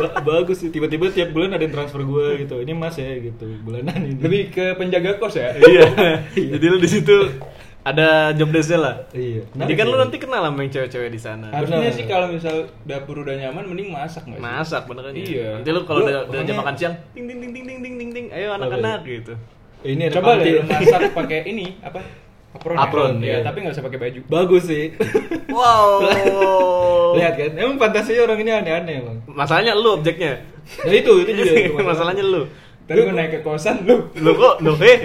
ba 0.00 0.08
bagus 0.24 0.64
sih 0.64 0.72
tiba-tiba 0.72 1.12
tiap 1.12 1.36
bulan 1.36 1.52
ada 1.52 1.62
yang 1.62 1.74
transfer 1.76 2.00
gue 2.00 2.26
gitu 2.46 2.56
ini 2.64 2.72
mas 2.72 2.96
ya 2.96 3.12
gitu 3.20 3.46
bulanan 3.60 4.00
ini 4.00 4.20
lebih 4.20 4.42
ke 4.48 4.64
penjaga 4.80 5.20
kos 5.20 5.36
ya 5.36 5.52
iya, 5.60 5.84
iya. 6.40 6.50
jadi 6.56 6.64
lo 6.72 6.76
di 6.80 6.88
situ 6.88 7.16
ada 7.80 8.36
job 8.36 8.52
desa 8.52 8.76
lah. 8.76 8.96
Iya. 9.16 9.48
Jadi 9.56 9.72
kan 9.72 9.88
lu 9.88 9.96
nanti 9.96 10.20
kenal 10.20 10.44
sama 10.44 10.60
yang 10.60 10.72
cewek-cewek 10.72 11.10
di 11.16 11.20
sana. 11.20 11.48
Harusnya 11.48 11.88
sih 11.88 12.04
kalau 12.04 12.28
misal 12.28 12.68
dapur 12.84 13.24
udah 13.24 13.32
nyaman 13.40 13.64
mending 13.72 13.88
masak 13.88 14.28
nggak? 14.28 14.36
Masak 14.36 14.84
bener 14.84 15.08
kan. 15.08 15.14
Ya? 15.16 15.24
Iya. 15.24 15.48
Nanti 15.60 15.70
lu 15.72 15.80
kalau 15.88 16.04
udah, 16.04 16.28
udah 16.28 16.44
jam 16.44 16.56
makan 16.60 16.74
siang 16.76 16.94
ting 17.16 17.24
ting 17.24 17.40
ting 17.40 17.52
ting 17.52 17.64
ting 17.80 17.94
ting 17.96 18.10
ting 18.12 18.26
ayo 18.36 18.52
anak-anak 18.52 19.00
ya? 19.08 19.12
gitu. 19.16 19.32
Ini 19.80 20.02
ada 20.12 20.14
Coba 20.20 20.30
deh 20.44 20.60
masak 20.60 21.00
pakai 21.16 21.38
ini 21.48 21.80
apa? 21.80 22.00
Apron. 22.50 22.74
ya? 22.74 22.82
Apron, 22.82 23.12
ya, 23.22 23.26
iya. 23.30 23.38
tapi 23.46 23.56
nggak 23.62 23.74
usah 23.78 23.84
pakai 23.86 23.98
baju. 24.02 24.20
bagus 24.26 24.64
sih 24.66 24.90
Wow. 25.56 26.02
lihat 27.18 27.34
kan 27.38 27.52
emang 27.54 27.78
fantasinya 27.78 28.26
orang 28.26 28.38
ini 28.42 28.50
aneh-aneh 28.50 28.94
emang 29.02 29.18
Masalahnya 29.30 29.78
lu 29.78 29.98
objeknya. 29.98 30.42
nah 30.82 30.94
itu 30.94 31.12
itu 31.22 31.30
juga 31.30 31.52
itu 31.66 31.74
Masalahnya 31.78 32.24
lu. 32.26 32.42
Tapi 32.90 33.06
gue 33.06 33.14
naik 33.14 33.30
ke 33.38 33.40
kosan 33.46 33.86
lu. 33.86 34.10
Lu 34.18 34.34
kok 34.34 34.58
lu 34.62 34.74
eh. 34.82 34.98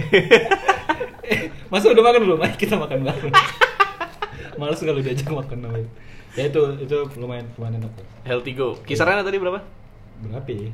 masa 1.70 1.90
udah 1.90 2.04
makan 2.06 2.22
belum 2.30 2.40
ayo 2.46 2.56
kita 2.58 2.78
makan 2.78 3.02
bareng 3.02 3.34
males 4.56 4.80
kalau 4.80 5.02
diajak 5.02 5.28
makan 5.28 5.58
namanya 5.66 5.90
ya 6.38 6.48
itu 6.48 6.62
itu 6.80 6.98
lumayan 7.20 7.46
lumayan 7.58 7.82
enak. 7.84 7.94
Healthy 8.24 8.54
go. 8.54 8.78
Kisarannya 8.86 9.26
tadi 9.26 9.38
berapa? 9.42 9.60
berapa 10.16 10.48
ya 10.48 10.72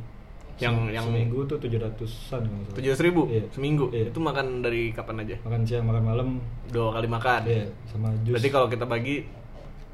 Yang 0.62 0.76
Se- 0.78 0.92
yang 0.92 1.06
seminggu 1.08 1.40
tuh 1.44 1.58
tujuh 1.58 1.80
ratusan 1.80 2.42
tujuh 2.72 2.94
ribu 3.02 3.22
Iya. 3.28 3.44
seminggu. 3.50 3.86
Iya. 3.90 4.08
Itu 4.08 4.20
makan 4.20 4.62
dari 4.62 4.90
kapan 4.90 5.16
aja? 5.20 5.36
makan 5.42 5.62
siang 5.62 5.84
makan 5.84 6.04
malam 6.06 6.28
Dua 6.68 6.90
kali 6.92 7.08
makan. 7.08 7.42
ya 7.44 7.66
sama 7.86 8.08
jus 8.22 8.32
Berarti 8.32 8.50
kalau 8.50 8.68
kita 8.68 8.86
bagi 8.86 9.26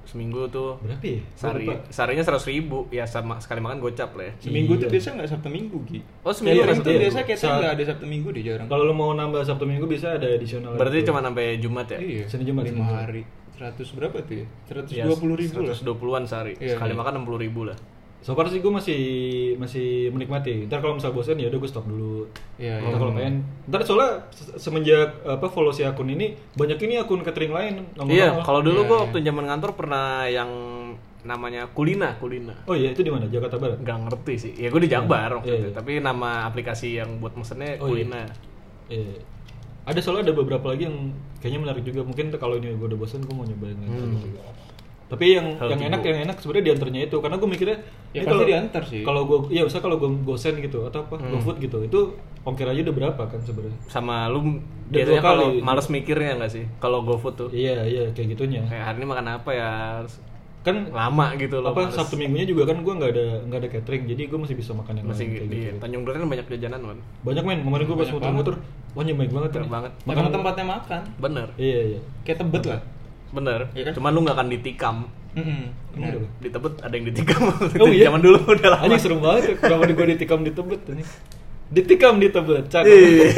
seminggu 0.03 0.47
tuh 0.47 0.79
berapa 0.79 1.03
ya 1.03 1.19
lupa. 1.51 1.83
seharinya 1.89 2.23
seratus 2.23 2.47
ribu 2.47 2.87
ya 2.87 3.03
sama 3.03 3.35
sekali 3.37 3.59
makan 3.59 3.79
gocap 3.81 4.11
lah 4.13 4.23
ya. 4.25 4.33
Seminggu 4.39 4.75
tuh 4.75 4.87
Iya. 4.87 4.93
biasa 4.93 5.07
nggak 5.13 5.27
Sabtu 5.29 5.49
Minggu 5.49 5.77
Gi. 5.83 5.99
Oh, 6.21 6.31
seminggu 6.31 6.61
nggak 6.61 6.67
tuh 6.69 6.83
Sabtu 6.85 6.91
biasa 6.97 7.19
kita 7.23 7.45
nggak 7.49 7.71
ada 7.73 7.83
Sabtu 7.85 8.05
Minggu 8.05 8.27
deh 8.29 8.39
jarang. 8.41 8.67
kalau 8.67 8.83
lu 8.83 8.93
mau 8.93 9.11
nambah 9.11 9.43
sabtu 9.43 9.63
minggu 9.63 9.83
bisa 9.85 10.13
ada 10.13 10.27
additional 10.29 10.75
Berarti 10.75 10.97
itu. 10.97 11.07
cuma 11.07 11.19
sampai 11.21 11.59
Jumat 11.59 11.87
ya? 11.89 11.97
Iya. 11.97 12.23
Senin 12.25 12.45
Jumat, 12.45 12.63
lima 12.65 12.85
hari. 12.85 13.23
100 13.53 13.89
berapa 13.91 14.15
tuh 14.21 14.35
ya? 14.37 14.45
120 14.69 14.93
Ya, 14.93 15.03
ribu 15.35 15.59
lah. 15.61 15.73
120-an 15.73 16.23
sehari. 16.23 16.53
Iya, 16.55 16.77
sekali 16.77 16.93
iya. 16.93 16.99
makan 16.99 17.13
60 17.17 17.41
ribu 17.41 17.61
lah. 17.65 17.77
So 18.27 18.35
far 18.35 18.43
sih 18.45 18.59
gue 18.59 18.67
masih 18.69 19.01
masih 19.55 20.11
menikmati 20.11 20.67
ntar 20.67 20.83
kalau 20.83 20.99
misal 20.99 21.15
bosan 21.15 21.39
ya 21.39 21.47
udah 21.47 21.55
gue 21.57 21.69
stop 21.69 21.87
dulu 21.87 22.27
Iya, 22.57 22.75
Ntar 22.75 22.89
iya. 22.89 22.97
kalau 22.97 23.13
pengen 23.13 23.35
ntar 23.65 23.81
soalnya 23.81 24.11
se- 24.29 24.59
semenjak 24.59 25.15
apa 25.23 25.47
follow 25.47 25.71
si 25.71 25.81
akun 25.81 26.09
ini 26.09 26.35
banyak 26.51 26.75
ini 26.81 26.97
akun 26.97 27.21
catering 27.21 27.53
lain. 27.53 27.73
Iya, 28.03 28.41
kalau 28.41 28.59
dulu 28.59 28.81
Iya, 28.81 28.83
gua 28.83 28.97
iya. 28.97 29.03
waktu 29.05 29.17
zaman 29.21 29.45
kantor 29.47 29.71
pernah 29.73 30.05
yang 30.25 30.49
namanya 31.23 31.69
Kulina, 31.69 32.15
Kulina. 32.17 32.55
oh 32.63 32.73
iya 32.73 32.89
itu 32.89 32.99
di 32.99 33.07
mana 33.07 33.27
Jakarta 33.27 33.55
Barat 33.55 33.77
Nggak 33.77 33.97
ngerti 34.01 34.33
sih. 34.37 34.51
Ya 34.57 34.67
gue 34.67 34.81
di 34.81 34.89
waktu 34.89 35.43
Iya, 35.45 35.55
itu. 35.55 35.63
iya. 35.63 35.71
Tapi 35.71 35.91
nama 35.99 36.29
aplikasi 36.43 36.97
yang 36.97 37.19
buat 37.19 37.31
mesennya 37.31 37.77
Oh. 37.77 37.87
Kulina. 37.87 38.27
Iya. 38.87 39.21
Ada 39.83 39.99
soalnya 40.01 40.23
ada 40.25 40.35
beberapa 40.35 40.67
lagi 40.67 40.83
yang 40.83 41.11
kayaknya 41.37 41.59
menarik 41.61 41.83
juga. 41.85 42.03
Mungkin 42.03 42.33
kalau 42.33 42.57
ini 42.57 42.73
gue 42.73 42.87
udah 42.87 42.97
bosan 42.97 43.21
gue 43.21 43.31
mau 43.31 43.43
nyobain 43.43 43.77
lagi. 43.77 43.91
Hmm. 43.93 44.35
Tapi 45.07 45.25
yang 45.33 45.55
Healthy 45.55 45.71
yang 45.71 45.81
enak 45.87 46.01
yang 46.01 46.19
enak 46.25 46.35
sebenarnya 46.37 46.63
di 46.63 46.71
antaranya 46.73 47.01
itu 47.03 47.17
karena 47.17 47.35
gue 47.35 47.49
mikirnya 47.49 47.77
Ya, 48.09 48.19
ini 48.19 48.27
pasti 48.27 48.45
diantar 48.45 48.83
sih. 48.83 49.01
Kalau 49.01 49.21
gue 49.23 49.37
iya 49.49 49.63
usah 49.63 49.79
kalau 49.79 49.95
gue 49.95 50.09
gosen 50.21 50.55
gitu 50.57 50.83
atau 50.83 50.99
apa 51.01 51.15
Hmm. 51.15 51.31
GoFood 51.33 51.57
gitu 51.59 51.77
itu 51.81 51.99
ongkir 52.41 52.63
aja 52.65 52.81
udah 52.81 52.95
berapa 52.97 53.21
kan 53.23 53.39
sebenarnya? 53.41 53.77
Sama 53.85 54.27
lu 54.27 54.39
Udah 54.39 54.59
biasanya 54.89 55.21
kalau 55.21 55.47
kali. 55.49 55.59
males 55.61 55.87
mikirnya 55.87 56.31
nggak 56.35 56.51
sih? 56.51 56.63
Kalau 56.77 56.99
GoFood 57.01 57.35
tuh. 57.37 57.49
Iya 57.49 57.83
iya 57.83 58.03
kayak 58.09 58.35
gitunya. 58.35 58.63
Kayak 58.63 58.83
hari 58.85 58.97
ini 58.97 59.07
makan 59.07 59.27
apa 59.33 59.49
ya? 59.51 59.71
Kan 60.61 60.91
Lama 60.91 61.31
gitu 61.35 61.55
loh. 61.57 61.71
apa 61.71 61.87
males. 61.87 61.95
Sabtu 61.95 62.15
minggunya 62.15 62.43
juga 62.43 62.67
kan 62.67 62.77
gue 62.77 62.93
nggak 62.93 63.11
ada 63.13 63.25
nggak 63.47 63.59
ada 63.59 63.69
catering 63.69 64.03
jadi 64.05 64.21
gue 64.27 64.39
masih 64.41 64.55
bisa 64.55 64.71
makan 64.73 64.93
yang 64.93 65.07
masih 65.07 65.23
lain 65.23 65.35
kayak 65.37 65.47
di 65.47 65.57
gitu. 65.61 65.77
Tanjung 65.79 66.03
Duren 66.03 66.19
kan 66.19 66.29
banyak 66.29 66.45
jajanan 66.49 66.81
kan. 66.81 66.97
Banyak 67.23 67.43
men 67.43 67.59
kemarin 67.61 67.83
gue 67.85 67.97
pas 67.97 68.09
muter-muter 68.09 68.55
wah 68.91 69.03
nyemek 69.03 69.29
banget 69.29 69.51
banget. 69.63 69.91
Makan 70.03 70.23
tempatnya 70.29 70.65
makan. 70.65 71.01
Bener, 71.17 71.47
Iya 71.55 71.79
iya. 71.87 71.99
Kayak 72.23 72.43
tebet 72.43 72.63
lah. 72.65 72.81
Bener. 73.29 73.59
Iya 73.71 73.83
kan? 73.85 73.93
Cuman 73.95 74.11
lu 74.11 74.19
nggak 74.21 74.35
akan 74.35 74.47
ditikam. 74.49 74.97
Heeh. 75.33 75.63
Emang 75.93 76.07
ada 76.07 76.17
apa? 76.17 76.27
Di 76.37 76.49
Tebet 76.49 76.73
ada 76.79 76.93
yang 76.93 77.05
ditikam. 77.05 77.41
Oh, 77.77 77.87
iya? 77.93 78.05
Zaman 78.07 78.21
dulu 78.21 78.37
udah 78.47 78.69
lama. 78.69 78.83
Anjing 78.83 79.01
serem 79.01 79.19
banget 79.19 79.43
ya, 79.43 79.53
kenapa 79.57 79.83
gue 79.87 80.07
ditikam 80.11 80.39
di 80.41 80.51
tebet 80.51 80.81
ini 80.89 81.03
Ditikam 81.67 82.15
di 82.17 82.27
tebet, 82.29 82.63
cakep 82.67 82.87
Iya. 82.87 83.27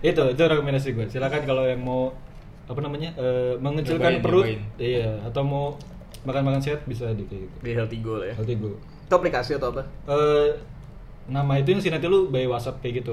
itu 0.00 0.22
itu 0.24 0.40
rekomendasi 0.40 0.96
gue 0.96 1.06
silakan 1.08 1.44
kalau 1.44 1.68
yang 1.68 1.76
mau 1.78 2.16
apa 2.64 2.80
namanya 2.80 3.12
eh, 3.18 3.52
mengecilkan 3.60 4.16
Nyobain, 4.16 4.24
perut 4.24 4.44
nyobain. 4.48 4.60
iya 4.80 5.12
atau 5.26 5.42
mau 5.44 5.66
makan 6.24 6.40
makan 6.40 6.60
sehat 6.62 6.80
bisa 6.84 7.12
di 7.12 7.28
kayak 7.28 7.44
gitu 7.44 7.56
Di 7.60 7.70
Healthy 7.74 7.98
Go 8.00 8.16
lah 8.16 8.32
ya. 8.32 8.34
Healthy 8.34 8.56
Go. 8.56 8.80
Itu 8.80 9.12
aplikasi 9.12 9.56
atau 9.56 9.68
apa? 9.70 9.84
Eh, 10.06 10.48
nama 11.28 11.52
itu 11.56 11.68
yang 11.68 11.82
sih 11.82 11.92
nanti 11.92 12.06
lu 12.06 12.32
by 12.32 12.48
WhatsApp 12.48 12.80
kayak 12.80 13.04
gitu 13.04 13.12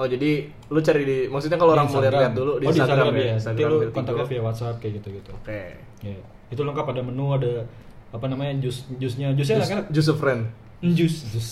Oh 0.00 0.06
jadi 0.08 0.48
lu 0.72 0.80
cari 0.80 1.02
di 1.04 1.18
maksudnya 1.28 1.60
kalau 1.60 1.76
orang 1.76 1.86
mau 1.86 2.00
lihat-lihat 2.00 2.32
dulu 2.32 2.56
di 2.56 2.64
oh, 2.64 2.72
Instagram, 2.72 3.12
di 3.12 3.12
Instagram 3.12 3.12
ya. 3.12 3.24
ya. 3.28 3.36
Nanti 3.44 3.62
lu 3.68 3.76
kontaknya 3.92 4.24
via 4.24 4.42
WhatsApp 4.42 4.76
kayak 4.80 4.92
gitu 5.02 5.08
gitu. 5.20 5.30
Oke. 5.36 5.62
Ya. 6.00 6.16
Itu 6.48 6.64
lengkap 6.64 6.86
ada 6.96 7.02
menu 7.04 7.26
ada 7.36 7.68
apa 8.12 8.26
namanya 8.28 8.60
jus 8.60 8.84
jusnya 9.00 9.32
jusnya 9.32 9.64
Just, 9.64 9.72
enak 9.72 9.86
just 9.88 10.12
a 10.12 10.16
friend. 10.16 10.52
jus 10.84 11.24
jus 11.32 11.48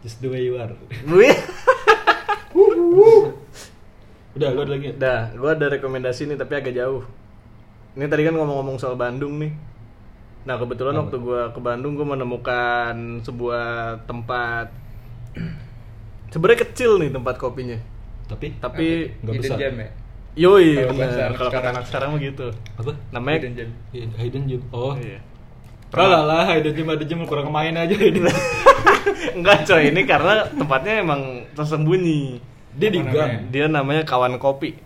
just 0.00 0.16
the 0.24 0.28
way 0.32 0.48
you 0.48 0.56
are. 0.56 0.72
Wih. 1.08 1.36
Udah 4.30 4.48
lu 4.54 4.62
ada 4.62 4.72
lagi? 4.72 4.94
Dah, 4.94 5.34
gua 5.36 5.52
ada 5.58 5.66
rekomendasi 5.68 6.24
nih 6.30 6.38
tapi 6.38 6.56
agak 6.56 6.72
jauh. 6.72 7.02
Ini 7.98 8.06
tadi 8.06 8.22
kan 8.22 8.34
ngomong-ngomong 8.38 8.78
soal 8.78 8.94
Bandung 8.94 9.36
nih. 9.42 9.52
Nah 10.48 10.56
kebetulan 10.56 10.96
Apa? 10.96 11.00
waktu 11.04 11.16
gua 11.20 11.52
ke 11.52 11.60
Bandung 11.60 11.92
gua 11.98 12.16
menemukan 12.16 13.20
sebuah 13.20 14.00
tempat 14.08 14.72
sebenarnya 16.30 16.60
kecil 16.64 16.96
nih 16.96 17.10
tempat 17.10 17.34
kopinya. 17.36 17.78
Tapi 18.24 18.54
Tapi 18.56 18.86
Nggak 19.18 19.34
Hidden 19.34 19.42
besar. 19.44 19.58
gem 19.58 19.76
ya 19.76 19.88
yoi 20.32 20.78
Kalau 20.78 20.94
kata 20.94 21.10
sekarang. 21.42 21.64
anak 21.68 21.84
sekarang 21.84 22.08
mah 22.08 22.20
gitu. 22.20 22.46
apa? 22.76 22.92
Namanya 23.10 23.36
Hidden 23.36 23.52
gem 23.52 23.70
Hidden 24.14 24.42
gem. 24.46 24.62
Oh. 24.70 24.94
Iya. 24.94 25.18
Kalah 25.90 26.22
lah 26.22 26.46
hidden 26.48 26.70
gem 26.72 26.86
ada 26.86 27.02
gem 27.02 27.20
kurang 27.24 27.50
main 27.50 27.74
aja 27.74 27.90
ini. 28.00 28.22
Enggak 29.32 29.66
coy, 29.66 29.90
ini 29.90 30.02
karena 30.04 30.46
tempatnya 30.48 31.02
emang 31.02 31.20
tersembunyi. 31.52 32.38
Dia 32.72 32.88
di 32.88 33.02
gang. 33.02 33.50
Dia 33.50 33.66
namanya 33.66 34.06
kawan 34.06 34.38
kopi. 34.38 34.78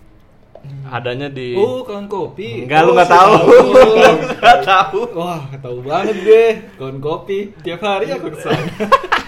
Adanya 0.82 1.28
di 1.28 1.52
Oh, 1.52 1.84
kawan 1.84 2.08
kopi. 2.08 2.64
Enggak, 2.64 2.80
Oh, 2.80 2.86
lu 2.88 2.90
nggak 2.96 3.04
saya 3.04 3.20
tahu. 3.20 3.34
Nggak 4.40 4.58
tahu. 4.64 5.00
Wah, 5.12 5.44
tahu 5.54 5.78
banget 5.84 6.16
gue. 6.18 6.46
Kawan 6.80 6.98
kopi. 6.98 7.52
Tiap 7.60 7.80
hari 7.80 8.08
aku 8.08 8.32
ke 8.32 8.38
sana. 8.40 8.64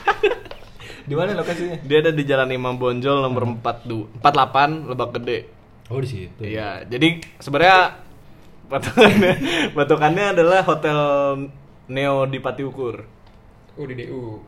di 1.07 1.14
mana 1.14 1.38
lokasinya? 1.38 1.78
Dia 1.86 1.98
ada 2.02 2.11
di 2.11 2.22
Jalan 2.26 2.50
Imam 2.50 2.74
Bonjol 2.76 3.22
nomor 3.22 3.46
42 3.62 4.20
48 4.20 4.90
Lebak 4.90 5.11
Gede. 5.22 5.38
Oh, 5.86 6.02
di 6.02 6.09
situ. 6.11 6.42
Iya, 6.42 6.82
jadi 6.90 7.22
sebenarnya 7.38 8.02
patokannya 8.66 9.32
patokannya 9.78 10.24
adalah 10.34 10.61
hotel 10.66 10.98
Neo 11.86 12.26
di 12.26 12.38
Patiukur. 12.42 13.07
Oh 13.76 13.84
di 13.86 13.94
DU 13.94 14.40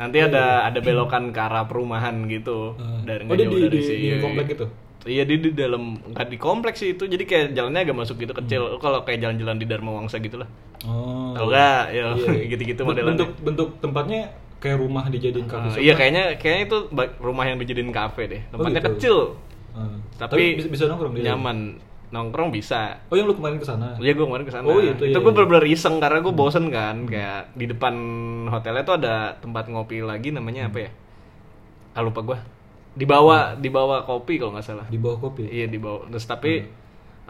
Nanti 0.00 0.16
ada 0.16 0.64
ada 0.64 0.78
belokan 0.80 1.28
ke 1.28 1.40
arah 1.40 1.68
perumahan 1.68 2.24
gitu. 2.24 2.72
Ah. 2.80 3.04
Dari 3.04 3.28
oh, 3.28 3.36
di, 3.36 3.44
dari 3.44 3.68
di, 3.68 3.80
si- 3.84 3.98
di 4.00 4.06
iya, 4.08 4.16
komplek 4.22 4.46
iya. 4.48 4.56
itu. 4.56 4.66
Iya 5.00 5.22
di, 5.24 5.34
di 5.40 5.50
dalam 5.56 5.96
nggak 5.96 6.28
di 6.28 6.36
kompleks 6.40 6.84
sih 6.84 6.92
itu 6.92 7.04
jadi 7.08 7.24
kayak 7.24 7.46
jalannya 7.56 7.80
agak 7.84 7.96
masuk 8.00 8.16
gitu 8.16 8.32
kecil. 8.32 8.80
Kalau 8.80 9.04
kayak 9.04 9.20
jalan-jalan 9.20 9.56
di 9.60 9.66
Dharma 9.68 9.90
Wangsa 10.00 10.16
gitu 10.22 10.40
lah. 10.40 10.48
Oh. 10.88 11.36
Tahu 11.36 11.46
nggak? 11.52 11.82
Ya, 11.92 12.04
Iya. 12.16 12.42
gitu-gitu 12.56 12.80
modelannya. 12.86 13.16
Bentuk 13.18 13.30
bentuk 13.44 13.68
tempatnya 13.84 14.32
kayak 14.60 14.76
rumah 14.76 15.08
dijadiin 15.08 15.48
Ah, 15.48 15.66
kafe. 15.66 15.80
iya 15.80 15.96
kayaknya 15.96 16.36
kayaknya 16.36 16.62
itu 16.68 16.78
rumah 17.18 17.44
yang 17.48 17.56
dijadiin 17.56 17.90
kafe 17.90 18.28
deh. 18.28 18.40
Tempatnya 18.52 18.80
gitu. 18.84 18.90
kecil 18.94 19.16
Ah. 19.70 19.96
tapi, 20.18 20.58
bisa, 20.60 20.68
bisa 20.68 20.84
nongkrong 20.90 21.14
di 21.16 21.22
nyaman. 21.24 21.58
Nongkrong 22.10 22.50
bisa. 22.50 22.98
Oh, 23.06 23.14
yang 23.14 23.30
lu 23.30 23.38
kemarin 23.38 23.56
ke 23.56 23.64
sana. 23.64 23.94
Iya 24.02 24.18
gue 24.18 24.26
kemarin 24.26 24.42
ke 24.42 24.50
sana. 24.50 24.66
Oh, 24.66 24.82
itu, 24.82 24.98
itu 24.98 25.14
iya, 25.14 25.16
gue 25.16 25.22
iya. 25.22 25.30
bener-bener 25.30 25.64
iseng 25.70 26.02
karena 26.02 26.18
gue 26.18 26.34
bosen 26.34 26.66
kan. 26.68 27.06
Kayak 27.06 27.54
di 27.54 27.70
depan 27.70 27.94
hotelnya 28.50 28.82
tuh 28.82 28.98
ada 28.98 29.14
tempat 29.38 29.70
ngopi 29.70 30.02
lagi 30.02 30.34
namanya 30.34 30.66
apa 30.66 30.78
ya? 30.84 30.90
Ah 31.94 32.02
lupa 32.02 32.20
gue. 32.26 32.38
Dibawa 32.98 33.54
dibawa 33.54 34.02
kopi 34.02 34.42
kalau 34.42 34.58
nggak 34.58 34.66
salah. 34.66 34.86
Di 34.90 34.98
bawah 34.98 35.22
kopi. 35.22 35.46
Iya 35.46 35.70
dibawa. 35.70 36.10
Terus 36.10 36.26
tapi 36.26 36.52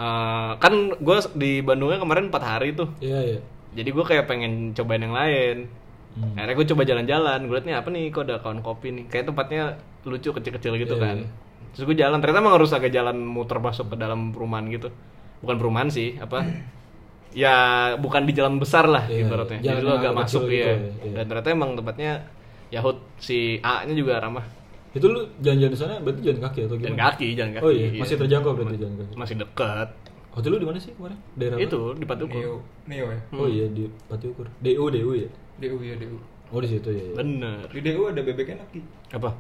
eh, 0.00 0.50
kan 0.56 0.72
gue 0.96 1.16
di 1.36 1.60
Bandungnya 1.60 2.00
kemarin 2.00 2.32
4 2.32 2.40
hari 2.40 2.72
tuh. 2.72 2.88
Iya, 3.04 3.20
iya. 3.36 3.40
Jadi 3.76 3.88
gue 3.92 4.04
kayak 4.08 4.24
pengen 4.26 4.72
cobain 4.72 5.04
yang 5.04 5.12
lain. 5.12 5.68
Hmm. 6.10 6.34
Akhirnya 6.34 6.54
gue 6.54 6.66
coba 6.74 6.82
jalan-jalan. 6.82 7.38
Gue 7.46 7.54
liat 7.54 7.66
nih 7.66 7.76
apa 7.76 7.88
nih 7.88 8.02
kok 8.10 8.22
ada 8.26 8.36
kawan 8.38 8.60
kopi 8.60 8.88
nih. 8.90 9.04
Kayak 9.06 9.30
tempatnya 9.30 9.62
lucu 10.02 10.30
kecil-kecil 10.30 10.72
gitu 10.76 10.94
Iya, 10.94 11.02
kan. 11.02 11.16
iya. 11.22 11.28
Terus 11.70 11.84
gue 11.86 11.96
jalan. 11.96 12.18
Ternyata 12.18 12.38
emang 12.40 12.54
harus 12.56 12.70
agak 12.70 12.90
jalan 12.90 13.16
muter 13.16 13.58
masuk 13.58 13.92
ke 13.92 13.96
dalam 13.96 14.30
perumahan 14.30 14.66
gitu. 14.68 14.90
Bukan 15.40 15.56
perumahan 15.56 15.88
sih, 15.88 16.18
apa? 16.18 16.42
ya 17.30 17.54
bukan 17.94 18.26
di 18.26 18.34
jalan 18.34 18.58
besar 18.58 18.90
lah 18.90 19.06
Iya, 19.06 19.22
ibaratnya. 19.24 19.58
iya. 19.58 19.70
Jadi 19.70 19.78
Jalan 19.78 19.86
lu 19.86 19.92
agak 19.94 20.12
masuk 20.16 20.42
ya. 20.44 20.50
gitu 20.50 20.58
ya, 20.58 20.74
iya. 20.74 21.14
Dan 21.14 21.24
ternyata 21.28 21.48
emang 21.48 21.70
tempatnya 21.78 22.12
Yahut 22.70 22.98
si 23.18 23.58
A-nya 23.62 23.94
juga 23.94 24.18
ramah. 24.18 24.46
Itu 24.90 25.06
lu 25.06 25.22
jalan-jalan 25.38 25.70
di 25.70 25.78
sana 25.78 25.94
berarti 26.02 26.20
jalan 26.20 26.40
kaki 26.40 26.60
atau 26.66 26.74
Jalan 26.74 26.94
gimana? 26.94 27.06
kaki, 27.06 27.26
jalan 27.38 27.50
kaki. 27.54 27.62
Oh 27.62 27.70
iya, 27.70 27.86
masih 27.94 28.16
terjangkau 28.18 28.50
berarti 28.52 28.76
jalan 28.78 28.94
kaki. 28.98 29.12
Masih 29.14 29.34
dekat. 29.38 29.88
Hotel 30.30 30.50
lu 30.50 30.58
di 30.58 30.66
mana 30.66 30.78
sih 30.78 30.90
kemarin? 30.94 31.18
Daerah 31.34 31.56
apa? 31.58 31.62
Itu 31.66 31.80
di 31.94 32.06
Patukur. 32.06 32.38
Neo 32.38 32.54
Neo 32.86 33.06
ya 33.08 33.18
Oh 33.34 33.46
iya 33.46 33.66
di 33.66 33.86
Patiukur. 34.06 34.46
DU 34.58 34.84
DU 34.86 35.10
ya. 35.16 35.30
DU 35.60 35.78
ya 35.78 35.94
DU 35.94 36.16
Oh 36.50 36.58
di 36.58 36.66
situ 36.66 36.88
ya. 36.88 37.04
ya. 37.04 37.14
Bener. 37.14 37.62
di 37.68 37.80
DU 37.80 38.02
ada 38.04 38.20
bebek 38.20 38.48
enak 38.50 38.68
Ki. 38.68 38.80
Apa? 39.12 39.30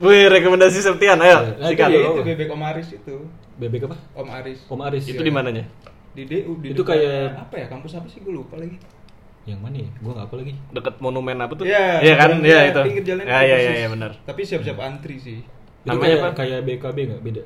Wih, 0.00 0.24
rekomendasi 0.26 0.80
Septian, 0.80 1.20
ayo. 1.20 1.44
Nah, 1.52 1.68
sikat. 1.68 1.88
itu 1.88 1.98
Iya, 1.98 2.08
Oh. 2.08 2.14
itu 2.14 2.22
bebek 2.24 2.48
Om 2.48 2.62
Aris 2.64 2.88
itu 2.90 3.16
Bebek 3.54 3.84
apa? 3.84 3.96
Om 4.14 4.28
Aris 4.32 4.58
Om 4.64 4.80
Aris. 4.80 5.04
Itu 5.04 5.20
di 5.20 5.28
mananya? 5.28 5.68
di 6.10 6.24
DU 6.24 6.58
di 6.58 6.72
Itu 6.72 6.82
kayak- 6.82 7.38
apa 7.38 7.54
ya 7.56 7.66
kampus 7.66 7.94
apa 7.94 8.06
sih 8.06 8.18
gue 8.18 8.32
lupa 8.32 8.56
lagi 8.56 8.74
Yang 9.42 9.60
mana 9.60 9.76
ya? 9.78 9.90
Gua 9.96 10.12
nggak 10.12 10.26
apa 10.26 10.34
lagi. 10.36 10.52
Deket 10.70 10.94
monumen 10.98 11.36
apa 11.36 11.52
tuh? 11.54 11.64
Iya, 11.64 11.84
Iya 11.98 12.14
kan? 12.14 12.30
Iya 12.40 12.50
ya, 12.50 12.62
itu. 12.66 12.80
pinggir 12.82 13.04
jalan 13.06 13.22
Ya, 13.22 13.38
iya, 13.40 13.56
iya, 13.58 13.72
iya, 13.76 13.88
benar. 13.88 14.10
tapi 14.20 14.40
siap-siap 14.42 14.78
antri 14.78 15.16
sih 15.16 15.38
Itu 15.40 15.86
Namanya 15.86 16.02
kayak, 16.02 16.18
apa? 16.18 16.28
Kayak 16.36 16.60
BKB 16.62 16.98
nggak 17.06 17.22
beda? 17.22 17.42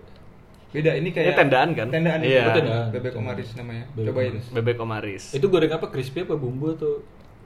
beda 0.72 0.90
ini 0.92 1.08
kayak 1.08 1.26
Ini 1.28 1.34
tendaan 1.36 1.68
kan? 1.70 1.86
tendaan 1.88 2.18
Iya. 2.20 2.40
itu 2.40 2.50
tendaan. 2.56 2.86
bebek 2.90 3.12
Om 3.14 3.26
Aris 3.28 3.48
namanya 3.54 3.84
Bebek 3.90 4.08
cobain 4.08 4.26
Om 4.26 4.34
Aris. 4.34 4.46
Bebek 4.50 4.76
Omaris. 4.80 5.24
Itu 5.32 5.46
goreng 5.48 5.72
apa? 5.72 5.86
Crispy 5.86 6.18
apa 6.20 6.34
bumbu 6.34 6.66
atau 6.72 6.92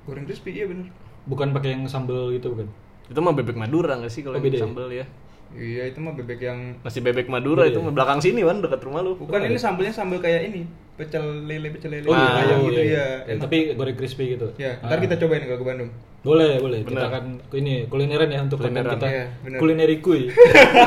goreng 0.09 0.25
crispy 0.25 0.51
iya 0.55 0.65
bener 0.65 0.89
bukan 1.25 1.53
pakai 1.53 1.71
yang 1.71 1.85
sambal 1.85 2.33
gitu 2.33 2.49
bukan? 2.51 2.73
Itu 3.07 3.21
mah 3.21 3.33
bebek 3.33 3.53
Madura 3.55 3.95
nggak 3.95 4.09
sih 4.09 4.21
kalau 4.21 4.37
Oh, 4.37 4.43
yang 4.43 4.49
ya? 4.51 4.61
sambel 4.61 4.89
ya? 4.91 5.05
iya 5.51 5.83
itu 5.87 5.97
mah 5.99 6.13
bebek 6.13 6.41
yang 6.43 6.77
Masih 6.81 7.01
bebek 7.01 7.29
Madura 7.29 7.63
Beda 7.63 7.71
itu 7.71 7.79
ya? 7.79 7.85
mah 7.85 7.93
belakang 7.93 8.19
sini 8.19 8.41
kan 8.43 8.61
dekat 8.61 8.81
rumah 8.83 9.01
lu. 9.01 9.17
bukan 9.17 9.41
ini 9.43 9.57
sambelnya 9.57 9.93
sambel 9.93 10.19
kayak 10.19 10.45
ini 10.47 10.65
pecel 10.95 11.25
lele 11.45 11.69
pecel 11.71 11.89
lele 11.91 12.05
Oh 12.05 12.13
iya, 12.13 12.29
ayam 12.39 12.59
oh, 12.59 12.65
gitu 12.67 12.81
iya. 12.83 13.05
ya 13.25 13.29
Ya, 13.29 13.35
tapi 13.39 13.57
goreng 13.73 13.93
crispy 13.95 14.35
gitu. 14.35 14.49
ya 14.57 14.77
ntar 14.79 14.97
Ah. 14.97 15.01
kita 15.01 15.17
cobain 15.17 15.45
kalau 15.45 15.57
ke 15.57 15.67
Bandung 15.67 15.91
Boleh, 16.19 16.59
boleh. 16.59 16.83
Bener. 16.83 16.99
Kita 16.99 17.07
akan 17.09 17.25
ini 17.55 17.87
kulineran 17.87 18.27
ya 18.27 18.41
untuk 18.43 18.59
Kulineran. 18.59 18.99
kita. 18.99 19.07
Iya, 19.07 19.25
bener. 19.39 19.59
Kulineri 19.63 19.97
kuy. 20.03 20.27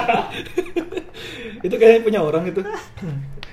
itu 1.66 1.76
kayaknya 1.76 2.02
punya 2.02 2.20
orang 2.20 2.44
itu. 2.46 2.62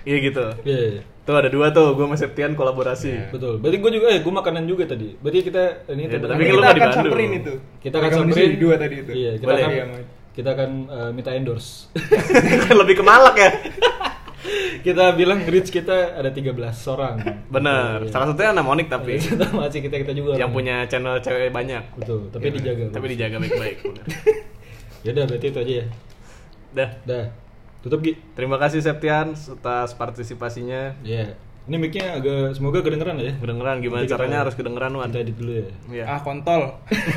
Iya 0.03 0.17
gitu. 0.21 0.45
Iya, 0.65 0.79
iya. 0.91 1.03
Tuh 1.29 1.37
ada 1.37 1.47
dua 1.47 1.69
tuh, 1.69 1.93
gue 1.93 2.01
sama 2.03 2.17
Septian 2.17 2.53
kolaborasi. 2.53 3.11
Iya. 3.11 3.25
betul. 3.29 3.61
Berarti 3.61 3.77
gue 3.77 3.91
juga 3.93 4.07
eh 4.09 4.19
gue 4.19 4.33
makanan 4.33 4.65
juga 4.65 4.89
tadi. 4.89 5.13
Berarti 5.15 5.39
kita 5.45 5.63
ini 5.87 6.03
Ya, 6.03 6.17
teman- 6.17 6.31
tapi 6.31 6.43
kan 6.43 6.57
kita 6.57 6.69
akan 6.73 6.91
samperin 6.95 7.31
itu 7.35 7.53
kita 7.79 7.95
akan 7.95 8.11
samperin 8.17 8.51
dua 8.57 8.75
tadi 8.75 8.95
itu 8.99 9.13
Iya, 9.13 9.31
kita 9.37 9.45
Boleh. 9.47 9.61
akan 9.61 9.71
Iya, 9.71 9.85
kita 10.33 10.49
akan 10.51 10.71
eh, 10.89 11.11
minta 11.13 11.31
endorse. 11.31 11.93
Lebih 12.81 12.95
ke 12.95 13.05
malak 13.05 13.37
ya. 13.37 13.51
kita 14.79 15.05
bilang 15.13 15.43
reach 15.45 15.69
kita 15.69 16.15
ada 16.15 16.31
13 16.31 16.57
orang. 16.89 17.17
Bener. 17.47 17.97
Iya. 18.01 18.11
Salah 18.11 18.27
satunya 18.27 18.51
anak 18.51 18.65
Monik 18.65 18.89
tapi 18.89 19.21
Kita 19.21 19.45
masih 19.51 19.81
kita 19.83 19.97
kita 20.01 20.13
juga. 20.15 20.33
yang 20.33 20.49
punya 20.49 20.87
channel 20.87 21.21
cewek 21.21 21.51
banyak. 21.51 21.85
betul, 21.93 22.25
tapi 22.31 22.49
Iya, 22.49 22.55
dijaga. 22.57 22.85
Tapi 22.89 23.07
dijaga 23.07 23.37
baik-baik. 23.39 23.77
Ya 24.99 25.15
udah 25.15 25.25
berarti 25.27 25.47
itu 25.47 25.59
aja 25.61 25.75
ya. 25.77 25.87
Dah. 26.75 26.91
Dah. 27.05 27.25
Tutup 27.81 28.01
Gi. 28.01 28.19
Terima 28.33 28.57
kasih 28.57 28.81
Septian 28.81 29.33
atas 29.33 29.95
partisipasinya. 29.95 30.99
Iya. 31.01 31.39
Ini 31.65 31.77
mic-nya 31.77 32.17
agak 32.17 32.53
semoga 32.53 32.81
kedengeran 32.81 33.15
lah 33.15 33.27
ya. 33.27 33.35
Kedengeran 33.37 33.77
gimana 33.79 34.03
kita- 34.03 34.13
caranya 34.15 34.39
harus 34.41 34.55
kedengeran 34.55 34.93
Wan. 34.93 35.09
Kita 35.09 35.21
edit 35.21 35.37
dulu 35.37 35.53
ya. 35.53 35.65
Iya. 35.91 36.05
ah 36.07 36.19
kontol 36.19 36.63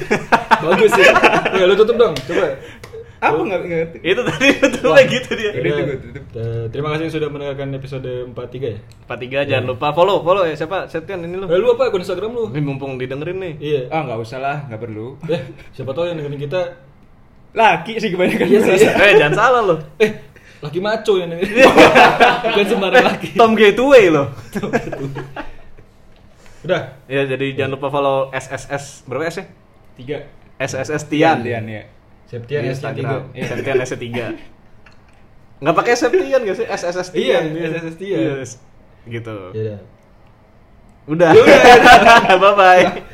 Bagus 0.64 0.92
ya. 0.94 1.12
ya 1.52 1.64
lu 1.64 1.74
tutup 1.74 1.96
dong, 1.96 2.14
coba. 2.20 2.48
apa 3.20 3.38
nggak 3.38 3.60
nggak 3.60 3.80
ngerti 3.80 3.98
Itu 4.04 4.22
tadi 4.24 4.48
kayak 4.82 5.08
gitu 5.08 5.30
dia. 5.36 5.52
Tutup, 5.54 5.98
tutup. 6.04 6.24
eh, 6.36 6.64
Terima 6.68 6.90
kasih 6.92 7.06
sudah 7.08 7.30
mendengarkan 7.30 7.70
episode 7.72 8.10
43 8.28 8.34
ya. 8.66 8.80
43 9.08 9.46
jangan 9.48 9.66
lupa 9.68 9.88
follow 9.92 10.18
follow 10.20 10.42
ya 10.42 10.54
siapa 10.54 10.86
Septian 10.86 11.22
ini 11.22 11.38
lu. 11.38 11.46
Eh, 11.46 11.56
lu 11.56 11.70
apa 11.72 11.88
akun 11.88 12.02
Instagram 12.02 12.30
lu? 12.32 12.44
Ini 12.50 12.62
mumpung 12.62 12.98
didengerin 12.98 13.38
nih. 13.40 13.54
Iya. 13.58 13.82
ah 13.90 14.02
nggak 14.04 14.20
usah 14.20 14.38
lah 14.38 14.58
nggak 14.68 14.78
perlu 14.80 15.22
Eh, 15.28 15.42
siapa 15.72 15.90
tahu 15.92 16.06
yang 16.06 16.18
dengerin 16.18 16.38
kita 16.40 16.62
laki 17.52 17.94
sih 17.96 18.10
kebanyakan 18.10 18.46
Iya 18.48 18.60
sih. 18.76 18.90
Eh 18.90 19.12
jangan 19.16 19.36
salah 19.38 19.62
lo. 19.64 19.76
eh 19.98 20.12
laki 20.62 20.80
maco 20.80 21.18
yang 21.18 21.30
dengerin. 21.34 21.66
Bukan 22.46 22.66
sembarang 22.66 23.06
laki. 23.06 23.30
Tom 23.34 23.58
Gateway 23.58 24.14
lo. 24.14 24.30
Udah. 26.62 26.82
Ya 27.10 27.26
jadi 27.26 27.46
jangan 27.58 27.72
lupa 27.78 27.88
follow 27.90 28.30
SSS 28.30 29.10
berapa 29.10 29.26
S 29.26 29.42
ya? 29.42 29.46
tiga 29.98 30.18
SSS 30.62 31.04
Tian. 31.10 31.42
Tian 31.42 31.66
ya 31.66 31.84
Septian 32.30 32.62
Di 32.64 32.70
S3. 32.70 32.74
Instagram. 32.78 33.22
Septian 33.34 33.78
S3. 33.82 34.06
Enggak 35.60 35.76
pakai 35.76 35.94
Septian 35.98 36.40
gak 36.42 36.58
sih? 36.58 36.66
SSS 36.66 37.08
Iya, 37.12 37.38
Tian. 37.44 37.74
SSS 37.76 37.96
Tian. 37.98 38.20
Yes. 38.40 38.52
Gitu. 39.04 39.36
Ya 39.52 39.62
udah. 39.66 39.80
Udah. 41.12 41.32
Bye 42.38 42.54
bye. 42.56 42.86